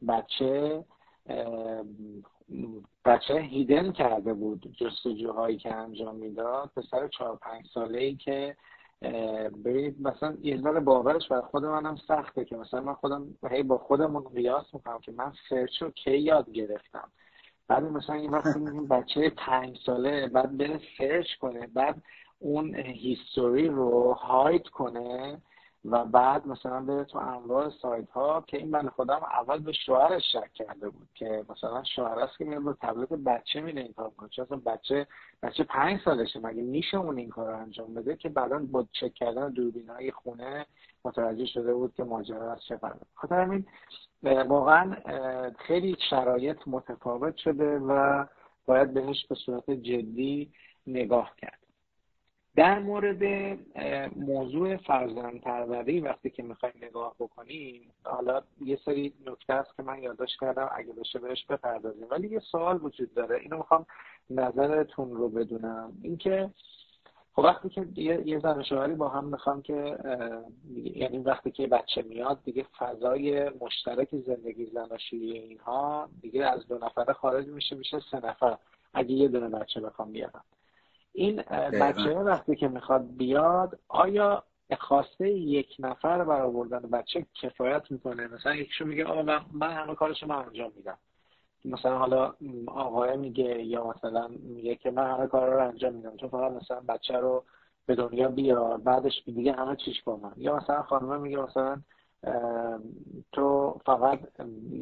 بچه 0.07 0.83
بچه 3.05 3.39
هیدن 3.39 3.91
کرده 3.91 4.33
بود 4.33 4.75
جستجوهایی 4.77 5.57
که 5.57 5.75
انجام 5.75 6.15
می‌داد. 6.15 6.71
پسر 6.75 7.07
چهار 7.07 7.35
پنج 7.35 7.65
ساله 7.73 7.99
ای 7.99 8.15
که 8.15 8.55
ببینید 9.65 10.01
مثلا 10.07 10.37
یه 10.41 10.61
ذره 10.61 10.79
باورش 10.79 11.27
بر 11.27 11.41
خود 11.41 11.65
منم 11.65 11.95
سخته 12.07 12.45
که 12.45 12.55
مثلا 12.55 12.81
من 12.81 12.93
خودم 12.93 13.27
هی 13.51 13.63
با 13.63 13.77
خودمون 13.77 14.23
قیاس 14.23 14.73
می‌کنم 14.73 14.99
که 14.99 15.11
من 15.11 15.33
سرچ 15.49 15.81
رو 15.81 15.91
کی 15.91 16.17
یاد 16.17 16.51
گرفتم. 16.51 17.11
بعد 17.67 17.83
مثلا 17.83 18.15
این 18.21 18.31
وقت 18.31 18.57
بچه 18.89 19.29
پنج 19.29 19.77
ساله 19.85 20.27
بعد 20.27 20.57
بره 20.57 20.79
سرچ 20.97 21.35
کنه 21.41 21.67
بعد 21.67 22.01
اون 22.39 22.75
هیستوری 22.75 23.67
رو 23.67 24.13
هاید 24.13 24.67
کنه 24.67 25.41
و 25.85 26.05
بعد 26.05 26.47
مثلا 26.47 26.79
بره 26.79 27.03
تو 27.03 27.17
انواع 27.17 27.69
سایت 27.81 28.09
ها 28.09 28.43
که 28.47 28.57
این 28.57 28.69
من 28.69 28.89
خودم 28.89 29.21
اول 29.23 29.59
به 29.59 29.71
شوهرش 29.71 30.23
شک 30.31 30.53
کرده 30.53 30.89
بود 30.89 31.09
که 31.15 31.45
مثلا 31.49 31.83
شوهر 31.83 32.19
است 32.19 32.37
که 32.37 32.45
میاد 32.45 32.77
تبلت 32.81 33.09
بچه 33.09 33.61
میره 33.61 33.81
این 33.81 33.93
کار 33.93 34.09
کنه 34.09 34.29
چون 34.29 34.45
بچه 34.65 35.07
بچه 35.43 35.63
پنج 35.63 35.99
سالشه 36.05 36.39
مگه 36.39 36.61
میشه 36.61 36.97
اون 36.97 37.17
این 37.17 37.29
کار 37.29 37.47
رو 37.47 37.57
انجام 37.57 37.93
بده 37.93 38.15
که 38.15 38.29
بعدا 38.29 38.59
با 38.59 38.85
چک 38.91 39.13
کردن 39.13 39.49
دوربین 39.49 39.89
های 39.89 40.11
خونه 40.11 40.65
متوجه 41.05 41.45
شده 41.45 41.73
بود 41.73 41.93
که 41.95 42.03
ماجرا 42.03 42.51
از 42.51 42.63
چه 42.67 42.77
قراره 42.77 43.05
خاطر 43.13 43.41
همین 43.41 43.65
واقعا 44.23 44.95
خیلی 45.59 45.97
شرایط 46.09 46.57
متفاوت 46.67 47.37
شده 47.37 47.79
و 47.79 48.25
باید 48.65 48.93
بهش 48.93 49.25
به 49.25 49.35
صورت 49.35 49.71
جدی 49.71 50.51
نگاه 50.87 51.35
کرد. 51.37 51.58
در 52.55 52.79
مورد 52.79 53.23
موضوع 54.15 54.77
فرزند 54.77 55.41
پروری 55.41 55.99
وقتی 55.99 56.29
که 56.29 56.43
می‌خوایم 56.43 56.75
نگاه 56.81 57.15
بکنیم 57.19 57.91
حالا 58.03 58.41
یه 58.61 58.79
سری 58.85 59.13
نکته 59.25 59.53
است 59.53 59.77
که 59.77 59.83
من 59.83 60.03
یادداشت 60.03 60.39
کردم 60.39 60.69
اگه 60.75 60.93
بشه 60.93 61.19
بهش 61.19 61.45
بپردازیم. 61.45 62.07
ولی 62.11 62.27
یه 62.27 62.39
سوال 62.39 62.79
وجود 62.83 63.13
داره. 63.13 63.39
اینو 63.39 63.57
می‌خوام 63.57 63.85
نظرتون 64.29 65.11
رو 65.11 65.29
بدونم. 65.29 65.93
اینکه 66.01 66.49
خب 67.33 67.41
وقتی 67.43 67.69
که 67.69 67.87
یه 68.25 68.39
زن 68.39 68.63
شوهری 68.63 68.95
با 68.95 69.09
هم 69.09 69.25
می‌خوام 69.25 69.61
که 69.61 69.97
یعنی 70.95 71.17
وقتی 71.17 71.51
که 71.51 71.67
بچه 71.67 72.01
میاد 72.01 72.43
دیگه 72.43 72.65
فضای 72.77 73.49
مشترک 73.49 74.15
زندگی 74.15 74.65
زناشویی 74.65 75.31
اینها 75.31 76.09
دیگه 76.21 76.45
از 76.45 76.67
دو 76.67 76.77
نفره 76.77 77.13
خارج 77.13 77.47
میشه 77.47 77.75
میشه 77.75 77.99
سه 78.11 78.25
نفر. 78.25 78.57
اگه 78.93 79.11
یه 79.11 79.27
دونه 79.27 79.49
بچه 79.49 79.81
بخوام 79.81 80.11
بیارم. 80.11 80.43
این 81.19 81.41
بچه 81.81 82.19
وقتی 82.19 82.55
که 82.55 82.67
می‌خواد 82.67 83.07
بیاد 83.17 83.79
آیا 83.87 84.43
خواسته 84.79 85.29
یک 85.29 85.75
نفر 85.79 86.23
برای 86.23 86.41
آوردن 86.41 86.79
بچه 86.79 87.25
کفایت 87.41 87.91
می‌کنه. 87.91 88.27
مثلا 88.27 88.55
یکیشو 88.55 88.85
میگه 88.85 89.05
آقا 89.05 89.21
من, 89.21 89.41
من 89.53 89.71
همه 89.71 89.95
کارشو 89.95 90.27
من 90.27 90.35
انجام 90.35 90.71
میدم. 90.75 90.97
مثلا 91.65 91.97
حالا 91.97 92.33
آقای 92.67 93.17
میگه 93.17 93.63
یا 93.63 93.87
مثلا 93.87 94.27
میگه 94.27 94.75
که 94.75 94.91
من 94.91 95.11
همه 95.11 95.27
کار 95.27 95.53
رو 95.53 95.67
انجام 95.67 95.93
میدم. 95.93 96.15
تو 96.17 96.27
فقط 96.29 96.51
مثلا 96.51 96.79
بچه 96.79 97.17
رو 97.17 97.43
به 97.85 97.95
دنیا 97.95 98.27
بیار. 98.27 98.77
بعدش 98.77 99.23
دیگه 99.25 99.53
همه 99.53 99.75
چیش 99.75 100.03
با 100.03 100.15
من. 100.17 100.33
یا 100.37 100.55
مثلا 100.55 100.83
خانمه 100.83 101.17
میگه 101.17 101.37
مثلا 101.37 101.81
تو 103.31 103.79
فقط 103.85 104.19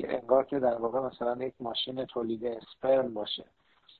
انگار 0.03 0.45
که 0.45 0.59
در 0.59 0.75
واقع 0.75 0.99
مثلا 0.99 1.45
یک 1.45 1.53
ماشین 1.59 2.05
تولید 2.05 2.45
اسپرم 2.45 3.13
باشه. 3.13 3.45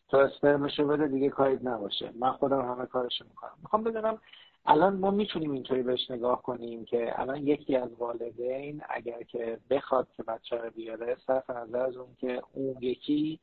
تو 0.10 0.18
اسپرمشو 0.18 0.88
بده 0.88 1.08
دیگه 1.08 1.30
کاری 1.30 1.60
نباشه. 1.64 2.12
من 2.20 2.32
خودم 2.32 2.62
همه 2.62 2.86
کارشو 2.86 3.26
می‌کنم. 3.26 3.58
می‌خوام 3.62 3.84
بدونم 3.84 4.22
الان 4.66 4.96
ما 4.96 5.12
می‌تونیم 5.12 5.52
اینطوری 5.52 5.84
بهش 5.84 6.12
نگاه 6.12 6.42
کنیم 6.42 6.86
که 6.86 7.20
الان 7.20 7.48
یکی 7.48 7.76
از 7.76 7.90
والدین 7.94 8.82
اگر 8.90 9.24
که 9.24 9.60
بخواد 9.70 10.08
که 10.18 10.24
بچه 10.24 10.58
رو 10.58 10.70
بیاره 10.70 11.18
صرف 11.28 11.50
نظر 11.50 11.80
از 11.80 11.98
اون 11.98 12.16
که 12.20 12.42
اون 12.54 12.76
یکی 12.82 13.40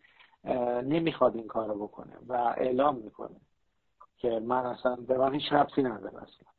نمی‌خواد 0.85 1.37
این 1.37 1.47
کار 1.47 1.69
رو 1.69 1.75
بکنه 1.75 2.13
و 2.29 2.33
اعلام 2.33 2.97
می‌کنه 2.97 3.37
که 4.19 4.41
من 4.41 4.67
اصلا 4.67 4.97
به 4.97 5.19
من 5.19 5.35
هیچ 5.35 5.53
ربطی 5.53 5.83
نداره 5.83 6.17
اصلا. 6.17 6.54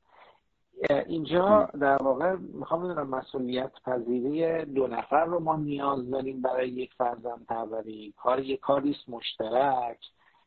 اینجا 1.08 1.70
در 1.82 2.04
واقع 2.04 2.36
می‌خوام 2.36 2.84
بدونم 2.84 3.10
مسئولیت 3.10 3.72
پذیری 3.86 4.66
دو 4.66 4.88
نفر 4.88 5.26
رو 5.26 5.40
ما 5.40 5.56
نیاز 5.56 6.10
داریم 6.10 6.42
برای 6.42 6.70
یک 6.70 6.94
فرزند 6.98 7.46
پروری. 7.46 8.14
کار 8.18 8.40
یک 8.40 8.60
کاریست 8.60 9.10
مشترک 9.10 10.00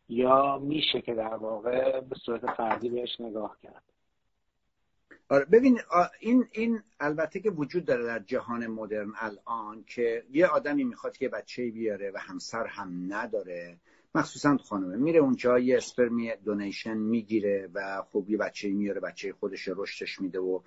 یا 0.08 0.58
میشه 0.58 1.00
که 1.00 1.14
در 1.14 1.34
واقع 1.34 2.00
به 2.00 2.16
صورت 2.24 2.46
فردی 2.46 2.88
بهش 2.88 3.20
نگاه 3.20 3.56
کرد؟ 3.62 3.82
آره 5.30 5.44
ببین 5.44 5.78
این 6.20 6.44
این 6.52 6.80
البته 7.00 7.40
که 7.40 7.50
وجود 7.50 7.84
داره 7.84 8.04
در 8.04 8.18
جهان 8.18 8.66
مدرن 8.66 9.12
الان 9.16 9.84
که 9.86 10.24
یه 10.30 10.46
آدمی 10.46 10.84
می‌خواد 10.84 11.16
که 11.16 11.28
بچه 11.28 11.70
بیاره 11.70 12.10
و 12.10 12.18
همسر 12.18 12.66
هم 12.66 13.14
نداره. 13.14 13.76
مخصوصا 14.14 14.56
خانمه. 14.56 14.96
میره 14.96 15.20
اونجا 15.20 15.58
یه 15.58 15.76
اسپرمی 15.76 16.32
دونیشن 16.44 16.96
می‌گیره 16.96 17.68
و 17.74 18.02
خوب 18.02 18.30
یه 18.30 18.36
بچه 18.36 18.68
میاره 18.68 19.00
بچه 19.00 19.32
خودش 19.32 19.68
رشدش 19.76 20.20
میده 20.20 20.38
و 20.38 20.60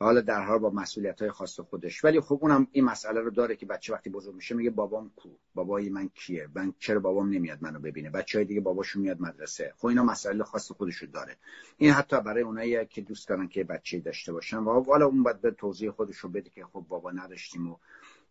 حالا 0.00 0.20
در 0.20 0.44
حال 0.44 0.58
با 0.58 0.70
مسئولیت 0.70 1.20
های 1.22 1.30
خاص 1.30 1.60
خودش. 1.60 2.04
ولی 2.04 2.20
خب 2.20 2.38
اونم 2.42 2.66
این 2.72 2.84
مسئله 2.84 3.20
رو 3.20 3.30
داره 3.30 3.56
که 3.56 3.66
بچه 3.66 3.92
وقتی 3.92 4.10
بزرگ 4.10 4.34
میشه 4.34 4.54
میگه 4.54 4.70
بابام 4.70 5.10
کو؟ 5.16 5.28
بابای 5.54 5.88
من 5.88 6.08
کیه؟ 6.14 6.48
من 6.54 6.72
چرا 6.78 7.00
بابام 7.00 7.28
نمیاد 7.28 7.58
منو 7.60 7.78
ببینه؟ 7.78 8.10
بچه 8.10 8.38
های 8.38 8.44
دیگه 8.44 8.60
باباشون 8.60 9.02
میاد 9.02 9.20
مدرسه. 9.20 9.74
خب 9.76 9.86
اینا 9.86 10.04
مسئله 10.04 10.44
خاص 10.44 10.72
خودش 10.72 10.96
رو 10.96 11.08
داره. 11.08 11.36
این 11.76 11.90
حتی 11.90 12.20
برای 12.20 12.42
اونایی 12.42 12.86
که 12.86 13.00
دوست 13.00 13.28
دارن 13.28 13.48
که 13.48 13.64
بچه 13.64 14.00
داشته 14.00 14.32
باشن 14.32 14.56
و 14.56 14.84
حالا 14.84 15.06
اون 15.06 15.22
باید 15.22 15.40
به 15.40 15.50
توضیح 15.50 15.90
خودش 15.90 16.16
رو 16.16 16.28
بده 16.28 16.50
که 16.50 16.64
خب 16.64 16.84
بابا 16.88 17.10
نداشتیم 17.10 17.70
و 17.70 17.76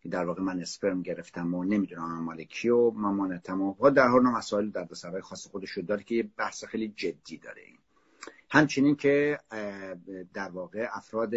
در 0.06 0.24
واقع 0.24 0.42
من 0.42 0.60
اسپرم 0.60 1.02
گرفتم 1.02 1.54
و 1.54 1.64
نمی‌دونم 1.64 2.24
مال 2.24 2.44
کی 2.44 2.68
و 2.68 2.90
مامانتم 2.90 3.62
و 3.62 3.90
در 3.90 4.08
حال 4.08 4.22
مسائل 4.22 4.70
در 4.70 4.86
سرای 4.92 5.22
خاص 5.22 5.46
خودش 5.46 5.78
داره 5.78 6.02
که 6.02 6.14
یه 6.14 6.30
بحث 6.36 6.64
خیلی 6.64 6.88
جدی 6.88 7.38
داره 7.38 7.62
این. 7.62 7.78
همچنین 8.50 8.96
که 8.96 9.38
در 10.34 10.48
واقع 10.48 10.88
افراد 10.92 11.34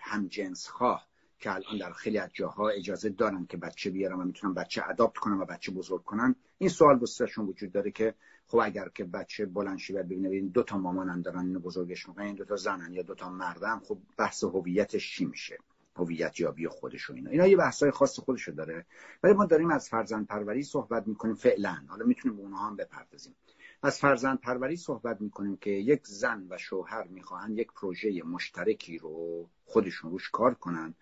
همجنس 0.00 0.68
خواه 0.68 1.08
که 1.38 1.54
الان 1.54 1.78
در 1.78 1.92
خیلی 1.92 2.18
از 2.18 2.30
جاها 2.32 2.68
اجازه 2.68 3.08
دارن 3.08 3.46
که 3.46 3.56
بچه 3.56 3.90
بیارن 3.90 4.16
و 4.16 4.24
می‌تونن 4.24 4.54
بچه 4.54 4.82
اداپت 4.88 5.18
کنن 5.18 5.40
و 5.40 5.44
بچه 5.44 5.72
بزرگ 5.72 6.02
کنن 6.02 6.36
این 6.58 6.70
سوال 6.70 6.98
بسیارشون 6.98 7.46
وجود 7.46 7.72
داره 7.72 7.90
که 7.90 8.14
خب 8.46 8.58
اگر 8.58 8.88
که 8.88 9.04
بچه 9.04 9.46
بلند 9.46 9.78
شه 9.78 9.94
و 9.94 9.96
ببینه 10.02 10.28
این 10.28 10.48
دو 10.48 10.62
تا 10.62 10.78
مامانن 10.78 11.20
دارن 11.20 11.46
اینو 11.46 11.58
بزرگش 11.58 12.08
می‌کنن 12.08 12.24
این 12.24 12.34
دو 12.34 12.44
تا 12.44 12.56
زنن 12.56 12.92
یا 12.92 13.02
دو 13.02 13.14
تا 13.14 13.30
مردن 13.30 13.78
خب 13.78 13.98
بحث 14.18 14.44
هویتش 14.44 15.16
چی 15.16 15.24
میشه؟ 15.24 15.58
هویت 15.96 16.40
یابی 16.40 16.68
خودش 16.68 17.10
و 17.10 17.12
اینا. 17.12 17.30
اینا 17.30 17.46
یه 17.46 17.56
بحثای 17.56 17.90
خاص 17.90 18.18
خودشو 18.20 18.52
داره. 18.52 18.86
ولی 19.22 19.32
ما 19.32 19.44
داریم 19.44 19.70
از 19.70 19.88
فرزند 19.88 20.26
پروری 20.26 20.62
صحبت 20.62 21.08
می‌کنیم 21.08 21.34
فعلا. 21.34 21.78
حالا 21.88 22.06
می‌تونیم 22.06 22.36
به 22.36 22.42
اونها 22.42 22.66
هم 22.66 22.76
بپردازیم. 22.76 23.34
از 23.82 23.98
فرزند 23.98 24.40
پروری 24.40 24.76
صحبت 24.76 25.20
می‌کنیم 25.20 25.56
که 25.56 25.70
یک 25.70 26.06
زن 26.06 26.46
و 26.50 26.58
شوهر 26.58 27.08
می‌خواهند 27.08 27.58
یک 27.58 27.72
پروژه 27.72 28.22
مشترکی 28.22 28.98
رو 28.98 29.48
خودشون 29.64 30.10
روش 30.10 30.30
کار 30.30 30.54
کنن. 30.54 30.94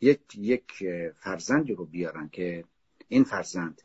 یک 0.00 0.20
یک 0.34 0.84
فرزندی 1.16 1.74
رو 1.74 1.84
بیارن 1.84 2.28
که 2.28 2.64
این 3.08 3.24
فرزند 3.24 3.82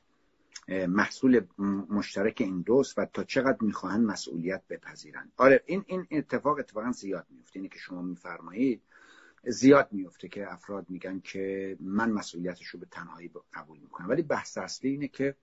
محصول 0.88 1.42
مشترک 1.90 2.42
این 2.42 2.62
دوست 2.62 2.98
و 2.98 3.06
تا 3.06 3.24
چقدر 3.24 3.58
می‌خواهند 3.62 4.06
مسئولیت 4.06 4.62
بپذیرن 4.70 5.32
آره 5.38 5.64
این 5.66 5.84
این 5.88 6.08
اتفاق 6.12 6.60
اتفاقا 6.60 6.92
زیاد 6.92 7.26
میفته 7.30 7.60
اینه 7.60 7.70
که 7.70 7.80
شما 7.80 8.02
میفرمایید. 8.02 8.82
زیاد 9.44 9.88
میفته 9.92 10.28
که 10.28 10.54
افراد 10.54 10.90
میگن 10.90 11.20
که 11.20 11.78
من 11.80 12.12
مسئولیتش 12.12 12.68
رو 12.68 12.80
به 12.80 12.86
تنهایی 12.86 13.32
قبول 13.54 13.80
می‌کنم. 13.80 14.10
ولی 14.10 14.22
بحث 14.22 14.58
اصلی 14.58 14.90
اینه 14.90 15.08
که 15.08 15.36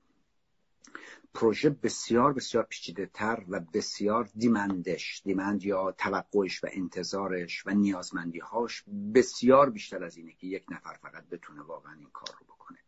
پروژه 1.34 1.70
بسیار 1.70 2.32
بسیار 2.32 2.64
پیچیده 2.64 3.06
تر 3.06 3.44
و 3.48 3.60
بسیار 3.60 4.30
دیمندش 4.36 5.22
دیمند 5.24 5.64
یا 5.64 5.92
توقعش 5.92 6.64
و 6.64 6.66
انتظارش 6.72 7.66
و 7.66 7.70
نیازمندیهاش 7.70 8.84
بسیار 9.14 9.70
بیشتر 9.70 10.04
از 10.04 10.16
اینه 10.16 10.32
که 10.32 10.46
یک 10.46 10.64
نفر 10.70 10.94
فقط 11.02 11.28
بتونه 11.28 11.62
واقعا 11.62 11.92
این 11.92 12.10
کار 12.12 12.36
رو 12.40 12.46
بکنه. 12.54 12.78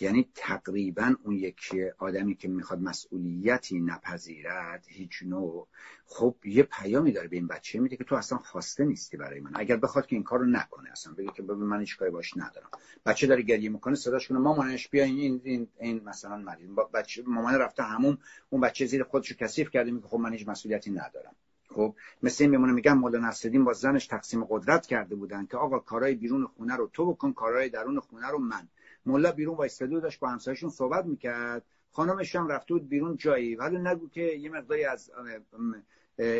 یعنی 0.00 0.28
تقریبا 0.34 1.14
اون 1.22 1.34
یکی 1.34 1.84
آدمی 1.98 2.34
که 2.34 2.48
می‌خواد 2.48 2.80
مسئولیتی 2.80 3.80
نپذیرد 3.80 4.84
هیچ 4.88 5.22
نوع 5.22 5.68
خب 6.06 6.36
یه 6.44 6.62
پیامی 6.62 7.12
داره 7.12 7.28
به 7.28 7.36
این 7.36 7.46
بچه 7.46 7.80
میده 7.80 7.96
که 7.96 8.04
تو 8.04 8.14
اصلا 8.14 8.38
خواسته 8.38 8.84
نیستی 8.84 9.16
برای 9.16 9.40
من. 9.40 9.50
اگر 9.54 9.76
بخواد 9.76 10.06
که 10.06 10.16
این 10.16 10.22
کارو 10.22 10.44
نکنه 10.44 10.90
اصلا 10.90 11.12
بگه 11.12 11.30
که 11.36 11.42
من 11.42 11.80
هیچ 11.80 11.96
کاری 11.96 12.10
باش 12.10 12.36
ندارم. 12.36 12.68
بچه 13.06 13.26
داره 13.26 13.42
گریه 13.42 13.68
می‌کنه 13.68 13.94
صداش 13.94 14.28
کنه 14.28 14.38
مامانش 14.38 14.88
بیا 14.88 15.04
این 15.04 15.40
این 15.44 15.68
این 15.80 16.04
مثلا 16.04 16.36
مریض 16.36 16.68
بچه 16.94 17.22
مامان 17.26 17.54
رفته 17.54 17.82
همون 17.82 18.18
اون 18.50 18.60
بچه 18.60 18.86
زیر 18.86 19.02
خودشو 19.02 19.34
کثیف 19.34 19.70
کرده 19.70 19.90
میگه 19.90 20.06
خب 20.06 20.18
من 20.18 20.32
هیچ 20.32 20.48
مسئولیتی 20.48 20.90
ندارم. 20.90 21.34
خب 21.74 21.94
مثل 22.22 22.44
این 22.44 22.50
میمونه 22.50 22.72
میگم 22.72 22.98
مولا 22.98 23.18
نصرالدین 23.18 23.64
با 23.64 23.72
زنش 23.72 24.06
تقسیم 24.06 24.44
قدرت 24.44 24.86
کرده 24.86 25.14
بودن 25.14 25.46
که 25.46 25.56
آقا 25.56 25.78
کارهای 25.78 26.14
بیرون 26.14 26.46
خونه 26.46 26.76
رو 26.76 26.90
تو 26.92 27.12
بکن 27.12 27.32
کارهای 27.32 27.68
درون 27.68 28.00
خونه 28.00 28.28
رو 28.28 28.38
من. 28.38 28.68
ملا 29.06 29.32
بیرون 29.32 29.56
وایستاده 29.56 30.00
داشت 30.00 30.20
با 30.20 30.28
همسایشون 30.28 30.70
صحبت 30.70 31.04
می‌کرد. 31.04 31.64
خانمش 31.90 32.36
هم 32.36 32.48
رفته 32.48 32.74
بود 32.74 32.88
بیرون 32.88 33.16
جایی. 33.16 33.54
ولی 33.56 33.78
نگو 33.78 34.08
که 34.08 34.22
یه 34.22 34.50
مقداری 34.50 34.84
از 34.84 35.10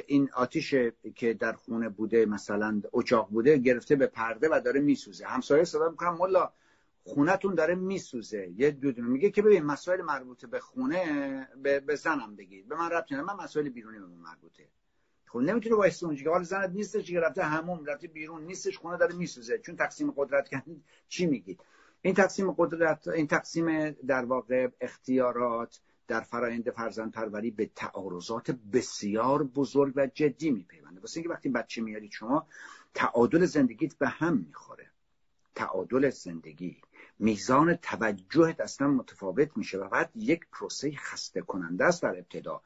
این 0.06 0.30
آتیش 0.34 0.74
که 1.14 1.34
در 1.34 1.52
خونه 1.52 1.88
بوده 1.88 2.26
مثلا 2.26 2.82
اچاق 2.94 3.28
بوده 3.28 3.58
گرفته 3.58 3.96
به 3.96 4.06
پرده 4.06 4.48
و 4.52 4.60
داره 4.64 4.80
میسوزه. 4.80 5.26
همسایه 5.26 5.64
صدا 5.64 5.88
می‌کنن 5.88 6.08
ملا 6.08 6.52
خونتون 7.04 7.54
داره 7.54 7.74
میسوزه. 7.74 8.52
یه 8.56 8.70
دودونه 8.70 9.08
میگه 9.08 9.30
که 9.30 9.42
ببین 9.42 9.62
مسائل 9.62 10.02
مربوطه 10.02 10.46
به 10.46 10.60
خونه 10.60 11.48
به, 11.62 11.96
زنم 11.96 12.36
بگید. 12.36 12.68
به 12.68 12.76
من 12.76 12.90
ربطی 12.90 13.14
من 13.14 13.34
مسائل 13.44 13.68
بیرونی 13.68 13.98
به 13.98 14.06
مربوطه. 14.06 14.68
خب 15.26 15.38
نمی‌تونه 15.38 15.76
وایس 15.76 16.02
اونجا. 16.02 16.24
که 16.24 16.30
حالا 16.30 16.44
زنت 16.44 16.70
نیستش 16.70 17.10
که 17.10 17.20
رفته 17.20 17.42
همون 17.42 17.86
رفته 17.86 18.08
بیرون 18.08 18.44
نیستش 18.44 18.78
خونه 18.78 18.96
داره 18.96 19.14
میسوزه. 19.14 19.58
چون 19.58 19.76
تقسیم 19.76 20.10
قدرت 20.16 20.48
کردن 20.48 20.82
چی 21.08 21.26
میگید 21.26 21.60
این 22.02 22.14
تقسیم 22.14 22.52
قدرت 22.52 23.08
این 23.08 23.26
تقسیم 23.26 23.90
در 23.90 24.24
واقع 24.24 24.68
اختیارات 24.80 25.80
در 26.08 26.20
فرایند 26.20 26.70
فرزند 26.70 27.12
پروری 27.12 27.50
به 27.50 27.70
تعارضات 27.76 28.50
بسیار 28.50 29.44
بزرگ 29.44 29.92
و 29.96 30.06
جدی 30.14 30.50
میپیونده. 30.50 31.00
واسه 31.00 31.18
اینکه 31.18 31.34
وقتی 31.34 31.48
بچه 31.48 31.82
میارید 31.82 32.12
شما 32.12 32.46
تعادل 32.94 33.44
زندگیت 33.44 33.94
به 33.98 34.08
هم 34.08 34.36
می‌خوره. 34.36 34.90
تعادل 35.54 36.10
زندگی. 36.10 36.82
میزان 37.18 37.74
توجهت 37.74 38.60
اصلا 38.60 38.88
متفاوت 38.88 39.56
میشه 39.56 39.78
و 39.78 39.88
بعد 39.88 40.10
یک 40.14 40.46
پروسه 40.52 40.92
خسته 40.96 41.40
کننده 41.40 41.84
است 41.84 42.02
در 42.02 42.18
ابتدا. 42.18 42.62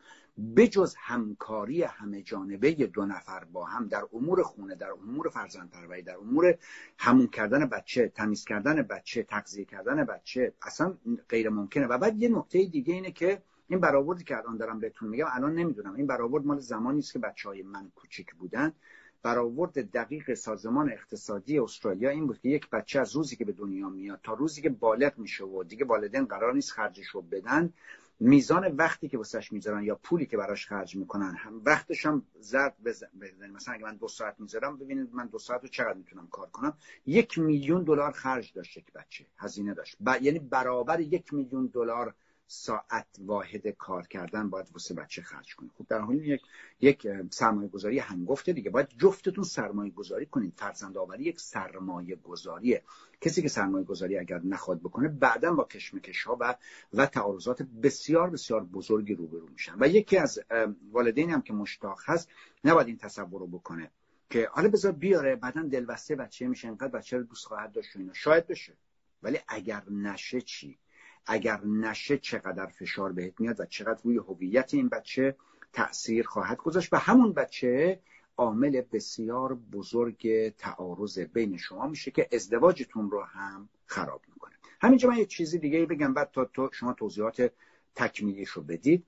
بجز 0.57 0.95
همکاری 0.99 1.83
همه 1.83 2.23
جانبه 2.23 2.73
دو 2.73 3.07
نفر 3.07 3.45
با 3.45 3.65
هم 3.65 3.89
در 3.89 4.03
امور 4.13 4.43
خونه 4.43 4.75
در 4.75 4.91
امور 4.91 5.29
فرزند 5.29 5.71
پروری 5.71 6.03
در 6.03 6.17
امور 6.17 6.59
همون 6.99 7.27
کردن 7.27 7.67
بچه 7.67 8.09
تمیز 8.09 8.45
کردن 8.45 8.83
بچه 8.83 9.23
تغذیه 9.23 9.65
کردن 9.65 10.05
بچه 10.05 10.53
اصلا 10.63 10.95
غیر 11.29 11.49
ممکنه. 11.49 11.87
و 11.87 11.99
بعد 11.99 12.23
یه 12.23 12.29
نکته 12.29 12.65
دیگه 12.65 12.95
اینه 12.95 13.11
که 13.11 13.43
این 13.69 13.81
برآوردی 13.81 14.25
که 14.25 14.37
الان 14.37 14.57
دارم 14.57 14.81
بهتون 14.81 15.09
میگم 15.09 15.27
الان 15.31 15.55
نمی‌دونم. 15.55 15.95
این 15.95 16.07
برآورد 16.07 16.47
مال 16.47 16.59
زمانی 16.59 16.99
است 16.99 17.13
که 17.13 17.19
بچه 17.19 17.49
های 17.49 17.63
من 17.63 17.91
کوچیک 17.95 18.35
بودن. 18.35 18.73
برآورد 19.23 19.91
دقیق 19.91 20.35
سازمان 20.35 20.93
اقتصادی 20.93 21.59
استرالیا 21.59 22.11
این 22.11 22.27
بود 22.27 22.41
که 22.41 22.49
یک 22.49 22.71
بچه 22.71 23.01
از 23.01 23.17
روزی 23.17 23.37
که 23.37 23.45
به 23.45 23.53
دنیا 23.53 23.89
میاد 23.89 24.21
تا 24.23 24.33
روزی 24.33 24.63
که 24.63 24.71
بالغ 24.71 25.19
میشه 25.19 25.45
و 25.45 25.65
دیگه 25.65 25.85
والدین 25.85 26.25
قرار 26.25 26.55
نیست 26.55 26.73
خرجش 26.73 27.07
رو 27.07 27.23
بدن 27.23 27.73
میزان 28.21 28.77
وقتی 28.77 29.09
که 29.09 29.19
واسش 29.19 29.53
می‌ذارن 29.53 29.83
یا 29.83 29.95
پولی 29.95 30.27
که 30.27 30.37
براش 30.37 30.67
خرج 30.67 30.97
می‌کنن 30.97 31.35
هم 31.35 31.63
وقتش 31.65 32.07
هم 32.07 32.27
زرد 32.41 32.77
بزنید 32.85 33.53
مثلا 33.55 33.75
اگه 33.75 33.85
من 33.85 33.97
دو 33.97 34.09
ساعت 34.09 34.41
می‌ذارم 34.41 34.77
ببینید 34.77 35.15
من 35.15 35.27
دو 35.27 35.39
ساعت 35.39 35.63
رو 35.63 35.69
چقدر 35.69 35.95
می‌تونم 35.95 36.27
کار 36.27 36.51
کنم؟ 36.51 36.77
یک 37.07 37.39
میلیون 37.39 37.85
دلار 37.85 38.13
خرج 38.13 38.53
داشت 38.53 38.77
یک 38.77 38.93
بچه 38.93 39.27
هزینه 39.37 39.75
داشت. 39.75 39.97
ب... 40.01 40.17
یعنی 40.21 40.39
برابر 40.39 41.01
یک 41.01 41.35
میلیون 41.35 41.67
دلار 41.67 42.15
ساعت 42.47 43.07
واحد 43.19 43.69
کار 43.69 44.07
کردن 44.07 44.51
باید 44.51 44.67
واسه 44.73 44.95
بچه 44.95 45.23
خرج 45.23 45.57
کنید 45.57 45.73
خب 45.79 45.87
در 45.89 46.01
حال 46.01 46.17
یک 46.17 46.43
یک 46.81 47.09
سرمایه 47.31 47.69
گذاری 47.69 47.99
هنگفته 47.99 48.53
دیگه. 48.53 48.71
باید 48.71 48.89
جفتتون 48.99 49.45
سرمایه 49.45 49.93
گذاری 49.93 50.27
کنید 50.27 50.53
فرزند 50.57 50.99
آوری 50.99 51.25
یک 51.25 51.41
سرمایه 51.41 52.17
گذاریه 52.17 52.83
کسی 53.21 53.43
که 53.43 53.49
سرمایه 53.49 53.85
گذاری 53.85 54.19
اگر 54.19 54.41
نخواد 54.45 54.81
بکنه 54.81 55.09
بعدا 55.09 55.55
با 55.55 55.65
کشمکش 55.65 56.23
ها 56.23 56.37
و 56.41 56.57
و 56.93 57.07
تعارضات 57.07 57.63
بسیار 57.63 58.31
بسیار 58.31 58.65
بزرگی 58.65 59.15
روبرو 59.15 59.49
میشن. 59.49 59.77
و 59.81 59.89
یکی 59.89 60.17
از 60.17 60.41
والدینی 60.93 61.33
هم 61.33 61.43
که 61.43 61.53
مشتاق 61.53 62.01
هست 62.05 62.29
نباید 62.65 62.87
این 62.87 62.97
تصور 62.97 63.41
رو 63.41 63.47
بکنه 63.47 63.91
که 64.31 64.49
حالا 64.53 64.69
بذار 64.69 64.93
بیاره 64.93 65.37
بعدا 65.37 65.63
دلبسته 65.63 66.17
بچه 66.17 66.49
میشه 66.49 66.69
انقدر 66.69 66.89
بچه 66.89 67.17
رو 67.17 67.23
دوست 67.23 67.47
خواهد 67.47 67.73
داشت 67.73 67.97
اینا. 67.97 68.13
شاید 68.13 68.47
بشه. 68.47 68.73
ولی 69.23 69.39
اگر 69.49 69.83
نشه 69.91 70.41
چی؟ 70.41 70.79
اگر 71.27 71.65
نشه 71.65 72.19
چقدر 72.19 72.67
فشار 72.67 73.13
بهت 73.13 73.41
میاد 73.41 73.61
و 73.61 73.65
چقدر 73.67 74.01
روی 74.05 74.17
هویت 74.17 74.75
این 74.75 74.89
بچه 74.89 75.37
تاثیر 75.73 76.27
خواهد 76.27 76.57
گذاشت. 76.57 76.93
و 76.93 76.97
همون 76.97 77.33
بچه 77.33 78.01
عامل 78.37 78.81
بسیار 78.93 79.55
بزرگ 79.55 80.49
تعارض 80.49 81.19
بین 81.19 81.57
شما 81.57 81.87
میشه 81.87 82.11
که 82.11 82.29
ازدواجتون 82.33 83.11
رو 83.11 83.23
هم 83.23 83.69
خراب 83.87 84.23
می‌کنه. 84.29 84.55
همینجا 84.81 85.09
من 85.09 85.17
یه 85.17 85.27
چیزی 85.27 85.59
دیگه 85.59 85.87
بگم 85.87 86.15
بعد 86.15 86.31
تا 86.31 86.45
تو 86.45 86.71
شما 86.73 86.93
توضیحات 86.93 87.53
تکمیلیش 87.95 88.49
رو 88.49 88.63
بدید. 88.63 89.07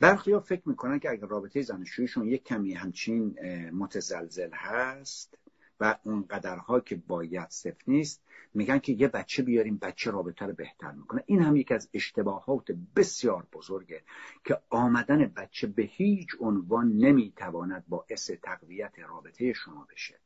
برخی 0.00 0.38
فکر 0.38 0.62
می‌کنن 0.66 0.98
که 0.98 1.10
اگر 1.10 1.26
رابطه 1.26 1.62
زناشویشون 1.62 2.28
یک 2.28 2.44
کمی 2.44 2.72
همچین 2.72 3.38
متزلزل 3.72 4.50
هست 4.52 5.38
و 5.80 5.98
اون 6.04 6.26
قدرها 6.30 6.80
که 6.80 6.96
باید 6.96 7.50
صفر 7.50 7.82
نیست 7.86 8.22
میگن 8.54 8.78
که 8.78 8.92
یه 8.92 9.08
بچه 9.08 9.42
بیاریم 9.42 9.76
بچه 9.76 10.10
رابطه 10.10 10.46
رو 10.46 10.52
بهتر 10.52 10.92
می‌کنه. 10.92 11.22
این 11.26 11.42
هم 11.42 11.56
یکی 11.56 11.74
از 11.74 11.88
اشتباهات 11.94 12.72
بسیار 12.96 13.46
بزرگه 13.52 14.02
که 14.44 14.58
آمدن 14.70 15.26
بچه 15.26 15.66
به 15.66 15.82
هیچ 15.82 16.28
عنوان 16.40 16.92
نمی‌تواند 16.92 17.84
باعث 17.88 18.30
تقویت 18.30 18.98
رابطه 18.98 19.52
شما 19.52 19.86
بشه. 19.92 20.18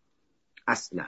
اصلا 0.66 1.06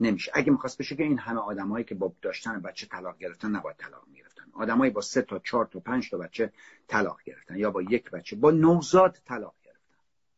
نمیشه. 0.00 0.32
اگه 0.34 0.52
می‌خواست 0.52 0.78
بشه 0.78 0.96
که 0.96 1.02
این 1.02 1.18
همه 1.18 1.40
آدمایی 1.40 1.84
که 1.84 1.94
با 1.94 2.12
داشتن 2.22 2.60
بچه 2.60 2.86
طلاق 2.86 3.18
گرفتن 3.18 3.50
نباید 3.50 3.76
طلاق 3.76 4.06
می‌گرفتن. 4.06 4.44
آدمایی 4.52 4.90
با 4.90 5.00
سه 5.00 5.22
تا 5.22 5.38
چهار 5.38 5.66
تا 5.66 5.80
پنج 5.80 6.10
تا 6.10 6.18
بچه 6.18 6.52
طلاق 6.88 7.22
گرفتن 7.24 7.56
یا 7.56 7.70
با 7.70 7.82
یک 7.82 8.10
بچه. 8.10 8.36
با 8.36 8.50
نوزاد 8.50 9.18
طلاق 9.24 9.54
گرفتن. 9.64 9.80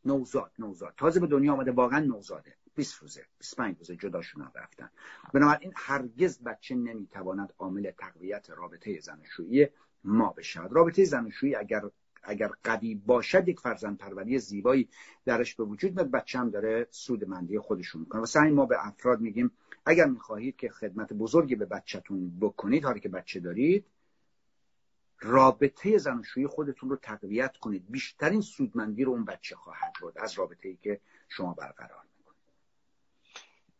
نوزاد 0.04 0.52
نوزاد. 0.58 0.94
تازه 0.96 1.20
به 1.20 1.26
دنیا 1.26 1.52
آمده 1.52 1.72
واقعا 1.72 2.00
نوزاده. 2.00 2.56
20 2.74 3.02
روزه 3.02 3.26
25 3.38 3.78
روزه 3.78 3.96
جداشون 3.96 4.50
رفتن. 4.54 4.90
بنابراین 5.34 5.72
هرگز 5.76 6.42
بچه 6.42 6.74
نمی‌تواند 6.74 7.52
عامل 7.58 7.90
تقویت 7.90 8.50
رابطه 8.50 9.00
زناشویی 9.00 9.68
ما 10.04 10.28
بشود. 10.28 10.72
رابطه 10.72 11.04
زناشویی 11.04 11.54
اگر 11.54 11.82
اگر 12.22 12.50
قوی 12.64 12.94
باشد 12.94 13.48
یک 13.48 13.60
فرزند 13.60 13.98
پروری 13.98 14.38
زیبایی 14.38 14.88
درش 15.24 15.54
به 15.54 15.64
وجود 15.64 15.96
میاد. 15.96 16.10
بچه 16.10 16.38
هم 16.38 16.50
داره 16.50 16.86
سود 16.90 17.24
مندی 17.24 17.58
خودشون 17.58 18.00
می‌کنه. 18.00 18.22
و 18.22 18.26
سعی 18.26 18.50
ما 18.50 18.66
به 18.66 18.86
افراد 18.86 19.20
میگیم 19.20 19.50
اگر 19.86 20.06
می‌خواهید 20.06 20.56
که 20.56 20.68
خدمت 20.68 21.12
بزرگی 21.12 21.54
به 21.54 21.66
بچهتون 21.66 22.38
بکنید 22.40 22.84
حالی 22.84 23.00
که 23.00 23.08
بچه 23.08 23.40
دارید 23.40 23.86
رابطه 25.20 25.98
زناشویی 25.98 26.46
خودتون 26.46 26.90
رو 26.90 26.96
تقویت 26.96 27.56
کنید. 27.56 27.84
بیشترین 27.90 28.40
سودمندی 28.40 29.04
رو 29.04 29.12
اون 29.12 29.24
بچه 29.24 29.56
خواهد 29.56 29.92
بود 30.00 30.18
از 30.18 30.38
رابطه 30.38 30.68
ای 30.68 30.76
که 30.82 31.00
شما 31.28 31.54
برقرار 31.54 32.04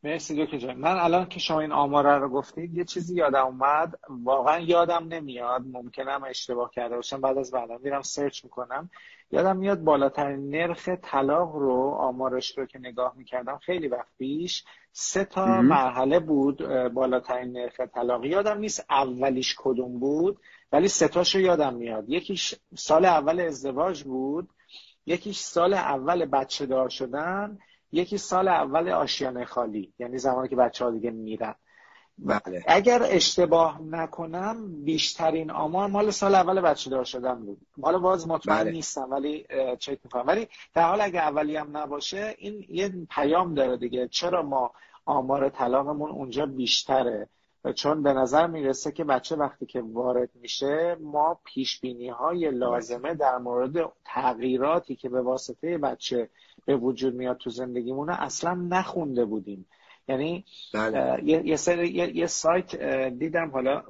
مرسی 0.05 0.45
دکتر 0.45 0.59
جان. 0.59 0.77
من 0.77 0.99
الان 0.99 1.27
که 1.27 1.41
شما 1.41 1.61
این 1.61 1.73
آماره 1.73 2.19
رو 2.19 2.29
گفتید 2.29 2.75
یه 2.79 2.85
چیزی 2.85 3.15
یادم 3.15 3.47
اومد. 3.47 3.99
واقعا 4.09 4.59
یادم 4.59 5.07
نمیاد. 5.09 5.63
ممکنم 5.73 6.25
اشتباه 6.29 6.71
کرده 6.71 6.97
باشم. 6.97 7.21
بعد 7.21 7.39
از 7.39 7.51
بعدم 7.51 7.81
میرم 7.83 8.03
سرچ 8.03 8.45
می‌کنم. 8.45 8.91
یادم 9.31 9.57
میاد 9.57 9.81
بالاترین 9.81 10.51
نرخ 10.51 10.89
طلاق 11.03 11.57
رو 11.57 11.97
آمارش 11.99 12.59
رو 12.59 12.67
که 12.67 12.79
نگاه 12.79 13.15
می‌کردم 13.17 13.59
خیلی 13.59 13.89
وقت 13.89 14.09
پیش 14.19 14.65
سه 14.93 15.25
تا 15.25 15.47
مرحله 15.63 16.21
بود 16.21 16.59
بالاترین 16.89 17.53
نرخ 17.53 17.81
طلاق. 17.81 18.25
یادم 18.25 18.59
نیست 18.59 18.87
اولیش 18.91 19.55
کدوم 19.59 19.99
بود 19.99 20.41
ولی 20.73 20.89
سه 20.89 21.11
رو 21.35 21.41
یادم 21.41 21.75
میاد. 21.75 22.09
یکیش 22.09 22.55
سال 22.75 23.05
اول 23.05 23.41
ازدواج 23.41 24.03
بود. 24.03 24.49
یکیش 25.07 25.39
سال 25.39 25.75
اول 25.75 26.25
بچه 26.25 26.67
دار 26.67 26.89
شدن. 26.89 27.59
یکی 27.95 28.19
سال 28.19 28.49
اول 28.49 28.89
آشیانه 28.89 29.45
خالی 29.45 29.93
یعنی 29.99 30.19
زمانی 30.19 30.49
که 30.49 30.57
بچه 30.57 30.85
ها 30.85 30.91
دیگه 30.91 31.11
میرن. 31.11 31.55
بله. 32.19 32.65
اگر 32.67 33.03
اشتباه 33.05 33.83
نکنم 33.83 34.85
بیشترین 34.85 35.51
آمار 35.51 35.89
مال 35.89 36.11
سال 36.11 36.35
اول 36.35 36.61
بچه 36.61 36.91
دار 36.91 37.05
شدن 37.05 37.35
بود. 37.35 37.59
حالا 37.83 37.99
باز 37.99 38.29
مطمئن 38.29 38.59
بله. 38.59 38.71
نیستم 38.71 39.11
ولی 39.11 39.47
چک 39.79 39.99
می‌کنم. 40.05 40.25
ولی 40.27 40.49
در 40.75 40.89
حال 40.89 41.01
اگه 41.01 41.21
اولی 41.21 41.57
هم 41.57 41.77
نباشه 41.77 42.35
این 42.39 42.65
یه 42.69 42.93
پیام 43.11 43.55
داره 43.55 43.77
دیگه. 43.77 44.09
چرا 44.09 44.43
ما 44.43 44.73
آمار 45.07 45.49
طلاقمون 45.49 46.11
اونجا 46.11 46.47
بیشتره؟ 46.47 47.29
چون 47.75 48.03
به 48.03 48.13
نظر 48.13 48.47
می‌رسه 48.47 48.93
که 48.93 49.05
بچه 49.05 49.37
وقتی 49.37 49.67
که 49.67 49.81
وارد 49.81 50.31
میشه 50.35 50.97
ما 51.01 51.41
پیش 51.45 51.81
بینی 51.81 52.09
های 52.09 52.51
لازمه 52.51 53.15
در 53.15 53.39
مورد 53.39 53.93
تغییراتی 54.05 54.97
که 54.97 55.09
به 55.09 55.21
واسطه 55.21 55.79
بچه 55.79 56.29
به 56.65 56.77
وجود 56.77 57.15
میاد 57.15 57.37
تو 57.37 57.51
زندگیمون 57.51 58.11
اصلا 58.11 58.55
نخونده 58.55 59.25
بودیم. 59.25 59.67
یعنی 60.09 60.45
بله. 60.75 61.25
یه, 61.25 61.43
یه, 61.47 62.17
یه 62.17 62.27
سایت 62.27 62.77
دیدم 63.09 63.51
حالا 63.51 63.83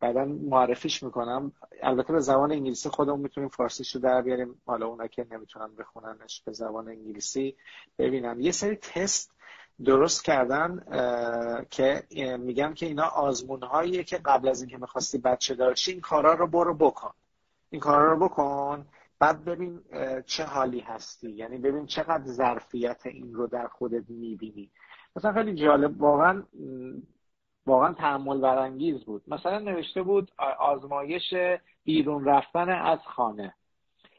بعدا 0.00 0.24
معرفیش 0.24 1.02
می‌کنم. 1.02 1.52
البته 1.82 2.12
به 2.12 2.20
زبان 2.20 2.52
انگلیسی 2.52 2.88
خودمون 2.88 3.20
می‌تونیم 3.20 3.48
فارسیشو 3.48 3.98
در 3.98 4.22
بیاریم. 4.22 4.62
حالا 4.66 4.86
اونا 4.86 5.06
که 5.06 5.26
نمی‌تونن 5.30 5.74
بخوننش 5.78 6.42
به 6.46 6.52
زبان 6.52 6.88
انگلیسی 6.88 7.56
ببینم. 7.98 8.40
یه 8.40 8.50
سری 8.50 8.76
تست 8.76 9.32
درست 9.84 10.24
کردن 10.24 10.84
که 11.70 12.02
میگم 12.38 12.74
که 12.74 12.86
اینا 12.86 13.04
آزمون 13.04 13.62
هاییه 13.62 14.04
که 14.04 14.18
قبل 14.18 14.48
از 14.48 14.62
اینکه 14.62 14.78
می‌خواستی 14.78 15.18
بچه 15.18 15.54
دارشی 15.54 15.90
این 15.90 16.00
کارا 16.00 16.34
رو 16.34 16.46
برو 16.46 16.74
بکن. 16.74 17.12
این 17.70 17.80
کارا 17.80 18.12
رو 18.12 18.28
بکن. 18.28 18.86
بعد 19.22 19.44
ببین 19.44 19.80
چه 20.26 20.44
حالی 20.44 20.80
هستی. 20.80 21.30
یعنی 21.30 21.58
ببین 21.58 21.86
چقدر 21.86 22.24
ظرفیت 22.24 23.06
این 23.06 23.34
رو 23.34 23.46
در 23.46 23.66
خودت 23.66 24.04
می‌بینی. 24.08 24.70
مثلا 25.16 25.32
خیلی 25.32 25.54
جالب 25.54 26.02
واقعا 26.02 26.42
واقعا 27.66 27.92
تحمل 27.92 28.40
برانگیز 28.40 29.04
بود. 29.04 29.22
مثلا 29.26 29.58
نوشته 29.58 30.02
بود 30.02 30.30
آزمایش 30.58 31.34
بیرون 31.84 32.24
رفتن 32.24 32.68
از 32.68 32.98
خانه. 32.98 33.54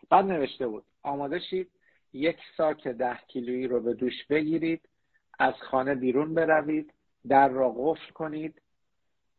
بعد 0.09 0.25
نوشته 0.25 0.67
بود 0.67 0.83
آماده 1.03 1.39
شید 1.39 1.69
یک 2.13 2.37
ساک 2.57 2.87
ده 2.87 3.17
کیلویی 3.27 3.67
رو 3.67 3.79
به 3.81 3.93
دوش 3.93 4.25
بگیرید 4.29 4.89
از 5.39 5.53
خانه 5.71 5.95
بیرون 5.95 6.33
بروید 6.33 6.93
در 7.27 7.49
را 7.49 7.69
قفل 7.77 8.11
کنید 8.13 8.61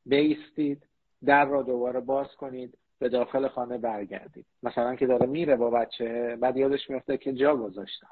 بیستید 0.07 0.87
در 1.25 1.45
را 1.45 1.63
دوباره 1.63 2.01
باز 2.01 2.29
کنید. 2.37 2.79
به 2.99 3.09
داخل 3.09 3.49
خانه 3.49 3.79
برگردید 3.79 4.47
مثلا 4.63 4.95
که 4.95 5.07
داره 5.07 5.27
میره 5.27 5.57
با 5.57 5.71
بچه 5.71 6.37
بعد 6.41 6.57
یادش 6.57 6.91
میفته 6.91 7.17
که 7.17 7.33
جا 7.33 7.57
گذاشتم. 7.57 8.09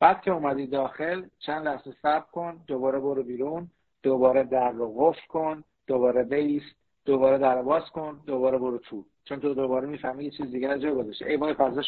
بعد 0.00 0.22
که 0.22 0.30
اومدی 0.30 0.66
داخل 0.66 1.24
چند 1.38 1.68
لحظه 1.68 1.92
صبر 2.02 2.26
کن 2.32 2.64
دوباره 2.66 2.98
برو 2.98 3.22
بیرون 3.22 3.70
دوباره 4.02 4.44
در 4.44 4.72
رو 4.72 4.94
قفل 4.98 5.26
کن 5.28 5.64
دوباره 5.86 6.22
بیست 6.22 6.76
دوباره 7.04 7.38
در 7.38 7.62
باز 7.62 7.82
کن 7.82 8.20
دوباره 8.26 8.58
برو 8.58 8.78
تو. 8.78 9.04
چون 9.24 9.40
تو 9.40 9.54
دوباره 9.54 9.86
می‌فهمی 9.86 10.24
یه 10.24 10.30
چیز 10.30 10.50
دیگه 10.50 10.78
جا 10.78 10.94
گذاشته. 10.94 11.26
ای 11.26 11.36
وای 11.36 11.54
فضا 11.54 11.82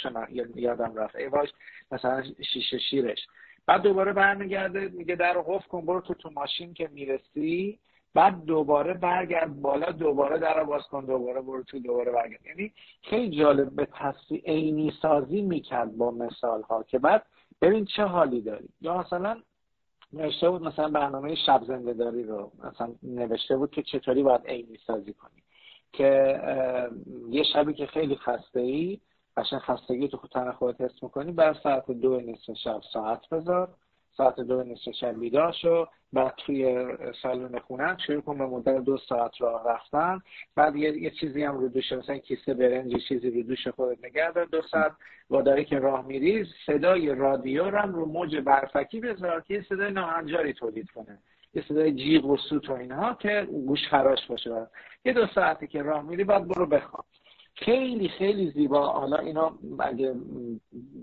یادم 0.54 0.94
رفت. 0.94 1.16
ای 1.16 1.26
وای 1.26 1.48
مثلا 1.92 2.22
شیشه 2.52 2.78
شیرش. 2.78 3.26
بعد 3.66 3.82
دوباره 3.82 4.12
برمیگرده 4.12 4.88
میگه 4.88 5.16
در 5.16 5.32
رو 5.32 5.42
قفل 5.42 5.68
کن 5.68 5.86
برو 5.86 6.00
تو 6.00 6.14
تو 6.14 6.30
ماشین 6.30 6.74
که 6.74 6.88
می‌رسی. 6.92 7.78
بعد 8.14 8.44
دوباره 8.44 8.94
برگرد 8.94 9.60
بالا 9.62 9.92
دوباره 9.92 10.38
در 10.38 10.64
باز 10.64 10.82
کن 10.82 11.04
دوباره 11.04 11.40
برو 11.40 11.62
تو 11.62 11.78
دوباره 11.78 12.12
برگرد. 12.12 12.46
یعنی 12.46 12.72
خیلی 13.02 13.38
جالب 13.38 13.70
به 13.70 13.88
تصویر 13.92 14.42
عینی 14.46 14.92
سازی 15.02 15.42
می‌کرد 15.42 15.96
با 15.96 16.10
مثال 16.10 16.62
ها 16.62 16.82
که 16.82 16.98
بعد 16.98 17.26
ببین 17.62 17.84
چه 17.84 18.04
حالی 18.04 18.40
داری. 18.40 18.68
یا 18.80 18.98
مثلا 18.98 19.36
نوشته 20.12 20.50
بود 20.50 20.62
مثلا 20.62 20.88
برنامه 20.88 21.34
شب 21.34 21.64
زنده 21.66 21.92
داری 21.92 22.22
رو 22.22 22.52
مثلا 22.64 22.94
نوشته 23.02 23.56
بود 23.56 23.70
که 23.70 23.82
چطوری 23.82 24.22
باید 24.22 24.46
عینی 24.46 24.78
سازی 24.86 25.12
کنی. 25.12 25.42
که 25.92 26.40
یه 27.30 27.42
شبی 27.52 27.74
که 27.74 27.86
خیلی 27.86 28.16
خسته 28.16 28.60
ای 28.60 29.00
قشن 29.36 29.58
خستگی 29.58 30.08
تو 30.08 30.18
تن 30.32 30.52
خودت 30.52 30.80
حس 30.80 31.02
می‌کنی 31.02 31.32
بر 31.32 31.54
ساعت 31.62 31.90
دو 31.90 32.20
نصف 32.20 32.52
شب 32.64 32.80
ساعت 32.92 33.28
بذار 33.28 33.68
ساعت 34.20 34.40
دو 34.40 34.62
نصف 34.62 34.90
شب 35.00 35.20
بیدار 35.20 35.52
شو 35.52 35.86
بعد 36.12 36.34
توی 36.46 36.86
سالن 37.22 37.58
خونه 37.58 37.96
شروع 38.06 38.20
کن 38.20 38.38
به 38.38 38.46
مدت 38.46 38.84
دو 38.84 38.98
ساعت 39.08 39.40
راه 39.40 39.68
رفتن. 39.68 40.20
بعد 40.56 40.76
یه, 40.76 40.98
یه 40.98 41.10
چیزی 41.10 41.42
هم 41.42 41.58
رو 41.58 41.68
دوش 41.68 41.92
مثلا 41.92 42.18
کیسه 42.18 42.54
برنج 42.54 42.96
چیزی 43.08 43.30
رو 43.30 43.42
دوش 43.42 43.68
خودت 43.68 44.04
نگه 44.04 44.32
دو 44.52 44.62
ساعت. 44.62 44.92
واداری 45.30 45.64
که 45.64 45.78
راه 45.78 46.06
میری 46.06 46.46
صدای 46.66 47.14
رادیو 47.14 47.64
هم 47.64 47.94
رو 47.94 48.06
موج 48.06 48.36
برفکی 48.36 49.00
بذار 49.00 49.40
که 49.40 49.54
یه 49.54 49.64
صدای 49.68 49.90
ناهنجاری 49.90 50.52
تولید 50.52 50.90
کنه. 50.90 51.18
یه 51.54 51.64
صدای 51.68 51.92
جیغ 51.92 52.24
و 52.24 52.36
سوت 52.36 52.70
و 52.70 52.72
اینها 52.72 53.14
که 53.14 53.48
گوش 53.66 53.88
خراش 53.88 54.26
باشه. 54.26 54.66
یه 55.04 55.12
دو 55.12 55.26
ساعتی 55.26 55.66
که 55.66 55.82
راه 55.82 56.02
میری 56.02 56.24
بعد 56.24 56.48
برو 56.48 56.66
بخواب. 56.66 57.04
خیلی 57.54 58.08
خیلی 58.08 58.50
زیبا. 58.50 58.86
حالا 58.86 59.16
اینا 59.16 59.52
اگه 59.78 60.14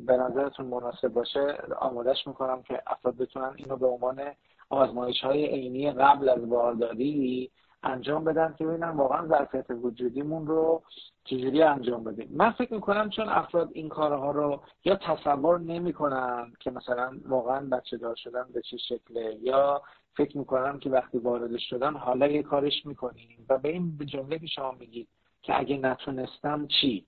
به 0.06 0.18
نظرتون 0.18 0.66
مناسب 0.66 1.08
باشه 1.08 1.58
آمادش 1.80 2.28
می‌کنم 2.28 2.62
که 2.62 2.82
افراد 2.88 3.18
بتونن 3.18 3.54
اینو 3.56 3.78
به 3.78 3.88
عنوان 3.88 4.22
آزمایش 4.70 5.22
های 5.22 5.46
عینی 5.46 5.92
قبل 5.92 6.30
از 6.30 6.50
بارداری 6.50 7.52
انجام 7.84 8.24
بدن 8.24 8.56
که 8.58 8.66
ببینن 8.66 8.90
واقعا 8.90 9.28
ظرفیت 9.28 9.66
وجودیمون 9.70 10.48
رو 10.48 10.84
چجوری 11.24 11.64
انجام 11.64 12.04
بدیم. 12.04 12.30
من 12.32 12.52
فکر 12.52 12.74
می‌کنم 12.74 13.10
چون 13.10 13.30
افراد 13.30 13.70
این 13.74 13.90
کارها 13.90 14.32
رو 14.32 14.62
یا 14.86 14.96
تصور 14.96 15.60
نمی‌کنن 15.60 16.54
که 16.60 16.72
مثلا 16.72 17.12
واقعا 17.26 17.68
بچه 17.72 17.98
دار 17.98 18.16
شدن 18.16 18.46
به 18.54 18.62
چه 18.62 18.78
شکله 18.78 19.38
یا 19.42 19.82
فکر 20.14 20.38
می‌کنم 20.38 20.80
که 20.80 20.90
وقتی 20.90 21.18
وارد 21.18 21.58
شدن 21.58 21.94
حالا 21.94 22.28
یه 22.28 22.44
کارش 22.44 22.86
می‌کنیم 22.86 23.46
و 23.50 23.58
به 23.58 23.70
این 23.70 23.98
جمله 24.06 24.40
که 24.40 24.48
شما 24.48 24.72
میگید 24.72 25.08
که 25.42 25.60
اگه 25.60 25.78
نتونستم 25.78 26.68
چی؟ 26.68 27.06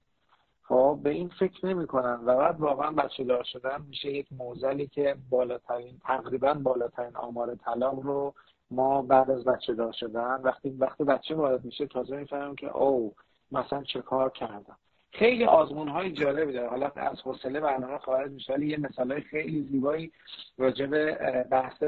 خب 0.63 0.99
به 1.03 1.09
این 1.09 1.29
فکر 1.39 1.65
نمی‌کنن 1.65 2.19
و 2.25 2.37
بعد 2.37 2.59
واقعا 2.59 2.91
بچه 2.91 3.23
دار 3.23 3.43
شدن 3.43 3.81
میشه 3.87 4.11
یک 4.11 4.27
موزلی 4.31 4.87
که 4.87 5.15
بالاترین 5.29 5.99
تقریبا 6.05 6.53
بالاترین 6.53 7.15
آمار 7.15 7.55
طلاق 7.55 7.99
رو 7.99 8.33
ما 8.71 9.01
بعد 9.01 9.31
از 9.31 9.43
بچه 9.43 9.73
دار 9.73 9.91
شدن 9.91 10.39
وقتی 10.43 10.69
وقتی 10.69 11.03
بچه 11.03 11.35
وارد 11.35 11.65
میشه 11.65 11.85
تازه 11.85 12.17
می‌فهمم 12.17 12.55
که 12.55 12.77
او 12.77 13.15
مثلا 13.51 13.83
چه 13.83 14.01
کار 14.01 14.29
کردم. 14.29 14.77
خیلی 15.11 15.45
آزمون 15.45 15.87
های 15.87 16.11
جالبی 16.11 16.53
داره. 16.53 16.69
حالا 16.69 16.91
از 16.95 17.21
حوصله 17.21 17.59
برنامه 17.59 17.97
خارج 17.97 18.31
میشه 18.31 18.53
ولی 18.53 18.67
یه 18.67 18.79
مثال 18.79 19.11
های 19.11 19.21
خیلی 19.21 19.61
زیبایی 19.71 20.11
راجع 20.57 20.85
به 20.85 21.15
بحث 21.51 21.83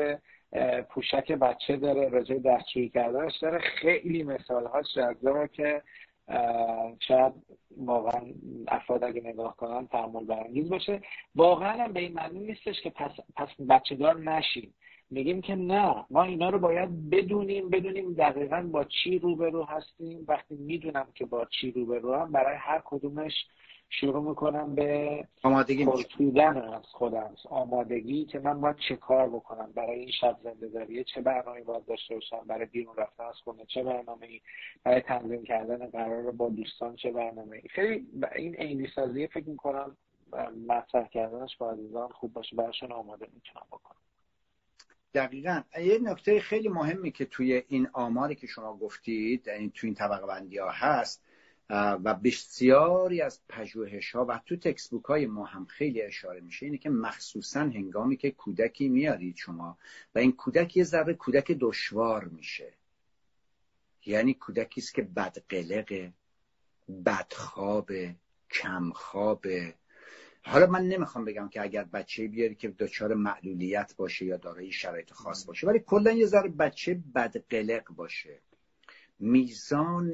پوشک 0.90 1.32
بچه 1.32 1.78
داره 1.78 2.10
راجع 2.10 2.38
دستشویی 2.38 2.90
کردنش 2.90 3.38
داره. 3.38 3.60
خیلی 3.60 4.24
مثال 4.24 4.66
ها 4.66 5.48
که 5.48 5.82
شاید 7.08 7.34
واقعا 7.78 8.22
افراد 8.68 9.04
اگه 9.04 9.22
نگاه 9.22 9.56
کنن 9.56 9.88
تحمل 9.88 10.26
برانگیز 10.26 10.70
باشه. 10.70 11.02
واقعا 11.36 11.84
هم 11.84 11.94
به 11.94 12.00
این 12.00 12.14
معنی 12.14 12.40
نیستش 12.40 12.82
که 12.82 12.90
پس, 12.90 13.12
پس 13.36 13.48
بچه 13.70 13.96
دار 13.96 14.20
نشیم. 14.20 14.74
میگیم 15.10 15.42
که 15.42 15.56
نه 15.56 16.06
ما 16.10 16.24
اینا 16.24 16.50
رو 16.50 16.60
باید 16.60 17.10
بدونیم 17.10 17.70
بدونیم 17.70 18.14
دقیقا 18.14 18.70
با 18.72 18.84
چی 18.84 19.20
روبرو 19.20 19.64
هستیم. 19.64 20.26
وقتی 20.28 20.56
می‌دونم 20.56 21.08
که 21.16 21.26
با 21.26 21.46
چی 21.46 21.72
روبرو 21.72 22.16
هم 22.16 22.32
برای 22.32 22.58
هر 22.58 22.82
کدومش 22.86 23.34
شروع 24.00 24.30
می‌کنم 24.30 24.76
به 24.76 25.28
آمادگی 25.44 25.84
از 25.84 26.86
خودم. 26.92 27.36
آمادگی 27.50 28.26
که 28.26 28.40
من 28.40 28.62
باید 28.62 28.76
چه 28.90 28.96
کار 28.96 29.30
بکنم؟ 29.30 29.72
برای 29.76 30.00
این 30.00 30.12
شب 30.22 30.38
زنده 30.44 30.68
داریه 30.68 31.04
چه 31.04 31.22
برنامه 31.22 31.64
باید 31.64 31.86
داشته 31.86 32.16
باشم؟ 32.16 32.44
برای 32.48 32.66
بیرون 32.66 32.96
رفتن 32.96 33.24
از 33.24 33.36
خونه 33.44 33.66
چه 33.66 33.84
برنامه 33.84 34.28
برای 34.84 35.02
تنظیم 35.02 35.44
کردن 35.44 35.88
قرار 35.88 36.32
با 36.32 36.50
دوستان 36.50 36.96
چه 36.96 37.12
برنامه 37.12 37.62
خیلی 37.70 38.08
این 38.36 38.56
عینی 38.56 38.88
سازی 38.96 39.28
فکر 39.28 39.50
می‌کنم 39.50 39.98
مطرح 40.68 41.08
کردنش 41.08 41.58
با 41.58 41.72
عزیزان 41.72 42.10
خوب 42.10 42.34
باشه. 42.34 42.56
براشون 42.56 42.92
آماده 42.92 43.28
می‌تونم 43.34 43.66
بکنم. 43.72 43.98
دقیقا. 45.14 45.62
یه 45.82 46.00
نکته 46.04 46.40
خیلی 46.40 46.70
مهمی 46.70 47.12
که 47.12 47.26
توی 47.26 47.64
این 47.68 47.88
آماری 47.94 48.36
که 48.36 48.48
شما 48.48 48.78
گفتید 48.78 49.50
این 49.50 49.72
توی 49.72 49.88
این 49.88 49.96
طبقه 49.96 50.28
بندی 50.28 50.58
ها 50.58 50.70
هست 50.70 51.24
و 51.74 52.14
بسیاری 52.14 53.22
از 53.22 53.40
پژوهش 53.50 54.12
ها 54.12 54.26
و 54.26 54.40
تو 54.46 54.56
تکسبوک 54.56 55.06
های 55.06 55.26
ما 55.26 55.46
هم 55.46 55.66
خیلی 55.66 56.02
اشاره 56.02 56.40
میشه 56.40 56.66
اینه 56.66 56.78
که 56.78 56.90
مخصوصا 56.90 57.60
هنگامی 57.60 58.18
که 58.18 58.32
کودکی 58.32 58.90
میارید 58.90 59.36
شما 59.36 59.78
و 60.16 60.20
این 60.20 60.32
کودک 60.32 60.78
یه 60.78 60.84
ذره 60.84 61.14
کودک 61.14 61.52
دشوار 61.60 62.24
میشه. 62.24 62.74
یعنی 64.06 64.34
کودکی 64.34 64.82
است 64.82 64.94
که 64.94 65.02
بدقلقه 65.02 66.14
بدخوابه 67.06 68.16
کمخوابه. 68.52 69.74
حالا 70.44 70.68
من 70.68 70.88
نمی‌خوام 70.88 71.26
بگم 71.26 71.50
که 71.50 71.62
اگر 71.62 71.84
بچه 71.84 72.28
بیاری 72.28 72.56
که 72.56 72.68
دچار 72.68 73.14
معلولیت 73.14 73.94
باشه 73.98 74.26
یا 74.26 74.38
دارای 74.38 74.72
شرایط 74.72 75.12
خاص 75.12 75.46
باشه 75.46 75.68
ولی 75.68 75.80
کلا 75.80 76.12
یه 76.12 76.26
ذره 76.26 76.50
بچه 76.50 77.00
بدقلق 77.16 77.92
باشه. 77.92 78.40
میزان 79.22 80.12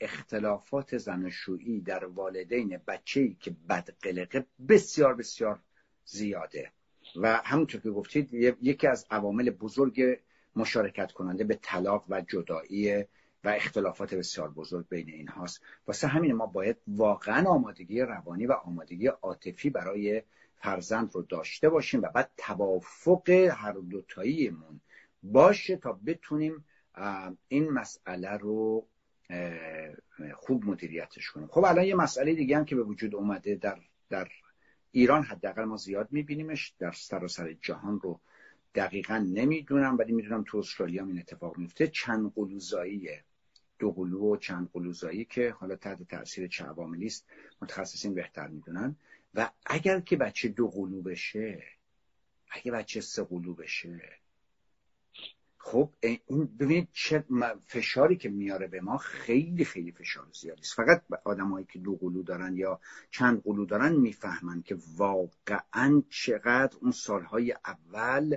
اختلافات 0.00 0.98
زناشویی 0.98 1.80
در 1.80 2.04
والدین 2.04 2.80
بچه‌ای 2.86 3.36
که 3.40 3.56
بدقلقه 3.68 4.46
بسیار 4.68 5.14
بسیار 5.14 5.60
زیاده. 6.04 6.72
و 7.16 7.40
همونطور 7.44 7.80
که 7.80 7.90
گفتید 7.90 8.34
یکی 8.62 8.86
از 8.86 9.06
عوامل 9.10 9.50
بزرگ 9.50 10.20
مشارکت 10.56 11.12
کننده 11.12 11.44
به 11.44 11.58
طلاق 11.62 12.04
و 12.08 12.20
جدایی 12.20 13.04
و 13.44 13.48
اختلافات 13.48 14.14
بسیار 14.14 14.50
بزرگ 14.50 14.88
بین 14.88 15.08
این 15.08 15.28
هاست 15.28 15.62
واسه 15.86 16.06
همین 16.06 16.32
ما 16.32 16.46
باید 16.46 16.76
واقعا 16.86 17.48
آمادگی 17.48 18.00
روانی 18.00 18.46
و 18.46 18.52
آمادگی 18.52 19.06
عاطفی 19.06 19.70
برای 19.70 20.22
فرزند 20.56 21.14
رو 21.14 21.22
داشته 21.22 21.68
باشیم 21.68 22.02
و 22.02 22.08
بعد 22.14 22.30
توافق 22.36 23.30
هر 23.30 23.72
دوتاییمون 23.72 24.80
باشه 25.22 25.76
تا 25.76 26.00
بتونیم 26.06 26.64
این 27.48 27.70
مسئله 27.70 28.30
رو 28.30 28.86
خوب 30.34 30.64
مدیریتش 30.64 31.30
کنیم. 31.30 31.46
خب 31.46 31.64
الان 31.64 31.84
یه 31.84 31.94
مسئله 31.94 32.34
دیگه 32.34 32.56
هم 32.56 32.64
که 32.64 32.76
به 32.76 32.82
وجود 32.82 33.14
اومده 33.14 33.54
در 33.54 33.78
در 34.10 34.28
ایران 34.90 35.22
حداقل 35.22 35.64
ما 35.64 35.76
زیاد 35.76 36.08
میبینیمش 36.10 36.74
در 36.78 36.92
سراسر 36.92 37.52
جهان 37.52 38.00
رو 38.00 38.20
دقیقا 38.74 39.26
نمی‌دونم 39.34 39.98
ولی 39.98 40.12
می‌دونم 40.12 40.44
تو 40.46 40.58
استرالیا 40.58 41.06
این 41.06 41.18
اتفاق 41.18 41.58
میفته 41.58 41.88
چند 41.88 42.32
قلوزاییه 42.34 43.24
دو 43.78 43.92
قلو 43.92 44.32
و 44.32 44.36
چند 44.36 44.70
قلوزایی 44.72 45.24
که 45.24 45.50
حالا 45.50 45.76
تحت 45.76 46.02
تاثیر 46.02 46.48
چه 46.48 46.64
عواملی 46.64 47.06
است 47.06 47.26
متخصصین 47.62 48.14
بهتر 48.14 48.48
می‌دونن. 48.48 48.96
و 49.34 49.50
اگر 49.66 50.00
که 50.00 50.16
بچه 50.16 50.48
دو 50.48 50.68
قلو 50.68 51.02
بشه 51.02 51.62
اگه 52.50 52.72
بچه 52.72 53.00
سه 53.00 53.22
قلو 53.22 53.54
بشه 53.54 54.00
خب 55.64 55.90
این 56.26 56.48
ببینید 56.60 56.88
چه 56.92 57.24
فشاری 57.66 58.16
که 58.16 58.28
میاره 58.28 58.66
به 58.66 58.80
ما 58.80 58.98
خیلی 58.98 59.64
خیلی 59.64 59.92
فشار 59.92 60.26
زیادی 60.40 60.60
است. 60.60 60.74
فقط 60.74 61.02
آدمایی 61.24 61.66
که 61.72 61.78
دو 61.78 61.96
قلو 61.96 62.22
دارن 62.22 62.56
یا 62.56 62.80
چند 63.10 63.42
قلو 63.42 63.64
دارن 63.64 63.92
می‌فهمن 63.92 64.62
که 64.62 64.76
واقعا 64.96 66.02
چقدر 66.10 66.76
اون 66.80 66.90
سالهای 66.90 67.54
اول 67.66 68.36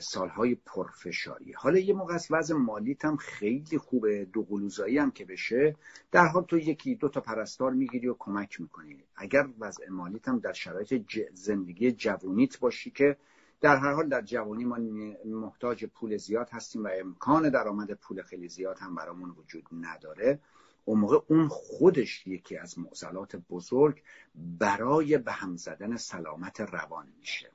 سالهای 0.00 0.54
پرفشاری. 0.54 1.52
حالا 1.52 1.78
یه 1.78 1.94
موقع 1.94 2.14
از 2.14 2.26
وضع 2.30 2.54
مالیت 2.54 3.04
هم 3.04 3.16
خیلی 3.16 3.78
خوبه 3.78 4.24
دو 4.24 4.42
قلوزایی 4.42 4.98
هم 4.98 5.10
که 5.10 5.24
بشه 5.24 5.76
در 6.12 6.26
حال 6.26 6.44
تو 6.44 6.58
یکی 6.58 6.94
دو 6.94 7.08
تا 7.08 7.20
پرستار 7.20 7.72
می‌گیری 7.72 8.08
و 8.08 8.16
کمک 8.18 8.60
می‌کنی. 8.60 9.04
اگر 9.16 9.48
وضع 9.58 9.88
مالیت 9.88 10.28
هم 10.28 10.38
در 10.38 10.52
شرایط 10.52 11.06
زندگی 11.32 11.92
جوونیت 11.92 12.58
باشی 12.58 12.90
که 12.90 13.16
در 13.62 13.76
هر 13.76 13.92
حال 13.92 14.08
در 14.08 14.22
جوانی 14.22 14.64
ما 14.64 14.78
محتاج 15.24 15.84
پول 15.84 16.16
زیاد 16.16 16.48
هستیم 16.50 16.84
و 16.84 16.88
امکان 16.92 17.48
درآمد 17.48 17.92
پول 17.92 18.22
خیلی 18.22 18.48
زیاد 18.48 18.78
هم 18.78 18.94
برامون 18.94 19.30
وجود 19.30 19.68
نداره. 19.72 20.40
اون 20.84 20.98
موقع 20.98 21.18
اون 21.26 21.48
خودش 21.48 22.26
یکی 22.26 22.56
از 22.56 22.78
معضلات 22.78 23.36
بزرگ 23.36 24.02
برای 24.34 25.18
به 25.18 25.32
هم 25.32 25.56
زدن 25.56 25.96
سلامت 25.96 26.60
روان 26.60 27.06
میشه. 27.18 27.50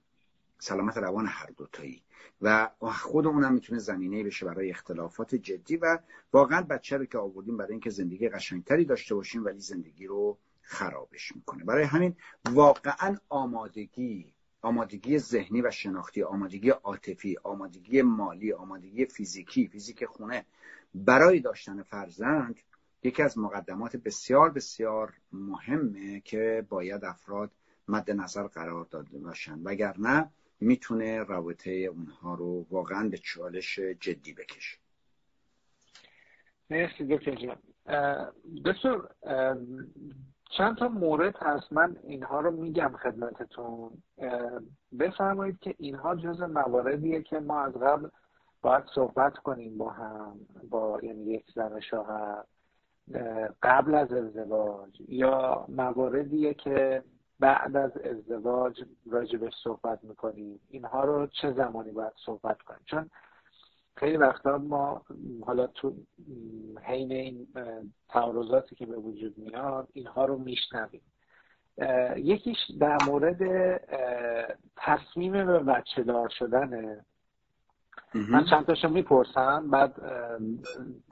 سلامت 0.60 0.98
روان 0.98 1.26
هر 1.26 1.50
دوتایی. 1.58 2.02
و 2.42 2.70
خود 2.82 3.28
اونم 3.28 3.54
می‌تونه 3.54 3.80
زمینه 3.80 4.24
بشه 4.24 4.46
برای 4.46 4.70
اختلافات 4.70 5.36
جدی 5.36 5.78
و 5.78 6.00
واقعا 6.34 6.62
بچه 6.62 6.98
رو 6.98 7.06
که 7.06 7.18
آوردیم 7.18 7.58
برای 7.58 7.72
اینکه 7.72 7.90
زندگی 7.90 8.30
قشنگتری 8.30 8.86
داشته 8.86 9.16
باشیم 9.16 9.46
ولی 9.46 9.60
زندگی 9.60 10.08
رو 10.08 10.38
خرابش 10.62 11.36
می‌کنه. 11.36 11.64
برای 11.64 11.84
همین 11.84 12.16
واقعا 12.52 13.18
آمادگی 13.30 14.34
آمادگی 14.68 15.20
ذهنی 15.20 15.62
و 15.62 15.72
شناختی 15.72 16.24
آمادگی 16.24 16.70
عاطفی 16.70 17.38
آمادگی 17.44 18.02
مالی 18.02 18.54
آمادگی 18.54 19.06
فیزیکی 19.06 19.68
فیزیک 19.68 20.06
خونه 20.06 20.46
برای 20.96 21.40
داشتن 21.40 21.84
فرزند 21.84 22.60
یکی 23.04 23.24
از 23.24 23.38
مقدمات 23.38 23.96
بسیار 23.96 24.50
بسیار 24.50 25.14
مهمه 25.32 26.20
که 26.20 26.66
باید 26.70 27.06
افراد 27.06 27.52
مد 27.88 28.12
نظر 28.12 28.48
قرار 28.48 28.86
داده 28.86 29.20
باشن. 29.20 29.60
وگرنه 29.64 30.32
می‌تونه 30.60 31.24
رابطه 31.24 31.72
اونها 31.72 32.36
رو 32.36 32.66
واقعا 32.70 33.10
به 33.10 33.18
چالش 33.18 33.80
جدی 33.80 34.34
بکشه. 34.34 34.78
مرسی 36.70 37.06
دکتر 37.06 37.36
جان. 37.36 37.58
دکتر 38.66 39.02
چند 40.50 40.78
تا 40.78 40.88
مورد 40.88 41.36
هست 41.36 41.74
من 41.74 41.96
اینها 42.04 42.40
رو 42.40 42.52
میگم 42.52 42.94
خدمتتون. 43.04 43.92
بفرمایید 45.00 45.60
که 45.60 45.76
اینها 45.78 46.16
جز 46.16 46.42
مواردیه 46.42 47.22
که 47.22 47.40
ما 47.40 47.62
از 47.62 47.74
قبل 47.74 48.10
باید 48.62 48.84
صحبت 48.96 49.38
کنیم 49.38 49.78
با 49.78 49.90
هم 49.90 50.40
با 50.70 51.00
یعنی 51.04 51.24
یک 51.24 51.46
زن 51.56 51.80
شوهر 51.80 52.44
قبل 53.62 53.96
از 53.96 54.14
ازدواج 54.14 55.02
یا 55.08 55.66
مواردیه 55.70 56.54
که 56.54 57.04
بعد 57.40 57.76
از 57.76 57.98
ازدواج 57.98 58.84
راجبش 59.12 59.54
صحبت 59.64 60.04
می‌کنیم. 60.04 60.60
اینها 60.70 61.04
رو 61.04 61.28
چه 61.28 61.54
زمانی 61.54 61.92
باید 61.92 62.14
صحبت 62.26 62.62
کنیم؟ 62.62 62.82
چون 62.86 63.10
خیلی 63.98 64.18
وقتا 64.18 64.58
ما 64.58 65.02
حالا 65.46 65.68
تو 65.68 65.94
حین 66.84 67.12
این 67.12 67.48
تعارضاتی 68.10 68.76
که 68.76 68.86
به 68.86 68.96
وجود 68.96 69.38
میاد 69.38 69.88
اینها 69.94 70.26
رو 70.26 70.38
میشنویم. 70.38 71.02
یکیش 72.16 72.58
در 72.80 72.98
مورد 73.08 73.42
تصمیم 74.76 75.32
به 75.32 75.60
بچه 75.60 76.04
دار 76.04 76.30
شدنه. 76.30 77.06
من 78.14 78.46
چند 78.50 78.66
تاشو 78.66 78.90
می‌پرسم 78.90 79.70
بعد 79.72 79.96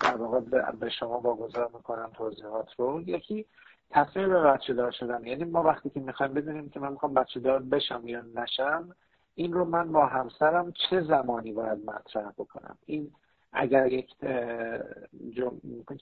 در 0.02 0.16
واقع 0.18 0.40
به 0.72 0.90
شما 0.90 1.20
واگذار 1.20 1.70
می‌کنم 1.74 2.12
توضیحات 2.18 2.68
رو. 2.78 3.02
یکی 3.02 3.45
تصمیم 3.90 4.30
به 4.30 4.41
بچه 4.41 4.74
دار 4.74 4.91
شدن. 4.91 5.26
یعنی 5.26 5.44
ما 5.44 5.64
وقتی 5.64 5.90
که 5.90 5.99
می‌خوایم 5.99 6.34
بدونیم 6.34 6.70
که 6.70 6.80
من 6.80 6.91
می‌خوام 6.91 7.14
بچه 7.14 7.40
دار 7.40 7.60
بشم 7.60 8.02
یا 8.06 8.22
نشم 8.36 8.95
این 9.36 9.53
رو 9.53 9.66
من 9.66 9.91
با 9.91 10.06
همسرم 10.06 10.74
چه 10.90 11.02
زمانی 11.02 11.53
باید 11.53 11.86
مطرح 11.86 12.32
بکنم؟ 12.32 12.78
این 12.86 13.12
اگر 13.53 13.88
یک 13.94 14.16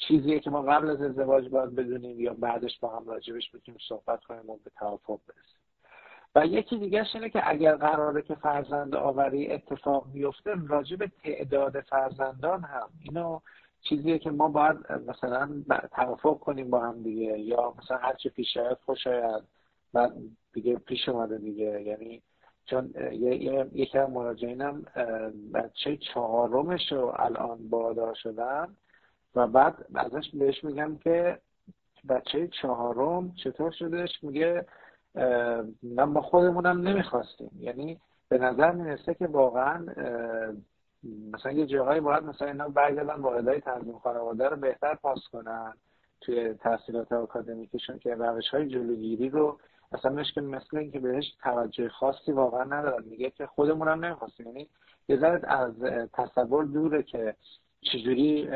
چیزیه 0.08 0.40
که 0.40 0.50
ما 0.50 0.62
قبل 0.62 0.90
از 0.90 1.02
ازدواج 1.02 1.50
باید 1.50 1.76
بدونیم 1.76 2.20
یا 2.20 2.34
بعدش 2.34 2.80
با 2.80 2.98
هم 2.98 3.08
راجبش 3.08 3.56
بتونیم 3.56 3.80
صحبت 3.88 4.24
کنیم 4.24 4.50
و 4.50 4.58
به 4.64 4.72
توافق 4.80 5.20
برسیم. 5.28 5.60
و 6.36 6.46
یکی 6.46 6.78
دیگه 6.78 7.06
اینه 7.14 7.30
که 7.30 7.50
اگر 7.50 7.76
قراره 7.76 8.22
که 8.22 8.36
فرزند 8.36 8.96
آوری 8.96 9.52
اتفاق 9.52 10.12
بیفته 10.14 10.56
راجب 10.68 11.06
تعداد 11.06 11.80
فرزندان 11.80 12.62
هم. 12.62 12.90
اینو 13.00 13.40
چیزیه 13.82 14.20
که 14.20 14.32
ما 14.32 14.50
باید 14.50 14.78
مثلا 15.08 15.64
توافق 15.96 16.40
کنیم 16.40 16.70
با 16.70 16.80
هم 16.80 17.04
دیگه 17.04 17.40
یا 17.40 17.74
مثلا 17.78 17.98
هر 17.98 18.14
چه 18.14 18.30
پیش 18.30 18.58
آید 18.58 18.78
خوش 18.86 19.08
آید 19.08 19.44
بعد 19.94 20.14
دیگه 20.54 20.76
پیش 20.76 21.10
اومده 21.10 21.38
دیگه. 21.38 21.82
یعنی 21.82 22.22
چون 22.66 22.94
یکی 23.74 23.98
از 23.98 24.10
مراجعینم 24.10 24.86
بچه 25.54 25.98
چهارمش 25.98 26.92
رو 26.92 27.14
الان 27.16 27.70
بادار 27.70 28.14
شدن 28.16 28.68
و 29.36 29.48
بعد 29.48 29.86
ازش 29.96 30.30
بهش 30.34 30.64
میگم 30.64 30.98
که 30.98 31.40
بچه 32.10 32.48
چهارم 32.62 33.34
چطور 33.44 33.72
شدش؟ 33.72 34.24
میگه 34.24 34.66
من 35.84 36.14
با 36.14 36.22
خودمونم 36.22 36.88
نمی‌خواستیم. 36.88 37.52
یعنی 37.60 38.00
به 38.30 38.38
نظر 38.38 38.72
می‌رسه 38.72 39.14
که 39.14 39.28
واقعا 39.28 39.86
مثلا 41.34 41.52
یه 41.52 41.66
جاهایی 41.66 42.02
باید 42.02 42.24
مثلا 42.24 42.48
اینا 42.48 42.70
برگردن 42.70 43.16
واحدهای 43.16 43.62
تنظیم 43.62 44.00
خانواده 44.00 44.50
رو 44.50 44.56
بهتر 44.56 44.96
پاس 44.96 45.20
کنن 45.32 45.74
توی 46.22 46.54
تحصیلات 46.54 47.12
آکادمیکشون 47.12 48.00
که 48.00 48.16
روش 48.16 48.50
های 48.50 48.68
جلوگیری 48.68 49.30
رو 49.30 49.60
اصلا 49.94 50.12
مشکل 50.12 50.42
مثل 50.42 50.78
اینکه 50.78 51.00
بهش 51.00 51.26
توجه 51.44 51.90
خاصی 51.90 52.32
واقعا 52.32 52.64
ندارن. 52.64 53.04
میگه 53.04 53.30
که 53.30 53.46
خودمون 53.46 53.88
هم 53.88 54.06
نمی‌خواستیم. 54.06 54.48
یعنی 54.48 54.70
یه 55.08 55.18
ذره 55.18 55.52
از 55.52 55.74
تصور 56.14 56.66
دوره 56.66 57.04
که 57.04 57.36
چجوری 57.82 58.50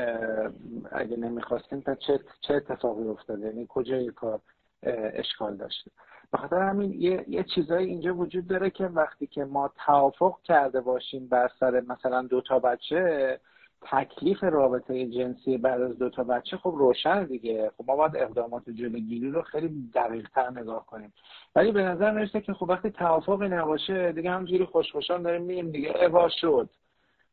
اگه 0.91 1.17
نمی‌خواستیم 1.17 1.81
تا 1.81 1.95
چه, 1.95 2.19
چه 2.41 2.53
اتفاقی 2.53 3.07
افتاده؟ 3.07 3.47
یعنی 3.47 3.65
کجای 3.69 4.07
کار 4.11 4.39
اشکال 5.13 5.57
داشته؟ 5.57 5.91
بخاطر 6.33 6.59
همین 6.61 6.93
یه, 6.93 7.25
یه 7.27 7.43
چیزایی 7.55 7.87
اینجا 7.87 8.15
وجود 8.15 8.47
داره 8.47 8.69
که 8.69 8.85
وقتی 8.85 9.27
که 9.27 9.45
ما 9.45 9.71
توافق 9.85 10.41
کرده 10.43 10.81
باشیم 10.81 11.27
بر 11.27 11.51
سر 11.59 11.79
مثلا 11.79 12.21
دو 12.21 12.41
تا 12.41 12.59
بچه 12.59 13.39
تکلیف 13.81 14.43
رابطه 14.43 15.05
جنسی 15.05 15.57
بعد 15.57 15.81
از 15.81 15.97
دو 15.97 16.09
تا 16.09 16.23
بچه 16.23 16.57
خب 16.57 16.73
روشن 16.77 17.23
دیگه. 17.23 17.71
خب 17.77 17.83
ما 17.87 17.95
باید 17.95 18.15
اقدامات 18.15 18.69
جلوگیری 18.69 19.31
رو 19.31 19.41
خیلی 19.41 19.91
دقیق 19.95 20.29
تر 20.29 20.49
نگاه 20.49 20.85
کنیم. 20.85 21.13
ولی 21.55 21.71
به 21.71 21.83
نظر 21.83 22.11
می‌رسه 22.11 22.41
که 22.41 22.53
خب 22.53 22.69
وقتی 22.69 22.89
توافقی 22.89 23.47
نباشه 23.47 24.11
دیگه 24.11 24.31
همجوری 24.31 24.65
خوشخوشان 24.65 25.21
داریم 25.21 25.41
میگیم 25.41 25.71
دیگه 25.71 26.03
اوا 26.03 26.29
شد. 26.29 26.69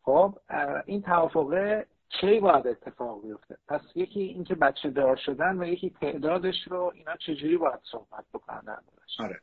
خب 0.02 0.38
این 0.86 1.02
توافقه 1.02 1.86
کی 2.08 2.40
باید 2.40 2.66
اتفاق 2.66 3.22
بیفته؟ 3.22 3.56
پس 3.68 3.80
یکی 3.94 4.20
اینکه 4.20 4.54
بچه 4.54 4.90
دار 4.90 5.16
شدن 5.16 5.58
و 5.58 5.64
یکی 5.64 5.90
تعدادش 5.90 6.68
رو 6.70 6.92
اینا 6.94 7.16
چجوری 7.16 7.56
باید 7.56 7.80
صحبت 7.90 8.24
بکنن؟ 8.34 8.76
آره. 9.18 9.40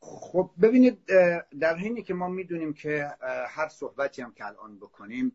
خب 0.00 0.50
ببینید 0.62 0.98
در 1.60 1.76
حینی 1.76 2.02
که 2.02 2.14
ما 2.14 2.28
می‌دونیم 2.28 2.72
که 2.72 3.06
هر 3.48 3.68
صحبتی 3.68 4.22
هم 4.22 4.32
که 4.32 4.46
الان 4.46 4.78
بکنیم 4.78 5.32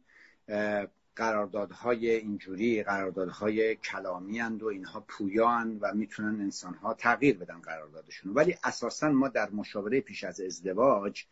قراردادهای 1.16 2.10
اینجوری 2.10 2.84
قراردادهای 2.84 3.76
کلامی 3.76 4.42
و 4.42 4.66
اینها 4.66 5.06
پویان 5.08 5.78
و 5.82 5.94
می‌تونن 5.94 6.42
انسانها 6.42 6.94
تغییر 6.94 7.38
بدن 7.38 7.60
قراردادشون 7.60 8.34
ولی 8.34 8.56
اساسا 8.64 9.10
ما 9.10 9.28
در 9.28 9.50
مشاوره 9.50 10.02
پیش 10.02 10.24
از 10.24 10.42
ازدواج 10.42 11.26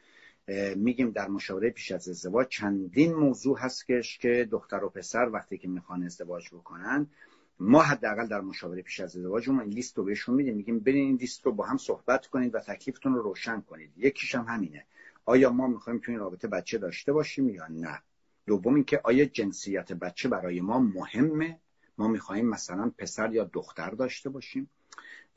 میگیم 0.76 1.12
در 1.12 1.28
مشاوره 1.28 1.70
پیش 1.70 1.92
از 1.92 2.10
ازدواج 2.10 2.48
چندین 2.48 3.14
موضوع 3.14 3.60
هست 3.60 3.88
که 4.20 4.48
دختر 4.52 4.84
و 4.84 4.90
پسر 4.90 5.30
وقتی 5.30 5.58
که 5.58 5.68
می‌خوان 5.68 6.04
ازدواج 6.04 6.50
بکنن 6.50 7.08
ما 7.60 7.82
حداقل 7.82 8.28
در 8.28 8.42
مشاوره 8.42 8.82
پیش 8.82 9.00
از 9.00 9.18
ازدواج 9.18 9.50
این 9.50 9.62
لیست 9.62 9.98
رو 9.98 10.04
بهشون 10.04 10.36
میدیم. 10.36 10.56
میگیم 10.56 10.80
برین 10.80 11.06
این 11.06 11.16
لیست 11.16 11.46
رو 11.46 11.52
با 11.52 11.66
هم 11.66 11.78
صحبت 11.78 12.28
کنید 12.28 12.56
و 12.56 12.60
تکلیفتون 12.60 13.14
رو 13.14 13.22
روشن 13.22 13.62
کنید. 13.62 13.92
یکیش 13.98 14.36
هم 14.36 14.46
همینه. 14.46 14.86
آیا 15.26 15.50
ما 15.50 15.68
می‌خوایم 15.68 16.00
تو 16.00 16.12
این 16.12 16.20
رابطه 16.20 16.48
بچه 16.48 16.78
داشته 16.78 17.14
باشیم 17.14 17.50
یا 17.50 17.68
نه؟ 17.68 18.02
دوم 18.50 18.76
اینکه 18.76 19.02
آیا 19.04 19.26
جنسیت 19.26 19.94
بچه 19.94 20.30
برای 20.30 20.62
ما 20.62 20.80
مهمه؟ 20.80 21.60
ما 21.98 22.08
می‌خواهیم 22.08 22.46
مثلا 22.46 22.92
پسر 22.98 23.34
یا 23.34 23.44
دختر 23.54 23.90
داشته 23.90 24.30
باشیم. 24.30 24.70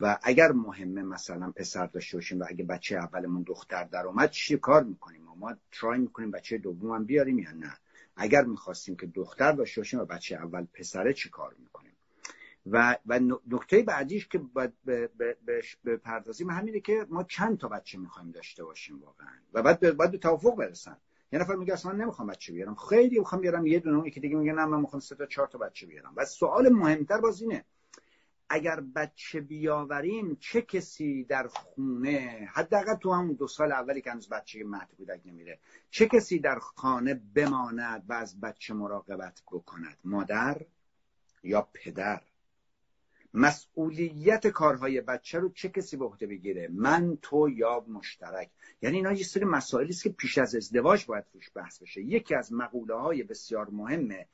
و 0.00 0.18
اگر 0.22 0.52
مهمه 0.52 1.02
مثلا 1.02 1.50
پسر 1.50 1.86
داشته 1.86 2.16
باشیم 2.16 2.40
و 2.40 2.44
اگه 2.48 2.64
بچه 2.64 2.96
اولمون 2.96 3.42
دختر 3.42 3.84
در 3.84 4.06
اومد 4.06 4.30
چی 4.30 4.56
کار 4.56 4.82
می‌کنیم؟ 4.84 5.22
ما 5.38 5.54
ترای 5.72 5.98
می‌کنیم 5.98 6.30
بچه 6.30 6.58
دوم 6.58 6.90
هم 6.90 7.04
بیاریم 7.04 7.38
یا 7.38 7.52
نه؟ 7.52 7.76
اگر 8.16 8.44
می‌خواستیم 8.44 8.96
که 8.96 9.06
دختر 9.06 9.52
داشته 9.52 9.80
باشیم 9.80 10.00
و 10.00 10.04
بچه 10.04 10.36
اول 10.36 10.66
پسره 10.74 11.12
چی 11.12 11.30
کار 11.30 11.54
می‌کنیم؟ 11.58 11.92
و 12.66 12.98
و 13.06 13.20
نکته 13.46 13.82
بعدیش 13.82 14.28
که 14.28 14.38
باید 14.38 14.72
بپردازیم 15.84 16.50
همینه 16.50 16.80
که 16.80 17.06
ما 17.10 17.24
چند 17.24 17.58
تا 17.58 17.68
بچه 17.68 17.98
می‌خوایم 17.98 18.30
داشته 18.30 18.64
باشیم 18.64 19.02
واقعا. 19.02 19.34
و 19.52 19.62
بعد 19.62 19.96
باید 19.96 20.10
به 20.10 20.18
توافق 20.18 20.56
برسن. 20.56 20.96
یه 21.32 21.38
نفر 21.38 21.54
میگه 21.54 21.72
اصلا 21.72 21.92
نمی‌خوام 21.92 22.28
بچه 22.28 22.52
بیارم. 22.52 22.74
خیلی 22.74 23.18
می‌خوام 23.18 23.40
بیارم. 23.40 23.66
یه 23.66 23.80
دونه 23.80 24.10
که 24.10 24.20
دیگه 24.20 24.36
میگه 24.36 24.52
نه 24.52 24.64
من 24.64 24.80
می‌خوام 24.80 25.00
سه 25.00 25.14
تا 25.14 25.26
چهار 25.26 25.48
تا 25.48 25.58
بچه 25.58 25.86
بیارم. 25.86 26.12
و 26.16 26.24
سوال 26.24 26.68
مهمتر 26.68 27.20
باز 27.20 27.42
اینه 27.42 27.64
اگر 28.48 28.80
بچه 28.80 29.40
بیاوریم 29.40 30.36
چه 30.40 30.62
کسی 30.62 31.24
در 31.24 31.46
خونه 31.46 32.48
حداقل 32.52 32.94
تو 32.94 33.12
همون 33.12 33.32
دو 33.32 33.46
سال 33.46 33.72
اولی 33.72 34.00
که 34.00 34.10
هنوز 34.10 34.28
بچه 34.28 34.64
مهد 34.64 34.94
کودک 34.96 35.20
نمیره 35.24 35.58
چه 35.90 36.06
کسی 36.06 36.38
در 36.38 36.58
خانه 36.58 37.14
بماند 37.34 38.04
و 38.08 38.12
از 38.12 38.40
بچه 38.40 38.74
مراقبت 38.74 39.42
بکند؟ 39.52 39.98
مادر 40.04 40.62
یا 41.42 41.68
پدر؟ 41.72 42.22
مسئولیت 43.34 44.46
کارهای 44.46 45.00
بچه 45.00 45.38
رو 45.38 45.48
چه 45.48 45.68
کسی 45.68 45.96
به 45.96 46.04
عهده 46.04 46.26
بگیره؟ 46.26 46.68
من 46.72 47.18
تو 47.22 47.48
یا 47.48 47.84
مشترک. 47.88 48.50
یعنی 48.82 48.96
اینا 48.96 49.12
یه 49.12 49.24
سری 49.24 49.44
مسائلی 49.44 49.90
است 49.90 50.02
که 50.02 50.10
پیش 50.10 50.38
از 50.38 50.54
ازدواج 50.54 51.06
باید 51.06 51.24
روش 51.32 51.50
بحث 51.54 51.82
بشه. 51.82 52.00
یکی 52.00 52.34
از 52.34 52.52
مقوله 52.52 52.94
های 52.94 53.22
بسیار 53.22 53.70
مهمه 53.70 54.26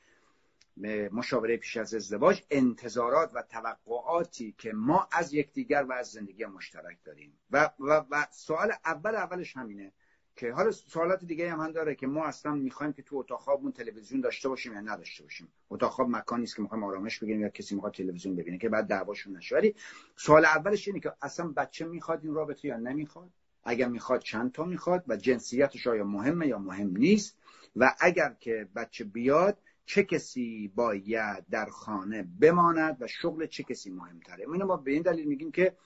مشاوره 1.12 1.56
پیش 1.56 1.76
از 1.76 1.94
ازدواج 1.94 2.42
انتظارات 2.50 3.30
و 3.34 3.42
توقعاتی 3.42 4.54
که 4.58 4.72
ما 4.72 5.08
از 5.12 5.34
یکدیگر 5.34 5.82
و 5.82 5.92
از 5.92 6.10
زندگی 6.10 6.44
مشترک 6.44 6.98
داریم. 7.04 7.38
و, 7.50 7.70
و, 7.80 8.04
و 8.10 8.26
سوال 8.30 8.72
اول 8.84 9.14
اولش 9.14 9.56
همینه. 9.56 9.92
که 10.38 10.52
حالا 10.52 10.70
سوالات 10.70 11.24
دیگه 11.24 11.52
هم, 11.52 11.60
هم 11.60 11.72
داره 11.72 11.94
که 11.94 12.06
ما 12.06 12.24
اصلا 12.24 12.52
می‌خوایم 12.52 12.92
که 12.92 13.02
تو 13.02 13.16
اتاق 13.16 13.40
خوابمون 13.40 13.72
تلویزیون 13.72 14.20
داشته 14.20 14.48
باشیم 14.48 14.72
یا 14.72 14.80
نداشته 14.80 15.22
باشیم. 15.22 15.48
اتاق 15.70 15.90
خواب 15.90 16.08
مکانی 16.08 16.42
است 16.42 16.56
که 16.56 16.62
می‌خوایم 16.62 16.84
آرامش 16.84 17.18
بگیریم 17.18 17.40
یا 17.40 17.48
کسی 17.48 17.74
می‌خواد 17.74 17.94
تلویزیون 17.94 18.36
ببینه 18.36 18.58
که 18.58 18.68
بعد 18.68 18.86
دعواشون 18.86 19.36
نشه. 19.36 19.56
ولی 19.56 19.74
سوال 20.16 20.44
اولش 20.44 20.88
اینه 20.88 21.00
که 21.00 21.12
اصلا 21.22 21.48
بچه 21.48 21.84
می‌خواد 21.84 22.24
این 22.24 22.34
رابطه 22.34 22.68
یا 22.68 22.76
نمی‌خواد؟ 22.76 23.30
اگر 23.64 23.88
می‌خواد 23.88 24.20
چند 24.20 24.52
تا 24.52 24.64
می‌خواد 24.64 25.04
و 25.08 25.16
جنسیتش 25.16 25.86
آیا 25.86 26.04
مهمه 26.04 26.46
یا 26.46 26.58
مهم 26.58 26.96
نیست؟ 26.96 27.38
و 27.76 27.94
اگر 28.00 28.36
که 28.40 28.68
بچه 28.76 29.04
بیاد 29.04 29.58
چه 29.86 30.04
کسی 30.04 30.72
باید 30.74 31.44
در 31.50 31.66
خانه 31.66 32.28
بماند 32.40 32.96
و 33.00 33.06
شغل 33.06 33.46
چه 33.46 33.62
کسی 33.62 33.90
مهمتره؟ 33.90 34.44
اینو 34.52 34.66
ما 34.66 34.76
به 34.76 34.90
این 34.90 35.02
دلیل 35.02 35.28
میگیم 35.28 35.50
که 35.50 35.76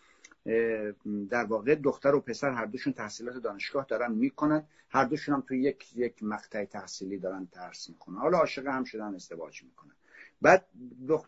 در 1.31 1.45
واقع 1.45 1.75
دختر 1.75 2.15
و 2.15 2.21
پسر 2.21 2.51
هر 2.51 2.67
دوشون 2.67 2.93
تحصیلات 2.93 3.37
دانشگاه 3.37 3.87
دارن 3.89 4.13
می‌کنن. 4.13 4.65
هر 4.91 5.05
دوشون 5.05 5.35
هم 5.35 5.41
توی 5.41 5.63
یک 5.63 5.97
یک 5.97 6.23
مقطع 6.23 6.65
تحصیلی 6.65 7.19
دارن 7.19 7.49
درس 7.53 7.89
می‌کنن 7.89 8.17
حالا 8.17 8.39
عاشق 8.39 8.67
هم 8.67 8.85
شدن 8.85 9.15
ازدواج 9.15 9.63
می‌کنن. 9.63 9.93
بعد 10.43 10.67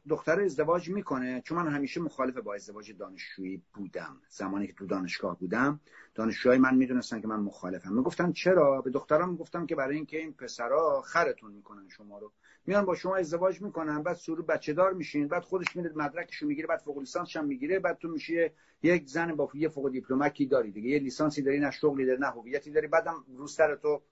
دختر 0.08 0.40
ازدواج 0.40 0.88
می‌کنه. 0.88 1.40
چون 1.40 1.58
من 1.58 1.72
همیشه 1.72 2.00
مخالف 2.00 2.36
با 2.36 2.54
ازدواج 2.54 2.92
دانشجویی 2.92 3.62
بودم. 3.74 4.16
زمانی 4.28 4.66
که 4.66 4.72
تو 4.72 4.86
دانشگاه 4.86 5.38
بودم 5.38 5.80
دانشجوهای 6.14 6.58
من 6.58 6.74
می‌دونستن 6.74 7.20
که 7.20 7.28
من 7.28 7.40
مخالفم. 7.40 7.92
می‌گفتن 7.92 8.32
چرا؟ 8.32 8.80
به 8.80 8.90
دخترام 8.90 9.30
می‌گفتم 9.30 9.66
که 9.66 9.74
برای 9.74 9.96
اینکه 9.96 10.18
این 10.18 10.32
پسرا 10.32 11.02
خرتون 11.02 11.52
می‌کنن 11.52 11.88
شما 11.88 12.18
رو. 12.18 12.32
میان 12.66 12.84
با 12.84 12.94
شما 12.94 13.16
ازدواج 13.16 13.62
می‌کنن 13.62 14.02
بعد 14.02 14.16
سورو 14.16 14.42
بچه 14.42 14.72
دار 14.72 14.92
میشین 14.92 15.28
بعد 15.28 15.42
خودش 15.42 15.76
میره 15.76 15.92
مدرکشو 15.96 16.46
می‌گیره 16.46 16.66
بعد 16.68 16.80
فوق 16.80 16.98
لیسانس 16.98 17.36
هم 17.36 17.44
می‌گیره 17.44 17.78
بعد 17.78 17.98
تو 17.98 18.08
میشه 18.08 18.52
یک 18.82 19.08
زن 19.08 19.34
با 19.34 19.50
یه 19.54 19.68
فوق 19.68 19.90
دیپلمکی 19.90 20.46
داری 20.46 20.70
دیگه 20.70 20.88
یه 20.88 20.98
لیسانسی 20.98 21.42
داری 21.42 21.60
نه 21.60 21.70
شغلی 21.70 22.06
داری 22.06 22.20
نه 22.20 22.26
هویتی 22.26 22.70
داری 22.70 22.86
بعدم 22.86 23.24
روستر 23.36 23.76
تو 23.76 24.02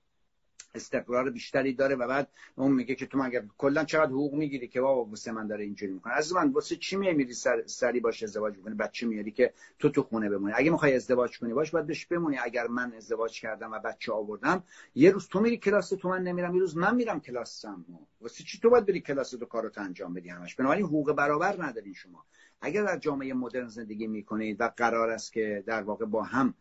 استقرار 0.75 1.31
بیشتری 1.31 1.73
داره 1.73 1.95
و 1.95 2.09
بعد 2.09 2.29
اون 2.55 2.73
میگه 2.73 2.95
که 2.95 3.07
تو 3.07 3.19
مگه 3.19 3.45
کلا 3.59 3.85
چقدر 3.85 4.11
حقوق 4.11 4.35
می‌گیری 4.35 4.69
که 4.69 4.81
بابا 4.81 5.05
واسه 5.05 5.33
من 5.33 5.47
داره 5.47 5.65
اینجوری 5.65 5.93
می‌کنه؟ 5.93 6.13
از 6.13 6.33
من 6.33 6.51
واسه 6.51 6.77
چی 6.77 6.97
میمیری 6.97 7.35
سر 7.35 7.63
سری 7.67 8.01
باش 8.01 8.23
ازدواج 8.23 8.57
می‌کنی؟ 8.57 8.75
بچه 8.75 9.07
میاری 9.07 9.31
که 9.31 9.53
تو 9.79 9.89
تو 9.89 10.03
خونه 10.03 10.31
بمونی؟ 10.31 10.53
اگه 10.57 10.71
می‌خوای 10.71 10.95
ازدواج 10.95 11.39
کنی 11.39 11.53
باش 11.53 11.71
باید 11.71 11.87
بهش 11.87 12.07
بمونی. 12.07 12.39
اگر 12.39 12.67
من 12.67 12.93
ازدواج 12.93 13.41
کردم 13.41 13.73
و 13.73 13.79
بچه 13.79 14.13
آوردم 14.13 14.65
یه 14.95 15.11
روز 15.11 15.29
تو 15.29 15.41
میری 15.41 15.57
کلاس 15.57 15.89
تو 15.89 16.09
من 16.09 16.23
نمیرم. 16.23 16.55
یه 16.55 16.61
روز 16.61 16.77
من 16.77 16.95
میرم 16.95 17.21
کلاسم 17.21 17.85
واسه 18.21 18.45
چی 18.45 18.61
تو 18.61 18.71
باید 18.71 18.87
بری 18.87 19.01
کلاس 19.01 19.31
تو 19.31 19.47
کارو 19.47 19.71
انجام 19.77 20.15
بدی 20.15 20.29
همش؟ 20.29 20.55
بنابراین 20.55 20.85
حقوق 20.85 21.13
برابر 21.13 21.63
ندارین 21.63 21.95
شما. 21.95 22.25
اگر 22.61 22.85
در 22.85 22.99
جامعه 22.99 23.35
مدرن 23.35 23.69
زندگی 23.69 24.07
می‌کنید 24.07 24.61
و 24.61 24.73
قرار 24.77 25.11
است 25.11 25.33
که 25.33 25.65
در 25.67 25.83
واقع 25.83 26.05
با 26.05 26.23
هم 26.23 26.55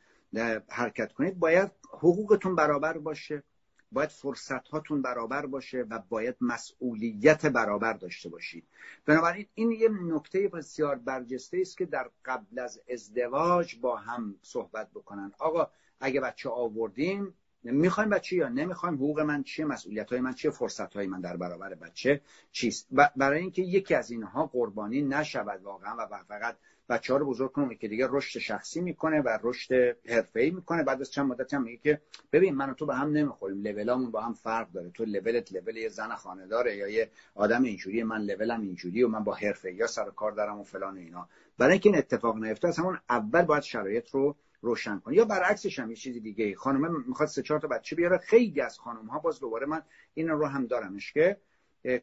حرکت 0.70 1.14
کنید 1.14 1.40
باید 1.40 1.72
حقوقتون 1.92 2.56
برابر 2.56 2.98
باشه. 2.98 3.44
باید 3.92 4.10
فرصت 4.10 4.68
هاتون 4.68 5.02
برابر 5.02 5.46
باشه 5.46 5.86
و 5.90 6.00
باید 6.10 6.36
مسئولیت 6.42 7.46
برابر 7.46 7.94
داشته 7.94 8.30
باشید. 8.30 8.68
بنابراین 9.06 9.46
این 9.54 9.72
یه 9.72 9.90
نکته 9.90 10.48
بسیار 10.48 10.96
برجسته 10.96 11.58
است 11.62 11.78
که 11.78 11.86
در 11.86 12.10
قبل 12.26 12.60
از 12.60 12.82
ازدواج 12.90 13.76
با 13.76 13.96
هم 13.96 14.36
صحبت 14.42 14.92
بکنن. 14.92 15.32
آقا 15.40 15.68
اگه 16.00 16.22
بچه 16.22 16.50
آوردیم 16.50 17.34
می‌خوایم 17.64 18.10
بچه 18.10 18.36
یا 18.36 18.50
نمی‌خوایم 18.50 18.96
حقوق 18.96 19.20
من 19.20 19.44
چیه 19.44 19.66
مسئولیت 19.66 20.10
های 20.10 20.22
من 20.22 20.34
چیه 20.34 20.52
فرصت 20.52 20.94
های 20.94 21.08
من 21.08 21.22
در 21.22 21.38
برابر 21.38 21.76
بچه 21.76 22.22
چیست؟ 22.52 22.88
برای 23.16 23.40
اینکه 23.40 23.62
یکی 23.62 23.96
از 23.96 24.12
اینها 24.12 24.46
قربانی 24.46 25.02
نشود 25.02 25.62
واقعا 25.64 25.96
و 26.00 26.24
فقط 26.28 26.58
بچه 26.90 27.14
ها 27.14 27.20
رو 27.20 27.26
بزرگ 27.26 27.52
کنه 27.52 27.76
که 27.76 27.88
دیگه 27.88 28.08
رشد 28.10 28.40
شخصی 28.40 28.82
می‌کنه 28.82 29.22
و 29.22 29.38
رشد 29.44 29.98
حرفه‌ای 30.10 30.52
می‌کنه. 30.52 30.84
بعد 30.84 31.02
از 31.02 31.12
چند 31.12 31.28
مدت 31.28 31.54
هم 31.54 31.64
میگه 31.64 31.78
که 31.78 32.02
ببین 32.32 32.56
من 32.56 32.70
و 32.70 32.74
تو 32.74 32.86
به 32.86 32.96
هم 32.96 33.12
نمی‌خوریم 33.12 33.62
لولامون 33.62 34.12
با 34.12 34.22
هم 34.22 34.34
فرق 34.34 34.72
داره. 34.72 34.90
تو 34.90 35.06
لولت 35.06 35.54
لول 35.54 35.78
یه 35.78 35.90
زن 35.90 36.16
خانه 36.16 36.48
داره 36.48 36.76
یا 36.76 36.88
یه 36.88 37.10
آدم 37.36 37.64
اینجوری 37.64 38.04
من 38.04 38.22
لولم 38.22 38.62
اینجوری 38.62 39.04
و 39.04 39.08
من 39.08 39.24
با 39.24 39.34
حرفه 39.34 39.74
یا 39.74 39.88
سر 39.88 40.10
کار 40.10 40.32
دارم 40.32 40.60
و 40.60 40.64
فلان 40.64 40.98
و 40.98 41.00
اینا. 41.00 41.30
برای 41.58 41.72
اینکه 41.72 41.90
این 41.90 41.98
اتفاق 41.98 42.38
نیفته 42.38 42.68
از 42.68 42.80
همون 42.80 43.00
اول 43.10 43.42
باید 43.42 43.64
شرایط 43.64 44.10
رو 44.10 44.36
روشن 44.62 45.00
کنی. 45.00 45.16
یا 45.16 45.26
برعکسش 45.26 45.80
هم 45.80 45.90
یه 45.90 45.96
چیزی 45.96 46.20
دیگه. 46.20 46.56
خانم 46.56 47.04
می‌خواد 47.08 47.30
سه 47.30 47.42
چهار 47.42 47.60
تا 47.60 47.68
بچه 47.68 47.96
بیاره. 47.96 48.18
خیلی 48.18 48.62
از 48.62 48.80
خانم 48.80 49.08
ها 49.08 49.20
باز 49.20 49.40
دوباره 49.40 49.66
من 49.66 49.82
این 50.14 50.30
رو 50.30 50.46
هم 50.46 50.66
دارمش 50.66 51.14
که 51.14 51.38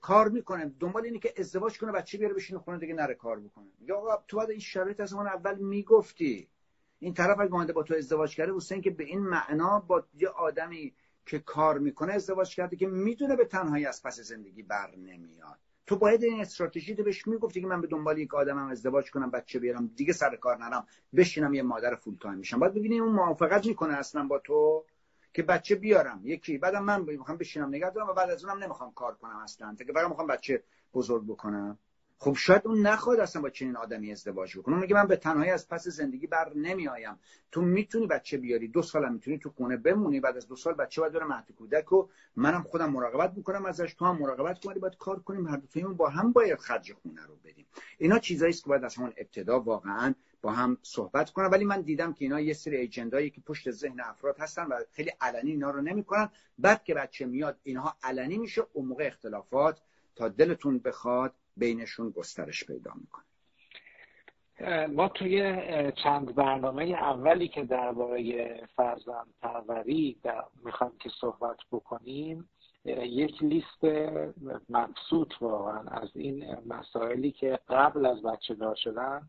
کار 0.01 0.29
می‌کنه. 0.29 0.75
دنبال 0.81 1.05
اینه 1.05 1.19
که 1.19 1.35
ازدواج 1.37 1.79
کنه 1.79 1.93
بچه 1.93 2.19
بیاره 2.19 2.35
بشینه 2.35 2.59
خونه 2.59 2.79
دیگه 2.79 2.95
نره 2.95 3.15
کار 3.15 3.41
بکنه. 3.41 3.67
یا 3.81 4.25
تو 4.29 4.37
باید 4.37 4.51
این 4.51 4.61
شرایط 4.61 5.01
از 5.01 5.13
اون 5.13 5.27
اول 5.27 5.59
می‌گفتی. 5.59 6.49
این 6.99 7.15
طرف 7.15 7.41
اگه 7.41 7.73
با 7.73 7.83
تو 7.83 7.95
ازدواج 7.95 8.37
کرده 8.37 8.55
حسین 8.55 8.81
که 8.81 8.91
به 8.91 9.05
این 9.05 9.21
معنا 9.21 9.81
با 9.81 10.05
یه 10.15 10.29
آدمی 10.29 10.95
که 11.27 11.39
کار 11.39 11.79
می‌کنه 11.79 12.13
ازدواج 12.13 12.55
کرده 12.55 12.77
که 12.77 12.87
می‌دونه 12.87 13.37
به 13.37 13.45
تنهایی 13.45 13.87
از 13.87 14.03
پس 14.03 14.21
زندگی 14.21 14.63
بر 14.63 14.97
نمیاد. 14.97 15.59
تو 15.89 15.97
باید 15.97 16.23
این 16.23 16.41
استراتژی 16.41 16.95
رو 16.95 17.05
بهش 17.05 17.27
می‌گفتی 17.27 17.61
که 17.61 17.67
من 17.67 17.81
به 17.81 17.87
دنبال 17.87 18.19
یک 18.19 18.35
آدمم 18.35 18.69
ازدواج 18.69 19.11
کنم 19.11 19.31
بچه 19.31 19.59
بیارم 19.59 19.87
دیگه 19.87 20.13
سر 20.13 20.37
کار 20.37 20.57
نرم 20.57 20.87
بشینم 21.17 21.55
یه 21.55 21.63
مادر 21.63 21.95
فول 21.95 22.17
تایم 22.21 22.39
میشم 22.39 22.59
باید 22.59 22.75
ببینیم 22.75 23.03
اون 23.03 23.13
موافقت 23.13 23.67
می‌کنه 23.67 23.95
اصلا 23.95 24.27
با 24.27 24.39
تو 24.39 24.85
که 25.35 25.43
بچه 25.43 25.75
بیارم. 25.75 26.21
یکی 26.25 26.59
بعدم 26.59 26.85
من 26.85 27.01
می‌خوام 27.03 27.39
بشینم 27.39 27.69
نگه 27.69 27.91
دارم 27.91 28.09
و 28.09 28.13
بعد 28.13 28.31
از 28.31 28.45
اونم 28.45 28.63
نمی‌خوام 28.63 28.93
کار 28.93 29.15
کنم 29.15 29.37
اصلا. 29.37 29.77
که 29.87 29.93
فقط 29.93 30.09
می‌خوام 30.09 30.27
بچه 30.27 30.63
بزرگ 30.95 31.25
بکنم. 31.27 31.79
خب 32.21 32.35
شاید 32.35 32.63
اون 32.65 32.87
نخواد 32.87 33.21
اصلا 33.21 33.43
با 33.43 33.51
چنین 33.51 33.77
آدمی 33.77 34.13
ازدواج 34.13 34.59
بکنه. 34.59 34.77
میگه 34.77 34.95
من 34.95 35.07
به 35.07 35.17
تنهایی 35.17 35.51
از 35.51 35.69
پس 35.69 35.89
زندگی 35.89 36.27
بر 36.27 36.53
نمیآیم. 36.55 37.19
تو 37.53 37.63
می‌تونی 37.63 38.07
بچه 38.07 38.39
بیاری. 38.39 38.69
دو 38.69 38.83
سال 38.83 39.13
می‌تونی 39.13 39.39
تو 39.39 39.51
خونه 39.51 39.77
بمونی. 39.77 40.21
بعد 40.21 40.37
از 40.37 40.49
دو 40.49 40.57
سال 40.57 40.75
بچه 40.75 41.01
باید 41.01 41.13
بره 41.13 41.25
مهد 41.25 41.53
کودک 41.59 41.93
و 41.93 42.09
منم 42.37 42.63
خودم 42.63 42.91
مراقبت 42.91 43.33
می‌کنم 43.37 43.67
ازش. 43.67 43.95
تو 43.95 44.05
هم 44.05 44.19
مراقبت 44.19 44.65
کنی 44.65 44.79
باید 44.79 44.97
کار 44.97 45.21
کنیم. 45.21 45.47
هر 45.47 45.57
دو 45.75 45.95
با 45.95 46.09
هم 46.09 46.33
باید 46.33 46.59
خرج 46.59 46.93
خونه 46.93 47.27
رو 47.27 47.37
بدیم. 47.45 47.67
اینا 47.99 48.19
چیزایی 48.19 48.51
است 48.51 48.63
که 48.63 48.69
باید 48.69 48.85
از 48.85 48.95
همون 48.95 49.13
ابتدا 49.17 49.61
واقعا 49.61 50.15
با 50.43 50.53
هم 50.53 50.79
صحبت 50.83 51.31
کنن 51.31 51.47
ولی 51.47 51.65
من 51.65 51.81
دیدم 51.81 52.13
که 52.13 52.25
اینا 52.25 52.41
یه 52.41 52.53
سری 52.53 52.77
ایجندایی 52.77 53.31
که 53.31 53.41
پشت 53.41 53.71
ذهن 53.71 54.01
افراد 54.01 54.39
هستن 54.39 54.67
و 54.67 54.83
خیلی 54.93 55.11
علنی 55.21 55.51
اینا 55.51 55.71
رو 55.71 55.81
نمی‌کنن. 55.81 56.31
بعد 56.59 56.85
که 56.85 56.95
بچه 56.95 57.27
میاد 57.27 57.59
اینها 57.63 57.97
علنی 58.03 58.39
میشه. 58.39 58.67
اون 58.73 58.87
موقع 58.87 59.07
اختلافات 59.07 59.81
تا 60.17 60.29
دلتون 60.29 60.79
بخواد 60.79 61.35
بینشون 61.59 62.11
گسترش 62.11 62.65
پیدا 62.65 62.93
می‌کنه. 62.95 63.25
ما 64.87 65.09
توی 65.09 65.43
چند 65.93 66.35
برنامه 66.35 66.85
اولی 66.85 67.49
که 67.49 67.65
درباره 67.65 68.67
فرزند 68.77 69.27
پروری 69.43 70.21
می‌خوایم 70.65 70.93
که 71.01 71.11
صحبت 71.21 71.57
بکنیم 71.73 72.49
یک 72.85 73.43
لیست 73.43 73.85
مبسوط 74.69 75.33
واقعا 75.41 75.81
از 75.81 76.09
این 76.15 76.57
مسائلی 76.67 77.31
که 77.31 77.59
قبل 77.69 78.07
از 78.07 78.23
بچه 78.23 78.55
دار 78.55 78.75
شدن 78.75 79.29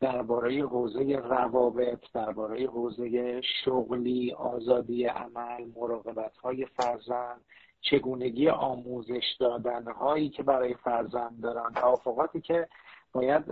درباره 0.00 0.66
حوزه 0.66 1.16
روابط 1.16 2.00
درباره 2.14 2.66
حوزه 2.66 3.40
شغلی 3.64 4.32
آزادی 4.32 5.04
عمل 5.04 5.64
مراقبت 5.76 6.36
های 6.36 6.66
فرزند 6.66 7.40
چگونگی 7.80 8.48
آموزش 8.48 9.36
دادن 9.40 9.92
هایی 9.92 10.28
که 10.28 10.42
برای 10.42 10.74
فرزند 10.74 11.40
دارن 11.42 11.72
توافقاتی 11.72 12.40
که 12.40 12.68
باید 13.12 13.44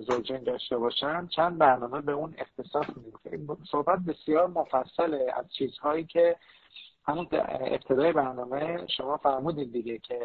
زوجین 0.00 0.42
داشته 0.42 0.78
باشن 0.78 1.26
چند 1.26 1.58
برنامه 1.58 2.00
به 2.00 2.12
اون 2.12 2.34
اختصاص 2.38 2.86
میدیم. 2.96 3.58
صحبت 3.70 3.98
بسیار 3.98 4.46
مفصله 4.46 5.32
از 5.36 5.52
چیزهایی 5.52 6.04
که 6.04 6.36
همون 7.06 7.26
ابتدای 7.50 8.12
برنامه 8.12 8.86
شما 8.86 9.16
فرمودید 9.16 9.72
دیگه 9.72 9.98
که 9.98 10.18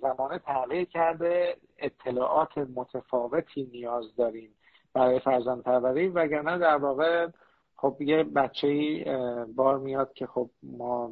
زمانه 0.00 0.38
تغییر 0.38 0.84
کرده 0.84 1.56
اطلاعات 1.78 2.58
متفاوتی 2.58 3.68
نیاز 3.72 4.16
داریم 4.16 4.50
برای 4.94 5.20
فرزند 5.20 5.62
پروری. 5.62 6.08
وگرنه 6.08 6.58
در 6.58 6.76
واقع 6.76 7.28
خب 7.76 7.96
یه 8.00 8.22
بچه 8.22 9.04
بار 9.56 9.78
میاد 9.78 10.12
که 10.12 10.26
خب 10.26 10.50
ما 10.62 11.10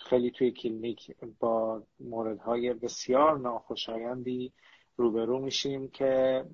خیلی 0.00 0.30
توی 0.30 0.50
کلینیک 0.50 1.16
با 1.40 1.82
موردهای 2.00 2.74
بسیار 2.74 3.38
ناخوشایندی 3.38 4.52
روبرو 4.96 5.38
میشیم 5.38 5.88
که 5.88 6.44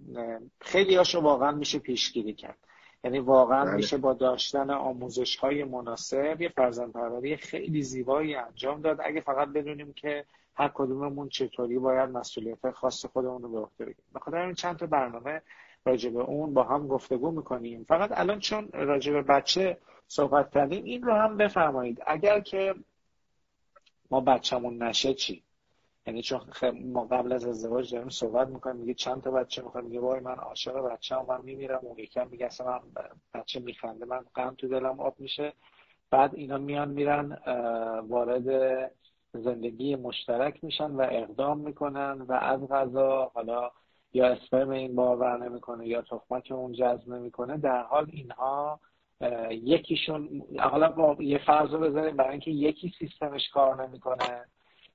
خیلی 0.60 0.94
هاشو 0.96 1.20
واقعا 1.20 1.52
میشه 1.52 1.78
پیشگیری 1.78 2.34
کرد. 2.34 2.58
یعنی 3.04 3.18
واقعا 3.18 3.64
بله. 3.64 3.74
میشه 3.74 3.96
با 3.96 4.12
داشتن 4.12 4.70
آموزش 4.70 5.36
های 5.36 5.64
مناسب 5.64 6.40
یه 6.40 6.48
فرزند 6.48 6.92
پروری 6.92 7.36
خیلی 7.36 7.82
زیبایی 7.82 8.34
انجام 8.34 8.80
داد. 8.80 8.98
اگه 9.04 9.20
فقط 9.20 9.48
بدونیم 9.48 9.92
که 9.92 10.24
هر 10.54 10.70
کدوممون 10.74 11.28
چطوری 11.28 11.78
باید 11.78 12.10
مسئولیت 12.10 12.70
خاص 12.70 13.06
خودمون 13.06 13.42
رو 13.42 13.48
به 13.48 13.58
عهده 13.58 13.84
بگیریم. 13.84 14.04
بخاطر 14.14 14.36
این 14.36 14.54
چند 14.54 14.76
تا 14.76 14.86
برنامه 14.86 15.42
راجع 15.84 16.10
به 16.10 16.20
اون 16.20 16.54
با 16.54 16.62
هم 16.62 16.86
گفتگو 16.88 17.30
می‌کنیم. 17.30 17.84
فقط 17.88 18.10
الان 18.12 18.38
چون 18.38 18.68
راجع 18.72 19.12
به 19.12 19.22
بچه 19.22 19.78
صحبت 20.08 20.50
کردیم 20.50 20.84
این 20.84 21.02
رو 21.02 21.12
هم 21.12 21.36
بفرمایید. 21.36 22.02
اگر 22.06 22.40
که 22.40 22.74
ما 24.10 24.20
بچه‌مون 24.20 24.82
نشه 24.82 25.14
چی؟ 25.14 25.42
یعنی 26.06 26.22
چون 26.22 26.40
ما 26.84 27.04
قبل 27.04 27.32
از 27.32 27.46
ازدواج 27.46 27.94
داریم 27.94 28.08
صحبت 28.08 28.48
می‌کنیم 28.48 28.76
میگه 28.76 28.94
چند 28.94 29.22
تا 29.22 29.30
بچه 29.30 29.62
می‌خوام؟ 29.62 29.84
میگه 29.84 30.00
وای 30.00 30.20
من 30.20 30.34
عاشق 30.34 30.76
بچه 30.78 31.16
هم 31.16 31.26
من 31.28 31.42
میمیرم. 31.42 31.80
اون 31.82 31.98
یکم 31.98 32.28
میگه 32.28 32.46
اصلا 32.46 32.66
من 32.66 32.80
بچه 33.34 33.60
میخنده. 33.60 34.04
من 34.04 34.24
غم 34.34 34.54
تو 34.58 34.68
دلم 34.68 35.00
آب 35.00 35.14
میشه. 35.18 35.52
بعد 36.10 36.34
اینا 36.34 36.58
میان 36.58 36.88
میرن 36.88 37.38
وارد 38.08 38.48
زندگی 39.32 39.96
مشترک 39.96 40.64
میشن 40.64 40.90
و 40.90 41.06
اقدام 41.10 41.58
می‌کنن 41.58 42.20
و 42.28 42.32
از 42.32 42.68
غذا 42.68 43.30
حالا 43.34 43.70
یا 44.12 44.26
اسپرم 44.26 44.70
این 44.70 44.94
باور 44.94 45.48
نمی‌کنه 45.48 45.88
یا 45.88 46.02
تخمک 46.02 46.48
اون 46.50 46.72
جذب 46.72 47.08
نمی‌کنه. 47.08 47.56
در 47.56 47.82
حال 47.82 48.06
اینها 48.12 48.80
یکیشون 49.50 50.42
حالا 50.58 50.88
با 50.88 51.16
یه 51.20 51.40
فرض 51.46 51.70
رو 51.70 51.78
بذاریم 51.78 52.16
برای 52.16 52.30
اینکه 52.30 52.50
یکی 52.50 52.94
سیستمش 52.98 53.48
کار 53.54 53.86
نمی‌کنه 53.86 54.44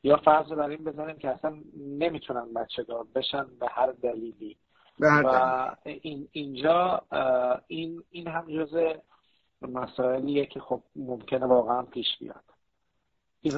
یا 0.04 0.18
فرض 0.18 0.52
رو 0.52 0.56
برای 0.56 0.76
این 0.76 0.84
بذاریم 0.84 1.18
که 1.18 1.30
اصلا 1.30 1.62
نمی‌تونن 1.78 2.54
بچه 2.54 2.84
دار 2.84 3.06
بشن 3.16 3.46
به 3.60 3.68
هر 3.70 3.92
دلیلی. 3.92 4.58
و 5.00 5.76
این 5.84 6.28
اینجا 6.32 7.02
این 7.68 8.04
این 8.10 8.28
هم 8.28 8.46
جز 8.50 8.78
مسائلیه 9.62 10.46
که 10.46 10.60
خب 10.60 10.84
ممکنه 10.96 11.46
واقعا 11.46 11.82
پیش 11.82 12.08
بیاد. 12.20 12.44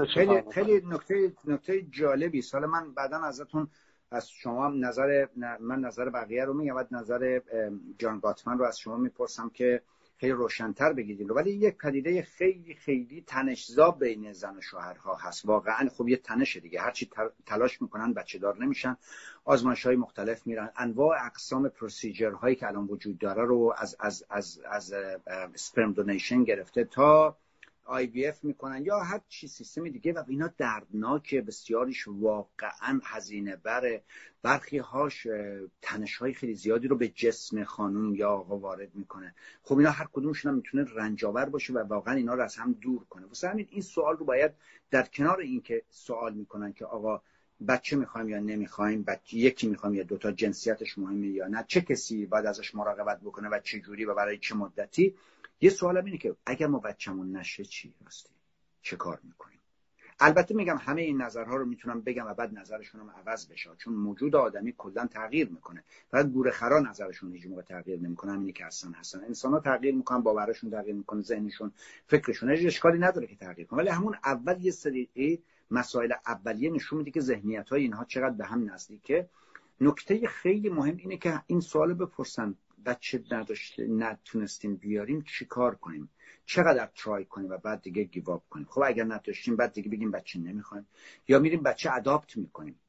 خیلی 0.07 0.52
خیلی 0.52 0.81
نکته 0.85 1.34
نکته 1.45 1.81
جالبی 1.81 2.41
سال 2.41 2.65
من 2.65 2.94
بعدا 2.94 3.18
ازتون 3.18 3.68
از 4.11 4.30
شما 4.30 4.68
نظر 4.68 5.27
من 5.60 5.80
نظر 5.80 6.10
بقیه 6.10 6.45
رو 6.45 6.53
میگم 6.53 6.88
نظر 6.91 7.40
جان 7.99 8.19
گاتمن 8.19 8.57
رو 8.57 8.65
از 8.65 8.80
شما 8.80 8.98
می‌پرسم 8.98 9.49
که 9.49 9.81
خیلی 10.23 10.33
روشنتر 10.33 10.93
بگیریم 10.93 11.35
ولی 11.35 11.51
یک 11.51 11.77
پدیده 11.77 12.21
خیلی 12.21 12.73
خیلی 12.73 13.23
تنشزا 13.27 13.91
بین 13.91 14.33
زن 14.33 14.57
و 14.57 14.61
شوهرها 14.61 15.15
هست. 15.15 15.45
واقعا 15.45 15.89
خب 15.89 16.07
یه 16.07 16.17
تنش 16.17 16.57
دیگه. 16.57 16.81
هرچی 16.81 17.09
تلاش 17.45 17.81
می‌کنن 17.81 18.13
بچه 18.13 18.39
دار 18.39 18.63
نمیشن. 18.63 18.97
آزمایش 19.45 19.85
های 19.85 19.95
مختلف 19.95 20.47
میرن. 20.47 20.69
انواع 20.77 21.25
اقسام 21.25 21.69
پروسیجر 21.69 22.31
هایی 22.31 22.55
که 22.55 22.67
الان 22.67 22.87
وجود 22.87 23.17
داره 23.17 23.43
رو 23.43 23.73
از 23.77 23.95
از 23.99 24.25
از 24.29 24.61
از 24.71 24.93
سپرم 25.55 25.93
دونیشن 25.93 26.43
گرفته 26.43 26.83
تا 26.83 27.37
IVF 27.85 28.43
می‌کنن 28.43 28.85
یا 28.85 28.99
هر 28.99 29.22
چی 29.27 29.47
سیستم 29.47 29.89
دیگه 29.89 30.14
و 30.14 30.23
اینا 30.27 30.53
دردناکه 30.57 31.41
بسیاریش 31.41 32.07
واقعا 32.07 32.99
هزینه 33.03 33.55
بره 33.55 34.03
برخی 34.41 34.77
هاش 34.77 35.27
تنش 35.81 36.15
های 36.15 36.34
خیلی 36.34 36.55
زیادی 36.55 36.88
رو 36.88 36.97
به 36.97 37.07
جسم 37.07 37.64
خانم 37.64 38.15
یا 38.15 38.30
آقا 38.30 38.57
وارد 38.57 38.95
می‌کنه. 38.95 39.35
خب 39.64 39.77
اینا 39.77 39.91
هر 39.91 40.07
کدومشون 40.14 40.51
هم 40.51 40.55
می‌تونه 40.55 40.85
رنجاور 40.95 41.45
باشه 41.45 41.73
و 41.73 41.77
واقعا 41.77 42.14
اینا 42.14 42.34
رو 42.34 42.43
از 42.43 42.55
هم 42.55 42.73
دور 42.73 43.05
کنه. 43.10 43.26
واسه 43.26 43.49
همین 43.49 43.68
این 43.72 43.81
سوال 43.81 44.18
رو 44.18 44.26
باید 44.26 44.51
در 44.91 45.03
کنار 45.03 45.39
اینکه 45.39 45.81
سوال 45.89 46.34
می‌کنن 46.34 46.73
که 46.73 46.85
آقا 46.85 47.22
بچه 47.68 47.95
می‌خوایم 47.95 48.30
یا 48.30 48.39
نمی‌خوایم 48.39 49.03
بچه 49.03 49.38
یکی 49.38 49.68
می‌خوایم 49.68 49.95
یا 49.95 50.03
دوتا 50.03 50.31
جنسیتش 50.31 50.97
مهمه 50.97 51.27
یا 51.27 51.47
نه 51.47 51.65
چه 51.68 51.81
کسی 51.81 52.26
باید 52.26 52.45
ازش 52.45 52.76
مراقبت 52.76 53.22
بکنه 53.22 53.49
و 53.49 53.60
چه 53.64 53.80
جوری 53.80 54.05
و 54.05 54.14
برای 54.14 54.38
چه 54.38 54.55
مدتی؟ 54.55 55.15
یه 55.64 55.69
سوالم 55.69 56.06
اینه 56.06 56.18
که 56.18 56.35
اگر 56.45 56.68
ما 56.68 56.80
بچه‌مون 56.80 57.35
نشه 57.35 57.64
چی 57.64 57.94
راستی 58.06 58.34
چه 58.81 58.95
کار 58.95 59.19
می‌کنیم؟ 59.23 59.60
البته 60.19 60.56
میگم 60.56 60.77
همه 60.77 61.02
این 61.02 61.22
نظرها 61.22 61.56
رو 61.56 61.65
می‌تونم 61.65 62.02
بگم 62.02 62.26
و 62.26 62.34
بعد 62.34 62.57
نظرشون 62.57 63.02
هم 63.02 63.10
عوض 63.10 63.48
بشه 63.48 63.69
چون 63.77 63.94
موجود 63.94 64.35
آدمی 64.35 64.73
کلا 64.77 65.07
تغییر 65.07 65.49
می‌کنه. 65.49 65.84
فقط 66.11 66.26
گوره 66.26 66.52
خرا 66.52 66.80
نظرشون 66.80 67.34
هیچ 67.34 67.45
موقع 67.45 67.61
تغییر 67.61 67.99
نمی‌کنه 67.99 68.31
همینی 68.31 68.52
که 68.52 68.65
هستن 68.65 68.94
هستن. 68.94 69.19
انسان 69.23 69.52
ها 69.52 69.60
تغییر 69.60 69.95
می‌کنن 69.95 70.22
باورشون 70.22 70.72
تغییر 70.72 70.95
می‌کنه 70.95 71.22
ذهنشون 71.22 71.72
فکرشون. 72.07 72.49
هیچ 72.49 72.65
اشکالی 72.65 72.99
نداره 72.99 73.27
که 73.27 73.35
تغییر 73.35 73.68
کنه. 73.68 73.80
ولی 73.80 73.90
همون 73.90 74.15
اول 74.23 74.65
یه 74.65 74.72
سری 74.72 75.10
مسائل 75.72 76.14
اولیه 76.27 76.69
نشون 76.69 76.98
میده 76.98 77.11
که 77.11 77.22
ذهنیت 77.22 77.69
های 77.69 77.81
اینها 77.81 78.06
چقدر 78.06 78.35
به 78.35 78.45
هم 78.45 78.73
نزدیکه. 78.73 79.30
نکته 79.81 80.27
خیلی 80.27 80.69
مهم 80.69 80.98
اینه 80.98 81.18
که 81.18 81.41
این 81.48 81.60
سوال 81.60 81.94
بپرسن. 81.94 82.56
بچه 82.85 83.23
نداشته 83.31 83.88
نتونستیم 83.88 84.76
بیاریم 84.76 85.22
چیکار 85.22 85.76
کنیم؟ 85.76 86.10
چقدر 86.45 86.89
ترای 86.95 87.26
کنیم 87.26 87.49
و 87.49 87.57
بعد 87.57 87.81
دیگه 87.81 88.03
گیواب 88.03 88.43
کنیم؟ 88.49 88.65
خب 88.69 88.81
اگر 88.85 89.03
نداشتیم 89.03 89.55
بعد 89.55 89.73
دیگه 89.73 89.89
بگیم 89.89 90.11
بچه 90.11 90.39
نمی‌خوایم. 90.39 90.88
یا 91.27 91.39
میریم 91.39 91.64
بچه 91.64 91.91
اداپت 91.93 92.38
می‌کنیم. 92.38 92.80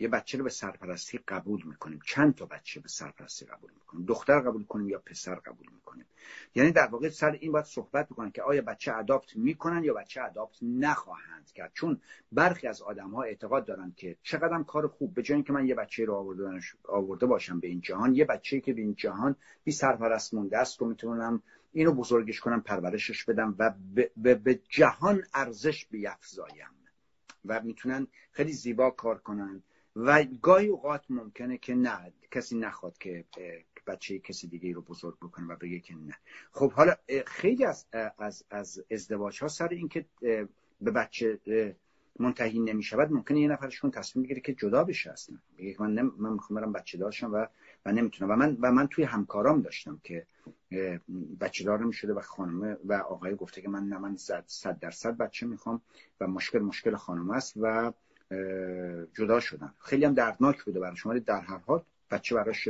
یه 0.00 0.08
بچه 0.08 0.38
رو 0.38 0.44
به 0.44 0.50
سرپرستی 0.50 1.18
قبول 1.28 1.62
می‌کنیم. 1.66 2.00
چند 2.06 2.34
تا 2.34 2.46
بچه 2.46 2.80
به 2.80 2.88
سرپرستی 2.88 3.46
قبول 3.46 3.70
می‌کنیم؟ 3.74 4.06
دختر 4.06 4.40
قبول 4.40 4.64
کنیم 4.64 4.88
یا 4.88 4.98
پسر 4.98 5.34
قبول 5.34 5.66
می‌کنیم؟ 5.72 6.06
یعنی 6.54 6.72
در 6.72 6.86
واقع 6.86 7.08
سر 7.08 7.30
این 7.30 7.52
باید 7.52 7.64
صحبت 7.64 8.08
بکنن 8.08 8.30
که 8.30 8.42
آیا 8.42 8.62
بچه 8.62 8.96
اداپت 8.96 9.36
می‌کنن 9.36 9.84
یا 9.84 9.94
بچه 9.94 10.22
اداپت 10.22 10.58
نخواهند 10.62 11.52
کرد. 11.54 11.70
چون 11.74 12.00
برخی 12.32 12.66
از 12.66 12.82
آدم 12.82 13.10
ها 13.10 13.22
اعتقاد 13.22 13.64
دارن 13.64 13.92
که 13.96 14.16
چقدر 14.22 14.62
کار 14.62 14.88
خوب 14.88 15.14
به 15.14 15.22
جای 15.22 15.34
اینکه 15.34 15.52
من 15.52 15.66
یه 15.66 15.74
بچه 15.74 16.04
رو 16.04 16.14
آورده, 16.14 16.60
آورده 16.84 17.26
باشم 17.26 17.60
به 17.60 17.68
این 17.68 17.80
جهان 17.80 18.14
یه 18.14 18.24
بچه 18.24 18.60
که 18.60 18.72
به 18.72 18.80
این 18.80 18.94
جهان 18.94 19.36
بی 19.64 19.72
سرپرست 19.72 20.34
مونده 20.34 20.58
است 20.58 20.80
رو 20.80 20.88
می‌تونم 20.88 21.42
اینو 21.72 21.92
بزرگش 21.92 22.40
کنم 22.40 22.60
پرورشش 22.60 23.24
بدم 23.24 23.54
و 23.58 23.74
به, 24.16 24.34
به 24.34 24.60
جهان 24.68 25.22
ارزش 25.34 25.86
بیافزایم 25.86 26.70
و 27.44 27.60
می‌تونن 27.62 28.06
خیلی 28.32 28.52
زیبا 28.52 28.90
کار 28.90 29.18
کنن. 29.18 29.62
و 30.06 30.24
گاهی 30.42 30.66
اوقات 30.66 31.04
ممکنه 31.08 31.58
که 31.58 31.74
نه 31.74 32.12
کسی 32.30 32.58
نخواد 32.58 32.98
که 32.98 33.24
بچه 33.86 34.18
کسی 34.18 34.48
دیگه 34.48 34.72
رو 34.72 34.82
بزرگ 34.82 35.16
بکنه 35.16 35.46
و 35.46 35.56
بگه 35.56 35.80
که 35.80 35.94
نه. 35.94 36.16
خب 36.52 36.72
حالا 36.72 36.94
خیلی 37.26 37.64
از 37.64 37.86
از 38.18 38.44
از 38.50 38.84
ازدواج 38.90 39.42
ها 39.42 39.48
سر 39.48 39.68
اینکه 39.68 40.04
به 40.80 40.90
بچه 40.94 41.38
منتهی 42.18 42.58
نمی 42.58 42.82
شود 42.82 43.12
ممکنه 43.12 43.40
یه 43.40 43.48
نفرشون 43.48 43.90
تصمیم 43.90 44.22
بگیره 44.22 44.40
که 44.40 44.54
جدا 44.54 44.84
بشه 44.84 45.10
اصلا. 45.10 45.38
بگه 45.58 45.76
من 45.80 45.94
نم... 45.94 46.12
من 46.18 46.32
می‌خوام 46.32 46.60
برم 46.60 46.72
بچه 46.72 46.98
داشتم 46.98 47.32
و 47.32 47.46
و 47.86 47.92
نمی‌تونم. 47.92 48.30
و 48.30 48.36
من 48.36 48.56
و 48.60 48.72
من 48.72 48.86
توی 48.86 49.04
همکارام 49.04 49.62
داشتم 49.62 50.00
که 50.04 50.26
بچه 51.40 51.64
دار 51.64 51.80
نمی‌شده 51.80 52.14
و 52.14 52.20
خانمه 52.20 52.76
و 52.84 52.92
آقای 52.92 53.34
گفته 53.34 53.62
که 53.62 53.68
من 53.68 53.84
نه 53.84 53.98
من 53.98 54.16
صد 54.46 54.78
درصد 54.80 55.16
بچه 55.16 55.46
می‌خوام 55.46 55.82
و 56.20 56.26
مشکل 56.26 56.58
مشکل 56.58 56.96
خانم 56.96 57.30
است 57.30 57.54
و 57.56 57.92
جدا 59.14 59.40
شدن. 59.40 59.74
خیلی 59.78 60.04
هم 60.04 60.14
دردناک 60.14 60.62
بوده 60.64 60.80
برای 60.80 60.96
شما 60.96 61.18
در 61.18 61.40
هر 61.40 61.58
حال 61.58 61.82
بچه 62.10 62.34
براش 62.34 62.68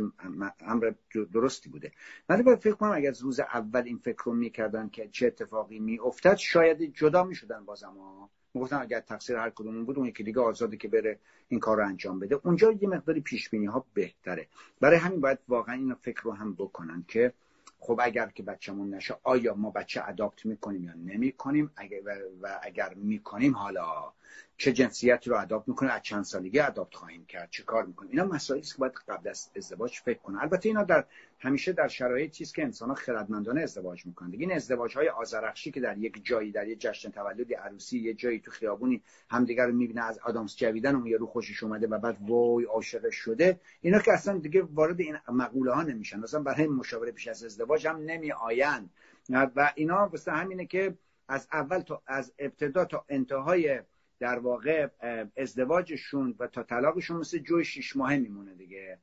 امر 0.61 0.93
درستی 1.33 1.69
بوده. 1.69 1.93
ولی 2.29 2.43
باید 2.43 2.59
فکر 2.59 2.75
کنم 2.75 2.93
اگر 2.93 3.13
روز 3.21 3.41
اول 3.41 3.83
این 3.83 3.99
فکر 3.99 4.25
رو 4.25 4.33
می‌کردن 4.33 4.89
که 4.89 5.09
چه 5.09 5.27
اتفاقی 5.27 5.79
میافتد 5.79 6.37
شاید 6.37 6.95
جدا 6.95 7.25
می‌شدن 7.25 7.65
بازم 7.65 7.95
ها. 7.99 8.31
می‌گفتن 8.55 8.77
اگر 8.77 9.01
تقصیر 9.01 9.37
هر 9.37 9.51
کدومون 9.51 9.85
بود 9.85 9.99
اون 9.99 10.07
یکی 10.07 10.23
دیگه 10.23 10.41
آزاده 10.41 10.77
که 10.77 10.89
بره 10.89 11.19
این 11.49 11.61
کار 11.61 11.77
رو 11.77 11.87
انجام 11.87 12.19
بده. 12.19 12.41
اونجا 12.45 12.73
یه 12.73 12.89
مقداری 12.89 13.21
پیش 13.21 13.51
بینی 13.51 13.67
ها 13.67 13.87
بهتره. 13.95 14.47
برای 14.81 14.97
همین 14.97 15.21
باید 15.21 15.39
واقعا 15.49 15.75
این 15.75 15.95
فکر 15.95 16.23
رو 16.23 16.33
هم 16.33 16.55
بکنن 16.55 17.05
که 17.09 17.33
خب 17.81 18.01
اگر 18.03 18.27
که 18.27 18.43
بچهمون 18.43 18.95
نشه 18.95 19.17
آیا 19.23 19.55
ما 19.55 19.71
بچه 19.71 20.09
اداپت 20.09 20.47
می‌کنیم 20.47 20.85
یا 20.85 20.93
نمی‌کنیم؟ 20.95 21.71
اگر 21.77 22.01
و 22.43 22.61
اگر 22.63 22.95
می‌کنیم 22.95 23.57
حالا 23.57 24.13
چه 24.57 24.73
جنسیتی 24.73 25.31
رو 25.31 25.41
اداپت 25.41 25.69
می‌کنیم؟ 25.69 25.93
از 25.93 26.03
چند 26.03 26.25
سالگی 26.25 26.61
اداپت 26.61 26.95
خواهیم 26.95 27.27
کرد. 27.27 27.51
چه 27.51 27.63
کار 27.63 27.85
می‌کنیم؟ 27.85 28.11
اینا 28.11 28.25
مسائلی 28.25 28.63
است 28.63 28.73
که 28.73 28.79
باید 28.79 28.93
قبل 29.09 29.29
از 29.29 29.51
ازدواج 29.57 29.99
فکر 30.05 30.19
کنن 30.19 30.39
البته 30.39 30.69
اینا 30.69 30.85
در 30.85 31.05
همیشه 31.43 31.73
در 31.73 31.89
شرایطی 31.89 32.31
چیز 32.31 32.53
که 32.53 32.63
انسان 32.63 32.89
ها 32.89 32.95
خردمندانه 32.95 33.61
ازدواج 33.61 34.07
می‌کنن 34.07 34.33
این 34.33 34.53
ازدواج 34.53 34.97
های 34.97 35.09
آزرخشی 35.09 35.71
که 35.71 35.81
در 35.81 35.99
یک 35.99 36.25
جایی 36.25 36.53
در 36.53 36.69
یک 36.69 36.81
جشن 36.81 37.11
تولدی 37.11 37.55
عروسی 37.55 37.99
یه 37.99 38.15
جایی 38.15 38.41
تو 38.41 38.51
خیابونی 38.51 39.03
همدیگر 39.31 39.67
رو 39.67 39.73
می‌بینه 39.73 40.05
از 40.05 40.19
آدامس 40.19 40.57
جویدن 40.57 40.95
اون 40.95 41.13
رو 41.13 41.27
خوشش 41.27 41.63
اومده 41.63 41.87
و 41.87 41.99
بعد 41.99 42.17
وای 42.21 42.65
عاشق 42.65 43.11
شده 43.11 43.61
اینا 43.81 43.99
که 43.99 44.13
اصلا 44.13 44.39
دیگه 44.39 44.63
وارد 44.63 45.01
این 45.01 45.17
مقوله 45.29 45.73
ها 45.73 45.83
نمیشن. 45.83 46.23
اصلا 46.23 46.43
برای 46.43 46.67
مشاوره 46.67 47.13
پیش 47.13 47.29
از 47.29 47.45
ازدواج 47.45 47.87
هم 47.87 47.97
نمی 47.97 48.33
آیند 48.33 48.91
و 49.31 49.73
اینا 49.75 50.09
واسه 50.09 50.33
همینه 50.33 50.67
که 50.67 50.95
از 51.29 51.49
اول 51.53 51.81
تا 51.81 52.03
از 52.07 52.33
ابتدا 52.39 52.85
تا 52.85 53.05
انتهای 53.09 53.81
در 54.19 54.39
واقع 54.39 54.89
ازدواجشون 55.37 56.35
و 56.39 56.47
تا 56.47 56.63
طلاقشون 56.63 57.17
مثل 57.17 57.39
جوی 57.39 57.65
شیش 57.65 57.97
ماهه 57.97 58.17
میمونه 58.17 58.55
دیگه. 58.55 58.99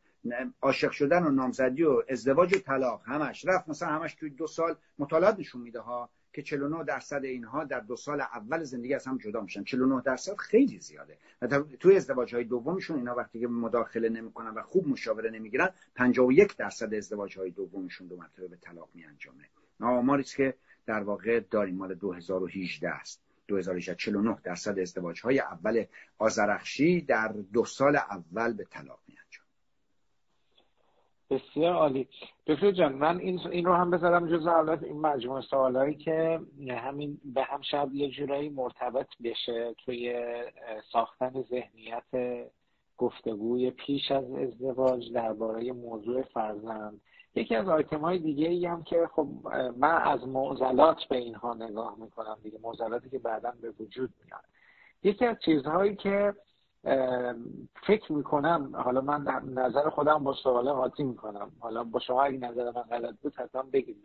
عاشق 0.62 0.92
شدن 0.92 1.24
و 1.24 1.32
نامزدی 1.32 1.84
و 1.84 2.04
ازدواج 2.10 2.56
و 2.56 2.60
طلاق 2.60 3.02
همش 3.06 3.46
رفت 3.46 3.70
مثلا 3.70 3.90
همش 3.90 4.14
توی 4.14 4.30
دو 4.30 4.48
سال 4.48 4.76
مطالعات 5.00 5.40
نشون 5.40 5.62
میده 5.62 5.80
ها 5.80 6.10
که 6.38 6.44
49 6.44 6.84
درصد 6.84 7.26
اینها 7.26 7.64
در 7.64 7.80
دو 7.80 7.96
سال 7.96 8.22
اول 8.22 8.64
زندگی 8.64 8.94
از 8.94 9.06
هم 9.06 9.18
جدا 9.18 9.42
میشن. 9.42 9.64
49 9.64 10.02
درصد 10.02 10.38
خیلی 10.38 10.80
زیاده. 10.80 11.18
و 11.42 11.48
توی 11.80 11.96
ازدواج 11.96 12.36
های 12.36 12.44
دومشون 12.44 12.98
اینا 12.98 13.16
وقتی 13.16 13.40
که 13.40 13.48
مداخله 13.48 14.10
نمی‌کنن 14.10 14.50
و 14.50 14.62
خوب 14.62 14.88
مشاوره 14.88 15.30
نمی‌گیرن 15.30 15.70
51 15.96 16.58
درصد 16.58 16.94
ازدواج 16.94 17.38
های 17.38 17.52
دومشون 17.52 18.08
دو 18.08 18.18
مرتبه 18.18 18.48
به 18.48 18.58
طلاق 18.62 18.90
میانجامه. 18.94 19.44
آماری 19.80 20.24
که 20.24 20.54
در 20.86 21.04
واقع 21.04 21.40
داریم 21.40 21.76
مال 21.76 21.94
2018 21.96 22.90
است. 22.90 23.22
2018 23.48 23.96
49 23.96 24.38
درصد 24.44 24.80
ازدواج 24.80 25.22
های 25.22 25.40
اول 25.40 25.86
آزرخشی 26.18 27.02
در 27.02 27.28
دو 27.54 27.66
سال 27.66 27.96
اول 27.96 28.54
به 28.54 28.64
طلاق. 28.64 29.00
بسیار 31.30 31.74
عالی. 31.74 32.08
دکتر 32.48 32.72
جان 32.72 32.94
من 32.94 33.20
این, 33.20 33.40
این 33.52 33.66
رو 33.66 33.74
هم 33.74 33.92
بذارم 33.92 34.28
جز 34.28 34.48
حالات 34.48 34.84
این 34.84 35.02
مجموعه 35.02 35.42
سوالایی 35.42 35.96
که 35.96 36.40
همین 36.70 37.18
به 37.34 37.44
هم 37.44 37.62
شاید 37.62 37.94
یه 37.94 38.10
جورایی 38.10 38.50
مرتبط 38.50 39.08
بشه 39.24 39.76
توی 39.86 40.16
ساختن 40.92 41.42
ذهنیت 41.42 42.48
گفتگوی 42.98 43.72
پیش 43.72 44.12
از 44.12 44.32
ازدواج 44.32 45.14
درباره 45.14 45.72
موضوع 45.72 46.22
فرزند. 46.22 47.02
یکی 47.36 47.56
از 47.56 47.70
آیتم 47.70 48.00
های 48.00 48.20
دیگه 48.20 48.48
ای 48.48 48.66
هم 48.66 48.84
که 48.84 49.10
خب 49.16 49.28
من 49.78 50.02
از 50.02 50.28
معضلات 50.28 50.98
به 51.10 51.18
اینها 51.18 51.54
نگاه 51.54 51.96
می‌کنم 52.00 52.38
دیگه 52.44 52.60
معضلاتی 52.62 53.10
که 53.10 53.20
بعدا 53.20 53.54
به 53.62 53.72
وجود 53.80 54.10
میاد. 54.26 54.44
یکی 55.04 55.26
از 55.26 55.38
چیزهایی 55.46 55.96
که 55.96 56.34
فکر 57.88 58.12
می‌کنم 58.12 58.76
حالا 58.76 59.02
من 59.02 59.22
نظر 59.46 59.90
خودم 59.90 60.24
با 60.24 60.34
سواله 60.34 60.72
قاطی 60.72 61.04
می‌کنم. 61.04 61.52
حالا 61.60 61.84
با 61.84 62.00
شما 62.00 62.24
اگه 62.24 62.38
نظر 62.38 62.72
من 62.72 62.82
غلط 62.82 63.16
بود 63.22 63.36
حتما 63.36 63.62
بگید 63.62 63.98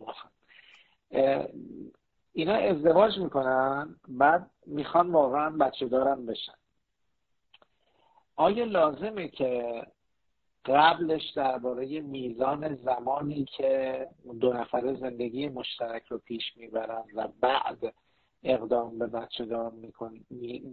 اینا 2.33 2.55
ازدواج 2.55 3.19
می‌کنن 3.19 3.97
بعد 4.09 4.51
می‌خوان 4.67 5.13
واقعا 5.13 5.51
بچه 5.51 5.89
دارن 5.89 6.27
بشن. 6.27 6.53
آیا 8.37 8.65
لازمه 8.65 9.29
که 9.29 9.83
قبلش 10.65 11.31
درباره 11.31 12.01
میزان 12.01 12.75
زمانی 12.75 13.45
که 13.45 14.09
دو 14.41 14.53
نفره 14.53 14.95
زندگی 14.95 15.49
مشترک 15.49 16.07
رو 16.07 16.19
پیش 16.19 16.57
می‌برن 16.57 17.05
و 17.15 17.29
بعد 17.41 17.95
اقدام 18.45 18.99
به 18.99 19.07
بچه 19.07 19.45
دار 19.45 19.73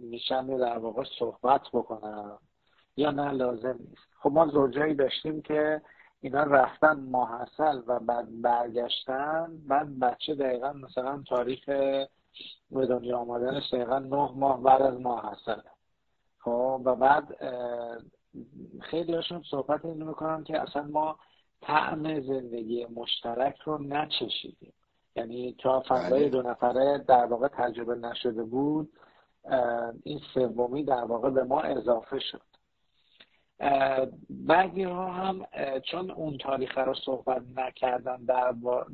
میشن 0.02 0.46
رو 0.46 0.58
در 0.58 0.78
واقع 0.78 1.04
صحبت 1.18 1.62
بکنن 1.72 2.38
یا 2.96 3.10
نه 3.10 3.30
لازم 3.30 3.78
نیست. 3.88 4.08
خب 4.20 4.30
ما 4.30 4.46
زوجایی 4.46 4.94
داشتیم 4.94 5.42
که 5.42 5.82
اینا 6.20 6.42
رفتن 6.42 7.00
ماحصل 7.00 7.82
و 7.86 8.00
بعد 8.00 8.42
برگشتن. 8.42 9.58
بعد 9.68 9.98
بچه 9.98 10.34
دقیقا 10.34 10.72
مثلا 10.72 11.22
تاریخ 11.28 11.64
به 12.70 12.86
دنیا 12.86 13.18
آمدنش 13.18 13.74
دقیقا 13.74 13.98
نه 13.98 14.30
ماه 14.34 14.62
بعد 14.62 14.82
از 14.82 15.00
ماحصل 15.00 15.60
خب 16.38 16.82
و 16.84 16.96
بعد 16.96 17.36
خیلی 18.80 19.14
هاشون 19.14 19.42
صحبت 19.50 19.84
اینو 19.84 20.06
می‌کنن 20.06 20.44
که 20.44 20.60
اصلا 20.60 20.82
ما 20.82 21.18
طعم 21.60 22.20
زندگی 22.20 22.86
مشترک 22.86 23.58
رو 23.58 23.78
نچشیدیم. 23.82 24.72
یعنی 25.16 25.56
تا 25.58 25.82
فضای 25.88 26.20
بله. 26.20 26.28
دو 26.28 26.42
نفره 26.42 26.98
در 26.98 27.24
واقع 27.24 27.48
تجربه 27.48 27.94
نشده 27.94 28.42
بود 28.42 28.92
این 30.02 30.20
سومی 30.34 30.84
در 30.84 31.04
واقع 31.04 31.30
به 31.30 31.44
ما 31.44 31.60
اضافه 31.60 32.18
شد. 32.18 32.42
بعضی 34.30 34.82
ها 34.82 35.12
هم 35.12 35.46
چون 35.90 36.10
اون 36.10 36.38
تاریخ 36.38 36.78
رو 36.78 36.94
صحبت 36.94 37.42
نکردن 37.56 38.24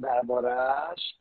دربارهش 0.03 1.15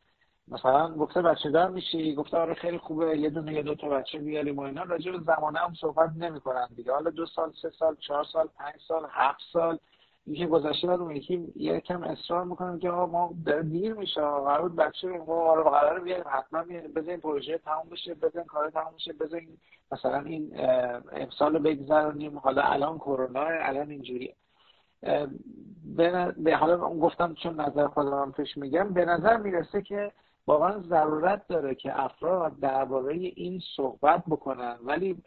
مثلا 0.48 0.94
گفته 0.94 1.22
بچه 1.22 1.50
دار 1.50 1.70
میشی؟ 1.70 2.16
گفته 2.16 2.38
آره 2.38 2.54
خیلی 2.54 2.78
خوبه 2.78 3.18
یه 3.18 3.30
دونه 3.30 3.54
یه 3.54 3.62
دو 3.64 3.76
تا 3.76 3.90
بچه 3.90 4.20
بیاریم 4.20 4.58
و 4.58 4.62
اینا. 4.62 4.84
راجع 4.84 5.12
به 5.12 5.20
زمانه 5.20 5.60
هم 5.60 5.74
صحبت 5.74 6.10
نمی‌کنن 6.18 6.68
دیگه. 6.76 6.94
حالا 6.94 7.10
دو 7.10 7.26
سال 7.26 7.52
سه 7.62 7.70
سال 7.70 7.96
چهار 7.96 8.24
سال 8.24 8.48
پنج 8.58 8.76
سال 8.88 9.08
هفت 9.12 9.42
سال 9.54 9.80
اینکه 10.28 10.48
گذشته 10.48 10.88
بعد 10.88 11.00
اون 11.00 11.22
یه 11.56 11.80
کم 11.80 12.04
اصرار 12.04 12.46
می‌کنن 12.46 12.80
که 12.80 12.90
ما 12.90 13.34
دیر 13.72 13.94
میشه 13.94 14.22
قرار 14.22 14.70
بچه 14.70 15.08
رو 15.08 15.32
آره 15.32 15.64
قرار 15.64 16.00
بیاریم 16.00 16.26
حتما 16.28 16.64
بزنین 16.96 17.20
پروژه 17.20 17.58
تموم 17.58 17.90
بشه 17.92 18.14
بزنین 18.14 18.46
کار 18.46 18.70
تموم 18.70 18.94
بشه 18.96 19.14
بزنین 19.14 19.58
مثلا 19.92 20.20
این 20.20 20.52
امسال 21.12 21.54
رو 21.54 21.60
بگذرونیم 21.60 22.38
حالا 22.38 22.62
الان 22.62 22.98
کرونا 22.98 23.46
الان 23.46 23.90
اینجوریه. 23.90 24.36
به 26.38 26.56
حالا 26.56 26.78
گفتم 26.78 27.34
چون 27.34 27.62
نظر 27.62 27.88
خودم 27.88 28.32
پیش 28.32 28.58
میگم 28.58 28.94
به 28.94 29.06
نظر 29.06 29.38
می‌رسه 29.38 29.82
که 29.82 30.12
واقعا 30.48 30.80
ضرورت 30.80 31.48
داره 31.48 31.76
که 31.76 32.04
افراد 32.04 32.60
درباره 32.60 33.14
این 33.14 33.62
صحبت 33.76 34.24
بکنن 34.28 34.78
ولی 34.84 35.18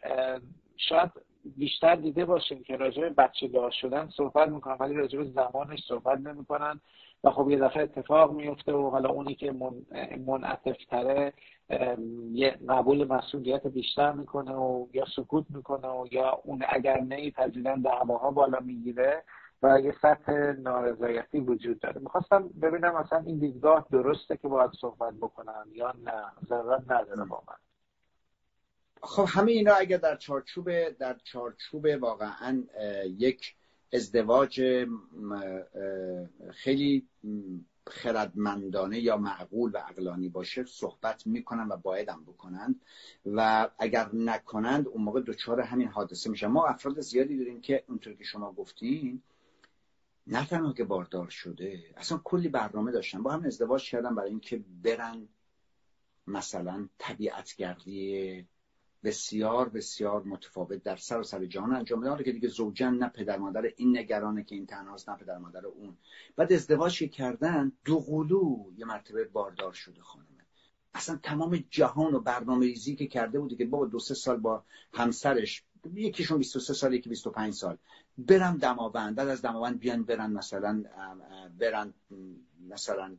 شاید 0.77 1.11
بیشتر 1.57 1.95
دیده 1.95 2.25
باشیم 2.25 2.63
که 2.63 2.77
راجع 2.77 3.01
به 3.01 3.09
بچه 3.09 3.47
دار 3.47 3.71
شدن 3.71 4.09
صحبت 4.17 4.49
می‌کنن 4.49 4.77
ولی 4.79 4.93
راجع 4.93 5.19
به 5.19 5.25
زمانش 5.25 5.79
صحبت 5.87 6.19
نمی‌کنن. 6.19 6.79
و 7.23 7.31
خب 7.31 7.49
یه 7.49 7.59
دفعه 7.59 7.83
اتفاق 7.83 8.31
میفته 8.31 8.73
و 8.73 8.89
حالا 8.89 9.09
اونی 9.09 9.35
که 9.35 9.51
منعطف 10.27 10.85
تره 10.89 11.33
یه 12.31 12.57
قبول 12.69 13.07
مسئولیت 13.07 13.67
بیشتر 13.67 14.11
می‌کنه 14.11 14.53
و 14.53 14.87
یا 14.93 15.05
سکوت 15.15 15.45
می‌کنه 15.49 15.87
و 15.87 16.07
یا 16.11 16.41
اون 16.43 16.63
اگر 16.69 16.99
نیپذیرن 16.99 17.81
دعواها 17.81 18.31
بالا 18.31 18.59
می‌گیره 18.59 19.23
و 19.63 19.79
یه 19.79 19.95
سطح 20.01 20.31
نارضایتی 20.59 21.39
وجود 21.39 21.79
داره. 21.79 22.01
می‌خواستم 22.01 22.49
ببینم 22.61 22.95
اصلا 22.95 23.19
این 23.19 23.39
دیدگاه 23.39 23.85
درسته 23.91 24.37
که 24.37 24.47
باید 24.47 24.71
صحبت 24.81 25.13
بکنم 25.13 25.65
یا 25.73 25.93
نه؟ 26.03 26.23
ضرورت 26.49 26.91
نداره 26.91 27.25
با 27.25 27.43
من 27.47 27.68
خب 29.01 29.25
همه 29.27 29.51
اینا 29.51 29.73
اگر 29.73 29.97
در 29.97 30.15
چارچوب 30.15 30.89
در 30.89 31.17
چارچوب 31.23 31.87
واقعا 31.99 32.63
یک 33.17 33.55
ازدواج 33.93 34.85
خیلی 36.51 37.07
خردمندانه 37.87 38.99
یا 38.99 39.17
معقول 39.17 39.71
و 39.73 39.77
عقلانی 39.77 40.29
باشه 40.29 40.65
صحبت 40.65 41.27
می‌کنن 41.27 41.67
و 41.67 41.77
بایدم 41.77 42.23
بکنند 42.27 42.81
و 43.25 43.69
اگر 43.79 44.09
نکنند 44.13 44.87
اون 44.87 45.03
موقع 45.03 45.21
دچار 45.21 45.61
همین 45.61 45.87
حادثه 45.87 46.29
میشن. 46.29 46.47
ما 46.47 46.67
افراد 46.67 47.01
زیادی 47.01 47.37
داریم 47.37 47.61
که 47.61 47.83
اونطور 47.87 48.13
که 48.13 48.23
شما 48.23 48.51
گفتین 48.51 49.21
نه 50.27 50.47
تنها 50.47 50.73
که 50.73 50.83
باردار 50.83 51.29
شده 51.29 51.83
اصلا 51.97 52.21
کلی 52.23 52.49
برنامه 52.49 52.91
داشتن. 52.91 53.23
با 53.23 53.31
هم 53.31 53.45
ازدواج 53.45 53.89
کردن 53.89 54.15
برای 54.15 54.29
اینکه 54.29 54.63
برن 54.83 55.27
مثلا 56.27 56.87
طبیعتگردی 56.97 58.45
بسیار 59.03 59.69
بسیار 59.69 60.23
متفاوت 60.23 60.83
در 60.83 60.95
سر 60.95 61.19
و 61.19 61.23
سر 61.23 61.45
جهان. 61.45 61.75
انجام 61.75 62.01
بدن 62.01 62.23
که 62.23 62.31
دیگه 62.31 62.47
زوجن 62.47 62.93
نه 62.93 63.07
پدر 63.09 63.37
مادر 63.37 63.71
این 63.77 63.97
نگرانه 63.97 64.43
که 64.43 64.55
این 64.55 64.65
تنهاست 64.65 65.09
نه 65.09 65.15
پدر 65.15 65.37
مادر 65.37 65.65
اون. 65.65 65.97
بعد 66.35 66.53
ازدواج 66.53 67.03
کردن 67.03 67.71
دو 67.85 67.99
قلو 67.99 68.65
یه 68.77 68.85
مرتبه 68.85 69.23
باردار 69.23 69.73
شده 69.73 70.01
خانمه. 70.01 70.45
اصلا 70.93 71.19
تمام 71.23 71.63
جهان 71.69 72.13
و 72.13 72.19
برنامه 72.19 72.65
ریزی 72.65 72.95
که 72.95 73.07
کرده 73.07 73.39
بوده 73.39 73.55
که 73.55 73.65
بابا 73.65 73.85
دو 73.85 73.99
سه 73.99 74.13
سال 74.13 74.37
با 74.37 74.63
همسرش 74.93 75.63
یکیشون 75.93 76.37
23 76.37 76.73
سال 76.73 76.93
یکی 76.93 77.09
25 77.09 77.53
سال. 77.53 77.77
برم 78.17 78.57
دماوند 78.57 79.15
بعد 79.15 79.27
از 79.27 79.41
دماوند 79.41 79.79
بیان 79.79 80.03
برن 80.03 80.31
مثلا 80.31 80.83
برن 81.59 81.93
مثلا 82.69 83.17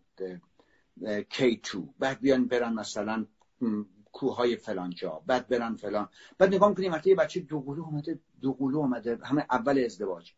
K2 1.05 1.79
بعد 1.99 2.21
بیان 2.21 2.47
برن 2.47 2.75
مثلا 2.75 3.27
کوههای 4.13 4.57
فلان 4.57 4.91
جا 4.91 5.23
بعد 5.27 5.49
برن 5.49 5.77
فلان. 5.77 6.09
بعد 6.39 6.55
نگاه 6.55 6.69
می‌کنیم 6.69 6.93
وقتی 6.93 7.11
یه 7.11 7.17
بچه 7.17 7.41
دوقلو 7.41 7.85
اومده 7.85 8.19
دوقلو 8.41 8.79
اومده 8.79 9.19
همه 9.25 9.47
اول 9.51 9.85
ازدواج. 9.85 10.33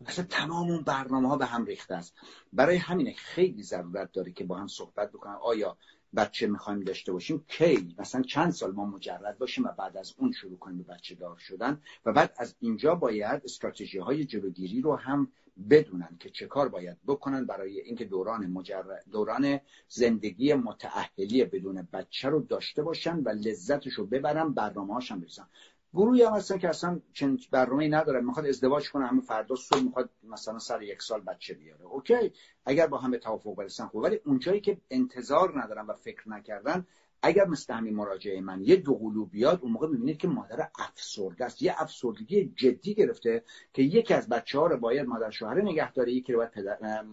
مثلا 0.00 0.24
تمام 0.24 0.70
اون 0.70 0.82
برنامه 0.82 1.28
ها 1.28 1.36
به 1.36 1.46
هم 1.46 1.64
ریخته 1.64 1.94
است. 1.94 2.14
برای 2.52 2.76
همینه 2.76 3.12
خیلی 3.12 3.62
ضرورت 3.62 4.12
داره 4.12 4.32
که 4.32 4.44
با 4.44 4.58
هم 4.58 4.66
صحبت 4.66 5.12
بکنن. 5.12 5.36
آیا 5.42 5.76
بچه 6.16 6.46
می‌خوایم 6.46 6.80
داشته 6.80 7.12
باشیم؟ 7.12 7.44
کی؟ 7.48 7.94
مثلا 7.98 8.22
چند 8.22 8.52
سال 8.52 8.72
ما 8.72 8.84
مجرد 8.84 9.38
باشیم 9.38 9.64
و 9.64 9.68
بعد 9.78 9.96
از 9.96 10.14
اون 10.18 10.32
شروع 10.32 10.58
کنیم 10.58 10.78
به 10.78 10.94
بچه 10.94 11.14
دار 11.14 11.36
شدن 11.36 11.80
و 12.04 12.12
بعد 12.12 12.34
از 12.36 12.54
اینجا 12.60 12.94
باید 12.94 13.42
استراتژی 13.44 13.98
های 13.98 14.24
جلوگیری 14.24 14.80
رو 14.80 14.96
هم 14.96 15.32
بدونن 15.70 16.16
که 16.20 16.30
چه 16.30 16.46
کار 16.46 16.68
باید 16.68 16.96
بکنن 17.06 17.46
برای 17.46 17.80
اینکه 17.80 18.04
دوران 18.04 18.46
مجرد 18.46 19.04
دوران 19.12 19.60
زندگی 19.88 20.54
متأهلی 20.54 21.44
بدون 21.44 21.88
بچه 21.92 22.28
رو 22.28 22.40
داشته 22.40 22.82
باشن 22.82 23.16
و 23.18 23.28
لذتش 23.28 23.92
رو 23.92 24.06
ببرن 24.06 24.52
برنامه 24.52 24.94
هاشم 24.94 25.20
برسن 25.20 25.46
گروهی 25.94 26.22
هم 26.22 26.32
هستن 26.32 26.58
که 26.58 26.68
اصلا 26.68 27.00
چنین 27.12 27.40
برنامه 27.50 27.88
نداره 27.88 28.20
می‌خواد 28.20 28.46
ازدواج 28.46 28.90
کنه 28.90 29.06
همون 29.06 29.20
فردا 29.20 29.54
صبح 29.54 29.82
می‌خواد 29.82 30.10
مثلا 30.22 30.58
سر 30.58 30.82
یک 30.82 31.02
سال 31.02 31.20
بچه 31.20 31.54
بیاره. 31.54 31.84
اوکی 31.84 32.32
اگر 32.64 32.86
با 32.86 32.98
هم 32.98 33.10
به 33.10 33.18
توافق 33.18 33.54
برسن 33.54 33.86
خوب 33.86 34.02
ولی 34.02 34.20
اونجایی 34.24 34.60
که 34.60 34.78
انتظار 34.90 35.62
ندارن 35.62 35.86
و 35.86 35.92
فکر 35.92 36.28
نکردن 36.28 36.86
اگر 37.22 37.44
مثل 37.46 37.74
همین 37.74 37.94
مراجعه 37.94 38.40
من 38.40 38.62
یه 38.62 38.76
دو 38.76 39.24
بیاد 39.24 39.60
اون 39.62 39.72
موقع 39.72 39.88
می‌بینید 39.88 40.18
که 40.18 40.28
مادر 40.28 40.68
افسرده 40.78 41.44
است. 41.44 41.62
یه 41.62 41.74
افسردگی 41.82 42.52
جدی 42.56 42.94
گرفته 42.94 43.44
که 43.72 43.82
یکی 43.82 44.14
از 44.14 44.28
بچه 44.28 44.58
ها 44.58 44.66
رو 44.66 44.76
باید 44.76 45.06
مادر 45.06 45.30
شوهر 45.30 45.62
نگه 45.62 45.92
داره 45.92 46.12
یکی 46.12 46.32
رو 46.32 46.38
باید 46.38 46.50
پدر 46.50 47.04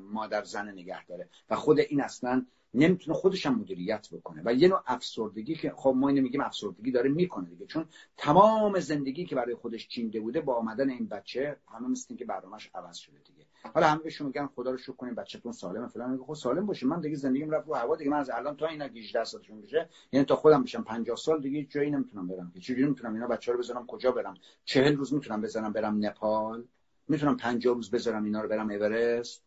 مادر 0.00 0.44
زن 0.44 0.68
نگه 0.68 1.06
داره. 1.06 1.28
و 1.50 1.56
خود 1.56 1.78
این 1.78 2.00
اصلا 2.00 2.46
نمی‌تونه 2.74 3.16
خودش 3.16 3.46
هم 3.46 3.58
مدیریت 3.58 4.08
بکنه. 4.12 4.42
و 4.44 4.54
یه 4.54 4.68
نوع 4.68 4.82
افسردگی 4.86 5.54
که 5.54 5.72
خب 5.76 5.94
ما 5.96 6.08
اینو 6.08 6.22
میگیم 6.22 6.40
افسردگی 6.40 6.90
داره 6.90 7.10
می‌کنه 7.10 7.48
دیگه. 7.50 7.66
چون 7.66 7.84
تمام 8.16 8.80
زندگی 8.80 9.24
که 9.24 9.36
برای 9.36 9.54
خودش 9.54 9.88
چینده 9.88 10.20
بوده 10.20 10.40
با 10.40 10.54
آمدن 10.54 10.90
این 10.90 11.08
بچه 11.08 11.56
همه 11.68 11.88
مثل 11.88 12.16
که 12.16 12.24
برنامهش 12.24 12.70
عوض 12.74 12.96
شده 12.96 13.18
دیگه. 13.26 13.46
حالا 13.74 13.86
همه 13.86 14.02
بهشون 14.02 14.26
میگن 14.26 14.46
خدا 14.46 14.70
رو 14.70 14.78
شکر 14.78 14.92
کنین 14.92 15.14
بچه‌تون 15.14 15.52
سالمه 15.52 15.86
فلان 15.86 16.10
میگه. 16.10 16.24
خب 16.24 16.34
سالم 16.34 16.66
باشه 16.66 16.86
من 16.86 17.00
دیگه 17.00 17.16
زندگیم 17.16 17.50
رفت 17.50 17.68
رو 17.68 17.74
هوا 17.74 17.96
دیگه. 17.96 18.10
من 18.10 18.16
از 18.16 18.30
الان 18.30 18.56
تا 18.56 18.66
اینا 18.66 18.84
18 18.84 19.24
سالشون 19.24 19.60
بشه 19.60 19.88
یعنی 20.12 20.26
تا 20.26 20.36
خودم 20.36 20.62
بشم 20.62 20.82
50 20.82 21.16
سال 21.16 21.40
دیگه 21.40 21.64
جایی 21.64 21.90
نمی‌تونم 21.90 22.28
برم. 22.28 22.50
که 22.54 22.60
چجوری 22.60 22.84
می‌تونم 22.84 23.14
اینا 23.14 23.26
بچه‌ها 23.26 23.56
رو 23.56 23.62
بذارم 23.62 23.86
کجا 23.86 24.12
برم. 24.12 24.34
40 24.64 24.96
روز 24.96 25.14
می‌تونم 25.14 25.40
بذارم 25.40 25.72
برم 25.72 26.06
نپال. 26.06 26.64
می‌تونم 27.08 27.36
50 27.36 27.74
روز 27.74 27.90
بذارم 27.90 28.24
اینا 28.24 28.40
رو 28.42 28.48
برم 28.48 28.70
اورست. 28.70 29.42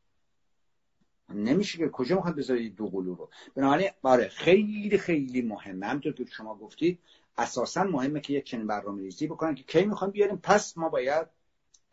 نمیشه 1.30 1.78
که 1.78 1.90
کجا 1.90 2.16
می‌خواد 2.16 2.36
بذارید 2.36 2.76
دو 2.76 2.88
قلو 2.88 3.16
رو. 3.16 3.30
بنابراین 3.56 3.90
آره 4.02 4.28
خیلی 4.28 4.98
خیلی 4.98 5.42
مهمه. 5.42 5.86
همونطور 5.86 6.14
که 6.14 6.26
شما 6.26 6.56
گفتید 6.56 7.00
اساسا 7.38 7.84
مهمه 7.84 8.20
که 8.20 8.34
یک 8.34 8.46
چنین 8.46 8.68
برنامه 8.68 9.02
ریزی 9.02 9.28
بکنن 9.28 9.56
که 9.56 9.64
کی 9.64 9.86
می‌خوان 9.86 10.12
بیاریم. 10.12 10.40
پس 10.44 10.78
ما 10.78 10.90
باید 10.90 11.28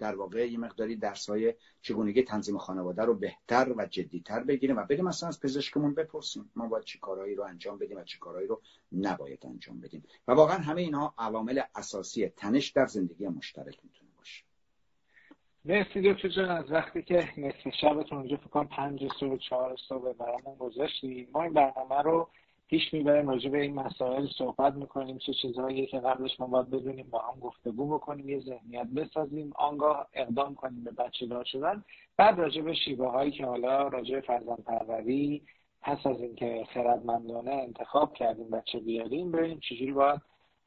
در 0.00 0.14
واقع 0.14 0.50
یه 0.50 0.58
مقداری 0.58 0.96
درس 0.96 1.30
های 1.30 1.54
چگونگی 1.82 2.22
تنظیم 2.22 2.58
خانواده 2.58 3.02
رو 3.02 3.14
بهتر 3.14 3.74
و 3.76 3.86
جدیتر 3.86 4.42
بگیریم 4.42 4.76
و 4.76 4.84
بریم 4.84 5.04
مثلا 5.04 5.28
از 5.28 5.40
پزشکمون 5.40 5.94
بپرسیم 5.94 6.50
ما 6.56 6.68
باید 6.68 6.84
چی 6.84 6.98
کارهایی 6.98 7.34
رو 7.34 7.44
انجام 7.44 7.78
بدیم 7.78 7.96
و 7.96 8.04
چی 8.04 8.18
کارهایی 8.18 8.48
رو 8.48 8.62
نباید 8.92 9.46
انجام 9.46 9.80
بدیم. 9.80 10.04
و 10.28 10.32
واقعا 10.32 10.58
همه 10.58 10.80
اینها 10.80 11.14
عوامل 11.18 11.60
اساسی 11.74 12.28
تنش 12.28 12.68
در 12.68 12.86
زندگی 12.86 13.28
مشترک 13.28 13.78
می‌تونه 13.84 14.10
مرسی 15.64 16.12
دکتر 16.12 16.28
جان. 16.28 16.50
از 16.50 16.72
وقتی 16.72 17.02
که 17.02 17.28
نصف 17.36 17.74
شبتون 17.80 18.18
اونجا 18.18 18.36
فکر 18.36 18.48
کنم 18.48 18.68
پنج 18.68 19.00
صبح 19.20 19.36
چهار 19.36 19.76
صبح 19.88 20.12
برامون 20.12 20.56
گذاشتیم 20.58 21.28
ما 21.32 21.42
این 21.42 21.52
برنامه 21.52 22.02
رو 22.02 22.28
پیش 22.70 22.94
می‌بریم 22.94 23.28
راجع 23.28 23.50
به 23.50 23.62
این 23.62 23.74
مسائل 23.74 24.26
صحبت 24.38 24.74
می‌کنیم 24.74 25.18
چه 25.18 25.32
چیزهایی 25.32 25.86
که 25.86 26.00
قبلش 26.00 26.40
ما 26.40 26.46
باید 26.46 26.70
بدونیم 26.70 27.06
با 27.10 27.18
هم 27.18 27.40
گفتگو 27.40 27.94
بکنیم 27.94 28.28
یه 28.28 28.40
ذهنیت 28.40 28.86
بسازیم 28.86 29.52
آنگاه 29.54 30.08
اقدام 30.12 30.54
کنیم 30.54 30.84
به 30.84 30.90
بچه 30.90 31.26
دار 31.26 31.44
شدن. 31.44 31.84
بعد 32.16 32.38
راجع 32.38 32.62
به 32.62 32.74
شیوه 32.74 33.08
هایی 33.10 33.30
که 33.30 33.46
حالا 33.46 33.88
راجع 33.88 34.14
به 34.14 34.20
فرزند 34.20 34.64
پروری 34.64 35.42
پس 35.82 36.06
از 36.06 36.20
اینکه 36.20 36.66
خردمندانه 36.74 37.50
انتخاب 37.50 38.14
کردیم 38.14 38.50
بچه 38.50 38.78
بیاریم 38.78 39.32
ببینیم 39.32 39.60
چجوری 39.60 39.92
باید 39.92 40.20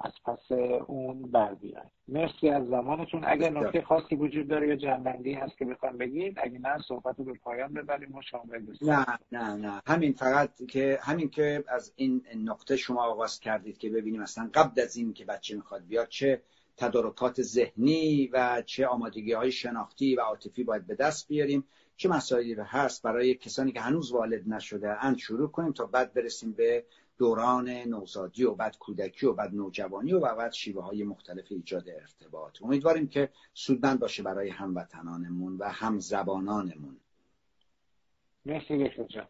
از 0.03 0.11
پس 0.25 0.51
اون 0.87 1.21
بر 1.21 1.53
بیاین 1.53 1.89
مرسی 2.07 2.49
از 2.49 2.67
زمانتون. 2.67 3.23
اگر 3.27 3.49
نکته 3.49 3.81
خاصی 3.81 4.15
وجود 4.15 4.47
داره 4.47 4.67
یا 4.67 4.75
جنبندی 4.75 5.33
هست 5.33 5.57
که 5.57 5.65
بخوام 5.65 5.97
بگید 5.97 6.37
اگه 6.41 6.59
نه 6.59 6.77
صحبت 6.87 7.15
رو 7.17 7.25
به 7.25 7.33
پایان 7.33 7.73
ببریم 7.73 8.15
و 8.15 8.21
شما 8.21 8.43
نه 8.81 9.05
نه 9.31 9.55
نه. 9.55 9.81
همین 9.87 10.13
فقط 10.13 10.49
که 10.69 10.99
همین 11.01 11.29
که 11.29 11.63
از 11.67 11.93
این 11.95 12.21
نقطه 12.35 12.77
شما 12.77 13.03
آغاز 13.03 13.39
کردید 13.39 13.77
که 13.77 13.89
ببینیم 13.89 14.21
اصلا 14.21 14.49
قبل 14.53 14.81
از 14.81 14.95
این 14.95 15.13
که 15.13 15.25
بچه 15.25 15.55
می‌خواد 15.55 15.85
بیاد 15.87 16.07
چه 16.07 16.41
تدارکات 16.77 17.41
ذهنی 17.41 18.29
و 18.33 18.63
چه 18.65 18.87
آمادگی 18.87 19.33
های 19.33 19.51
شناختی 19.51 20.15
و 20.15 20.21
عاطفی 20.21 20.63
باید 20.63 20.87
به 20.87 20.95
دست 20.95 21.27
بیاریم 21.27 21.63
چه 21.97 22.09
مسائلی 22.09 22.55
هست 22.59 23.03
برای 23.03 23.35
کسانی 23.35 23.71
که 23.71 23.79
هنوز 23.79 24.11
والد 24.11 24.43
نشده 24.47 25.05
اند 25.05 25.17
شروع 25.17 25.51
کنیم 25.51 25.71
تا 25.71 25.85
بعد 25.85 26.13
برسیم 26.13 26.51
به 26.51 26.83
دوران 27.17 27.69
نوزادی 27.69 28.43
و 28.43 28.53
بعد 28.53 28.77
کودکی 28.77 29.25
و 29.25 29.33
بعد 29.33 29.53
نوجوانی 29.53 30.13
و 30.13 30.35
بعد 30.35 30.51
شیوه 30.51 30.83
های 30.83 31.03
مختلف 31.03 31.45
ایجاد 31.49 31.89
ارتباط. 31.89 32.61
امیدواریم 32.61 33.07
که 33.07 33.29
سودمند 33.53 33.99
باشه 33.99 34.23
برای 34.23 34.49
هموطنانمون 34.49 35.57
و 35.57 35.63
هم 35.69 35.99
زبانانمون 35.99 36.97
مرسی 38.45 38.87
دکتر 38.87 39.27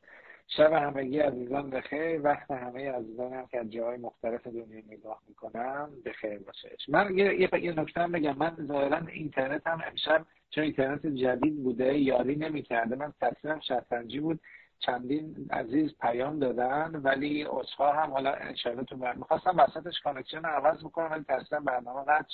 شب 0.48 0.74
همگی 0.74 1.20
عزیزان 1.20 1.70
بخیر 1.70 2.22
وقت 2.22 2.52
همه 2.52 2.92
عزیزان 2.92 3.34
هم 3.34 3.48
که 3.48 3.60
از 3.60 3.70
جاهای 3.70 3.98
مختلف 3.98 4.48
دنیا 4.48 4.82
نگاه 4.88 5.22
می‌کنم 5.28 5.90
بخیر 6.06 6.40
باشه. 6.40 6.70
من 6.88 7.18
یه, 7.18 7.42
یه 7.64 7.80
نکته 7.80 8.08
بگم. 8.08 8.38
من 8.38 8.58
ظاهرا 8.68 8.98
اینترنت 8.98 9.68
هم 9.68 9.82
امشب 9.88 10.26
چون 10.50 10.64
اینترنت 10.64 11.08
جدید 11.08 11.64
بوده 11.64 12.00
یاری 12.00 12.36
نمی‌کرده 12.36 12.96
من 12.96 13.14
تصویرم 13.22 13.60
شطرنجی 13.60 14.20
بود. 14.20 14.40
چندین 14.86 15.48
عزیز 15.52 15.98
پیام 16.02 16.40
دادن 16.40 17.02
ولی 17.04 17.44
عذرخواهم 17.44 18.12
حالا 18.12 18.34
انشاءالله 18.34 18.84
تو 18.86 18.98
برنامه 18.98 19.18
می‌خواستم 19.18 19.58
وسطش 19.58 20.00
connection 20.04 20.46
عوض 20.46 20.84
بکنم 20.84 21.12
ولی 21.12 21.24
تصویر 21.24 21.62
برنامه 21.62 22.06
قد 22.06 22.26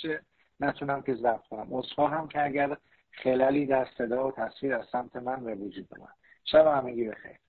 نتونم 0.60 1.02
که 1.02 1.16
ضبط 1.16 1.48
کنم. 1.50 1.74
عذرخواهم 1.74 2.28
که 2.28 2.46
اگر 2.46 2.78
اختلالی 3.12 3.66
در 3.66 3.88
صدا 3.98 4.28
و 4.28 4.32
تصویر 4.32 4.76
از 4.76 4.86
سمت 4.92 5.16
من 5.16 5.44
به 5.44 5.56
وجود 5.56 5.88
اومد 5.98 6.14
شب 6.46 6.68
همگی 6.68 7.10
بخیر. 7.10 7.49